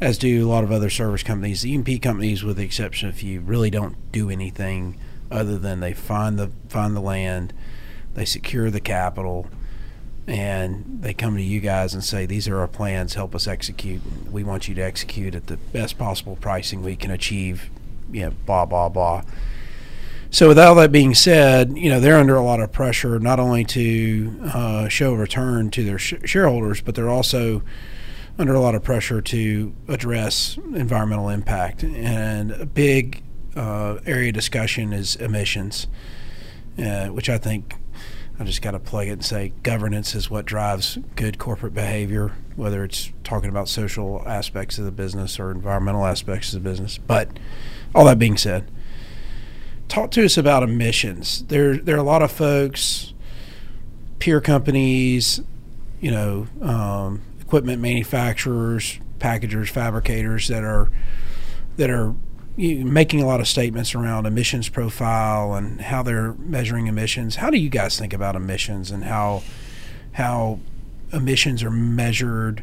as 0.00 0.18
do 0.18 0.46
a 0.46 0.50
lot 0.50 0.64
of 0.64 0.72
other 0.72 0.90
service 0.90 1.22
companies. 1.22 1.62
The 1.62 1.72
E&P 1.72 1.98
companies, 1.98 2.42
with 2.42 2.56
the 2.56 2.64
exception 2.64 3.08
of 3.08 3.14
few, 3.14 3.40
really 3.40 3.70
don't 3.70 3.96
do 4.12 4.28
anything 4.28 4.98
other 5.30 5.56
than 5.58 5.80
they 5.80 5.94
find 5.94 6.38
the 6.38 6.50
find 6.68 6.94
the 6.94 7.00
land, 7.00 7.52
they 8.14 8.24
secure 8.24 8.70
the 8.70 8.80
capital, 8.80 9.46
and 10.26 10.98
they 11.00 11.12
come 11.12 11.36
to 11.36 11.42
you 11.42 11.60
guys 11.60 11.94
and 11.94 12.04
say, 12.04 12.26
"These 12.26 12.48
are 12.48 12.58
our 12.58 12.68
plans. 12.68 13.14
Help 13.14 13.34
us 13.34 13.46
execute. 13.46 14.00
We 14.30 14.44
want 14.44 14.68
you 14.68 14.74
to 14.76 14.80
execute 14.80 15.34
at 15.34 15.48
the 15.48 15.56
best 15.56 15.98
possible 15.98 16.36
pricing 16.40 16.82
we 16.82 16.96
can 16.96 17.10
achieve." 17.10 17.70
You 18.10 18.26
know, 18.26 18.32
blah 18.46 18.66
blah 18.66 18.88
blah. 18.88 19.22
So, 20.30 20.48
with 20.48 20.58
all 20.58 20.74
that 20.76 20.92
being 20.92 21.14
said, 21.14 21.76
you 21.76 21.90
know 21.90 22.00
they're 22.00 22.16
under 22.16 22.36
a 22.36 22.42
lot 22.42 22.60
of 22.60 22.72
pressure 22.72 23.18
not 23.18 23.38
only 23.38 23.64
to 23.66 24.40
uh, 24.54 24.88
show 24.88 25.12
return 25.12 25.70
to 25.72 25.84
their 25.84 25.98
sh- 25.98 26.14
shareholders, 26.24 26.80
but 26.80 26.94
they're 26.94 27.10
also 27.10 27.62
under 28.38 28.54
a 28.54 28.60
lot 28.60 28.74
of 28.74 28.82
pressure 28.82 29.20
to 29.20 29.74
address 29.88 30.56
environmental 30.74 31.28
impact. 31.28 31.84
And 31.84 32.50
a 32.52 32.64
big 32.64 33.22
uh, 33.54 33.98
area 34.06 34.32
discussion 34.32 34.92
is 34.92 35.16
emissions, 35.16 35.86
uh, 36.78 37.08
which 37.08 37.28
I 37.28 37.36
think 37.38 37.76
I 38.42 38.44
just 38.44 38.60
got 38.60 38.72
to 38.72 38.80
plug 38.80 39.06
it 39.06 39.10
and 39.12 39.24
say 39.24 39.52
governance 39.62 40.16
is 40.16 40.28
what 40.28 40.46
drives 40.46 40.98
good 41.14 41.38
corporate 41.38 41.74
behavior, 41.74 42.32
whether 42.56 42.82
it's 42.82 43.12
talking 43.22 43.48
about 43.48 43.68
social 43.68 44.20
aspects 44.26 44.78
of 44.78 44.84
the 44.84 44.90
business 44.90 45.38
or 45.38 45.52
environmental 45.52 46.04
aspects 46.04 46.52
of 46.52 46.60
the 46.60 46.68
business. 46.68 46.98
But 46.98 47.28
all 47.94 48.04
that 48.06 48.18
being 48.18 48.36
said, 48.36 48.68
talk 49.86 50.10
to 50.12 50.24
us 50.24 50.36
about 50.36 50.64
emissions. 50.64 51.44
There, 51.44 51.76
there 51.76 51.94
are 51.94 52.00
a 52.00 52.02
lot 52.02 52.20
of 52.20 52.32
folks, 52.32 53.14
peer 54.18 54.40
companies, 54.40 55.40
you 56.00 56.10
know, 56.10 56.48
um, 56.62 57.22
equipment 57.40 57.80
manufacturers, 57.80 58.98
packagers, 59.20 59.70
fabricators 59.70 60.48
that 60.48 60.64
are 60.64 60.90
that 61.76 61.90
are 61.90 62.16
making 62.56 63.22
a 63.22 63.26
lot 63.26 63.40
of 63.40 63.48
statements 63.48 63.94
around 63.94 64.26
emissions 64.26 64.68
profile 64.68 65.54
and 65.54 65.80
how 65.80 66.02
they're 66.02 66.34
measuring 66.34 66.86
emissions. 66.86 67.36
How 67.36 67.50
do 67.50 67.58
you 67.58 67.70
guys 67.70 67.98
think 67.98 68.12
about 68.12 68.36
emissions 68.36 68.90
and 68.90 69.04
how 69.04 69.42
how 70.12 70.60
emissions 71.12 71.62
are 71.62 71.70
measured? 71.70 72.62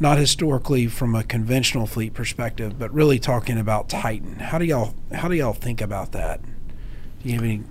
Not 0.00 0.18
historically 0.18 0.88
from 0.88 1.14
a 1.14 1.22
conventional 1.22 1.86
fleet 1.86 2.14
perspective, 2.14 2.78
but 2.78 2.92
really 2.92 3.20
talking 3.20 3.58
about 3.58 3.88
Titan. 3.88 4.40
How 4.40 4.58
do 4.58 4.64
y'all 4.64 4.94
how 5.12 5.28
do 5.28 5.36
y'all 5.36 5.52
think 5.52 5.80
about 5.80 6.12
that? 6.12 6.42
Do 6.42 7.28
you 7.28 7.34
have 7.34 7.44
any 7.44 7.62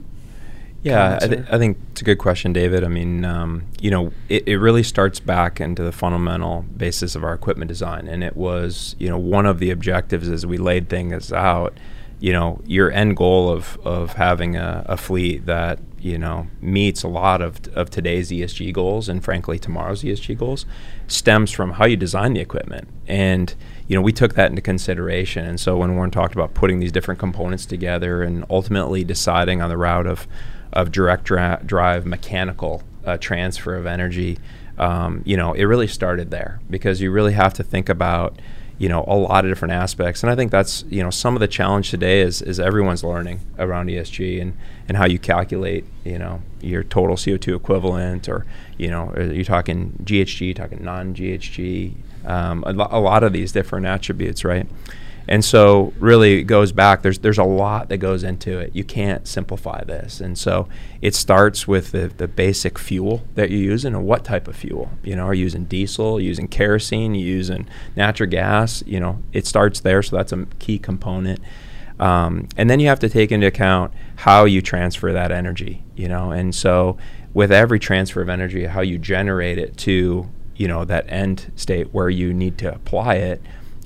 Yeah, 0.83 1.17
I, 1.21 1.27
th- 1.27 1.45
I 1.49 1.57
think 1.57 1.77
it's 1.91 2.01
a 2.01 2.03
good 2.03 2.17
question, 2.17 2.51
David. 2.51 2.83
I 2.83 2.89
mean, 2.89 3.23
um, 3.23 3.63
you 3.79 3.89
know, 3.89 4.11
it, 4.27 4.47
it 4.47 4.57
really 4.57 4.83
starts 4.83 5.19
back 5.21 5.61
into 5.61 5.81
the 5.81 5.93
fundamental 5.93 6.65
basis 6.75 7.15
of 7.15 7.23
our 7.23 7.33
equipment 7.33 7.69
design, 7.69 8.07
and 8.09 8.21
it 8.21 8.35
was, 8.35 8.95
you 8.99 9.07
know, 9.07 9.17
one 9.17 9.45
of 9.45 9.59
the 9.59 9.71
objectives 9.71 10.27
as 10.27 10.45
we 10.45 10.57
laid 10.57 10.89
things 10.89 11.31
out. 11.31 11.77
You 12.19 12.33
know, 12.33 12.61
your 12.65 12.91
end 12.91 13.15
goal 13.15 13.49
of 13.49 13.77
of 13.85 14.13
having 14.13 14.57
a, 14.57 14.85
a 14.87 14.97
fleet 14.97 15.45
that 15.45 15.79
you 16.03 16.17
know 16.17 16.47
meets 16.61 17.01
a 17.03 17.07
lot 17.07 17.41
of 17.41 17.59
of 17.75 17.89
today's 17.89 18.29
ESG 18.29 18.73
goals 18.73 19.07
and 19.07 19.23
frankly 19.23 19.57
tomorrow's 19.57 20.03
ESG 20.03 20.37
goals 20.37 20.65
stems 21.07 21.49
from 21.49 21.71
how 21.71 21.85
you 21.85 21.95
design 21.95 22.33
the 22.33 22.41
equipment 22.41 22.89
and 23.07 23.55
you 23.87 23.95
know 23.95 24.01
we 24.01 24.11
took 24.11 24.35
that 24.35 24.49
into 24.49 24.61
consideration 24.61 25.45
and 25.45 25.59
so 25.59 25.77
when 25.77 25.95
Warren 25.95 26.11
talked 26.11 26.33
about 26.33 26.53
putting 26.53 26.79
these 26.79 26.91
different 26.91 27.19
components 27.19 27.65
together 27.65 28.21
and 28.21 28.45
ultimately 28.49 29.05
deciding 29.05 29.61
on 29.61 29.69
the 29.69 29.77
route 29.77 30.05
of 30.05 30.27
of 30.73 30.91
direct 30.91 31.23
dra- 31.23 31.61
drive 31.65 32.05
mechanical 32.05 32.83
uh, 33.05 33.17
transfer 33.17 33.75
of 33.75 33.85
energy 33.85 34.37
um, 34.77 35.21
you 35.25 35.37
know 35.37 35.53
it 35.53 35.63
really 35.65 35.87
started 35.87 36.31
there 36.31 36.59
because 36.69 37.01
you 37.01 37.11
really 37.11 37.33
have 37.33 37.53
to 37.53 37.63
think 37.63 37.89
about 37.89 38.39
you 38.77 38.89
know 38.89 39.03
a 39.07 39.15
lot 39.15 39.45
of 39.45 39.51
different 39.51 39.71
aspects. 39.71 40.23
And 40.23 40.31
i 40.31 40.35
think 40.35 40.51
that's 40.51 40.83
you 40.89 41.03
know 41.03 41.09
some 41.09 41.35
of 41.35 41.39
the 41.39 41.47
challenge 41.47 41.89
today 41.91 42.21
is 42.21 42.41
is 42.41 42.59
everyone's 42.59 43.03
learning 43.03 43.39
around 43.59 43.87
esg 43.89 44.41
and 44.41 44.57
and 44.87 44.97
how 44.97 45.05
you 45.05 45.19
calculate 45.19 45.85
you 46.03 46.17
know 46.17 46.41
your 46.61 46.83
total 46.83 47.15
co2 47.15 47.55
equivalent 47.55 48.27
or 48.27 48.45
you 48.77 48.89
know 48.89 49.09
are 49.11 49.31
you 49.31 49.45
talking 49.45 49.93
ghg 50.03 50.55
talking 50.55 50.83
non-ghg 50.83 51.93
um, 52.25 52.63
a, 52.65 52.73
lo- 52.73 52.87
a 52.89 52.99
lot 52.99 53.23
of 53.23 53.33
these 53.33 53.51
different 53.51 53.85
attributes 53.85 54.43
right 54.43 54.67
And 55.27 55.43
so 55.43 55.93
really 55.99 56.39
it 56.39 56.43
goes 56.43 56.71
back 56.71 57.01
there's 57.01 57.19
there's 57.19 57.37
a 57.37 57.43
lot 57.43 57.89
that 57.89 57.97
goes 57.97 58.23
into 58.23 58.59
it. 58.59 58.75
You 58.75 58.83
can't 58.83 59.27
simplify 59.27 59.83
this. 59.83 60.19
And 60.19 60.37
so 60.37 60.67
it 61.01 61.15
starts 61.15 61.67
with 61.67 61.91
the, 61.91 62.07
the 62.07 62.27
basic 62.27 62.77
fuel 62.77 63.23
that 63.35 63.49
you're 63.49 63.59
using 63.59 63.95
and 63.95 64.05
what 64.05 64.25
type 64.25 64.47
of 64.47 64.55
fuel. 64.55 64.89
You 65.03 65.15
know, 65.15 65.25
are 65.25 65.33
you 65.33 65.43
using 65.43 65.65
diesel, 65.65 66.19
using 66.19 66.47
kerosene, 66.47 67.15
using 67.15 67.67
natural 67.95 68.29
gas, 68.29 68.83
you 68.85 68.99
know, 68.99 69.21
it 69.31 69.45
starts 69.45 69.79
there, 69.81 70.01
so 70.01 70.15
that's 70.15 70.31
a 70.31 70.45
key 70.59 70.79
component. 70.79 71.39
Um, 71.99 72.47
and 72.57 72.69
then 72.69 72.79
you 72.79 72.87
have 72.87 72.99
to 72.99 73.09
take 73.09 73.31
into 73.31 73.47
account 73.47 73.93
how 74.17 74.45
you 74.45 74.61
transfer 74.61 75.11
that 75.13 75.31
energy, 75.31 75.83
you 75.95 76.07
know. 76.07 76.31
And 76.31 76.53
so 76.53 76.97
with 77.33 77.51
every 77.51 77.79
transfer 77.79 78.21
of 78.21 78.29
energy, 78.29 78.65
how 78.65 78.81
you 78.81 78.97
generate 78.97 79.57
it 79.57 79.77
to, 79.77 80.29
you 80.55 80.67
know, 80.67 80.85
that 80.85 81.05
end 81.09 81.51
state 81.55 81.93
where 81.93 82.09
you 82.09 82.33
need 82.33 82.57
to 82.59 82.73
apply 82.73 83.15
it, 83.15 83.41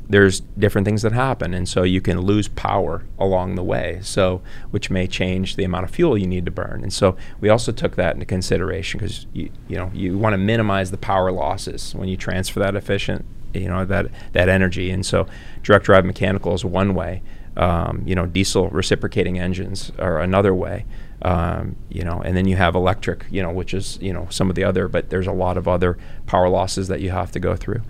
there's 0.09 0.39
different 0.57 0.85
things 0.85 1.01
that 1.01 1.11
happen 1.11 1.53
and 1.53 1.67
so 1.67 1.83
you 1.83 1.99
can 1.99 2.21
lose 2.21 2.47
power 2.47 3.03
along 3.19 3.55
the 3.55 3.63
way 3.63 3.99
so 4.01 4.41
which 4.71 4.89
may 4.89 5.05
change 5.05 5.55
the 5.55 5.63
amount 5.63 5.83
of 5.83 5.91
fuel 5.91 6.17
you 6.17 6.27
need 6.27 6.45
to 6.45 6.51
burn. 6.51 6.81
And 6.83 6.93
so 6.93 7.17
we 7.41 7.49
also 7.49 7.71
took 7.71 7.95
that 7.95 8.13
into 8.13 8.25
consideration 8.25 8.99
because 8.99 9.25
you, 9.33 9.49
you 9.67 9.77
know 9.77 9.91
you 9.93 10.17
want 10.17 10.33
to 10.33 10.37
minimize 10.37 10.91
the 10.91 10.97
power 10.97 11.31
losses 11.31 11.93
when 11.95 12.07
you 12.07 12.17
transfer 12.17 12.59
that 12.59 12.75
efficient 12.75 13.25
you 13.53 13.67
know 13.67 13.85
that 13.85 14.07
that 14.33 14.49
energy. 14.49 14.91
And 14.91 15.05
so 15.05 15.27
direct 15.63 15.85
drive 15.85 16.05
mechanical 16.05 16.53
is 16.53 16.63
one 16.63 16.93
way. 16.95 17.21
Um, 17.55 18.03
you 18.05 18.13
know 18.13 18.27
diesel 18.27 18.69
reciprocating 18.69 19.39
engines 19.39 19.91
are 19.97 20.21
another 20.21 20.53
way 20.53 20.85
um, 21.23 21.75
you 21.89 22.03
know 22.03 22.21
and 22.21 22.37
then 22.37 22.47
you 22.47 22.55
have 22.55 22.75
electric 22.75 23.25
you 23.31 23.41
know 23.41 23.49
which 23.49 23.73
is 23.73 23.97
you 23.99 24.13
know 24.13 24.27
some 24.29 24.51
of 24.51 24.55
the 24.55 24.63
other 24.63 24.87
but 24.87 25.09
there's 25.09 25.25
a 25.25 25.31
lot 25.31 25.57
of 25.57 25.67
other 25.67 25.97
power 26.27 26.49
losses 26.49 26.87
that 26.87 27.01
you 27.01 27.09
have 27.09 27.31
to 27.31 27.39
go 27.39 27.55
through 27.55 27.81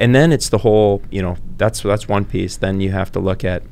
and 0.00 0.14
then 0.14 0.32
it's 0.32 0.48
the 0.48 0.58
whole 0.58 1.02
you 1.10 1.22
know 1.22 1.36
that's 1.56 1.82
that's 1.82 2.08
one 2.08 2.24
piece. 2.24 2.56
Then 2.56 2.80
you 2.80 2.90
have 2.90 3.12
to 3.12 3.20
look 3.20 3.44
at 3.44 3.62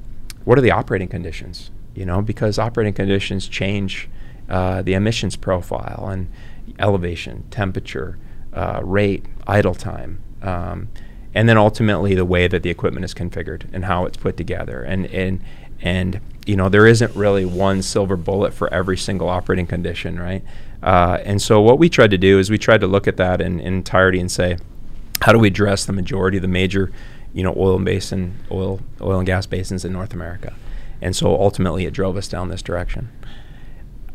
what 0.45 0.57
are 0.59 0.63
the 0.63 0.71
operating 0.71 1.09
conditions 1.09 1.71
you 1.95 2.07
know 2.07 2.23
because 2.23 2.59
operating 2.59 2.95
conditions 2.95 3.49
change 3.49 4.09
uh, 4.49 4.83
the 4.83 4.95
emissions 4.95 5.35
profile 5.35 6.09
and 6.11 6.31
elevation 6.79 7.45
temperature 7.51 8.17
uh, 8.55 8.81
rate 8.85 9.27
idle 9.47 9.75
time 9.75 10.23
um, 10.43 10.89
and 11.35 11.49
then 11.49 11.59
ultimately 11.59 12.15
the 12.15 12.25
way 12.25 12.49
that 12.49 12.63
the 12.63 12.71
equipment 12.71 13.05
is 13.05 13.15
configured 13.15 13.63
and 13.73 13.85
how 13.85 14.07
it's 14.07 14.17
put 14.17 14.37
together. 14.37 14.83
And 14.83 15.07
and 15.07 15.43
and 15.81 16.21
you 16.47 16.57
know 16.57 16.69
there 16.69 16.87
isn't 16.87 17.15
really 17.15 17.45
one 17.45 17.83
silver 17.83 18.17
bullet 18.17 18.53
for 18.53 18.73
every 18.73 18.97
single 18.97 19.29
operating 19.29 19.67
condition 19.67 20.19
right? 20.19 20.45
Uh, 20.83 21.19
and 21.25 21.43
so 21.43 21.61
what 21.61 21.79
we 21.79 21.89
tried 21.89 22.11
to 22.11 22.19
do 22.19 22.39
is 22.39 22.51
we 22.51 22.59
tried 22.59 22.81
to 22.81 22.87
look 22.87 23.09
at 23.09 23.17
that 23.17 23.41
in, 23.41 23.61
in 23.61 23.75
entirety 23.75 24.21
and 24.21 24.31
say 24.31 24.57
how 25.21 25.33
do 25.33 25.39
we 25.39 25.49
address 25.49 25.85
the 25.85 25.93
majority 25.93 26.39
of 26.39 26.43
the 26.43 26.49
major, 26.49 26.93
you 27.33 27.43
know, 27.43 27.55
oil 27.57 27.77
and 27.77 27.85
basin, 27.85 28.37
oil, 28.51 28.81
oil 29.01 29.19
and 29.19 29.27
gas 29.27 29.47
basins 29.47 29.85
in 29.85 29.93
North 29.93 30.13
America? 30.13 30.55
And 31.01 31.15
so 31.15 31.35
ultimately, 31.35 31.87
it 31.87 31.93
drove 31.93 32.17
us 32.17 32.29
down 32.29 32.49
this 32.49 32.63
direction. 32.63 33.11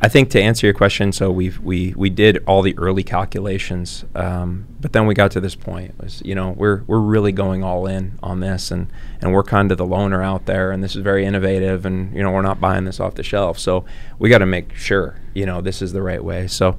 I 0.03 0.09
think 0.09 0.31
to 0.31 0.41
answer 0.41 0.67
your 0.67 0.73
question, 0.73 1.13
so 1.13 1.31
we 1.31 1.51
we 1.61 1.93
we 1.95 2.09
did 2.09 2.43
all 2.45 2.61
the 2.61 2.77
early 2.77 3.03
calculations, 3.03 4.03
um, 4.15 4.67
but 4.81 4.91
then 4.91 5.07
we 5.07 5.13
got 5.13 5.31
to 5.31 5.39
this 5.39 5.55
point. 5.55 5.91
It 5.91 6.03
was 6.03 6.21
you 6.25 6.35
know 6.35 6.49
we're 6.49 6.83
we're 6.87 6.99
really 6.99 7.31
going 7.31 7.63
all 7.63 7.87
in 7.87 8.19
on 8.21 8.41
this, 8.41 8.69
and 8.69 8.87
and 9.21 9.31
we're 9.31 9.43
kind 9.43 9.71
of 9.71 9.77
the 9.77 9.85
loner 9.85 10.21
out 10.21 10.45
there, 10.45 10.71
and 10.71 10.83
this 10.83 10.97
is 10.97 11.01
very 11.01 11.25
innovative, 11.25 11.85
and 11.85 12.13
you 12.13 12.21
know 12.21 12.31
we're 12.31 12.41
not 12.41 12.59
buying 12.59 12.83
this 12.83 12.99
off 12.99 13.15
the 13.15 13.23
shelf, 13.23 13.57
so 13.57 13.85
we 14.19 14.27
got 14.27 14.39
to 14.39 14.45
make 14.45 14.75
sure 14.75 15.21
you 15.33 15.45
know 15.45 15.61
this 15.61 15.81
is 15.81 15.93
the 15.93 16.01
right 16.01 16.21
way. 16.21 16.47
So 16.47 16.77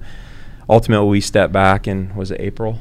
ultimately, 0.69 1.09
we 1.09 1.23
stepped 1.23 1.53
back, 1.53 1.87
and 1.87 2.15
was 2.15 2.31
it 2.31 2.43
April? 2.43 2.79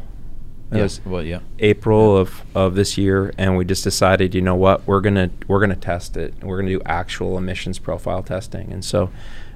It 0.73 0.77
Yeah, 0.77 0.83
was 0.83 1.01
well, 1.05 1.23
yeah. 1.23 1.39
April 1.59 2.17
of, 2.17 2.41
of 2.55 2.75
this 2.75 2.97
year, 2.97 3.33
and 3.37 3.55
we 3.57 3.65
just 3.65 3.83
decided, 3.83 4.33
you 4.33 4.41
know 4.41 4.55
what, 4.55 4.85
we're 4.87 5.01
gonna 5.01 5.29
we're 5.47 5.59
gonna 5.59 5.75
test 5.75 6.17
it. 6.17 6.33
We're 6.41 6.57
gonna 6.57 6.71
do 6.71 6.81
actual 6.85 7.37
emissions 7.37 7.79
profile 7.79 8.23
testing, 8.23 8.71
and 8.71 8.83
so 8.83 9.11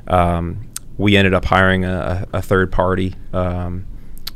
um, 0.08 0.70
we 0.98 1.18
ended 1.18 1.34
up 1.34 1.46
hiring 1.46 1.86
a, 1.86 2.28
a 2.34 2.42
third 2.42 2.72
party 2.72 3.16
um, 3.34 3.86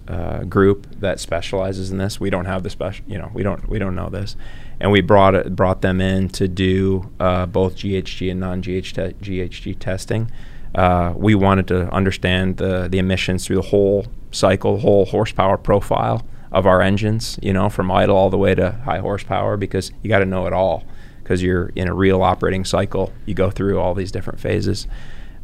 uh, 0.07 0.43
group 0.43 0.87
that 0.99 1.19
specializes 1.19 1.91
in 1.91 1.97
this. 1.97 2.19
We 2.19 2.29
don't 2.29 2.45
have 2.45 2.63
the 2.63 2.69
special, 2.69 3.05
you 3.07 3.17
know, 3.17 3.29
we 3.33 3.43
don't 3.43 3.67
we 3.69 3.79
don't 3.79 3.95
know 3.95 4.09
this, 4.09 4.35
and 4.79 4.91
we 4.91 5.01
brought 5.01 5.35
it 5.35 5.55
brought 5.55 5.81
them 5.81 6.01
in 6.01 6.29
to 6.29 6.47
do 6.47 7.11
uh, 7.19 7.45
both 7.45 7.75
GHG 7.75 8.31
and 8.31 8.39
non 8.39 8.61
GHG 8.61 9.77
testing. 9.79 10.31
Uh, 10.73 11.13
we 11.15 11.35
wanted 11.35 11.67
to 11.67 11.89
understand 11.93 12.57
the 12.57 12.87
the 12.89 12.97
emissions 12.97 13.45
through 13.45 13.57
the 13.57 13.61
whole 13.61 14.05
cycle, 14.31 14.79
whole 14.79 15.05
horsepower 15.05 15.57
profile 15.57 16.25
of 16.51 16.65
our 16.65 16.81
engines, 16.81 17.39
you 17.41 17.53
know, 17.53 17.69
from 17.69 17.89
idle 17.91 18.15
all 18.15 18.29
the 18.29 18.37
way 18.37 18.53
to 18.55 18.71
high 18.83 18.99
horsepower, 18.99 19.57
because 19.57 19.91
you 20.01 20.09
got 20.09 20.19
to 20.19 20.25
know 20.25 20.47
it 20.47 20.53
all, 20.53 20.83
because 21.23 21.41
you're 21.41 21.71
in 21.75 21.87
a 21.87 21.93
real 21.93 22.21
operating 22.21 22.65
cycle. 22.65 23.13
You 23.25 23.33
go 23.33 23.49
through 23.49 23.79
all 23.79 23.93
these 23.93 24.11
different 24.11 24.39
phases. 24.39 24.87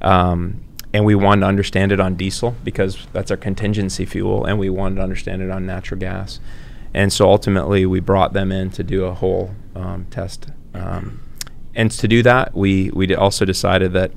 Um, 0.02 0.62
and 0.94 1.06
we 1.06 1.16
wanted 1.16 1.42
to 1.42 1.48
understand 1.48 1.92
it 1.92 2.00
on 2.00 2.16
diesel 2.16 2.56
because 2.64 3.08
that's 3.14 3.30
our 3.32 3.38
contingency 3.38 4.06
fuel, 4.06 4.46
and 4.46 4.58
we 4.58 4.70
wanted 4.70 4.96
to 4.96 5.02
understand 5.02 5.42
it 5.42 5.50
on 5.50 5.66
natural 5.66 6.00
gas. 6.00 6.40
And 6.94 7.12
so 7.12 7.30
ultimately, 7.30 7.86
we 7.86 8.00
brought 8.00 8.34
them 8.34 8.52
in 8.52 8.72
to 8.72 8.84
do 8.84 9.06
a 9.06 9.14
whole 9.14 9.52
um, 9.76 10.08
test. 10.10 10.48
Um, 10.74 11.22
and 11.76 11.92
to 11.92 12.08
do 12.08 12.24
that, 12.24 12.56
we 12.56 12.90
we 12.92 13.14
also 13.14 13.46
decided 13.46 13.94
that, 13.94 14.12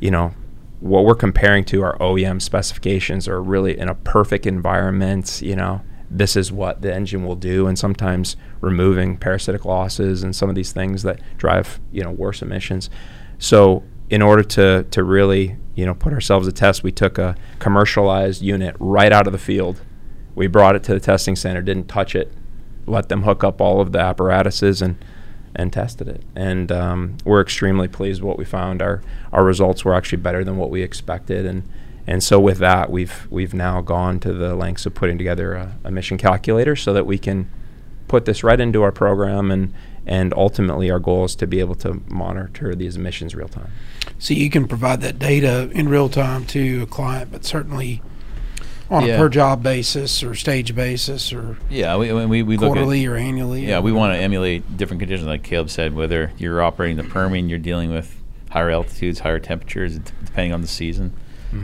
you 0.00 0.10
know, 0.10 0.32
what 0.80 1.04
we're 1.04 1.14
comparing 1.14 1.64
to 1.66 1.82
our 1.82 1.98
OEM 1.98 2.40
specifications 2.40 3.28
are 3.28 3.42
really 3.42 3.78
in 3.78 3.88
a 3.88 3.94
perfect 3.94 4.46
environment. 4.46 5.42
You 5.42 5.56
know, 5.56 5.82
this 6.16 6.36
is 6.36 6.52
what 6.52 6.80
the 6.80 6.94
engine 6.94 7.24
will 7.24 7.34
do, 7.34 7.66
and 7.66 7.78
sometimes 7.78 8.36
removing 8.60 9.16
parasitic 9.16 9.64
losses 9.64 10.22
and 10.22 10.34
some 10.34 10.48
of 10.48 10.54
these 10.54 10.72
things 10.72 11.02
that 11.02 11.20
drive 11.36 11.80
you 11.92 12.02
know 12.02 12.10
worse 12.10 12.40
emissions. 12.40 12.88
So 13.38 13.82
in 14.10 14.22
order 14.22 14.44
to 14.44 14.84
to 14.90 15.02
really 15.02 15.56
you 15.74 15.84
know 15.84 15.94
put 15.94 16.12
ourselves 16.12 16.46
a 16.46 16.52
test, 16.52 16.82
we 16.82 16.92
took 16.92 17.18
a 17.18 17.36
commercialized 17.58 18.42
unit 18.42 18.76
right 18.78 19.12
out 19.12 19.26
of 19.26 19.32
the 19.32 19.38
field. 19.38 19.82
We 20.36 20.46
brought 20.46 20.76
it 20.76 20.82
to 20.84 20.94
the 20.94 21.00
testing 21.00 21.36
center, 21.36 21.62
didn't 21.62 21.88
touch 21.88 22.14
it, 22.14 22.32
let 22.86 23.08
them 23.08 23.22
hook 23.22 23.44
up 23.44 23.60
all 23.60 23.80
of 23.80 23.92
the 23.92 24.00
apparatuses 24.00 24.82
and 24.82 24.96
and 25.56 25.72
tested 25.72 26.08
it. 26.08 26.22
And 26.34 26.72
um, 26.72 27.16
we're 27.24 27.40
extremely 27.40 27.86
pleased 27.86 28.20
with 28.20 28.28
what 28.28 28.38
we 28.38 28.44
found. 28.44 28.82
Our 28.82 29.02
our 29.32 29.44
results 29.44 29.84
were 29.84 29.94
actually 29.94 30.22
better 30.22 30.44
than 30.44 30.56
what 30.56 30.70
we 30.70 30.82
expected, 30.82 31.44
and 31.44 31.68
and 32.06 32.22
so 32.22 32.38
with 32.38 32.58
that, 32.58 32.90
we've 32.90 33.26
we've 33.30 33.54
now 33.54 33.80
gone 33.80 34.20
to 34.20 34.32
the 34.32 34.54
lengths 34.54 34.86
of 34.86 34.94
putting 34.94 35.16
together 35.18 35.54
a, 35.54 35.76
a 35.84 35.90
mission 35.90 36.18
calculator 36.18 36.76
so 36.76 36.92
that 36.92 37.06
we 37.06 37.18
can 37.18 37.48
put 38.08 38.24
this 38.26 38.44
right 38.44 38.60
into 38.60 38.82
our 38.82 38.92
program 38.92 39.50
and 39.50 39.72
and 40.06 40.34
ultimately 40.34 40.90
our 40.90 40.98
goal 40.98 41.24
is 41.24 41.34
to 41.36 41.46
be 41.46 41.60
able 41.60 41.74
to 41.74 42.02
monitor 42.08 42.74
these 42.74 42.96
emissions 42.96 43.34
real 43.34 43.48
time. 43.48 43.70
So 44.18 44.34
you 44.34 44.50
can 44.50 44.68
provide 44.68 45.00
that 45.00 45.18
data 45.18 45.70
in 45.72 45.88
real 45.88 46.10
time 46.10 46.44
to 46.46 46.82
a 46.82 46.86
client, 46.86 47.32
but 47.32 47.44
certainly 47.44 48.02
on 48.90 49.06
Yeah. 49.06 49.14
a 49.14 49.18
per 49.18 49.30
job 49.30 49.62
basis 49.62 50.22
or 50.22 50.34
stage 50.34 50.74
basis 50.74 51.32
or 51.32 51.56
Yeah, 51.70 51.96
we 51.96 52.12
we, 52.12 52.42
we 52.42 52.56
look 52.58 52.64
at 52.64 52.74
quarterly 52.74 53.06
or 53.06 53.16
annually. 53.16 53.66
Yeah, 53.66 53.80
we 53.80 53.92
want 53.92 54.12
to 54.12 54.18
emulate 54.18 54.76
different 54.76 55.00
conditions, 55.00 55.26
like 55.26 55.42
Caleb 55.42 55.70
said. 55.70 55.94
Whether 55.94 56.32
you're 56.36 56.62
operating 56.62 56.98
the 56.98 57.04
Permian, 57.04 57.48
you're 57.48 57.58
dealing 57.58 57.90
with 57.90 58.14
higher 58.50 58.70
altitudes, 58.70 59.20
higher 59.20 59.38
temperatures, 59.40 59.98
depending 59.98 60.52
on 60.52 60.60
the 60.60 60.68
season, 60.68 61.14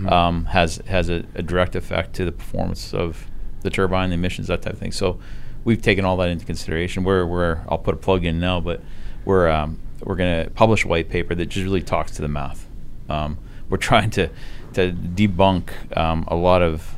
um, 0.09 0.47
has 0.47 0.77
has 0.87 1.09
a, 1.09 1.25
a 1.35 1.43
direct 1.43 1.75
effect 1.77 2.15
to 2.15 2.25
the 2.25 2.33
performance 2.33 2.95
of 2.95 3.27
the 3.63 3.71
turbine, 3.71 4.11
the 4.11 4.15
emissions, 4.15 4.49
that 4.49 4.63
type 4.63 4.75
of 4.75 4.79
thing. 4.79 4.93
So 4.93 5.19
we've 5.65 5.83
taken 5.83 6.05
all 6.05 6.17
that 6.19 6.29
into 6.29 6.45
consideration. 6.45 7.05
We're, 7.05 7.27
we're 7.27 7.61
I'll 7.69 7.79
put 7.79 7.95
a 7.95 7.99
plug 7.99 8.25
in 8.25 8.41
now, 8.41 8.61
but 8.61 8.81
we're 9.25 9.49
um, 9.49 9.79
we're 10.03 10.17
going 10.17 10.45
to 10.45 10.51
publish 10.51 10.85
a 10.85 10.89
white 10.89 11.09
paper 11.09 11.35
that 11.35 11.47
just 11.47 11.65
really 11.65 11.83
talks 11.83 12.13
to 12.13 12.23
the 12.23 12.29
math. 12.29 12.67
Um, 13.09 13.39
we're 13.69 13.77
trying 13.91 14.11
to 14.11 14.31
to 14.75 14.93
debunk 14.93 15.97
um, 15.97 16.25
a 16.29 16.37
lot 16.37 16.63
of 16.63 16.97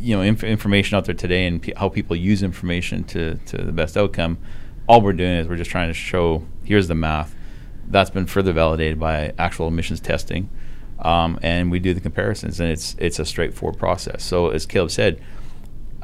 you 0.00 0.16
know 0.16 0.22
inf- 0.22 0.44
information 0.44 0.96
out 0.96 1.04
there 1.04 1.14
today 1.14 1.46
and 1.46 1.62
pe 1.62 1.72
how 1.76 1.88
people 1.88 2.16
use 2.16 2.42
information 2.42 3.04
to, 3.04 3.34
to 3.46 3.58
the 3.58 3.72
best 3.72 3.96
outcome 3.96 4.38
all 4.86 5.00
we're 5.00 5.12
doing 5.12 5.32
is 5.32 5.46
we're 5.46 5.56
just 5.56 5.70
trying 5.70 5.88
to 5.88 5.94
show 5.94 6.42
here's 6.64 6.88
the 6.88 6.94
math 6.94 7.34
that's 7.88 8.10
been 8.10 8.26
further 8.26 8.52
validated 8.52 8.98
by 8.98 9.32
actual 9.38 9.68
emissions 9.68 10.00
testing 10.00 10.48
um, 11.04 11.38
and 11.42 11.70
we 11.70 11.78
do 11.78 11.94
the 11.94 12.00
comparisons 12.00 12.60
and 12.60 12.70
it's 12.70 12.96
it's 12.98 13.18
a 13.18 13.24
straightforward 13.24 13.78
process 13.78 14.22
so 14.22 14.48
as 14.50 14.66
caleb 14.66 14.90
said 14.90 15.20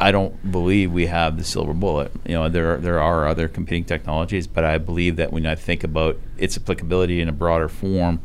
I 0.01 0.13
don't 0.13 0.51
believe 0.51 0.93
we 0.93 1.07
have 1.07 1.37
the 1.37 1.45
silver 1.45 1.75
bullet. 1.75 2.11
You 2.27 2.33
know, 2.33 2.49
there 2.49 2.75
are, 2.75 2.79
there 2.79 3.01
are 3.01 3.27
other 3.27 3.49
competing 3.49 3.85
technologies, 3.85 4.47
but 4.47 4.65
I 4.65 4.79
believe 4.79 5.17
that 5.17 5.31
when 5.31 5.45
I 5.45 5.55
think 5.55 5.85
about 5.85 6.19
its 6.39 6.57
applicability 6.57 7.21
in 7.21 7.29
a 7.29 7.33
broader 7.33 7.69
form, 7.69 8.23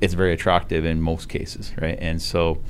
it's 0.00 0.14
very 0.14 0.32
attractive 0.32 0.84
in 0.84 1.00
most 1.00 1.28
cases, 1.28 1.72
right? 1.80 1.96
And 2.00 2.20
so, 2.20 2.60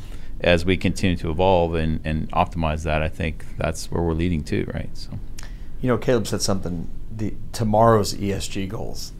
as 0.42 0.66
we 0.66 0.76
continue 0.76 1.16
to 1.16 1.30
evolve 1.30 1.74
and, 1.74 2.00
and 2.05 2.30
optimize 2.32 2.82
that, 2.82 3.03
I 3.03 3.09
think 3.09 3.57
that's 3.57 3.90
where 3.90 4.03
we're 4.03 4.12
leading 4.12 4.44
to, 4.44 4.70
right? 4.74 4.90
So, 4.92 5.12
You 5.80 5.88
know, 5.88 5.96
Caleb 5.96 6.26
said 6.26 6.42
something. 6.42 6.90
The 7.11 7.34
tomorrow's 7.53 8.12
ESG 8.14 8.68
goals. 8.68 9.12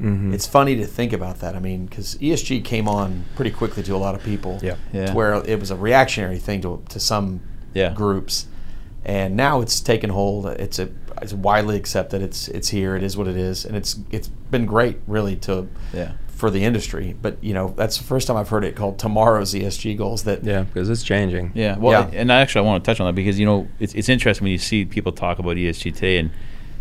Mm-hmm. 0.00 0.34
It's 0.34 0.46
funny 0.46 0.76
to 0.76 0.86
think 0.86 1.12
about 1.12 1.40
that. 1.40 1.54
I 1.54 1.58
mean, 1.58 1.86
because 1.86 2.16
ESG 2.16 2.64
came 2.64 2.88
on 2.88 3.24
pretty 3.36 3.50
quickly 3.50 3.82
to 3.82 3.94
a 3.94 3.98
lot 3.98 4.14
of 4.14 4.22
people. 4.22 4.58
Yeah. 4.62 4.76
Yeah. 4.92 5.12
Where 5.12 5.34
it 5.46 5.60
was 5.60 5.70
a 5.70 5.76
reactionary 5.76 6.38
thing 6.38 6.60
to 6.62 6.82
to 6.88 6.98
some 7.00 7.40
Yeah. 7.74 7.92
groups, 7.92 8.46
and 9.04 9.36
now 9.36 9.60
it's 9.60 9.80
taken 9.80 10.10
hold. 10.10 10.46
It's 10.46 10.78
a 10.78 10.88
it's 11.22 11.34
widely 11.34 11.76
accepted. 11.76 12.22
It's 12.22 12.48
it's 12.48 12.68
here. 12.70 12.96
It 12.96 13.02
is 13.02 13.16
what 13.16 13.28
it 13.28 13.36
is, 13.36 13.64
and 13.66 13.76
it's 13.76 13.98
it's 14.10 14.28
been 14.50 14.66
great, 14.66 14.98
really, 15.06 15.36
to 15.36 15.68
Yeah. 15.92 16.12
for 16.28 16.50
the 16.50 16.64
industry. 16.64 17.14
But 17.20 17.36
you 17.42 17.52
know, 17.52 17.74
that's 17.76 17.98
the 17.98 18.04
first 18.04 18.26
time 18.26 18.36
I've 18.38 18.48
heard 18.48 18.64
it 18.64 18.74
called 18.74 18.98
tomorrow's 18.98 19.52
ESG 19.54 19.94
goals. 19.98 20.22
That 20.22 20.42
Yeah, 20.44 20.62
because 20.62 20.88
it's 20.88 21.02
changing. 21.02 21.52
Yeah, 21.54 21.76
well, 21.76 22.08
Yeah. 22.10 22.20
and 22.20 22.32
actually, 22.32 22.64
I 22.64 22.68
want 22.70 22.82
to 22.82 22.90
touch 22.90 23.00
on 23.00 23.06
that 23.06 23.14
because 23.14 23.38
you 23.38 23.44
know 23.44 23.68
it's 23.78 23.94
it's 23.94 24.08
interesting 24.08 24.44
when 24.46 24.52
you 24.52 24.58
see 24.58 24.86
people 24.86 25.12
talk 25.12 25.38
about 25.38 25.56
ESG 25.58 25.92
today, 25.92 26.16
and 26.18 26.30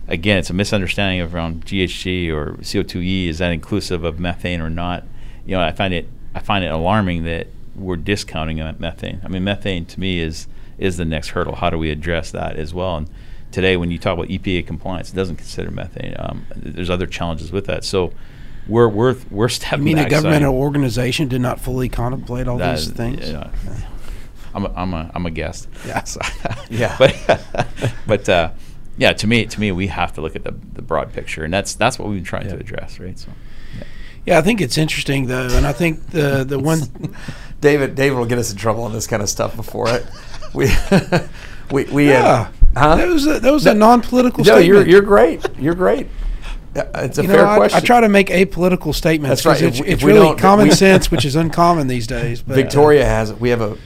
again, 0.10 0.38
it's 0.38 0.50
a 0.50 0.54
misunderstanding 0.54 1.22
of 1.22 1.34
around 1.34 1.66
GHG 1.66 2.30
or 2.32 2.54
CO2e. 2.62 3.28
Is 3.28 3.38
that 3.38 3.52
inclusive 3.52 4.04
of 4.04 4.20
methane 4.20 4.60
or 4.60 4.70
not? 4.70 5.06
You 5.46 5.56
know, 5.56 5.62
I 5.62 5.72
find 5.72 5.94
it 5.94 6.08
I 6.36 6.40
find 6.40 6.64
it 6.64 6.68
alarming 6.72 7.24
that 7.24 7.48
we're 7.76 7.96
discounting 7.96 8.58
methane. 8.80 9.22
I 9.24 9.28
mean, 9.30 9.44
methane 9.44 9.86
to 9.86 10.00
me 10.00 10.20
is 10.20 10.48
is 10.78 10.98
the 10.98 11.06
next 11.06 11.30
hurdle. 11.30 11.56
How 11.56 11.70
do 11.70 11.78
we 11.78 11.90
address 11.92 12.32
that 12.32 12.56
as 12.58 12.74
well? 12.74 12.98
And 12.98 13.10
today, 13.52 13.78
when 13.78 13.92
you 13.92 13.98
talk 13.98 14.14
about 14.18 14.28
EPA 14.30 14.66
compliance, 14.68 15.12
it 15.12 15.16
doesn't 15.16 15.38
consider 15.38 15.72
methane. 15.72 16.16
Um, 16.20 16.46
there's 16.56 16.90
other 16.90 17.08
challenges 17.08 17.52
with 17.52 17.66
that. 17.68 17.84
So. 17.84 18.12
We're, 18.68 18.88
we're, 18.88 19.16
we're 19.32 19.50
stepping 19.50 19.84
mean, 19.86 19.98
a 19.98 20.08
governmental 20.08 20.52
saying- 20.52 20.62
organization 20.62 21.28
did 21.28 21.42
not 21.42 21.60
fully 21.60 21.90
contemplate 21.90 22.48
all 22.48 22.60
these 22.60 22.82
is- 22.86 22.92
things. 22.92 23.28
yeah. 23.28 23.50
I'm 24.54 24.66
a, 24.66 24.74
I'm 24.76 24.94
a, 24.94 25.12
I'm 25.16 25.26
a 25.26 25.32
guest. 25.32 25.68
Yeah. 25.88 26.04
So- 26.04 26.22
Yeah. 26.70 26.96
But, 27.00 27.42
but 28.06 28.30
uh, 28.30 28.52
yeah, 29.00 29.14
to 29.14 29.26
me, 29.28 29.46
to 29.46 29.60
me, 29.60 29.72
we 29.72 29.88
have 29.88 30.14
to 30.14 30.22
look 30.22 30.36
at 30.36 30.44
the, 30.44 30.54
the 30.74 30.82
broad 30.84 31.12
picture, 31.14 31.44
and 31.44 31.52
that's 31.54 31.74
that's 31.74 31.98
what 31.98 32.08
we've 32.10 32.18
been 32.20 32.24
trying 32.26 32.48
to 32.50 32.56
address, 32.58 33.00
right? 33.00 33.18
So, 33.18 33.30
Yeah, 34.26 34.38
I 34.38 34.42
think 34.42 34.62
it's 34.62 34.78
interesting 34.78 35.26
though, 35.28 35.48
and 35.52 35.66
I 35.66 35.74
think 35.74 36.08
the 36.12 36.44
the 36.44 36.60
one 36.72 36.80
David 37.62 37.96
David 37.96 38.18
will 38.18 38.26
get 38.28 38.38
us 38.38 38.52
in 38.52 38.58
trouble 38.58 38.84
on 38.84 38.94
this 38.94 39.08
kind 39.08 39.22
of 39.24 39.30
stuff 39.30 39.56
before 39.56 39.90
it. 39.90 40.06
We 40.54 40.70
we 41.72 41.84
we 41.86 42.10
yeah, 42.10 42.46
had, 42.46 42.54
huh? 42.78 42.96
that 42.98 43.08
was 43.08 43.26
a, 43.28 43.40
that 43.40 43.54
was 43.54 43.66
a 43.66 43.74
non-political 43.74 44.44
No, 44.44 44.56
statement. 44.60 44.66
you're 44.68 44.88
you're 44.88 45.02
great. 45.02 45.46
You're 45.58 45.76
great. 45.76 46.08
Uh, 46.76 46.84
It's 46.96 47.18
a 47.18 47.24
You 47.24 47.28
fair 47.30 47.38
know, 47.38 47.50
I, 47.50 47.58
question. 47.58 47.78
I 47.78 47.82
try 47.82 48.02
to 48.02 48.10
make 48.10 48.28
apolitical 48.28 48.94
statements 48.94 49.44
That's 49.44 49.46
right. 49.62 49.70
'cause 49.70 49.80
If 49.80 49.86
It's, 49.86 49.88
if 49.88 49.94
it's 49.96 50.04
we 50.04 50.14
really 50.14 50.36
common 50.36 50.68
we- 50.68 50.74
sense, 50.88 51.10
which 51.10 51.26
is 51.26 51.36
uncommon 51.36 51.88
these 51.88 52.06
days. 52.06 52.42
But, 52.44 52.54
uh, 52.54 52.56
Victoria 52.58 53.06
has 53.06 53.34
we 53.34 53.50
have 53.50 53.62
a, 53.62 53.78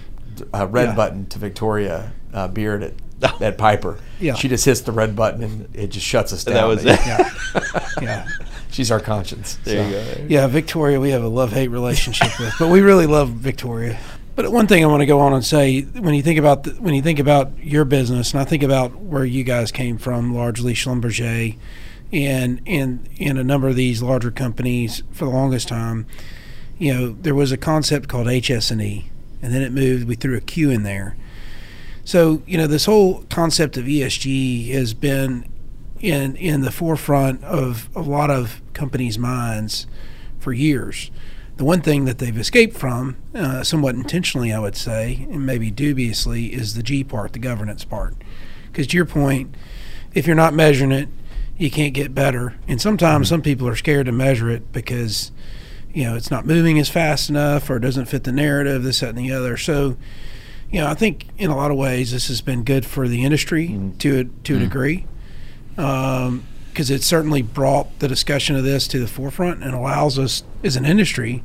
a 0.54 0.68
red 0.68 0.90
Yeah. 0.90 0.96
button 0.96 1.26
to 1.28 1.40
Victoria 1.40 2.12
uh, 2.34 2.48
Beard 2.48 2.84
at 2.84 2.94
at 3.42 3.58
Piper. 3.58 3.98
Yeah. 4.20 4.36
She 4.36 4.48
just 4.50 4.66
hits 4.66 4.82
the 4.82 4.92
red 4.92 5.16
button 5.16 5.44
and 5.44 5.76
it 5.76 5.88
just 5.88 6.06
shuts 6.06 6.34
us 6.34 6.44
down. 6.44 6.56
that 6.56 6.66
was 6.68 6.84
it. 6.86 7.00
yeah, 7.06 7.30
yeah, 8.02 8.28
She's 8.72 8.92
our 8.92 9.00
conscience. 9.00 9.58
There 9.64 9.88
you 9.88 9.94
so. 9.94 10.16
go. 10.22 10.26
yeah. 10.28 10.48
Victoria, 10.48 11.00
we 11.00 11.12
have 11.12 11.24
a 11.24 11.28
love-hate 11.30 11.70
relationship 11.70 12.38
with, 12.40 12.54
but 12.60 12.70
we 12.70 12.82
really 12.82 13.06
love 13.08 13.30
Victoria. 13.30 13.98
But 14.36 14.52
one 14.52 14.66
thing 14.68 14.84
I 14.84 14.88
want 14.88 15.02
to 15.02 15.06
go 15.06 15.20
on 15.20 15.34
and 15.34 15.46
say, 15.46 15.82
when 15.82 16.16
you 16.16 16.24
think 16.24 16.40
about 16.40 16.64
the, 16.64 16.72
when 16.72 16.96
you 16.96 17.02
think 17.04 17.20
about 17.20 17.52
your 17.64 17.86
business, 17.86 18.34
and 18.34 18.42
I 18.42 18.46
think 18.46 18.64
about 18.64 18.96
where 18.96 19.24
you 19.26 19.44
guys 19.44 19.72
came 19.72 19.98
from, 20.00 20.34
largely 20.34 20.74
Schlumberger, 20.74 21.56
and 22.12 22.62
and 22.66 23.08
and 23.20 23.38
a 23.40 23.44
number 23.44 23.68
of 23.68 23.76
these 23.76 24.02
larger 24.02 24.32
companies 24.32 25.04
for 25.12 25.26
the 25.26 25.32
longest 25.32 25.68
time, 25.68 26.08
you 26.80 26.94
know, 26.94 27.10
there 27.12 27.36
was 27.36 27.52
a 27.52 27.58
concept 27.58 28.10
called 28.10 28.26
HS&E, 28.28 29.10
and 29.42 29.54
then 29.54 29.62
it 29.62 29.72
moved. 29.72 30.08
We 30.08 30.16
threw 30.16 30.36
a 30.36 30.42
Q 30.42 30.72
in 30.72 30.82
there. 30.84 31.16
So 32.04 32.42
you 32.46 32.58
know, 32.58 32.68
this 32.68 32.86
whole 32.86 33.24
concept 33.30 33.78
of 33.78 33.86
ESG 33.86 34.72
has 34.72 34.94
been 34.94 35.48
in 36.00 36.36
in 36.36 36.62
the 36.62 36.72
forefront 36.72 37.44
of 37.44 37.90
a 37.96 38.02
lot 38.02 38.30
of 38.30 38.62
companies' 38.74 39.18
minds 39.18 39.88
for 40.40 40.52
years. 40.54 41.12
The 41.56 41.64
one 41.64 41.82
thing 41.82 42.06
that 42.06 42.18
they've 42.18 42.38
escaped 42.38 42.76
from, 42.76 43.16
uh, 43.36 43.64
somewhat 43.64 43.96
intentionally, 43.96 44.52
I 44.52 44.60
would 44.60 44.76
say, 44.76 45.28
and 45.30 45.46
maybe 45.46 45.70
dubiously, 45.70 46.48
is 46.48 46.74
the 46.74 46.82
G 46.82 47.04
part, 47.04 47.34
the 47.34 47.40
governance 47.40 47.86
part. 47.86 48.16
Because 48.72 48.88
to 48.88 48.98
your 48.98 49.06
point, 49.06 49.56
if 50.14 50.26
you're 50.26 50.36
not 50.36 50.56
measuring 50.56 50.92
it, 50.92 51.10
you 51.58 51.70
can't 51.70 51.94
get 51.94 52.16
better. 52.16 52.56
And 52.68 52.82
sometimes 52.82 53.30
some 53.30 53.44
people 53.44 53.68
are 53.68 53.76
scared 53.76 54.08
to 54.08 54.12
measure 54.12 54.50
it 54.50 54.72
because, 54.72 55.32
you 55.94 56.04
know, 56.04 56.16
it's 56.16 56.32
not 56.32 56.46
moving 56.46 56.80
as 56.80 56.90
fast 56.90 57.30
enough 57.30 57.70
or 57.70 57.78
it 57.78 57.82
doesn't 57.82 58.06
fit 58.06 58.24
the 58.24 58.32
narrative, 58.32 58.82
this, 58.82 59.02
that, 59.02 59.10
and 59.10 59.18
the 59.20 59.32
other. 59.32 59.56
So, 59.56 59.96
you 60.74 60.80
know, 60.80 60.88
I 60.88 60.96
think 60.96 61.28
in 61.38 61.52
a 61.52 61.56
lot 61.56 61.70
of 61.70 61.78
ways 61.78 62.12
this 62.12 62.28
has 62.30 62.42
been 62.42 62.64
good 62.64 62.84
for 62.84 63.08
the 63.08 63.24
industry 63.24 63.68
mm-hmm. 63.70 63.98
to 64.00 64.20
a, 64.20 64.24
to 64.24 64.54
a 64.54 64.58
mm-hmm. 64.58 64.64
degree, 64.64 65.06
um, 65.78 66.46
because 66.70 66.90
it 66.90 67.04
certainly 67.04 67.44
brought 67.44 68.00
the 68.00 68.08
discussion 68.08 68.56
of 68.56 68.64
this 68.64 68.88
to 68.88 69.00
the 69.00 69.08
forefront 69.08 69.64
and 69.64 69.76
allows 69.76 70.18
us 70.18 70.44
as 70.64 70.76
an 70.76 70.84
industry 70.84 71.44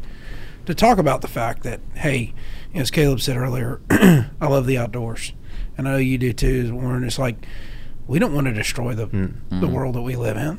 to 0.65 0.75
talk 0.75 0.97
about 0.97 1.21
the 1.21 1.29
fact 1.29 1.63
that 1.63 1.81
hey, 1.97 2.33
you 2.73 2.77
know, 2.77 2.81
as 2.81 2.91
Caleb 2.91 3.21
said 3.21 3.37
earlier, 3.37 3.83
I 3.91 4.27
love 4.41 4.67
the 4.67 4.79
outdoors, 4.79 5.35
and 5.77 5.87
I 5.87 5.93
know 5.93 5.97
you 5.99 6.17
do 6.17 6.33
too, 6.33 6.75
Warren. 6.75 7.05
It's 7.05 7.19
like 7.19 7.37
we 8.07 8.19
don't 8.19 8.33
want 8.33 8.47
to 8.47 8.55
destroy 8.55 8.95
the 8.95 9.09
mm. 9.09 9.35
the 9.51 9.57
mm-hmm. 9.57 9.73
world 9.73 9.95
that 9.97 10.03
we 10.03 10.17
live 10.17 10.39
in, 10.39 10.59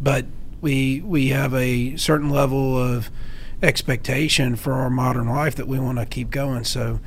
but 0.00 0.26
we 0.60 1.00
we 1.00 1.28
have 1.28 1.54
a 1.54 1.96
certain 1.96 2.28
level 2.28 2.76
of 2.76 3.08
expectation 3.62 4.56
for 4.56 4.72
our 4.72 4.90
modern 4.90 5.28
life 5.28 5.54
that 5.54 5.68
we 5.68 5.78
want 5.78 5.98
to 5.98 6.06
keep 6.06 6.30
going. 6.30 6.64
So 6.64 6.98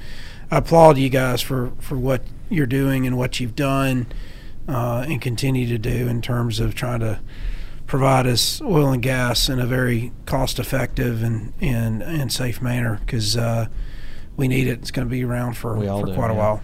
I 0.51 0.57
applaud 0.57 0.97
you 0.97 1.09
guys 1.09 1.41
for 1.41 1.71
for 1.79 1.97
what 1.97 2.21
you're 2.49 2.65
doing 2.65 3.07
and 3.07 3.17
what 3.17 3.39
you've 3.39 3.55
done 3.55 4.07
uh, 4.67 5.05
and 5.07 5.21
continue 5.21 5.67
to 5.67 5.77
do 5.77 6.07
in 6.07 6.21
terms 6.21 6.59
of 6.59 6.75
trying 6.75 6.99
to 7.01 7.19
provide 7.87 8.25
us 8.27 8.61
oil 8.61 8.91
and 8.91 9.01
gas 9.03 9.49
in 9.49 9.59
a 9.59 9.65
very 9.65 10.11
cost 10.25 10.59
effective 10.59 11.23
and 11.23 11.53
and, 11.61 12.01
and 12.03 12.31
safe 12.31 12.61
manner 12.61 12.99
because 13.05 13.35
uh, 13.37 13.67
we 14.37 14.47
need 14.47 14.67
it. 14.67 14.79
It's 14.79 14.91
going 14.91 15.07
to 15.07 15.11
be 15.11 15.23
around 15.23 15.55
for, 15.57 15.77
We 15.77 15.87
all 15.87 16.01
for 16.01 16.07
do, 16.07 16.13
quite 16.15 16.31
a 16.31 16.33
yeah. 16.33 16.39
while. 16.39 16.61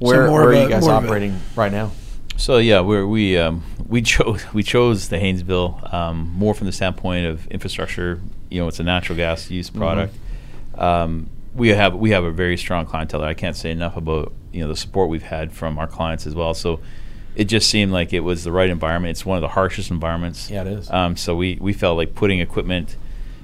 Where, 0.00 0.26
more 0.26 0.32
where 0.32 0.42
of 0.42 0.48
are 0.48 0.52
a- 0.52 0.62
you 0.64 0.68
guys 0.68 0.82
more 0.82 0.94
of 0.94 1.04
a- 1.04 1.06
operating 1.06 1.38
right 1.54 1.72
now? 1.72 1.92
So 2.38 2.58
yeah, 2.58 2.80
we're, 2.80 3.06
we 3.06 3.38
um, 3.38 3.62
we 3.88 4.02
chose 4.02 4.44
we 4.52 4.62
chose 4.62 5.08
the 5.08 5.16
Haynesville 5.16 5.92
um, 5.94 6.30
more 6.34 6.52
from 6.54 6.66
the 6.66 6.72
standpoint 6.72 7.26
of 7.26 7.46
infrastructure. 7.46 8.20
You 8.50 8.60
know, 8.60 8.68
it's 8.68 8.78
a 8.80 8.82
natural 8.84 9.16
gas 9.16 9.50
use 9.50 9.70
product. 9.70 10.14
Um, 10.76 11.28
we 11.56 11.68
have 11.68 11.94
we 11.94 12.10
have 12.10 12.24
a 12.24 12.30
very 12.30 12.56
strong 12.56 12.86
clientele. 12.86 13.22
I 13.22 13.34
can't 13.34 13.56
say 13.56 13.70
enough 13.70 13.96
about 13.96 14.32
you 14.52 14.60
know 14.60 14.68
the 14.68 14.76
support 14.76 15.08
we've 15.08 15.22
had 15.22 15.52
from 15.52 15.78
our 15.78 15.86
clients 15.86 16.26
as 16.26 16.34
well. 16.34 16.54
So 16.54 16.80
it 17.34 17.44
just 17.44 17.68
seemed 17.68 17.92
like 17.92 18.12
it 18.12 18.20
was 18.20 18.44
the 18.44 18.52
right 18.52 18.70
environment. 18.70 19.10
It's 19.10 19.26
one 19.26 19.36
of 19.36 19.42
the 19.42 19.48
harshest 19.48 19.90
environments. 19.90 20.50
Yeah, 20.50 20.62
it 20.62 20.68
is. 20.68 20.90
Um, 20.90 21.16
so 21.16 21.34
we 21.34 21.58
we 21.60 21.72
felt 21.72 21.96
like 21.96 22.14
putting 22.14 22.40
equipment, 22.40 22.96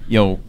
you 0.09 0.19
know. 0.19 0.41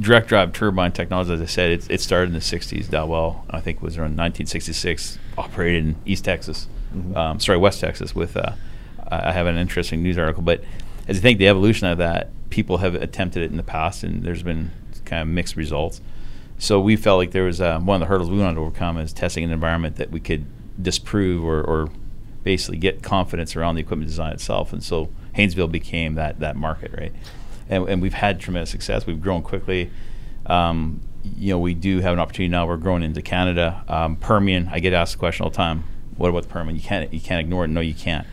Direct 0.00 0.26
drive 0.26 0.54
turbine 0.54 0.92
technology, 0.92 1.34
as 1.34 1.42
I 1.42 1.44
said, 1.44 1.70
it, 1.70 1.90
it 1.90 2.00
started 2.00 2.28
in 2.28 2.32
the 2.32 2.38
60s. 2.38 2.88
Dowell, 2.88 3.44
I 3.50 3.60
think, 3.60 3.82
was 3.82 3.98
around 3.98 4.16
1966, 4.16 5.18
operated 5.36 5.84
in 5.84 5.96
East 6.06 6.24
Texas 6.24 6.66
um, 7.14 7.40
sorry, 7.40 7.58
West 7.58 7.80
Texas. 7.80 8.14
With 8.14 8.36
uh, 8.36 8.52
I 9.08 9.28
I 9.28 9.32
have 9.32 9.46
an 9.46 9.56
interesting 9.56 10.02
news 10.02 10.18
article, 10.18 10.42
but 10.42 10.62
as 11.08 11.16
you 11.16 11.22
think 11.22 11.38
the 11.38 11.48
evolution 11.48 11.86
of 11.88 11.98
that, 11.98 12.30
people 12.50 12.78
have 12.78 12.94
attempted 12.94 13.42
it 13.42 13.50
in 13.50 13.56
the 13.56 13.62
past, 13.62 14.02
and 14.02 14.22
there's 14.22 14.42
been 14.42 14.70
kind 15.04 15.22
of 15.22 15.28
mixed 15.28 15.56
results. 15.56 16.00
So 16.62 16.78
we 16.78 16.94
felt 16.94 17.18
like 17.18 17.32
there 17.32 17.42
was 17.42 17.60
uh, 17.60 17.80
one 17.80 17.96
of 17.96 18.06
the 18.06 18.06
hurdles 18.06 18.30
we 18.30 18.38
wanted 18.38 18.54
to 18.54 18.60
overcome 18.60 18.96
is 18.96 19.12
testing 19.12 19.42
an 19.42 19.50
environment 19.50 19.96
that 19.96 20.12
we 20.12 20.20
could 20.20 20.46
disprove 20.80 21.44
or, 21.44 21.60
or 21.60 21.88
basically 22.44 22.78
get 22.78 23.02
confidence 23.02 23.56
around 23.56 23.74
the 23.74 23.80
equipment 23.80 24.08
design 24.08 24.32
itself. 24.32 24.72
And 24.72 24.80
so 24.80 25.10
Haynesville 25.34 25.72
became 25.72 26.14
that 26.14 26.38
that 26.38 26.54
market, 26.54 26.92
right? 26.96 27.12
And, 27.68 27.88
and 27.88 28.00
we've 28.00 28.14
had 28.14 28.38
tremendous 28.38 28.70
success. 28.70 29.08
We've 29.08 29.20
grown 29.20 29.42
quickly. 29.42 29.90
Um, 30.46 31.00
you 31.24 31.52
know, 31.52 31.58
we 31.58 31.74
do 31.74 31.98
have 31.98 32.12
an 32.12 32.20
opportunity 32.20 32.52
now. 32.52 32.64
We're 32.64 32.76
growing 32.76 33.02
into 33.02 33.22
Canada, 33.22 33.82
um, 33.88 34.14
Permian. 34.14 34.68
I 34.70 34.78
get 34.78 34.92
asked 34.92 35.14
the 35.14 35.18
question 35.18 35.42
all 35.42 35.50
the 35.50 35.56
time. 35.56 35.82
What 36.16 36.28
about 36.28 36.44
the 36.44 36.48
Permian? 36.48 36.76
You 36.76 36.82
can't 36.82 37.12
you 37.12 37.20
can't 37.20 37.40
ignore 37.40 37.64
it. 37.64 37.68
No, 37.68 37.80
you 37.80 37.94
can't. 37.94 38.24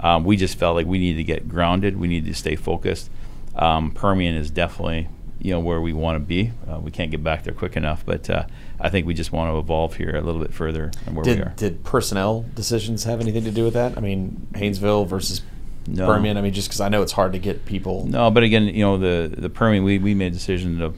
Um, 0.00 0.24
we 0.24 0.38
just 0.38 0.56
felt 0.58 0.74
like 0.74 0.86
we 0.86 0.98
needed 0.98 1.18
to 1.18 1.24
get 1.24 1.50
grounded. 1.50 1.98
We 1.98 2.08
needed 2.08 2.28
to 2.28 2.34
stay 2.34 2.56
focused. 2.56 3.10
Um, 3.54 3.90
Permian 3.90 4.36
is 4.36 4.50
definitely 4.50 5.08
you 5.44 5.50
know 5.50 5.60
where 5.60 5.78
we 5.78 5.92
want 5.92 6.16
to 6.16 6.20
be. 6.26 6.52
Uh, 6.66 6.80
we 6.80 6.90
can't 6.90 7.10
get 7.10 7.22
back 7.22 7.44
there 7.44 7.52
quick 7.52 7.76
enough, 7.76 8.02
but 8.06 8.30
uh, 8.30 8.46
I 8.80 8.88
think 8.88 9.06
we 9.06 9.12
just 9.12 9.30
want 9.30 9.52
to 9.52 9.58
evolve 9.58 9.94
here 9.94 10.16
a 10.16 10.22
little 10.22 10.40
bit 10.40 10.54
further 10.54 10.90
than 11.04 11.14
where 11.14 11.22
we 11.22 11.32
are. 11.32 11.44
Did, 11.50 11.56
did 11.56 11.84
personnel 11.84 12.46
decisions 12.54 13.04
have 13.04 13.20
anything 13.20 13.44
to 13.44 13.50
do 13.50 13.62
with 13.62 13.74
that? 13.74 13.98
I 13.98 14.00
mean, 14.00 14.46
Haynesville 14.52 15.06
versus 15.06 15.42
No. 15.86 16.06
Permian. 16.06 16.38
I 16.38 16.40
mean, 16.40 16.54
just 16.54 16.68
because 16.68 16.80
I 16.80 16.88
know 16.88 17.02
it's 17.02 17.12
hard 17.12 17.34
to 17.34 17.38
get 17.38 17.66
people. 17.66 18.06
No, 18.06 18.30
but 18.30 18.42
again, 18.42 18.64
you 18.68 18.82
know, 18.82 18.96
the 18.96 19.28
the 19.36 19.50
Permian, 19.50 19.84
we, 19.84 19.98
we 19.98 20.14
made 20.14 20.28
a 20.28 20.30
decision 20.34 20.78
to, 20.78 20.94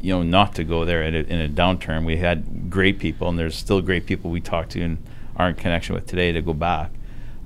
you 0.00 0.12
know, 0.14 0.22
not 0.22 0.54
to 0.54 0.62
go 0.62 0.84
there 0.84 1.02
in 1.02 1.16
a, 1.16 1.18
in 1.18 1.40
a 1.40 1.48
downturn. 1.48 2.04
We 2.04 2.18
had 2.18 2.70
great 2.70 3.00
people, 3.00 3.28
and 3.28 3.36
there's 3.36 3.56
still 3.56 3.80
great 3.82 4.06
people 4.06 4.30
we 4.30 4.40
talk 4.40 4.68
to 4.70 4.80
and 4.80 4.98
are 5.34 5.48
in 5.48 5.56
connection 5.56 5.96
with 5.96 6.06
today 6.06 6.30
to 6.30 6.40
go 6.42 6.54
back. 6.54 6.92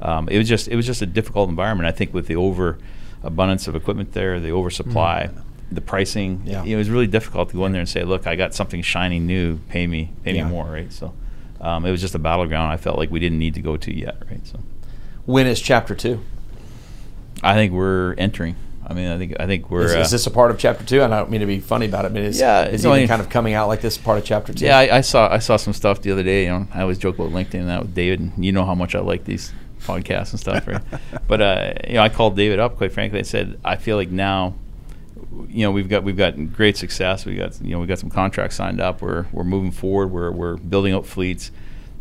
Um, 0.03 0.29
it 0.29 0.37
was 0.37 0.47
just 0.47 0.69
it 0.69 0.77
was 0.77 0.85
just 0.85 1.01
a 1.01 1.07
difficult 1.07 1.49
environment. 1.49 1.87
I 1.89 1.93
think 1.93 2.13
with 2.13 2.27
the 2.27 2.37
over 2.37 2.77
abundance 3.23 3.67
of 3.67 3.75
equipment 3.75 4.13
there, 4.13 4.39
the 4.41 4.51
oversupply, 4.53 5.31
the 5.73 5.81
pricing. 5.81 6.43
Yeah. 6.45 6.65
it 6.65 6.77
was 6.77 6.91
really 6.91 7.07
difficult 7.07 7.51
to 7.51 7.57
go 7.57 7.67
in 7.67 7.73
there 7.73 7.81
and 7.81 7.89
say, 7.89 8.05
look, 8.05 8.27
I 8.27 8.37
got 8.37 8.55
something 8.55 8.83
shiny 8.83 9.19
new, 9.19 9.59
pay 9.69 9.87
me, 9.87 10.13
pay 10.23 10.35
Yeah. 10.35 10.45
me 10.45 10.51
more, 10.51 10.67
right? 10.67 10.93
So. 10.93 11.15
Um, 11.61 11.87
it 11.87 11.91
was 11.91 12.03
just 12.03 12.15
a 12.15 12.19
battleground 12.19 12.71
I 12.71 12.77
felt 12.77 12.99
like 12.99 13.11
we 13.11 13.21
didn't 13.21 13.39
need 13.39 13.55
to 13.55 13.63
go 13.63 13.79
to 13.79 13.95
yet, 13.97 14.17
right? 14.31 14.47
So, 14.47 14.61
When 15.25 15.47
is 15.47 15.61
chapter 15.61 15.95
two? 15.95 16.21
I 17.43 17.55
think 17.55 17.73
we're 17.73 18.15
entering. 18.19 18.57
I 18.87 18.93
mean, 18.93 19.09
I 19.11 19.17
think 19.17 19.37
I 19.41 19.47
think 19.47 19.71
we're. 19.71 19.87
Is, 19.87 19.95
uh, 19.95 19.99
is 20.01 20.11
this 20.11 20.27
a 20.27 20.31
part 20.31 20.51
of 20.51 20.59
chapter 20.59 20.85
two? 20.85 21.01
And 21.01 21.15
I 21.15 21.19
don't 21.21 21.31
mean 21.31 21.41
to 21.41 21.47
be 21.47 21.59
funny 21.61 21.87
about 21.87 22.05
it, 22.05 22.13
but 22.13 22.21
is, 22.21 22.39
Yeah, 22.39 22.65
no, 22.83 22.95
even 22.95 23.09
kind 23.09 23.23
of 23.23 23.31
coming 23.31 23.55
out 23.55 23.69
like 23.69 23.81
this 23.81 23.97
part 23.97 24.19
of 24.19 24.25
chapter 24.25 24.53
two? 24.53 24.67
Yeah, 24.67 24.77
I, 24.79 24.99
I 24.99 25.01
saw 25.01 25.33
I 25.33 25.39
saw 25.39 25.57
some 25.57 25.73
stuff 25.73 26.03
the 26.03 26.11
other 26.13 26.23
day. 26.23 26.45
You 26.45 26.51
know, 26.51 26.69
I 26.75 26.83
always 26.83 26.99
joke 26.99 27.19
about 27.19 27.31
LinkedIn 27.31 27.61
and 27.61 27.69
that 27.71 27.81
with 27.81 27.95
David. 27.95 28.21
And 28.21 28.45
you 28.45 28.53
know 28.53 28.67
how 28.67 28.75
much 28.75 28.95
I 28.95 29.01
like 29.01 29.25
these 29.25 29.51
podcasts 29.81 30.33
and 30.33 30.41
stuff. 30.41 30.67
Right? 30.67 30.83
but 31.29 31.41
uh, 31.41 31.73
you 31.89 31.95
know, 31.95 32.03
I 32.03 32.11
called 32.11 32.37
David 32.37 32.59
up 32.59 32.77
quite 32.77 32.93
frankly 32.93 33.21
and 33.21 33.27
said, 33.27 33.59
I 33.65 33.77
feel 33.77 33.97
like 33.97 34.11
now, 34.11 34.55
you 35.49 35.63
know, 35.65 35.71
we've 35.71 35.89
got 35.89 36.03
we've 36.05 36.17
got 36.17 36.53
great 36.53 36.77
success. 36.77 37.25
We 37.27 37.37
got 37.37 37.61
you 37.61 37.71
know 37.71 37.81
we 37.81 37.87
got 37.87 37.99
some 37.99 38.11
contracts 38.11 38.57
signed 38.57 38.81
up. 38.81 39.01
We're 39.03 39.27
we're 39.33 39.45
moving 39.45 39.71
forward. 39.71 40.09
We're 40.09 40.31
we're 40.31 40.57
building 40.57 40.95
up 40.95 41.07
fleets. 41.07 41.51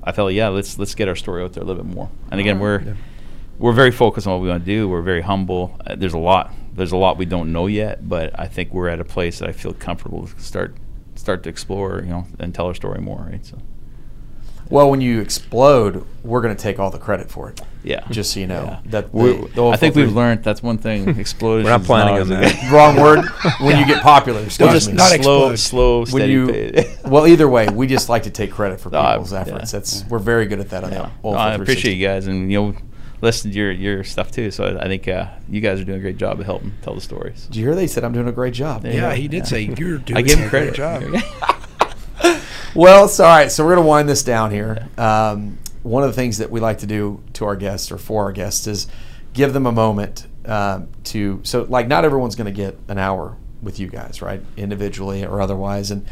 I 0.03 0.11
felt 0.11 0.33
yeah, 0.33 0.49
let's 0.49 0.77
let's 0.79 0.95
get 0.95 1.07
our 1.07 1.15
story 1.15 1.43
out 1.43 1.53
there 1.53 1.63
a 1.63 1.65
little 1.65 1.83
bit 1.83 1.93
more. 1.95 2.09
And 2.31 2.39
again, 2.39 2.59
we're 2.59 2.81
Yeah. 2.81 2.93
we're 3.59 3.71
very 3.73 3.91
focused 3.91 4.27
on 4.27 4.33
what 4.33 4.41
we 4.41 4.49
want 4.49 4.65
to 4.65 4.65
do. 4.65 4.89
We're 4.89 5.01
very 5.01 5.21
humble. 5.21 5.77
Uh, 5.85 5.95
there's 5.95 6.13
a 6.13 6.17
lot. 6.17 6.53
There's 6.73 6.91
a 6.91 6.97
lot 6.97 7.17
we 7.17 7.25
don't 7.25 7.51
know 7.53 7.67
yet, 7.67 8.07
but 8.09 8.37
I 8.39 8.47
think 8.47 8.73
we're 8.73 8.89
at 8.89 8.99
a 8.99 9.05
place 9.05 9.39
that 9.39 9.47
I 9.49 9.51
feel 9.51 9.73
comfortable 9.73 10.27
to 10.27 10.39
start 10.41 10.75
start 11.15 11.43
to 11.43 11.49
explore, 11.49 12.01
you 12.03 12.09
know, 12.09 12.27
and 12.39 12.53
tell 12.55 12.65
our 12.65 12.73
story 12.73 12.99
more. 12.99 13.27
Right. 13.29 13.45
So 13.45 13.59
Well, 14.73 14.89
when 14.89 15.01
you 15.01 15.21
explode, 15.21 16.03
we're 16.23 16.41
going 16.41 16.55
to 16.55 16.61
take 16.61 16.79
all 16.79 16.89
the 16.89 16.97
credit 16.97 17.29
for 17.29 17.47
it. 17.49 17.61
yeah. 17.83 18.07
Just 18.09 18.33
so 18.33 18.39
you 18.39 18.47
know 18.47 18.63
Yeah. 18.63 18.79
that 18.91 19.13
We're- 19.13 19.37
the- 19.41 19.47
the 19.53 19.67
I 19.67 19.75
think 19.75 19.93
we've 19.95 20.05
filter- 20.05 20.15
learned 20.19 20.43
that's 20.43 20.63
one 20.63 20.79
thing. 20.79 21.07
Explosion. 21.19 21.65
We're 21.65 21.69
not 21.77 21.83
planning 21.83 22.19
on 22.19 22.27
that. 22.29 22.71
Wrong 22.71 22.95
word. 22.99 23.23
When 23.61 23.77
you 23.77 23.85
get 23.85 24.01
popular, 24.01 24.39
excuse 24.41 24.65
We'll 24.65 24.73
just 24.73 24.87
me. 24.89 24.95
not 24.95 25.09
slow, 25.11 25.51
explode. 25.51 25.55
slow, 25.57 25.97
when 25.99 26.07
steady 26.07 26.31
you 26.33 26.83
well 27.05 27.27
either 27.27 27.47
way 27.47 27.67
we 27.69 27.85
just 27.87 28.09
like 28.09 28.23
to 28.23 28.29
take 28.31 28.51
credit 28.51 28.79
for 28.79 28.89
No, 28.89 28.99
I- 29.01 29.11
people's 29.13 29.33
efforts 29.33 29.73
yeah. 29.73 29.79
that's 29.79 30.05
we're 30.09 30.17
very 30.19 30.45
good 30.47 30.59
at 30.59 30.69
that 30.71 30.83
on 30.83 30.91
Yeah. 30.91 31.01
the 31.21 31.27
oil 31.27 31.33
No, 31.33 31.37
I 31.39 31.53
appreciate 31.53 31.95
you 31.97 32.07
guys, 32.07 32.25
and 32.27 32.51
you 32.51 32.59
know, 32.59 32.75
listen 33.21 33.51
to 33.51 33.57
your 33.57 33.71
your 33.71 34.03
stuff 34.03 34.31
too. 34.31 34.49
So 34.49 34.63
I, 34.65 34.85
I 34.85 34.87
think 34.87 35.07
uh, 35.07 35.27
you 35.49 35.61
guys 35.61 35.79
are 35.79 35.83
doing 35.83 35.99
a 35.99 36.01
great 36.01 36.17
job 36.17 36.39
of 36.39 36.45
helping 36.47 36.71
tell 36.81 36.95
the 36.95 37.01
stories. 37.01 37.45
did 37.47 37.57
you 37.57 37.65
hear 37.65 37.75
they 37.75 37.85
said 37.87 38.03
i'm 38.03 38.13
doing 38.13 38.27
a 38.27 38.31
great 38.41 38.53
job 38.55 38.85
Yeah. 38.85 38.93
Yeah, 38.93 39.13
he 39.13 39.27
did 39.27 39.39
Yeah. 39.39 39.43
say 39.43 39.61
you're 39.77 39.97
doing 39.99 40.17
I 40.17 40.21
give 40.23 40.39
him 40.39 40.47
a 40.47 40.49
great 40.49 40.73
credit. 40.73 41.11
job. 41.11 41.21
Well 42.75 43.05
it's 43.05 43.19
all 43.19 43.27
right 43.27 43.51
so 43.51 43.63
we're 43.65 43.75
going 43.75 43.85
to 43.85 43.87
wind 43.87 44.09
this 44.09 44.23
down 44.23 44.51
here. 44.51 44.87
Um, 44.97 45.57
one 45.83 46.03
of 46.03 46.09
the 46.09 46.15
things 46.15 46.37
that 46.37 46.49
we 46.49 46.59
like 46.59 46.79
to 46.79 46.87
do 46.87 47.21
to 47.33 47.45
our 47.45 47.55
guests 47.55 47.91
or 47.91 47.97
for 47.97 48.23
our 48.23 48.31
guests 48.31 48.67
is 48.67 48.87
give 49.33 49.53
them 49.53 49.65
a 49.65 49.71
moment 49.71 50.27
um, 50.45 50.87
to 51.05 51.41
so 51.43 51.63
like 51.63 51.87
not 51.87 52.05
everyone's 52.05 52.35
going 52.35 52.45
to 52.45 52.51
get 52.51 52.77
an 52.87 52.97
hour 52.97 53.37
with 53.61 53.79
you 53.79 53.87
guys 53.87 54.21
right 54.21 54.41
individually 54.57 55.23
or 55.23 55.41
otherwise 55.41 55.91
and 55.91 56.05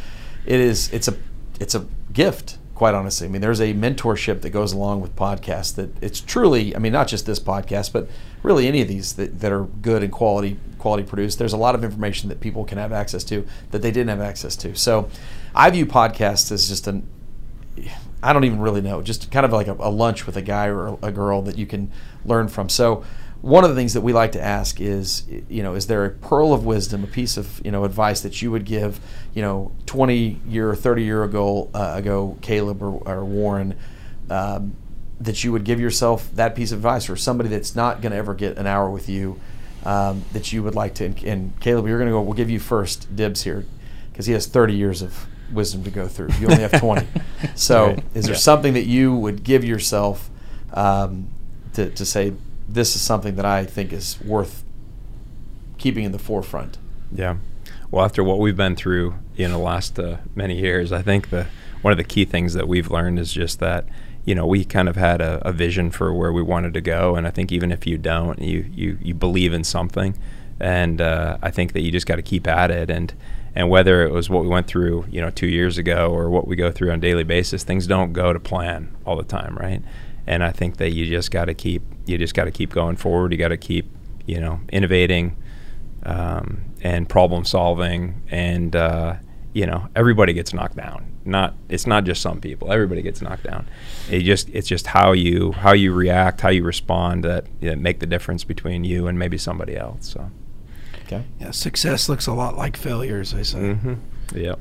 it 0.46 0.60
is 0.60 0.92
it's 0.92 1.08
a 1.08 1.18
it's 1.60 1.76
a 1.76 1.86
gift 2.12 2.58
quite 2.76 2.94
honestly. 2.96 3.28
I 3.28 3.30
mean 3.30 3.42
there's 3.42 3.62
a 3.62 3.74
mentorship 3.74 4.42
that 4.42 4.50
goes 4.50 4.74
along 4.74 5.02
with 5.02 5.16
podcasts 5.16 5.76
that 5.76 5.92
it's 6.02 6.20
truly 6.20 6.76
i 6.76 6.80
mean 6.80 6.92
not 6.92 7.08
just 7.08 7.26
this 7.26 7.40
podcast 7.40 7.94
but 7.94 8.10
really 8.44 8.68
any 8.68 8.82
of 8.82 8.88
these 8.88 9.14
that, 9.14 9.40
that 9.40 9.52
are 9.52 9.66
good 9.66 10.04
and 10.04 10.12
quality 10.12 10.58
quality 10.78 11.04
produced. 11.04 11.38
There's 11.40 11.54
a 11.54 11.58
lot 11.58 11.76
of 11.76 11.84
information 11.84 12.30
that 12.30 12.40
people 12.40 12.66
can 12.66 12.78
have 12.78 12.92
access 12.92 13.24
to 13.26 13.48
that 13.70 13.82
they 13.82 13.92
didn't 13.92 14.10
have 14.10 14.22
access 14.22 14.56
to. 14.58 14.76
So 14.76 15.10
i 15.56 15.70
view 15.70 15.86
podcasts 15.86 16.52
as 16.52 16.68
just 16.68 16.88
an 16.88 17.08
I 18.24 18.34
don't 18.34 18.44
even 18.44 18.60
really 18.60 18.82
know, 18.82 19.02
just 19.02 19.32
kind 19.32 19.46
of 19.46 19.52
like 19.52 19.68
a, 19.68 19.74
a 19.80 19.90
lunch 19.90 20.26
with 20.26 20.38
a 20.38 20.42
guy 20.42 20.68
or 20.68 20.98
a 21.02 21.12
girl 21.12 21.42
that 21.44 21.58
you 21.58 21.66
can 21.66 21.92
learn 22.24 22.48
from. 22.48 22.70
So, 22.70 23.04
one 23.42 23.64
of 23.64 23.72
the 23.72 23.76
things 23.76 23.96
that 23.96 24.02
we 24.02 24.14
like 24.14 24.34
to 24.34 24.42
ask 24.42 24.80
is, 24.80 25.24
you 25.50 25.64
know, 25.64 25.74
is 25.74 25.88
there 25.88 26.06
a 26.06 26.12
pearl 26.12 26.54
of 26.54 26.64
wisdom, 26.64 27.04
a 27.04 27.08
piece 27.08 27.38
of 27.38 27.60
you 27.66 27.72
know 27.72 27.84
advice 27.84 28.22
that 28.22 28.40
you 28.42 28.52
would 28.52 28.66
give, 28.66 29.00
you 29.34 29.42
know, 29.42 29.72
20 29.88 30.42
year, 30.48 30.76
30 30.76 31.04
year 31.04 31.24
ago, 31.24 31.70
uh, 31.74 31.94
ago, 31.96 32.38
Caleb 32.42 32.84
or, 32.84 33.02
or 33.08 33.26
Warren, 33.26 33.76
um, 34.30 34.76
that 35.20 35.44
you 35.44 35.52
would 35.52 35.64
give 35.64 35.80
yourself 35.80 36.30
that 36.36 36.56
piece 36.56 36.72
of 36.72 36.80
advice, 36.80 37.10
or 37.10 37.16
somebody 37.16 37.50
that's 37.50 37.76
not 37.76 38.02
going 38.02 38.12
to 38.12 38.18
ever 38.18 38.36
get 38.36 38.60
an 38.60 38.68
hour 38.68 38.92
with 38.92 39.10
you, 39.10 39.40
um, 39.86 40.24
that 40.34 40.54
you 40.54 40.62
would 40.62 40.76
like 40.76 40.94
to. 40.96 41.06
And, 41.06 41.24
and 41.24 41.60
Caleb, 41.60 41.88
you're 41.88 41.98
going 41.98 42.10
to 42.10 42.14
go. 42.14 42.22
We'll 42.22 42.36
give 42.36 42.52
you 42.52 42.60
first 42.60 43.16
dibs 43.16 43.42
here, 43.42 43.66
because 44.12 44.28
he 44.28 44.34
has 44.34 44.46
30 44.46 44.76
years 44.76 45.02
of 45.02 45.26
wisdom 45.54 45.84
to 45.84 45.92
go 45.92 46.08
through. 46.08 46.30
You 46.40 46.48
only 46.50 46.62
have 46.62 46.72
20. 46.80 47.06
So, 47.56 47.88
Right. 47.88 48.04
is 48.14 48.26
there 48.26 48.34
Yeah. 48.34 48.40
something 48.40 48.74
that 48.74 48.86
you 48.86 49.16
would 49.16 49.44
give 49.44 49.64
yourself 49.64 50.30
um, 50.74 51.28
to, 51.74 51.90
to 51.90 52.06
say, 52.06 52.34
this 52.70 52.96
is 52.96 53.02
something 53.02 53.36
that 53.36 53.46
I 53.46 53.66
think 53.66 53.92
is 53.92 54.18
worth 54.24 54.64
keeping 55.78 56.04
in 56.04 56.12
the 56.12 56.20
forefront? 56.20 56.78
Yeah. 57.14 57.38
Well, 57.90 58.06
after 58.06 58.24
what 58.24 58.40
we've 58.40 58.56
been 58.56 58.76
through 58.76 59.16
in 59.36 59.52
the 59.52 59.58
last 59.58 60.00
uh, 60.00 60.18
many 60.36 60.58
years, 60.60 60.92
I 60.92 61.02
think 61.02 61.30
the 61.30 61.48
one 61.82 61.92
of 61.92 61.98
the 61.98 62.04
key 62.04 62.26
things 62.26 62.54
that 62.54 62.68
we've 62.68 62.90
learned 62.92 63.18
is 63.20 63.34
just 63.34 63.60
that 63.60 63.86
you 64.24 64.36
know 64.36 64.46
we 64.46 64.64
kind 64.64 64.88
of 64.88 64.96
had 64.96 65.20
a, 65.20 65.46
a 65.46 65.52
vision 65.52 65.90
for 65.92 66.14
where 66.14 66.32
we 66.32 66.42
wanted 66.42 66.74
to 66.76 66.82
go, 66.82 67.16
and 67.16 67.28
I 67.28 67.32
think 67.32 67.52
even 67.52 67.72
if 67.72 67.86
you 67.86 67.98
don't, 67.98 68.40
you 68.40 68.66
you 68.74 68.98
you 69.02 69.14
believe 69.14 69.52
in 69.52 69.64
something, 69.66 70.16
and 70.60 71.02
uh, 71.02 71.38
I 71.42 71.52
think 71.52 71.74
that 71.74 71.82
you 71.82 71.92
just 71.92 72.06
got 72.06 72.16
to 72.18 72.22
keep 72.22 72.48
at 72.48 72.72
it 72.72 72.90
and. 72.90 73.14
And 73.56 73.70
whether 73.70 74.04
it 74.04 74.12
was 74.12 74.30
what 74.30 74.44
we 74.44 74.48
went 74.48 74.68
through, 74.68 75.06
you 75.10 75.20
know, 75.20 75.30
two 75.30 75.48
years 75.48 75.78
ago, 75.78 76.10
or 76.12 76.30
what 76.30 76.48
we 76.48 76.56
go 76.56 76.72
through 76.72 76.92
on 76.92 77.00
a 77.00 77.02
daily 77.02 77.24
basis, 77.24 77.64
things 77.64 77.86
don't 77.86 78.14
go 78.14 78.32
to 78.32 78.40
plan 78.40 78.96
all 79.06 79.18
the 79.18 79.24
time, 79.24 79.58
right? 79.58 79.82
And 80.26 80.44
I 80.44 80.52
think 80.52 80.78
that 80.78 80.92
you 80.92 81.06
just 81.06 81.32
got 81.32 81.46
to 81.46 81.54
keep, 81.54 81.84
you 82.06 82.18
just 82.18 82.34
got 82.34 82.46
to 82.46 82.52
keep 82.52 82.72
going 82.72 82.96
forward. 82.96 83.32
You 83.32 83.38
got 83.38 83.50
to 83.50 83.58
keep, 83.58 83.90
you 84.26 84.40
know, 84.40 84.62
innovating, 84.72 85.36
um, 86.04 86.64
and 86.82 87.08
problem 87.08 87.46
solving 87.46 88.22
and 88.30 88.76
uh, 88.76 89.16
you 89.54 89.66
know 89.66 89.88
everybody 89.96 90.34
gets 90.34 90.54
knocked 90.54 90.76
down 90.76 91.06
not 91.24 91.54
it's 91.70 91.86
not 91.86 92.04
just 92.04 92.22
some 92.22 92.42
people 92.42 92.72
everybody 92.72 93.02
gets 93.02 93.22
knocked 93.22 93.44
down 93.44 93.68
it 94.10 94.22
just 94.22 94.50
it's 94.50 94.68
just 94.68 94.88
how 94.88 95.12
you 95.12 95.52
how 95.52 95.72
you 95.74 95.94
react 95.94 96.42
how 96.42 96.50
you 96.50 96.64
respond 96.64 97.24
that, 97.24 97.46
that 97.62 97.78
make 97.78 98.00
the 98.00 98.08
difference 98.08 98.44
between 98.44 98.84
you 98.84 99.08
and 99.08 99.20
maybe 99.20 99.38
somebody 99.38 99.76
else 99.76 100.10
so 100.10 100.32
Okay. 101.12 101.26
Yeah, 101.40 101.52
success 101.52 102.08
looks 102.08 102.28
a 102.28 102.34
lot 102.34 102.56
like 102.56 102.78
failures. 102.78 103.34
as 103.34 103.38
they 103.38 103.44
say. 103.44 103.60
mm-hmm. 103.60 104.38
yep 104.38 104.60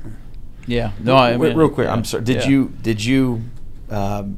Yeah. 0.67 0.91
No, 0.99 1.15
I 1.15 1.37
Wait, 1.37 1.49
mean, 1.49 1.57
real 1.57 1.69
quick, 1.69 1.85
yeah, 1.85 1.93
I'm 1.93 2.03
sorry. 2.03 2.23
Did 2.23 2.43
yeah. 2.43 2.49
you 2.49 2.73
did 2.81 3.03
you 3.03 3.43
um, 3.89 4.37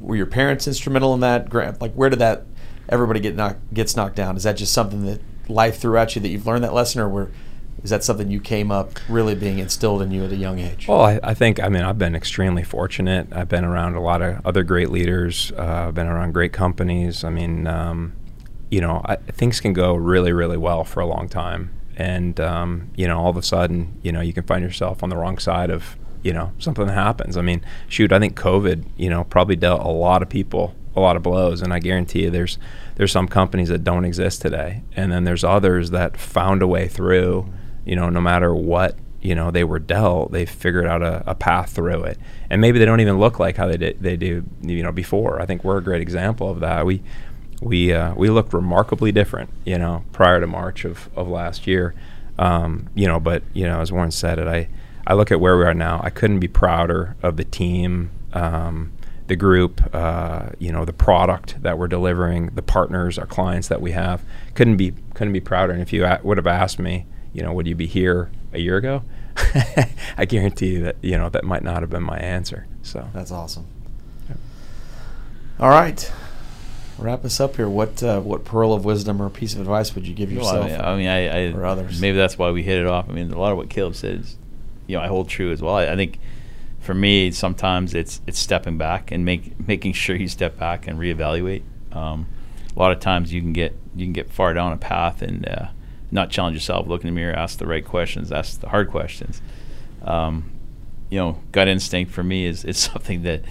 were 0.00 0.16
your 0.16 0.26
parents 0.26 0.66
instrumental 0.66 1.14
in 1.14 1.20
that? 1.20 1.48
Grant, 1.50 1.80
Like, 1.80 1.92
where 1.94 2.10
did 2.10 2.20
that 2.20 2.44
everybody 2.88 3.20
get 3.20 3.36
knocked 3.36 3.72
gets 3.74 3.96
knocked 3.96 4.16
down? 4.16 4.36
Is 4.36 4.44
that 4.44 4.56
just 4.56 4.72
something 4.72 5.04
that 5.06 5.20
life 5.48 5.78
threw 5.78 5.96
at 5.96 6.14
you 6.14 6.22
that 6.22 6.28
you've 6.28 6.46
learned 6.46 6.64
that 6.64 6.74
lesson, 6.74 7.00
or 7.00 7.08
were 7.08 7.30
is 7.82 7.90
that 7.90 8.04
something 8.04 8.30
you 8.30 8.40
came 8.40 8.70
up 8.70 8.98
really 9.08 9.34
being 9.34 9.58
instilled 9.58 10.02
in 10.02 10.10
you 10.10 10.24
at 10.24 10.32
a 10.32 10.36
young 10.36 10.58
age? 10.58 10.86
Well, 10.86 11.00
I, 11.00 11.20
I 11.22 11.34
think 11.34 11.60
I 11.60 11.68
mean 11.68 11.82
I've 11.82 11.98
been 11.98 12.14
extremely 12.14 12.62
fortunate. 12.62 13.28
I've 13.32 13.48
been 13.48 13.64
around 13.64 13.94
a 13.94 14.00
lot 14.00 14.22
of 14.22 14.44
other 14.46 14.62
great 14.62 14.90
leaders. 14.90 15.52
Uh, 15.56 15.86
I've 15.88 15.94
been 15.94 16.06
around 16.06 16.32
great 16.32 16.52
companies. 16.52 17.24
I 17.24 17.30
mean, 17.30 17.66
um, 17.66 18.14
you 18.70 18.80
know, 18.80 19.02
I, 19.04 19.16
things 19.16 19.60
can 19.60 19.72
go 19.72 19.94
really, 19.94 20.32
really 20.32 20.56
well 20.56 20.84
for 20.84 21.00
a 21.00 21.06
long 21.06 21.28
time, 21.28 21.70
and 21.96 22.38
um, 22.40 22.90
you 22.96 23.06
know, 23.06 23.18
all 23.18 23.30
of 23.30 23.36
a 23.36 23.42
sudden, 23.42 23.98
you 24.02 24.12
know, 24.12 24.20
you 24.20 24.32
can 24.32 24.44
find 24.44 24.62
yourself 24.62 25.02
on 25.02 25.08
the 25.08 25.16
wrong 25.16 25.38
side 25.38 25.70
of 25.70 25.96
you 26.22 26.32
know 26.32 26.52
something 26.58 26.88
happens. 26.88 27.36
I 27.36 27.42
mean, 27.42 27.64
shoot, 27.88 28.12
I 28.12 28.18
think 28.18 28.38
COVID, 28.38 28.84
you 28.96 29.10
know, 29.10 29.24
probably 29.24 29.56
dealt 29.56 29.82
a 29.82 29.88
lot 29.88 30.22
of 30.22 30.28
people 30.28 30.74
a 30.96 31.00
lot 31.00 31.16
of 31.16 31.22
blows, 31.22 31.62
and 31.62 31.72
I 31.72 31.78
guarantee 31.78 32.24
you, 32.24 32.30
there's 32.30 32.58
there's 32.96 33.12
some 33.12 33.28
companies 33.28 33.68
that 33.68 33.84
don't 33.84 34.04
exist 34.04 34.42
today, 34.42 34.82
and 34.96 35.12
then 35.12 35.24
there's 35.24 35.44
others 35.44 35.90
that 35.90 36.16
found 36.16 36.62
a 36.62 36.66
way 36.66 36.88
through. 36.88 37.52
You 37.84 37.96
know, 37.96 38.08
no 38.08 38.20
matter 38.20 38.54
what 38.54 38.96
you 39.20 39.34
know 39.34 39.50
they 39.50 39.64
were 39.64 39.78
dealt, 39.78 40.32
they 40.32 40.46
figured 40.46 40.86
out 40.86 41.02
a, 41.02 41.22
a 41.26 41.34
path 41.34 41.70
through 41.70 42.04
it, 42.04 42.18
and 42.48 42.60
maybe 42.60 42.78
they 42.78 42.84
don't 42.84 43.00
even 43.00 43.18
look 43.18 43.38
like 43.38 43.56
how 43.56 43.66
they 43.68 43.76
did 43.76 44.00
they 44.00 44.16
do 44.16 44.44
you 44.62 44.82
know 44.82 44.92
before. 44.92 45.40
I 45.40 45.46
think 45.46 45.64
we're 45.64 45.78
a 45.78 45.82
great 45.82 46.02
example 46.02 46.50
of 46.50 46.60
that. 46.60 46.84
We 46.84 47.02
we 47.60 47.92
uh, 47.92 48.14
we 48.14 48.30
looked 48.30 48.52
remarkably 48.52 49.12
different, 49.12 49.50
you 49.64 49.78
know, 49.78 50.04
prior 50.12 50.40
to 50.40 50.46
March 50.46 50.84
of, 50.84 51.08
of 51.16 51.28
last 51.28 51.66
year. 51.66 51.94
Um, 52.38 52.88
you 52.94 53.06
know, 53.06 53.20
but 53.20 53.42
you 53.52 53.66
know, 53.66 53.80
as 53.80 53.92
Warren 53.92 54.10
said 54.10 54.38
it, 54.38 54.46
I 54.46 54.68
I 55.06 55.14
look 55.14 55.30
at 55.30 55.40
where 55.40 55.56
we 55.58 55.64
are 55.64 55.74
now. 55.74 56.00
I 56.02 56.10
couldn't 56.10 56.40
be 56.40 56.48
prouder 56.48 57.16
of 57.22 57.36
the 57.36 57.44
team, 57.44 58.10
um, 58.32 58.92
the 59.26 59.36
group, 59.36 59.94
uh, 59.94 60.50
you 60.58 60.72
know, 60.72 60.84
the 60.84 60.92
product 60.92 61.62
that 61.62 61.78
we're 61.78 61.88
delivering, 61.88 62.46
the 62.54 62.62
partners, 62.62 63.18
our 63.18 63.26
clients 63.26 63.68
that 63.68 63.80
we 63.80 63.92
have. 63.92 64.22
Couldn't 64.54 64.76
be 64.76 64.94
couldn't 65.14 65.32
be 65.32 65.40
prouder. 65.40 65.72
And 65.72 65.82
if 65.82 65.92
you 65.92 66.04
a- 66.04 66.20
would 66.22 66.38
have 66.38 66.46
asked 66.46 66.78
me, 66.78 67.06
you 67.32 67.42
know, 67.42 67.52
would 67.52 67.66
you 67.66 67.74
be 67.74 67.86
here 67.86 68.30
a 68.52 68.58
year 68.58 68.76
ago? 68.76 69.02
I 70.16 70.24
guarantee 70.24 70.74
you 70.74 70.82
that 70.84 70.96
you 71.02 71.16
know 71.16 71.28
that 71.28 71.44
might 71.44 71.62
not 71.62 71.82
have 71.82 71.90
been 71.90 72.02
my 72.02 72.18
answer. 72.18 72.66
So 72.82 73.08
That's 73.12 73.30
awesome. 73.30 73.66
All 75.58 75.68
right, 75.68 76.10
wrap 77.00 77.24
us 77.24 77.40
up 77.40 77.56
here. 77.56 77.68
What 77.68 78.02
uh, 78.02 78.20
what 78.20 78.44
pearl 78.44 78.72
of 78.72 78.84
wisdom 78.84 79.20
or 79.20 79.28
piece 79.30 79.54
of 79.54 79.60
advice 79.60 79.94
would 79.94 80.06
you 80.06 80.14
give 80.14 80.32
Well, 80.32 80.64
yourself? 80.64 80.80
I 80.86 80.96
mean, 80.96 81.08
I, 81.08 81.48
I 81.48 81.52
or 81.52 81.64
others. 81.64 82.00
Maybe 82.00 82.16
that's 82.16 82.38
why 82.38 82.50
we 82.50 82.62
hit 82.62 82.78
it 82.78 82.86
off. 82.86 83.08
I 83.08 83.12
mean, 83.12 83.32
a 83.32 83.38
lot 83.38 83.52
of 83.52 83.58
what 83.58 83.70
Caleb 83.70 83.94
said 83.94 84.20
is, 84.20 84.36
you 84.86 84.96
know, 84.96 85.02
I 85.02 85.08
hold 85.08 85.28
true 85.28 85.52
as 85.52 85.62
well. 85.62 85.74
I, 85.74 85.88
I 85.92 85.96
think 85.96 86.18
for 86.80 86.94
me, 86.94 87.30
sometimes 87.30 87.94
it's 87.94 88.20
it's 88.26 88.38
stepping 88.38 88.78
back 88.78 89.10
and 89.10 89.24
make 89.24 89.58
making 89.66 89.92
sure 89.92 90.16
you 90.16 90.28
step 90.28 90.58
back 90.58 90.86
and 90.86 90.98
reevaluate. 90.98 91.62
Um, 91.92 92.26
a 92.74 92.78
lot 92.78 92.92
of 92.92 93.00
times 93.00 93.32
you 93.32 93.40
can 93.40 93.52
get 93.52 93.76
you 93.94 94.06
can 94.06 94.12
get 94.12 94.30
far 94.30 94.54
down 94.54 94.72
a 94.72 94.76
path 94.76 95.22
and 95.22 95.48
uh, 95.48 95.68
not 96.10 96.30
challenge 96.30 96.54
yourself. 96.54 96.86
Look 96.86 97.02
in 97.02 97.08
the 97.08 97.14
mirror, 97.14 97.34
ask 97.34 97.58
the 97.58 97.66
right 97.66 97.84
questions, 97.84 98.32
ask 98.32 98.60
the 98.60 98.68
hard 98.68 98.90
questions. 98.90 99.42
Um, 100.02 100.52
you 101.10 101.18
know, 101.18 101.40
gut 101.52 101.68
instinct 101.68 102.12
for 102.12 102.22
me 102.22 102.46
is 102.46 102.64
it's 102.64 102.78
something 102.92 103.22
that 103.22 103.42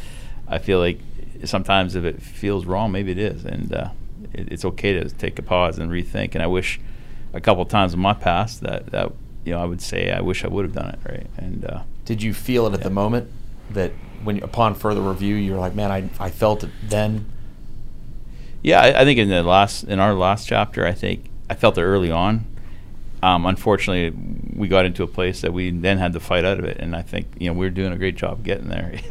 I 0.47 0.57
feel 0.57 0.80
like 0.80 0.99
sometimes 1.45 1.95
if 1.95 2.03
it 2.03 2.21
feels 2.21 2.65
wrong, 2.65 2.91
maybe 2.91 3.11
it 3.11 3.19
is, 3.19 3.45
and 3.45 3.73
uh, 3.73 3.89
it, 4.33 4.51
it's 4.51 4.65
okay 4.65 4.93
to 4.93 5.09
take 5.09 5.39
a 5.39 5.41
pause 5.41 5.77
and 5.77 5.91
rethink. 5.91 6.33
And 6.33 6.43
I 6.43 6.47
wish 6.47 6.79
a 7.33 7.41
couple 7.41 7.63
of 7.63 7.69
times 7.69 7.93
in 7.93 7.99
my 7.99 8.13
past 8.13 8.61
that 8.61 8.87
that 8.87 9.11
you 9.45 9.53
know 9.53 9.61
I 9.61 9.65
would 9.65 9.81
say 9.81 10.11
I 10.11 10.21
wish 10.21 10.43
I 10.43 10.47
would 10.47 10.65
have 10.65 10.73
done 10.73 10.89
it 10.89 10.99
right. 11.09 11.27
And 11.37 11.65
uh, 11.65 11.83
Did 12.05 12.21
you 12.23 12.33
feel 12.33 12.67
it 12.67 12.73
at 12.73 12.81
the 12.81 12.89
moment 12.89 13.31
that 13.71 13.91
when 14.23 14.41
upon 14.43 14.75
further 14.75 15.01
review 15.01 15.35
you're 15.35 15.59
like, 15.59 15.75
man, 15.75 15.91
I 15.91 16.09
I 16.19 16.29
felt 16.29 16.63
it 16.63 16.71
then? 16.83 17.31
Yeah, 18.61 18.81
I, 18.81 19.01
I 19.01 19.05
think 19.05 19.19
in 19.19 19.29
the 19.29 19.43
last 19.43 19.83
in 19.83 19.99
our 19.99 20.13
last 20.13 20.47
chapter, 20.47 20.85
I 20.85 20.93
think 20.93 21.29
I 21.49 21.55
felt 21.55 21.77
it 21.77 21.83
early 21.83 22.11
on. 22.11 22.45
Um, 23.21 23.45
unfortunately, 23.45 24.17
we 24.55 24.69
got 24.69 24.85
into 24.85 25.03
a 25.03 25.07
place 25.07 25.41
that 25.41 25.51
we 25.51 25.71
then 25.71 25.97
had 25.97 26.13
to 26.13 26.21
fight 26.21 26.45
out 26.45 26.57
of 26.59 26.65
it, 26.65 26.77
and 26.77 26.95
I 26.95 27.01
think 27.01 27.27
you 27.37 27.47
know 27.47 27.53
we 27.53 27.67
are 27.67 27.71
doing 27.71 27.91
a 27.91 27.97
great 27.97 28.15
job 28.15 28.43
getting 28.43 28.69
there. 28.69 28.93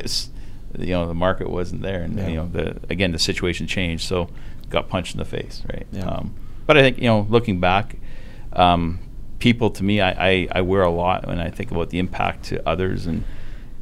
you 0.78 0.86
know 0.92 1.06
the 1.06 1.14
market 1.14 1.48
wasn't 1.50 1.82
there, 1.82 2.02
and 2.02 2.18
Yeah. 2.18 2.28
you 2.28 2.36
know 2.36 2.48
the 2.48 2.80
again 2.90 3.12
the 3.12 3.18
situation 3.18 3.66
changed, 3.66 4.06
so 4.06 4.28
got 4.70 4.88
punched 4.88 5.14
in 5.14 5.18
the 5.18 5.24
face, 5.24 5.62
right? 5.72 5.86
Yeah. 5.92 6.04
Um, 6.06 6.34
but 6.66 6.76
I 6.76 6.80
think 6.82 6.98
you 6.98 7.04
know 7.04 7.26
looking 7.30 7.60
back, 7.60 7.96
um, 8.52 8.98
people 9.38 9.70
to 9.70 9.82
me, 9.84 10.00
I, 10.00 10.10
I, 10.30 10.48
I 10.52 10.60
wear 10.62 10.82
a 10.82 10.90
lot 10.90 11.26
when 11.26 11.38
I 11.38 11.50
think 11.50 11.70
about 11.70 11.90
the 11.90 11.98
impact 11.98 12.44
to 12.46 12.66
others 12.68 13.06
and 13.06 13.24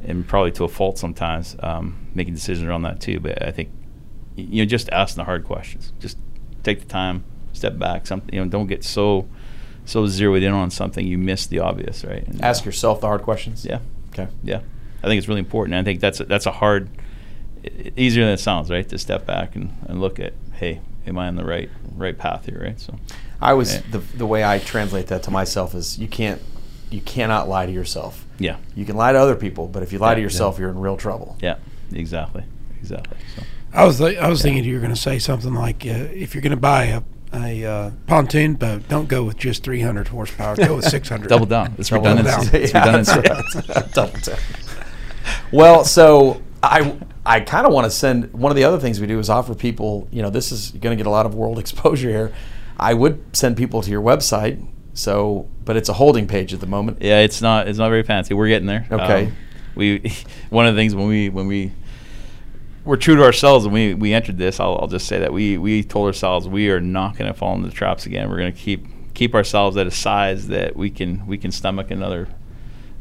and 0.03 0.25
probably 0.27 0.51
to 0.53 0.63
a 0.63 0.67
fault 0.67 0.97
sometimes 0.97 1.55
um, 1.59 2.07
making 2.13 2.33
decisions 2.35 2.67
around 2.67 2.83
that 2.83 2.99
too. 3.01 3.19
But 3.19 3.45
I 3.45 3.51
think 3.51 3.69
you 4.35 4.61
know 4.63 4.65
just 4.65 4.89
asking 4.91 5.21
the 5.21 5.25
hard 5.25 5.43
questions, 5.43 5.91
just 5.99 6.17
take 6.63 6.79
the 6.79 6.85
time, 6.85 7.23
step 7.53 7.77
back. 7.77 8.07
Something 8.07 8.33
you 8.33 8.43
know 8.43 8.49
don't 8.49 8.67
get 8.67 8.83
so 8.83 9.27
so 9.85 10.05
zeroed 10.07 10.43
in 10.43 10.51
on 10.53 10.69
something 10.69 11.05
you 11.07 11.17
miss 11.17 11.47
the 11.47 11.59
obvious, 11.59 12.03
right? 12.05 12.25
And, 12.27 12.41
Ask 12.41 12.65
yourself 12.65 13.01
the 13.01 13.07
hard 13.07 13.21
questions. 13.23 13.65
Yeah, 13.65 13.79
Okay. 14.13 14.27
yeah. 14.43 14.59
I 15.03 15.07
think 15.07 15.17
it's 15.19 15.27
really 15.27 15.39
important. 15.39 15.75
And 15.75 15.81
I 15.81 15.83
think 15.83 15.99
that's 15.99 16.19
a, 16.19 16.25
that's 16.25 16.45
a 16.45 16.51
hard, 16.51 16.89
i- 17.63 17.67
i- 17.67 17.91
easier 17.95 18.23
than 18.25 18.33
it 18.33 18.39
sounds, 18.39 18.69
right? 18.69 18.87
To 18.89 18.97
step 18.97 19.25
back 19.25 19.55
and, 19.55 19.73
and 19.87 20.01
look 20.01 20.19
at, 20.19 20.33
hey, 20.53 20.81
am 21.05 21.17
I 21.17 21.27
on 21.27 21.35
the 21.35 21.45
right 21.45 21.69
right 21.95 22.17
path 22.17 22.45
here, 22.45 22.61
right? 22.63 22.79
So 22.79 22.95
I 23.41 23.53
was 23.53 23.75
Yeah. 23.75 23.81
the 23.91 23.97
the 24.17 24.25
way 24.27 24.43
I 24.43 24.59
translate 24.59 25.07
that 25.07 25.23
to 25.23 25.31
myself 25.31 25.73
is 25.75 25.97
you 25.97 26.07
can't 26.07 26.41
you 26.89 27.01
cannot 27.01 27.49
lie 27.49 27.65
to 27.65 27.71
yourself. 27.71 28.25
yeah, 28.39 28.57
You 28.75 28.85
can 28.85 28.95
lie 28.95 29.11
to 29.11 29.19
other 29.19 29.35
people, 29.35 29.67
but 29.67 29.83
if 29.83 29.91
you 29.91 29.99
lie 29.99 30.13
to 30.15 30.19
Yeah. 30.21 30.23
yourself, 30.25 30.57
you're 30.59 30.69
in 30.69 30.79
real 30.79 30.95
trouble. 30.97 31.35
yeah, 31.41 31.55
exactly, 31.93 32.43
exactly. 32.79 33.17
So 33.35 33.43
I 33.73 33.83
was 33.85 33.97
th- 33.97 34.17
I 34.17 34.29
was 34.29 34.41
thinking 34.41 34.63
you 34.63 34.73
were 34.75 34.79
going 34.79 34.93
to 34.93 34.99
say 35.01 35.19
something 35.19 35.53
like 35.53 35.85
uh, 35.85 35.89
if 36.13 36.33
you're 36.33 36.41
going 36.41 36.51
to 36.51 36.57
buy 36.57 36.85
a 36.85 37.01
a 37.33 37.65
uh, 37.65 37.91
pontoon 38.07 38.53
boat, 38.53 38.87
don't 38.87 39.09
go 39.09 39.23
with 39.25 39.35
just 39.37 39.61
300 39.63 40.07
horsepower. 40.07 40.55
Go 40.55 40.77
with 40.77 40.85
600. 40.85 41.27
double 41.29 41.45
down. 41.45 41.75
It's 41.77 41.89
Double 41.89 42.07
redundancy. 42.07 42.51
down. 42.51 42.61
It's 42.63 42.73
Yeah, 42.73 42.79
redundancy. 42.79 43.21
that's 43.21 43.69
right. 43.69 43.91
Double 43.93 44.19
down. 44.21 44.39
Well, 45.51 45.83
so 45.85 46.41
I 46.63 46.97
I 47.25 47.41
kind 47.41 47.67
of 47.67 47.73
want 47.73 47.85
to 47.85 47.91
send 47.91 48.33
one 48.33 48.51
of 48.51 48.55
the 48.55 48.63
other 48.63 48.79
things 48.79 48.99
we 48.99 49.07
do 49.07 49.19
is 49.19 49.29
offer 49.29 49.53
people. 49.53 50.07
You 50.11 50.21
know, 50.21 50.29
this 50.29 50.51
is 50.51 50.71
going 50.71 50.97
to 50.97 51.01
get 51.01 51.07
a 51.07 51.11
lot 51.11 51.25
of 51.25 51.35
world 51.35 51.59
exposure 51.63 52.09
here. 52.09 52.33
I 52.77 52.93
would 52.93 53.35
send 53.35 53.57
people 53.57 53.81
to 53.81 53.89
your 53.89 54.01
website. 54.01 54.65
So, 54.93 55.47
but 55.63 55.77
it's 55.77 55.89
a 55.89 55.93
holding 55.93 56.27
page 56.27 56.53
at 56.53 56.59
the 56.59 56.65
moment. 56.65 57.01
Yeah, 57.01 57.19
it's 57.19 57.41
not 57.41 57.67
it's 57.67 57.77
not 57.77 57.89
very 57.89 58.03
fancy. 58.03 58.33
We're 58.33 58.47
getting 58.47 58.67
there. 58.67 58.87
Okay. 58.89 59.27
Um, 59.27 59.35
we 59.75 60.13
one 60.49 60.65
of 60.65 60.75
the 60.75 60.79
things 60.79 60.95
when 60.95 61.07
we 61.07 61.29
when 61.29 61.47
we 61.47 61.71
we're 62.83 62.95
true 62.95 63.17
to 63.17 63.23
ourselves 63.23 63.65
and 63.65 63.73
we 63.73 63.93
we 63.93 64.13
entered 64.13 64.37
this. 64.37 64.59
I'll, 64.59 64.77
I'll 64.81 64.87
just 64.87 65.07
say 65.07 65.19
that 65.19 65.31
we 65.31 65.57
we 65.57 65.83
told 65.83 66.07
ourselves 66.07 66.47
we 66.47 66.69
are 66.69 66.79
not 66.79 67.17
going 67.17 67.31
to 67.31 67.37
fall 67.37 67.53
into 67.55 67.67
the 67.67 67.75
traps 67.75 68.05
again. 68.05 68.29
We're 68.29 68.37
going 68.37 68.53
to 68.53 68.57
keep 68.57 68.87
keep 69.13 69.35
ourselves 69.35 69.77
at 69.77 69.85
a 69.85 69.91
size 69.91 70.47
that 70.47 70.75
we 70.75 70.89
can 70.89 71.27
we 71.27 71.37
can 71.37 71.51
stomach 71.51 71.91
another 71.91 72.27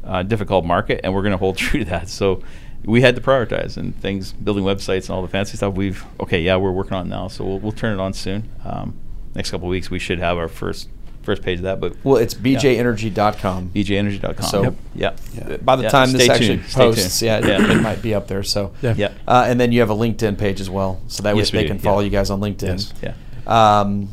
uh, 0.07 0.23
difficult 0.23 0.65
market, 0.65 1.01
and 1.05 1.13
we're 1.15 1.23
going 1.23 1.33
to 1.33 1.39
hold 1.39 1.57
true 1.65 1.81
to 1.81 1.91
that. 1.91 2.09
So. 2.09 2.43
We 2.85 3.01
had 3.01 3.17
to 3.17 3.23
prioritize 3.23 3.77
and 3.79 3.97
things, 4.01 4.33
building 4.33 4.63
websites 4.63 5.07
and 5.09 5.11
all 5.11 5.23
the 5.23 5.27
fancy 5.27 5.57
stuff. 5.57 5.75
We've 5.75 6.05
okay, 6.21 6.41
yeah, 6.43 6.55
we're 6.55 6.71
working 6.71 6.93
on 6.93 7.07
it 7.07 7.09
now, 7.09 7.27
so 7.27 7.45
we'll, 7.45 7.59
we'll 7.59 7.73
turn 7.73 7.99
it 7.99 8.01
on 8.01 8.13
soon. 8.13 8.49
Um, 8.65 8.95
next 9.35 9.51
couple 9.51 9.67
of 9.67 9.71
weeks, 9.71 9.91
we 9.91 9.99
should 9.99 10.21
have 10.21 10.39
our 10.39 10.47
first 10.47 10.89
first 11.23 11.43
page 11.43 11.59
of 11.59 11.65
that. 11.65 11.81
But 11.81 11.97
Well, 12.05 12.19
it's 12.19 12.35
bjenergy.com. 12.35 13.71
bjenergy.com. 13.71 14.47
So- 14.47 14.63
yep. 14.63 14.75
Yep. 14.95 15.51
Uh, 15.51 15.57
By 15.59 15.77
the 15.77 15.83
Yeah, 15.85 15.89
time 15.89 16.13
this 16.13 16.25
stay 16.25 16.33
actually 16.33 16.47
tuned, 16.59 16.67
stay 16.69 16.81
posts, 16.81 17.23
yeah, 17.23 17.45
Yeah. 17.45 17.73
it 17.77 17.83
might 17.83 18.01
be 18.03 18.15
up 18.15 18.29
there. 18.29 18.45
So, 18.45 18.73
Yeah. 18.83 18.95
Yeah. 18.97 19.11
uh, 19.27 19.45
and 19.49 19.59
then 19.59 19.73
you 19.73 19.81
have 19.81 19.91
a 19.91 19.95
LinkedIn 19.95 20.39
page 20.39 20.61
as 20.61 20.71
well, 20.71 21.01
so 21.09 21.23
that 21.25 21.35
way 21.35 21.41
Yes, 21.41 21.53
we 21.53 21.59
they 21.59 21.63
do, 21.65 21.69
can 21.71 21.79
follow 21.81 22.01
yeah. 22.01 22.05
you 22.05 22.11
guys 22.11 22.31
on 22.31 22.41
LinkedIn. 22.41 22.93
Yeah. 23.03 23.15
Um, 23.47 24.09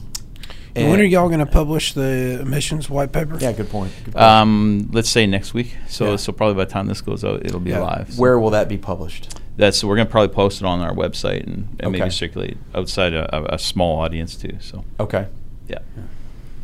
And 0.76 0.90
when 0.90 1.00
are 1.00 1.04
y'all 1.04 1.28
going 1.28 1.40
to 1.40 1.46
publish 1.46 1.94
the 1.94 2.40
emissions 2.42 2.90
white 2.90 3.12
paper? 3.12 3.38
Yeah, 3.40 3.52
good 3.52 3.70
point. 3.70 3.92
Good 4.06 4.14
point. 4.16 4.24
Um, 4.26 4.90
let's 4.92 5.10
say 5.10 5.28
next 5.28 5.54
week. 5.54 5.78
So 5.88 6.12
Yeah. 6.12 6.16
so 6.16 6.32
probably 6.32 6.56
by 6.56 6.66
the 6.66 6.72
time 6.72 6.88
this 6.88 7.02
goes 7.02 7.24
out, 7.24 7.46
it'll 7.46 7.60
be 7.60 7.72
Yeah. 7.72 7.80
live. 7.82 8.14
So 8.14 8.22
Where 8.22 8.40
will 8.40 8.50
that 8.52 8.68
be 8.70 8.78
published? 8.78 9.36
that's 9.56 9.84
we're 9.84 9.96
gonna 9.96 10.10
probably 10.10 10.34
post 10.34 10.62
it 10.62 10.66
on 10.66 10.82
our 10.82 10.94
website 10.96 11.44
and, 11.44 11.68
and 11.80 11.88
Okay. 11.90 12.00
maybe 12.00 12.10
circulate 12.10 12.58
outside 12.74 13.14
a, 13.14 13.36
a, 13.52 13.56
a 13.56 13.60
small 13.60 14.00
audience 14.00 14.36
too. 14.36 14.58
So 14.60 14.84
Okay. 15.00 15.28
yeah, 15.68 15.78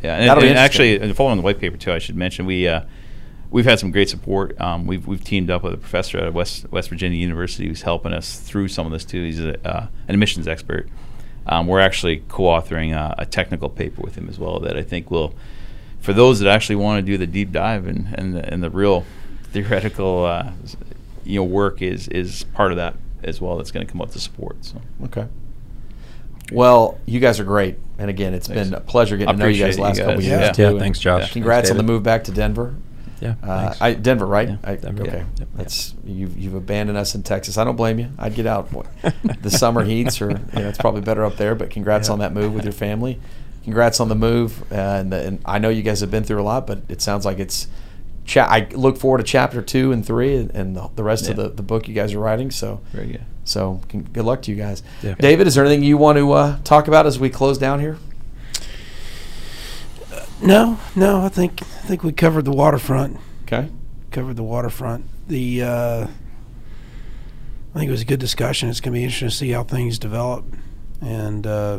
yeah. 0.02 0.16
And, 0.16 0.28
That'll 0.28 0.42
and 0.42 0.58
actually, 0.58 0.98
and 1.00 1.14
following 1.14 1.36
the 1.36 1.42
white 1.44 1.60
paper 1.60 1.76
too, 1.76 1.92
I 1.92 1.98
should 1.98 2.16
mention 2.16 2.46
we. 2.46 2.66
Uh, 2.66 2.82
We've 3.52 3.64
had 3.64 3.80
some 3.80 3.90
great 3.90 4.08
support. 4.08 4.54
Um, 4.60 4.86
we've, 4.86 5.04
we've 5.08 5.24
teamed 5.24 5.50
up 5.50 5.64
with 5.64 5.74
a 5.74 5.76
professor 5.76 6.18
at 6.18 6.32
West 6.32 6.66
West 6.70 6.88
Virginia 6.88 7.18
University 7.18 7.66
who's 7.66 7.82
helping 7.82 8.12
us 8.12 8.38
through 8.38 8.68
some 8.68 8.86
of 8.86 8.92
this 8.92 9.04
too. 9.04 9.24
He's 9.24 9.40
a, 9.40 9.58
uh, 9.68 9.86
an 10.06 10.14
emissions 10.14 10.46
expert. 10.46 10.88
Um, 11.46 11.66
we're 11.66 11.80
actually 11.80 12.22
co-authoring 12.28 12.92
a, 12.94 13.14
a 13.18 13.26
technical 13.26 13.68
paper 13.68 14.02
with 14.02 14.14
him 14.14 14.28
as 14.28 14.38
well 14.38 14.60
that 14.60 14.76
I 14.76 14.82
think 14.82 15.10
will, 15.10 15.34
for 16.00 16.12
those 16.12 16.38
that 16.40 16.48
actually 16.48 16.76
want 16.76 17.04
to 17.04 17.12
do 17.12 17.18
the 17.18 17.26
deep 17.26 17.50
dive 17.52 17.86
and 17.86 18.08
and 18.14 18.34
the, 18.34 18.52
and 18.52 18.62
the 18.62 18.70
real 18.70 19.04
theoretical, 19.44 20.24
uh, 20.26 20.50
you 21.24 21.36
know, 21.40 21.44
work 21.44 21.82
is 21.82 22.08
is 22.08 22.44
part 22.54 22.70
of 22.72 22.76
that 22.76 22.94
as 23.24 23.40
well. 23.40 23.56
That's 23.56 23.70
going 23.70 23.84
to 23.86 23.90
come 23.90 24.00
up 24.00 24.10
to 24.12 24.20
support. 24.20 24.64
So 24.64 24.80
Okay. 25.04 25.26
Well, 26.52 26.98
you 27.06 27.20
guys 27.20 27.38
are 27.38 27.44
great, 27.44 27.78
and 27.98 28.10
again, 28.10 28.34
it's 28.34 28.48
Thanks. 28.48 28.70
been 28.70 28.74
a 28.76 28.80
pleasure 28.80 29.16
getting 29.16 29.28
I 29.28 29.32
to 29.32 29.38
know 29.38 29.46
you 29.46 29.64
guys 29.64 29.76
the 29.76 29.82
last 29.82 29.98
you 29.98 30.02
couple 30.02 30.16
guys. 30.18 30.26
years 30.26 30.40
Yeah. 30.40 30.52
too. 30.52 30.74
Yeah, 30.74 30.78
thanks, 30.80 30.98
Josh. 30.98 31.22
Yeah. 31.22 31.32
Congrats 31.32 31.70
on 31.70 31.76
the 31.76 31.82
move 31.84 32.02
back 32.02 32.24
to 32.24 32.32
Denver. 32.32 32.74
Yeah, 33.20 33.34
Uh. 33.42 33.74
I, 33.80 33.94
Denver, 33.94 34.26
right? 34.26 34.48
Yeah, 34.48 34.56
I, 34.64 34.76
Denver. 34.76 35.02
Okay, 35.02 35.24
Yeah. 35.38 35.44
That's 35.56 35.94
you've 36.04 36.38
you've 36.38 36.54
abandoned 36.54 36.96
us 36.98 37.14
in 37.14 37.22
Texas. 37.22 37.58
I 37.58 37.64
don't 37.64 37.76
blame 37.76 37.98
you. 37.98 38.08
I'd 38.18 38.34
get 38.34 38.46
out 38.46 38.70
the 39.42 39.50
summer 39.50 39.82
heats, 39.84 40.20
or 40.22 40.30
you 40.30 40.36
know, 40.62 40.68
it's 40.68 40.78
probably 40.78 41.02
better 41.02 41.24
up 41.24 41.36
there. 41.36 41.54
But 41.54 41.70
congrats 41.70 42.08
on 42.08 42.20
that 42.20 42.32
move 42.32 42.54
with 42.54 42.64
your 42.64 42.72
family. 42.72 43.20
Congrats 43.64 44.00
on 44.00 44.08
the 44.08 44.14
move, 44.14 44.62
uh, 44.72 44.74
and, 44.74 45.12
and 45.12 45.38
I 45.44 45.58
know 45.58 45.68
you 45.68 45.82
guys 45.82 46.00
have 46.00 46.10
been 46.10 46.24
through 46.24 46.40
a 46.40 46.44
lot, 46.44 46.66
but 46.66 46.80
it 46.88 47.02
sounds 47.02 47.24
like 47.26 47.38
it's. 47.38 47.68
Cha- 48.24 48.46
I 48.46 48.68
look 48.72 48.96
forward 48.96 49.18
to 49.18 49.24
chapter 49.24 49.60
two 49.60 49.92
and 49.92 50.04
three, 50.06 50.36
and, 50.36 50.50
and 50.52 50.76
the, 50.76 50.88
the 50.94 51.02
rest 51.02 51.28
of 51.28 51.36
the, 51.36 51.48
the 51.50 51.62
book 51.62 51.88
you 51.88 51.94
guys 51.94 52.14
are 52.14 52.20
writing. 52.20 52.50
So, 52.50 52.80
very 52.92 53.06
good. 53.08 53.24
so 53.44 53.80
con- 53.88 54.02
good 54.12 54.24
luck 54.24 54.42
to 54.42 54.50
you 54.50 54.56
guys. 54.56 54.82
David, 55.18 55.46
is 55.46 55.56
there 55.56 55.64
anything 55.64 55.82
you 55.84 55.98
want 55.98 56.16
to 56.18 56.32
uh, 56.32 56.58
talk 56.64 56.86
about 56.88 57.06
as 57.06 57.18
we 57.18 57.28
close 57.28 57.58
down 57.58 57.80
here? 57.80 57.98
No, 60.42 60.78
no. 60.96 61.22
I 61.22 61.28
think 61.28 61.62
I 61.62 61.86
think 61.86 62.02
we 62.02 62.12
covered 62.12 62.44
the 62.44 62.52
waterfront. 62.52 63.18
Okay. 63.42 63.68
Covered 64.10 64.36
the 64.36 64.42
waterfront. 64.42 65.06
The 65.28 65.62
uh, 65.62 66.06
I 67.74 67.78
think 67.78 67.88
it 67.88 67.92
was 67.92 68.02
a 68.02 68.06
good 68.06 68.20
discussion. 68.20 68.68
It's 68.68 68.80
going 68.80 68.92
to 68.92 68.98
be 68.98 69.04
interesting 69.04 69.28
to 69.28 69.34
see 69.34 69.50
how 69.50 69.62
things 69.62 69.98
develop 69.98 70.44
and 71.00 71.46
uh, 71.46 71.78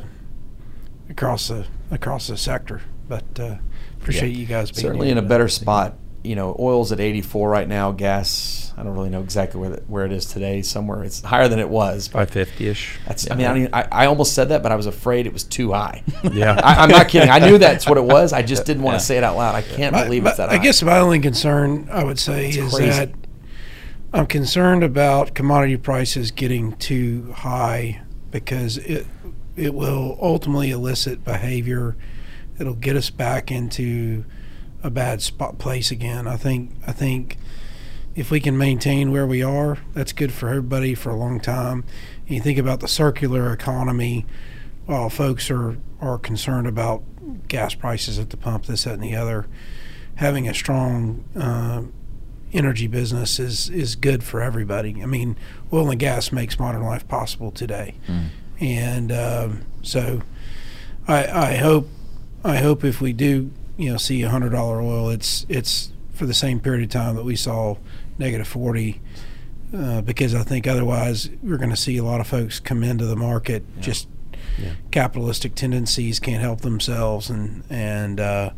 across 1.09 1.49
the 1.49 1.67
across 1.89 2.27
the 2.27 2.37
sector. 2.37 2.81
But 3.07 3.39
uh, 3.39 3.55
appreciate 3.99 4.35
you 4.35 4.45
guys 4.45 4.71
being 4.71 4.81
certainly 4.81 5.09
in 5.09 5.17
a 5.17 5.21
better 5.21 5.47
spot. 5.47 5.95
You 6.23 6.35
know, 6.35 6.55
oil's 6.59 6.91
at 6.91 6.99
84 6.99 7.49
right 7.49 7.67
now. 7.67 7.91
Gas, 7.91 8.73
I 8.77 8.83
don't 8.83 8.93
really 8.93 9.09
know 9.09 9.21
exactly 9.21 9.59
where 9.59 9.69
the, 9.71 9.81
where 9.87 10.05
it 10.05 10.11
is 10.11 10.25
today. 10.27 10.61
Somewhere 10.61 11.03
it's 11.03 11.21
higher 11.21 11.47
than 11.47 11.57
it 11.57 11.67
was. 11.67 12.07
but 12.09 12.19
Five 12.19 12.29
fifty 12.29 12.67
ish. 12.67 12.99
That's. 13.07 13.29
I 13.31 13.35
mean, 13.35 13.45
I, 13.45 13.49
don't 13.49 13.57
even, 13.61 13.73
I, 13.73 13.87
I 13.91 14.05
almost 14.05 14.33
said 14.35 14.49
that, 14.49 14.61
but 14.61 14.71
I 14.71 14.75
was 14.75 14.85
afraid 14.85 15.25
it 15.25 15.33
was 15.33 15.43
too 15.43 15.71
high. 15.71 16.03
Yeah. 16.31 16.59
I, 16.63 16.83
I'm 16.83 16.89
not 16.89 17.09
kidding. 17.09 17.29
I 17.29 17.39
knew 17.39 17.57
that's 17.59 17.87
what 17.87 17.97
it 17.97 18.03
was. 18.03 18.33
I 18.33 18.43
just 18.43 18.65
didn't 18.67 18.83
want 18.83 18.93
Yeah. 18.95 18.99
to 18.99 19.05
say 19.05 19.17
it 19.17 19.23
out 19.23 19.35
loud. 19.35 19.55
I 19.55 19.63
can't 19.63 19.93
My- 19.93 20.03
believe 20.03 20.23
my- 20.23 20.29
it's 20.29 20.37
that 20.37 20.49
I 20.49 20.57
high. 20.57 20.63
guess 20.63 20.83
my 20.83 20.99
only 20.99 21.19
concern, 21.19 21.89
I 21.91 22.03
would 22.03 22.19
say, 22.19 22.47
It's 22.49 22.57
is 22.57 22.73
crazy. 22.75 22.89
that 22.91 23.11
I'm 24.13 24.27
concerned 24.27 24.83
about 24.83 25.33
commodity 25.33 25.77
prices 25.77 26.29
getting 26.31 26.73
too 26.77 27.31
high 27.35 28.01
because 28.29 28.77
it 28.77 29.07
it 29.55 29.73
will 29.73 30.17
ultimately 30.21 30.69
elicit 30.71 31.23
behavior. 31.25 31.95
It'll 32.59 32.73
get 32.75 32.95
us 32.95 33.09
back 33.09 33.51
into 33.51 34.23
a 34.83 34.89
bad 34.89 35.21
spot 35.21 35.57
place 35.57 35.91
again. 35.91 36.27
I 36.27 36.37
think 36.37 36.71
I 36.87 36.91
think 36.91 37.37
if 38.15 38.29
we 38.31 38.39
can 38.39 38.57
maintain 38.57 39.11
where 39.11 39.25
we 39.25 39.41
are, 39.41 39.77
that's 39.93 40.11
good 40.11 40.31
for 40.33 40.49
everybody 40.49 40.93
for 40.95 41.11
a 41.11 41.15
long 41.15 41.39
time. 41.39 41.85
And 42.27 42.35
you 42.35 42.41
think 42.41 42.57
about 42.57 42.81
the 42.81 42.87
circular 42.87 43.53
economy, 43.53 44.25
while 44.85 45.09
folks 45.09 45.49
are, 45.49 45.77
are 46.01 46.17
concerned 46.17 46.67
about 46.67 47.03
gas 47.47 47.73
prices 47.73 48.19
at 48.19 48.29
the 48.29 48.37
pump, 48.37 48.65
this, 48.65 48.83
that, 48.83 48.95
and 48.95 49.03
the 49.03 49.15
other, 49.15 49.47
having 50.15 50.47
a 50.47 50.53
strong 50.53 51.23
uh, 51.39 51.83
energy 52.51 52.87
business 52.87 53.39
is, 53.39 53.69
is 53.69 53.95
good 53.95 54.23
for 54.23 54.41
everybody. 54.41 55.01
I 55.01 55.05
mean, 55.05 55.37
oil 55.71 55.89
and 55.89 55.99
gas 55.99 56.33
makes 56.33 56.59
modern 56.59 56.83
life 56.83 57.07
possible 57.07 57.51
today. 57.51 57.95
And 58.59 59.11
um, 59.11 59.61
so 59.81 60.21
I, 61.07 61.25
I 61.27 61.55
hope 61.55 61.87
I 62.43 62.57
hope 62.57 62.83
if 62.83 62.99
we 62.99 63.13
do 63.13 63.51
you 63.81 63.91
know 63.91 63.97
see 63.97 64.21
a 64.21 64.29
hundred 64.29 64.51
dollar 64.51 64.81
oil, 64.81 65.09
it's 65.09 65.45
it's 65.49 65.91
for 66.13 66.25
the 66.25 66.33
same 66.33 66.59
period 66.59 66.83
of 66.83 66.89
time 66.89 67.15
that 67.15 67.25
we 67.25 67.35
saw 67.35 67.75
negative 68.17 68.47
forty, 68.47 69.01
uh, 69.75 70.01
because 70.01 70.35
I 70.35 70.43
think 70.43 70.67
otherwise 70.67 71.29
we're 71.41 71.57
going 71.57 71.69
to 71.71 71.75
see 71.75 71.97
a 71.97 72.03
lot 72.03 72.21
of 72.21 72.27
folks 72.27 72.59
come 72.59 72.83
into 72.83 73.05
the 73.05 73.15
market 73.15 73.63
just 73.79 74.07
Yeah. 74.61 74.73
capitalistic 74.91 75.55
tendencies 75.55 76.19
can't 76.19 76.41
help 76.41 76.61
themselves 76.61 77.29
and 77.29 77.63
and 77.69 78.19
uh, 78.19 78.51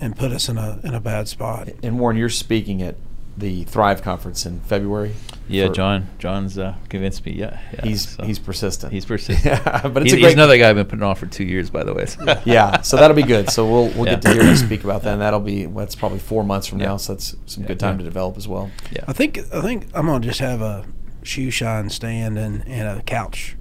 and 0.00 0.16
put 0.16 0.32
us 0.32 0.48
in 0.48 0.58
a 0.58 0.80
in 0.84 0.94
a 0.94 1.00
bad 1.00 1.28
spot. 1.28 1.68
and 1.82 1.98
Warren, 1.98 2.16
you're 2.16 2.28
speaking 2.28 2.82
at 2.82 2.96
the 3.38 3.64
Thrive 3.64 4.02
conference 4.02 4.44
in 4.46 4.60
February. 4.60 5.14
Yeah, 5.48 5.68
John. 5.68 6.08
John's 6.18 6.58
uh, 6.58 6.74
convinced 6.90 7.24
me. 7.24 7.32
Yeah, 7.32 7.58
yeah, 7.72 7.82
He's 7.82 8.08
so 8.16 8.22
he's 8.24 8.38
persistent. 8.38 8.92
he's 8.92 9.04
persistent. 9.12 9.44
yeah, 9.46 9.88
but 9.88 10.02
it's 10.02 10.12
he's, 10.12 10.12
a 10.12 10.16
he's 10.16 10.24
great. 10.26 10.32
another 10.34 10.58
guy 10.58 10.68
I've 10.68 10.76
been 10.76 10.86
putting 10.86 11.02
off 11.04 11.18
for 11.20 11.26
two 11.26 11.44
years, 11.44 11.70
by 11.70 11.84
the 11.84 11.94
way. 11.94 12.06
so- 12.06 12.42
yeah, 12.44 12.80
so 12.82 12.96
that'll 12.96 13.16
be 13.16 13.22
good. 13.22 13.48
So 13.50 13.64
we'll 13.64 13.88
we'll 13.94 14.04
get 14.04 14.20
to 14.22 14.32
hear 14.34 14.42
you 14.42 14.56
speak 14.56 14.84
about 14.84 15.02
that. 15.04 15.12
And 15.14 15.22
that'll 15.22 15.40
be 15.40 15.64
that's 15.66 15.94
probably 15.94 16.18
four 16.18 16.44
months 16.44 16.66
from 16.66 16.80
Yeah. 16.80 16.86
now. 16.88 16.96
So 16.98 17.14
that's 17.14 17.34
some 17.46 17.62
Yeah. 17.62 17.68
good 17.68 17.80
time 17.80 17.94
Yeah. 17.94 17.98
to 17.98 18.04
develop 18.04 18.36
as 18.36 18.46
well. 18.46 18.70
yeah. 18.92 19.04
I 19.08 19.12
think 19.12 19.38
I 19.52 19.62
think 19.62 19.86
I'm 19.94 20.06
gonna 20.06 20.20
just 20.20 20.40
have 20.40 20.60
a 20.60 20.84
shoe 21.22 21.50
shine 21.50 21.88
stand 21.90 22.36
and, 22.38 22.66
and 22.68 22.98
a 22.98 23.02
couch 23.02 23.56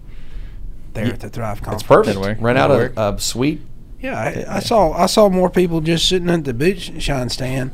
there 0.93 1.05
Yeah, 1.07 1.13
at 1.13 1.19
the 1.21 1.29
Thrive 1.29 1.57
That's 1.61 1.65
conference. 1.65 1.83
perfect. 1.83 2.05
That'll 2.07 2.21
work. 2.21 2.37
Rent 2.41 2.57
out 2.57 2.67
That'll 2.69 3.11
a, 3.11 3.13
a 3.15 3.19
suite. 3.19 3.61
Yeah, 4.01 4.19
I, 4.19 4.57
I 4.57 4.59
saw 4.59 4.91
I 4.91 5.05
saw 5.05 5.29
more 5.29 5.49
people 5.49 5.79
just 5.81 6.09
sitting 6.09 6.29
at 6.29 6.43
the 6.43 6.53
boot 6.53 6.79
shine 7.01 7.29
stand. 7.29 7.71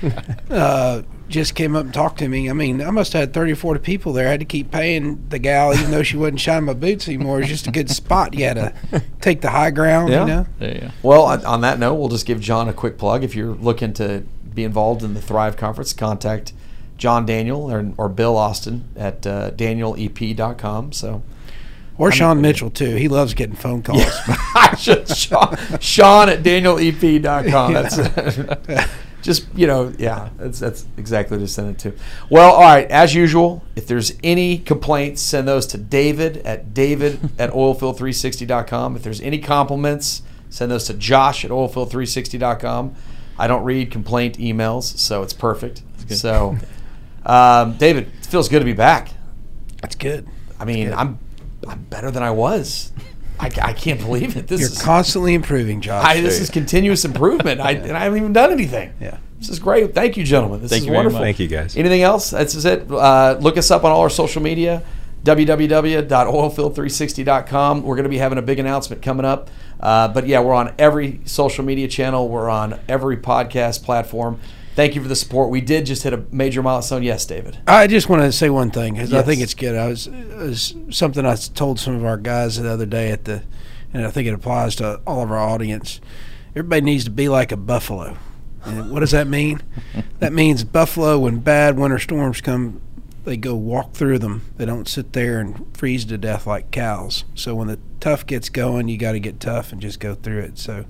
uh, 0.50 1.02
just 1.30 1.54
came 1.54 1.74
up 1.76 1.84
and 1.84 1.94
talked 1.94 2.18
to 2.18 2.28
me. 2.28 2.50
I 2.50 2.52
mean, 2.52 2.82
I 2.82 2.90
must 2.90 3.12
have 3.14 3.20
had 3.20 3.32
30 3.32 3.52
or 3.52 3.56
40 3.56 3.80
people 3.80 4.12
there. 4.12 4.28
I 4.28 4.32
had 4.32 4.40
to 4.40 4.46
keep 4.46 4.70
paying 4.70 5.24
the 5.30 5.38
gal, 5.38 5.72
even 5.72 5.90
though 5.90 6.02
she 6.02 6.16
wasn't 6.16 6.40
shining 6.40 6.64
my 6.66 6.74
boots 6.74 7.08
anymore. 7.08 7.38
It 7.38 7.42
was 7.42 7.48
just 7.50 7.66
a 7.66 7.70
good 7.70 7.88
spot. 7.90 8.34
You 8.34 8.44
had 8.44 8.54
to 8.56 9.02
take 9.20 9.40
the 9.40 9.50
high 9.50 9.70
ground, 9.70 10.10
Yeah. 10.10 10.20
you 10.20 10.26
know? 10.26 10.46
There 10.58 10.74
you. 10.74 10.90
Well, 11.02 11.22
on, 11.22 11.44
on 11.46 11.60
that 11.62 11.78
note, 11.78 11.94
we'll 11.94 12.08
just 12.08 12.26
give 12.26 12.40
John 12.40 12.68
a 12.68 12.72
quick 12.72 12.98
plug. 12.98 13.22
If 13.24 13.34
you're 13.34 13.54
looking 13.54 13.92
to 13.94 14.24
be 14.54 14.64
involved 14.64 15.02
in 15.02 15.14
the 15.14 15.22
Thrive 15.22 15.56
Conference, 15.56 15.92
contact 15.92 16.52
John 16.98 17.24
Daniel 17.24 17.70
or, 17.72 17.92
or 17.96 18.08
Bill 18.08 18.36
Austin 18.36 18.84
at 18.96 19.26
uh, 19.26 19.52
danielep.com. 19.52 20.92
So, 20.92 21.22
Or 21.96 22.10
Sean 22.12 22.40
Mitchell, 22.40 22.70
too. 22.70 22.96
He 22.96 23.08
loves 23.08 23.32
getting 23.34 23.54
phone 23.56 23.82
calls. 23.82 24.02
I 24.54 24.74
should, 24.78 25.08
Sean, 25.08 25.56
Sean 25.80 26.28
at 26.28 26.42
danielep.com. 26.42 27.72
That's 28.66 28.90
just, 29.22 29.46
you 29.54 29.66
know, 29.66 29.92
yeah, 29.98 30.30
that's, 30.36 30.58
that's 30.58 30.86
exactly 30.96 31.36
what 31.36 31.44
to 31.44 31.48
send 31.48 31.70
it 31.70 31.78
to. 31.80 31.92
Well, 32.28 32.52
all 32.52 32.62
right, 32.62 32.90
as 32.90 33.14
usual, 33.14 33.62
if 33.76 33.86
there's 33.86 34.12
any 34.22 34.58
complaints, 34.58 35.22
send 35.22 35.46
those 35.46 35.66
to 35.68 35.78
David 35.78 36.38
at 36.38 36.74
david 36.74 37.20
at 37.38 37.50
oilfield360.com. 37.50 38.96
If 38.96 39.02
there's 39.02 39.20
any 39.20 39.38
compliments, 39.38 40.22
send 40.48 40.70
those 40.70 40.84
to 40.86 40.94
Josh 40.94 41.44
at 41.44 41.50
oilfield360.com. 41.50 42.94
I 43.38 43.46
don't 43.46 43.64
read 43.64 43.90
complaint 43.90 44.38
emails, 44.38 44.98
so 44.98 45.22
it's 45.22 45.32
perfect. 45.32 45.82
So, 46.08 46.56
um, 47.24 47.76
David, 47.76 48.08
it 48.18 48.26
feels 48.26 48.48
good 48.48 48.58
to 48.58 48.64
be 48.64 48.72
back. 48.72 49.10
That's 49.80 49.94
good. 49.94 50.28
I 50.58 50.64
mean, 50.64 50.92
I'm 50.92 51.18
I'm 51.66 51.82
better 51.84 52.10
than 52.10 52.22
I 52.22 52.30
was. 52.32 52.92
I, 53.40 53.50
I 53.62 53.72
can't 53.72 54.00
believe 54.00 54.36
it. 54.36 54.46
This 54.46 54.60
You're 54.60 54.68
is 54.68 54.82
constantly 54.82 55.34
improving, 55.34 55.80
Josh. 55.80 56.04
I, 56.04 56.20
this 56.20 56.40
is 56.40 56.50
continuous 56.50 57.04
improvement. 57.04 57.60
I, 57.60 57.70
and 57.72 57.96
I 57.96 58.00
haven't 58.00 58.18
even 58.18 58.32
done 58.32 58.52
anything. 58.52 58.92
Yeah. 59.00 59.18
This 59.38 59.48
is 59.48 59.58
great. 59.58 59.94
Thank 59.94 60.18
you, 60.18 60.24
gentlemen. 60.24 60.60
This 60.60 60.70
Thank 60.70 60.82
is 60.82 60.88
you 60.88 60.92
wonderful. 60.92 61.20
Thank 61.20 61.38
you, 61.38 61.48
guys. 61.48 61.76
Anything 61.76 62.02
else? 62.02 62.30
That's 62.30 62.52
just 62.52 62.66
it. 62.66 62.90
Uh, 62.90 63.38
look 63.40 63.56
us 63.56 63.70
up 63.70 63.84
on 63.84 63.92
all 63.92 64.02
our 64.02 64.10
social 64.10 64.42
media 64.42 64.82
www.oilfield360.com. 65.24 67.82
We're 67.82 67.96
going 67.96 68.04
to 68.04 68.10
be 68.10 68.18
having 68.18 68.38
a 68.38 68.42
big 68.42 68.58
announcement 68.58 69.02
coming 69.02 69.26
up. 69.26 69.50
Uh, 69.78 70.08
but 70.08 70.26
yeah, 70.26 70.40
we're 70.40 70.54
on 70.54 70.74
every 70.78 71.20
social 71.24 71.64
media 71.64 71.86
channel. 71.88 72.28
We're 72.28 72.48
on 72.48 72.80
every 72.88 73.18
podcast 73.18 73.84
platform. 73.84 74.40
Thank 74.80 74.94
you 74.94 75.02
for 75.02 75.08
the 75.08 75.16
support. 75.16 75.50
We 75.50 75.60
did 75.60 75.84
just 75.84 76.04
hit 76.04 76.14
a 76.14 76.24
major 76.32 76.62
milestone. 76.62 77.02
Yes, 77.02 77.26
David. 77.26 77.58
I 77.66 77.86
just 77.86 78.08
want 78.08 78.22
to 78.22 78.32
say 78.32 78.48
one 78.48 78.70
thing 78.70 78.94
because 78.94 79.12
I 79.12 79.20
think 79.20 79.42
it's 79.42 79.52
good. 79.52 79.76
I 79.76 79.88
was, 79.88 80.06
it 80.06 80.34
was 80.38 80.74
something 80.88 81.26
I 81.26 81.34
told 81.34 81.78
some 81.78 81.96
of 81.96 82.06
our 82.06 82.16
guys 82.16 82.58
the 82.58 82.70
other 82.70 82.86
day 82.86 83.10
at 83.10 83.26
the, 83.26 83.42
and 83.92 84.06
I 84.06 84.10
think 84.10 84.26
it 84.26 84.32
applies 84.32 84.76
to 84.76 85.02
all 85.06 85.22
of 85.22 85.30
our 85.30 85.38
audience. 85.38 86.00
Everybody 86.52 86.80
needs 86.80 87.04
to 87.04 87.10
be 87.10 87.28
like 87.28 87.52
a 87.52 87.58
buffalo. 87.58 88.16
And 88.64 88.90
what 88.90 89.00
does 89.00 89.10
that 89.10 89.26
mean? 89.26 89.60
that 90.18 90.32
means 90.32 90.64
buffalo 90.64 91.18
when 91.18 91.40
bad 91.40 91.78
winter 91.78 91.98
storms 91.98 92.40
come, 92.40 92.80
they 93.24 93.36
go 93.36 93.54
walk 93.54 93.92
through 93.92 94.20
them. 94.20 94.46
They 94.56 94.64
don't 94.64 94.88
sit 94.88 95.12
there 95.12 95.40
and 95.40 95.76
freeze 95.76 96.06
to 96.06 96.16
death 96.16 96.46
like 96.46 96.70
cows. 96.70 97.26
So 97.34 97.54
when 97.54 97.68
the 97.68 97.78
tough 98.00 98.24
gets 98.24 98.48
going, 98.48 98.88
you 98.88 98.96
got 98.96 99.12
to 99.12 99.20
get 99.20 99.40
tough 99.40 99.72
and 99.72 99.82
just 99.82 100.00
go 100.00 100.14
through 100.14 100.40
it. 100.40 100.58
So 100.58 100.86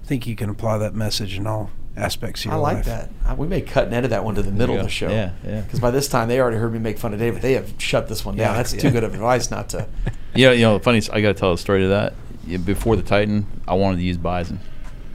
I 0.00 0.06
think 0.06 0.28
you 0.28 0.36
can 0.36 0.48
apply 0.48 0.78
that 0.78 0.94
message 0.94 1.36
in 1.36 1.48
all 1.48 1.72
aspects 1.96 2.44
of 2.44 2.52
I 2.52 2.56
like 2.56 2.76
life. 2.76 2.84
that. 2.86 3.10
Uh, 3.26 3.34
We 3.36 3.46
may 3.46 3.60
cut 3.62 3.86
and 3.86 3.94
edit 3.94 4.10
that 4.10 4.24
one 4.24 4.34
to 4.34 4.42
the 4.42 4.50
middle 4.52 4.76
of 4.76 4.82
the 4.82 4.88
show. 4.88 5.08
Yeah, 5.08 5.32
yeah. 5.44 5.60
Because 5.62 5.80
by 5.80 5.90
this 5.90 6.08
time, 6.08 6.28
they 6.28 6.40
already 6.40 6.58
heard 6.58 6.72
me 6.72 6.78
make 6.78 6.98
fun 6.98 7.12
of 7.14 7.18
David. 7.18 7.42
They 7.42 7.54
have 7.54 7.72
shut 7.78 8.08
this 8.08 8.24
one 8.24 8.36
down. 8.36 8.52
Yeah, 8.52 8.56
That's 8.56 8.74
yeah. 8.74 8.80
too 8.80 8.90
good 8.90 9.04
of 9.04 9.14
advice 9.14 9.50
not 9.50 9.68
to. 9.70 9.86
Yeah, 10.34 10.52
you 10.52 10.60
know, 10.62 10.76
the 10.76 10.84
funny. 10.84 11.00
I 11.10 11.22
got 11.22 11.28
to 11.28 11.34
tell 11.40 11.52
a 11.54 11.56
story 11.58 11.80
to 11.80 11.88
that. 11.88 12.12
Before 12.66 12.94
the 12.94 13.02
Titan, 13.02 13.46
I 13.66 13.72
wanted 13.72 13.96
to 13.96 14.02
use 14.02 14.18
Bison. 14.18 14.60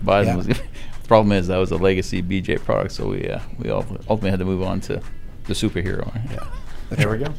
Bison 0.02 0.32
Yeah. 0.32 0.36
was. 0.38 0.48
the 0.48 1.08
problem 1.08 1.32
is 1.32 1.46
that 1.48 1.58
was 1.58 1.70
a 1.70 1.78
legacy 1.78 2.24
BJ 2.24 2.60
product, 2.64 2.94
so 2.94 3.08
we 3.10 3.30
uh, 3.30 3.40
we 3.60 3.70
all 3.70 3.86
ultimately 4.10 4.32
had 4.32 4.40
to 4.40 4.46
move 4.46 4.64
on 4.64 4.82
to 4.82 5.00
the 5.44 5.54
superhero. 5.54 6.12
Yeah. 6.32 6.48
There 6.90 7.10
we 7.12 7.20
go. 7.20 7.26
All 7.28 7.34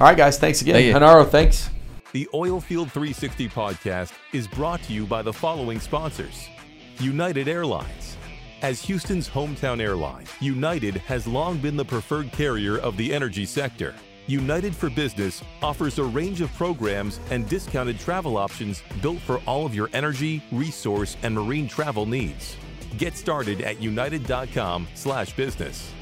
right, 0.00 0.16
guys. 0.16 0.38
Thanks 0.40 0.60
again. 0.62 0.74
Thank. 0.74 0.96
Hanaro, 0.96 1.24
thanks. 1.30 1.70
The 2.12 2.28
Oilfield 2.34 2.90
360 2.90 3.48
podcast 3.50 4.12
is 4.32 4.48
brought 4.48 4.82
to 4.82 4.92
you 4.92 5.06
by 5.06 5.22
the 5.22 5.32
following 5.32 5.78
sponsors 5.78 6.48
United 6.98 7.46
Airlines. 7.46 8.09
As 8.62 8.82
Houston's 8.82 9.26
hometown 9.26 9.80
airline, 9.80 10.26
United 10.38 10.96
has 10.96 11.26
long 11.26 11.56
been 11.56 11.78
the 11.78 11.84
preferred 11.84 12.30
carrier 12.30 12.76
of 12.76 12.94
the 12.98 13.10
energy 13.10 13.46
sector. 13.46 13.94
United 14.26 14.76
for 14.76 14.90
Business 14.90 15.42
offers 15.62 15.98
a 15.98 16.04
range 16.04 16.42
of 16.42 16.52
programs 16.54 17.20
and 17.30 17.48
discounted 17.48 17.98
travel 17.98 18.36
options 18.36 18.82
built 19.00 19.18
for 19.20 19.40
all 19.46 19.64
of 19.64 19.74
your 19.74 19.88
energy, 19.94 20.42
resource, 20.52 21.16
and 21.22 21.34
marine 21.34 21.68
travel 21.68 22.04
needs. 22.04 22.54
Get 22.98 23.16
started 23.16 23.62
at 23.62 23.80
united.com/business. 23.80 25.92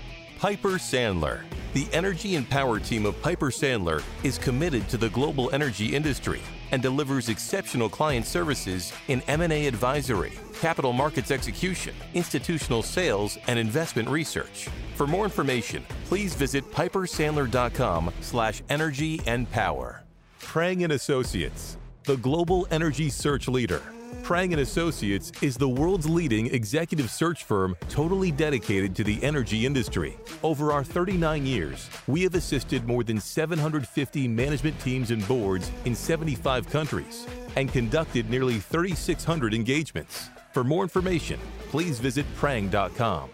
Piper 0.40 0.78
Sandler. 0.78 1.43
The 1.74 1.86
energy 1.93 2.35
and 2.35 2.51
power 2.51 2.80
team 2.80 3.06
of 3.06 3.22
Piper 3.22 3.51
Sandler 3.51 4.02
is 4.24 4.36
committed 4.36 4.89
to 4.89 4.97
the 4.97 5.10
global 5.10 5.48
energy 5.52 5.94
industry 5.94 6.40
and 6.72 6.82
delivers 6.82 7.28
exceptional 7.28 7.89
client 7.89 8.26
services 8.26 8.93
in 9.06 9.22
M&A 9.28 9.66
advisory, 9.66 10.32
capital 10.60 10.93
markets 10.93 11.30
execution, 11.30 11.94
institutional 12.14 12.82
sales, 12.82 13.39
and 13.47 13.59
investment 13.59 14.09
research. 14.09 14.68
For 14.94 15.06
more 15.06 15.24
information, 15.24 15.85
please 16.05 16.35
visit 16.35 16.64
pipersandler.com 16.72 18.12
slash 18.20 18.62
energy 18.68 19.20
and 19.26 19.51
power. 19.51 20.02
Prang 20.40 20.85
Associates, 20.90 21.76
the 22.05 22.16
global 22.16 22.66
energy 22.70 23.10
search 23.10 23.48
leader. 23.48 23.82
Prang 24.22 24.55
Associates 24.55 25.32
is 25.43 25.56
the 25.56 25.68
world's 25.68 26.09
leading 26.09 26.52
executive 26.55 27.10
search 27.10 27.44
firm 27.44 27.76
totally 27.89 28.30
dedicated 28.30 28.94
to 28.97 29.05
the 29.05 29.22
energy 29.22 29.66
industry. 29.66 30.16
Over 30.43 30.72
our 30.72 30.85
39 30.85 31.47
years, 31.47 31.89
we 32.06 32.22
have 32.22 32.35
assisted 32.35 32.86
more 32.86 33.05
than 33.05 33.20
750 33.20 34.28
management 34.28 34.78
teams 34.80 35.10
and 35.10 35.26
boards 35.28 35.70
in 35.85 35.94
75 35.94 36.68
countries 36.68 37.26
and 37.56 37.72
conducted 37.72 38.28
nearly 38.28 38.59
3,600 38.59 39.55
engagements. 39.55 40.30
For 40.53 40.65
more 40.65 40.83
information, 40.83 41.39
please 41.69 41.99
visit 42.01 42.27
prang.com. 42.37 43.31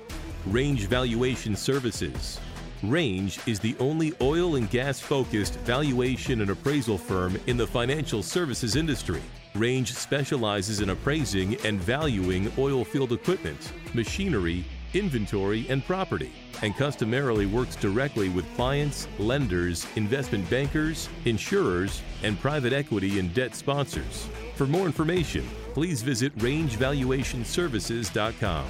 Range 0.47 0.87
Valuation 0.87 1.57
Services. 1.57 2.41
Range 2.83 3.39
is 3.47 3.61
the 3.61 3.75
only 3.79 4.13
oil 4.21 4.57
and 4.57 4.69
gas 4.69 5.01
focused 5.01 5.55
valuation 5.61 6.43
and 6.43 6.51
appraisal 6.51 6.99
firm 6.99 7.39
in 7.47 7.57
the 7.57 7.67
financial 7.67 8.23
services 8.23 8.77
industry. 8.77 9.23
Range 9.55 9.91
specializes 9.91 10.81
in 10.81 10.91
appraising 10.91 11.55
and 11.65 11.81
valuing 11.81 12.53
oil 12.59 12.85
field 12.85 13.13
equipment, 13.13 13.73
machinery, 13.95 14.65
inventory, 14.93 15.67
and 15.69 15.85
property, 15.87 16.33
and 16.63 16.77
customarily 16.77 17.47
works 17.47 17.77
directly 17.77 18.29
with 18.29 18.45
clients, 18.55 19.09
lenders, 19.19 19.87
investment 19.97 20.49
bankers, 20.51 21.09
insurers, 21.25 22.03
and 22.23 22.39
private 22.41 22.73
equity 22.73 23.19
and 23.19 23.33
debt 23.33 23.55
sponsors. 23.55 24.29
For 24.57 24.67
more 24.67 24.87
information, 24.87 25.49
please 25.75 26.01
visit 26.03 26.35
rangevaluationservices.com. 26.39 28.65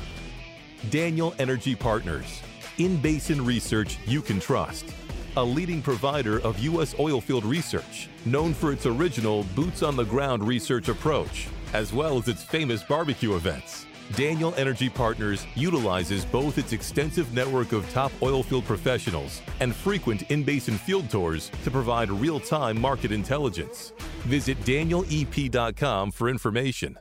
Daniel 0.91 1.35
Energy 1.39 1.77
Partners. 1.77 2.43
In 2.79 2.97
basin 2.97 3.45
research 3.45 3.99
you 4.07 4.23
can 4.23 4.41
trust. 4.41 4.87
A 5.37 5.45
leading 5.45 5.83
provider 5.83 6.41
of 6.41 6.59
U.S. 6.61 6.95
oilfield 6.95 7.45
research, 7.45 8.09
known 8.25 8.55
for 8.55 8.73
its 8.73 8.87
original 8.87 9.45
boots 9.55 9.83
on 9.83 9.97
the 9.97 10.05
ground 10.05 10.47
research 10.47 10.89
approach, 10.89 11.49
as 11.75 11.93
well 11.93 12.17
as 12.17 12.29
its 12.29 12.43
famous 12.43 12.83
barbecue 12.83 13.37
events. 13.37 13.85
Daniel 14.13 14.55
Energy 14.57 14.89
Partners 14.89 15.47
utilizes 15.55 16.25
both 16.25 16.59
its 16.59 16.73
extensive 16.73 17.33
network 17.33 17.73
of 17.73 17.89
top 17.91 18.13
oilfield 18.21 18.65
professionals 18.65 19.41
and 19.61 19.75
frequent 19.75 20.31
in 20.31 20.45
basin 20.45 20.77
field 20.77 21.11
tours 21.11 21.51
to 21.65 21.71
provide 21.71 22.11
real 22.11 22.39
time 22.39 22.81
market 22.81 23.11
intelligence. 23.11 23.93
Visit 24.25 24.61
danielep.com 24.61 26.13
for 26.13 26.29
information. 26.29 26.99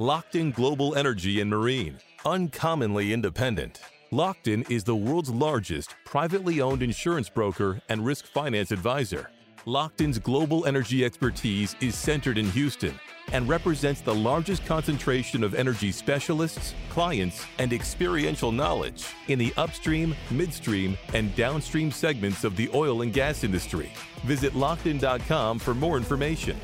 Lockton 0.00 0.52
Global 0.52 0.96
Energy 0.96 1.40
and 1.40 1.48
Marine, 1.48 1.98
uncommonly 2.26 3.12
independent. 3.12 3.80
Lockton 4.12 4.68
is 4.70 4.84
the 4.84 4.94
world's 4.94 5.30
largest 5.30 5.94
privately 6.04 6.60
owned 6.60 6.82
insurance 6.82 7.28
broker 7.28 7.80
and 7.88 8.04
risk 8.04 8.26
finance 8.26 8.70
advisor. 8.70 9.30
Lockton's 9.66 10.18
global 10.18 10.66
energy 10.66 11.06
expertise 11.06 11.74
is 11.80 11.94
centered 11.94 12.36
in 12.36 12.50
Houston, 12.50 12.98
and 13.32 13.48
represents 13.48 14.02
the 14.02 14.14
largest 14.14 14.66
concentration 14.66 15.42
of 15.42 15.54
energy 15.54 15.90
specialists, 15.90 16.74
clients, 16.90 17.46
and 17.58 17.72
experiential 17.72 18.52
knowledge 18.52 19.06
in 19.28 19.38
the 19.38 19.54
upstream, 19.56 20.14
midstream, 20.30 20.98
and 21.14 21.34
downstream 21.34 21.90
segments 21.90 22.44
of 22.44 22.56
the 22.56 22.68
oil 22.74 23.00
and 23.00 23.14
gas 23.14 23.42
industry. 23.42 23.90
Visit 24.26 24.52
Lockton.com 24.52 25.58
for 25.58 25.72
more 25.72 25.96
information. 25.96 26.58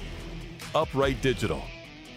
Upright 0.75 1.23
Digital. 1.23 1.63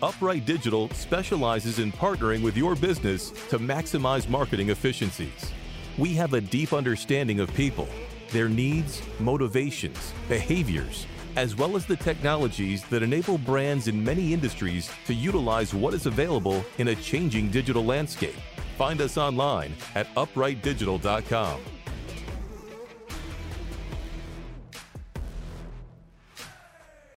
Upright 0.02 0.46
Digital 0.46 0.90
specializes 0.90 1.80
in 1.80 1.94
partnering 1.94 2.44
with 2.44 2.58
your 2.58 2.76
business 2.76 3.30
to 3.48 3.58
maximize 3.58 4.28
marketing 4.28 4.70
efficiencies. 4.70 5.54
We 5.98 6.14
have 6.16 6.34
a 6.34 6.42
deep 6.42 6.74
understanding 6.74 7.40
of 7.40 7.54
people, 7.54 7.88
their 8.34 8.50
needs, 8.50 9.02
motivations, 9.20 10.12
behaviors, 10.28 11.06
as 11.38 11.56
well 11.56 11.78
as 11.78 11.86
the 11.86 11.96
technologies 11.96 12.84
that 12.86 13.04
enable 13.04 13.38
brands 13.38 13.88
in 13.88 14.04
many 14.04 14.34
industries 14.34 14.90
to 15.06 15.14
utilize 15.14 15.74
what 15.74 15.94
is 15.94 16.08
available 16.08 16.66
in 16.80 16.90
a 16.90 16.96
changing 16.96 17.50
digital 17.50 17.86
landscape. 17.86 18.36
Find 18.78 19.00
us 19.02 19.18
online 19.18 19.74
at 19.96 20.14
uprightdigital.com. 20.16 21.60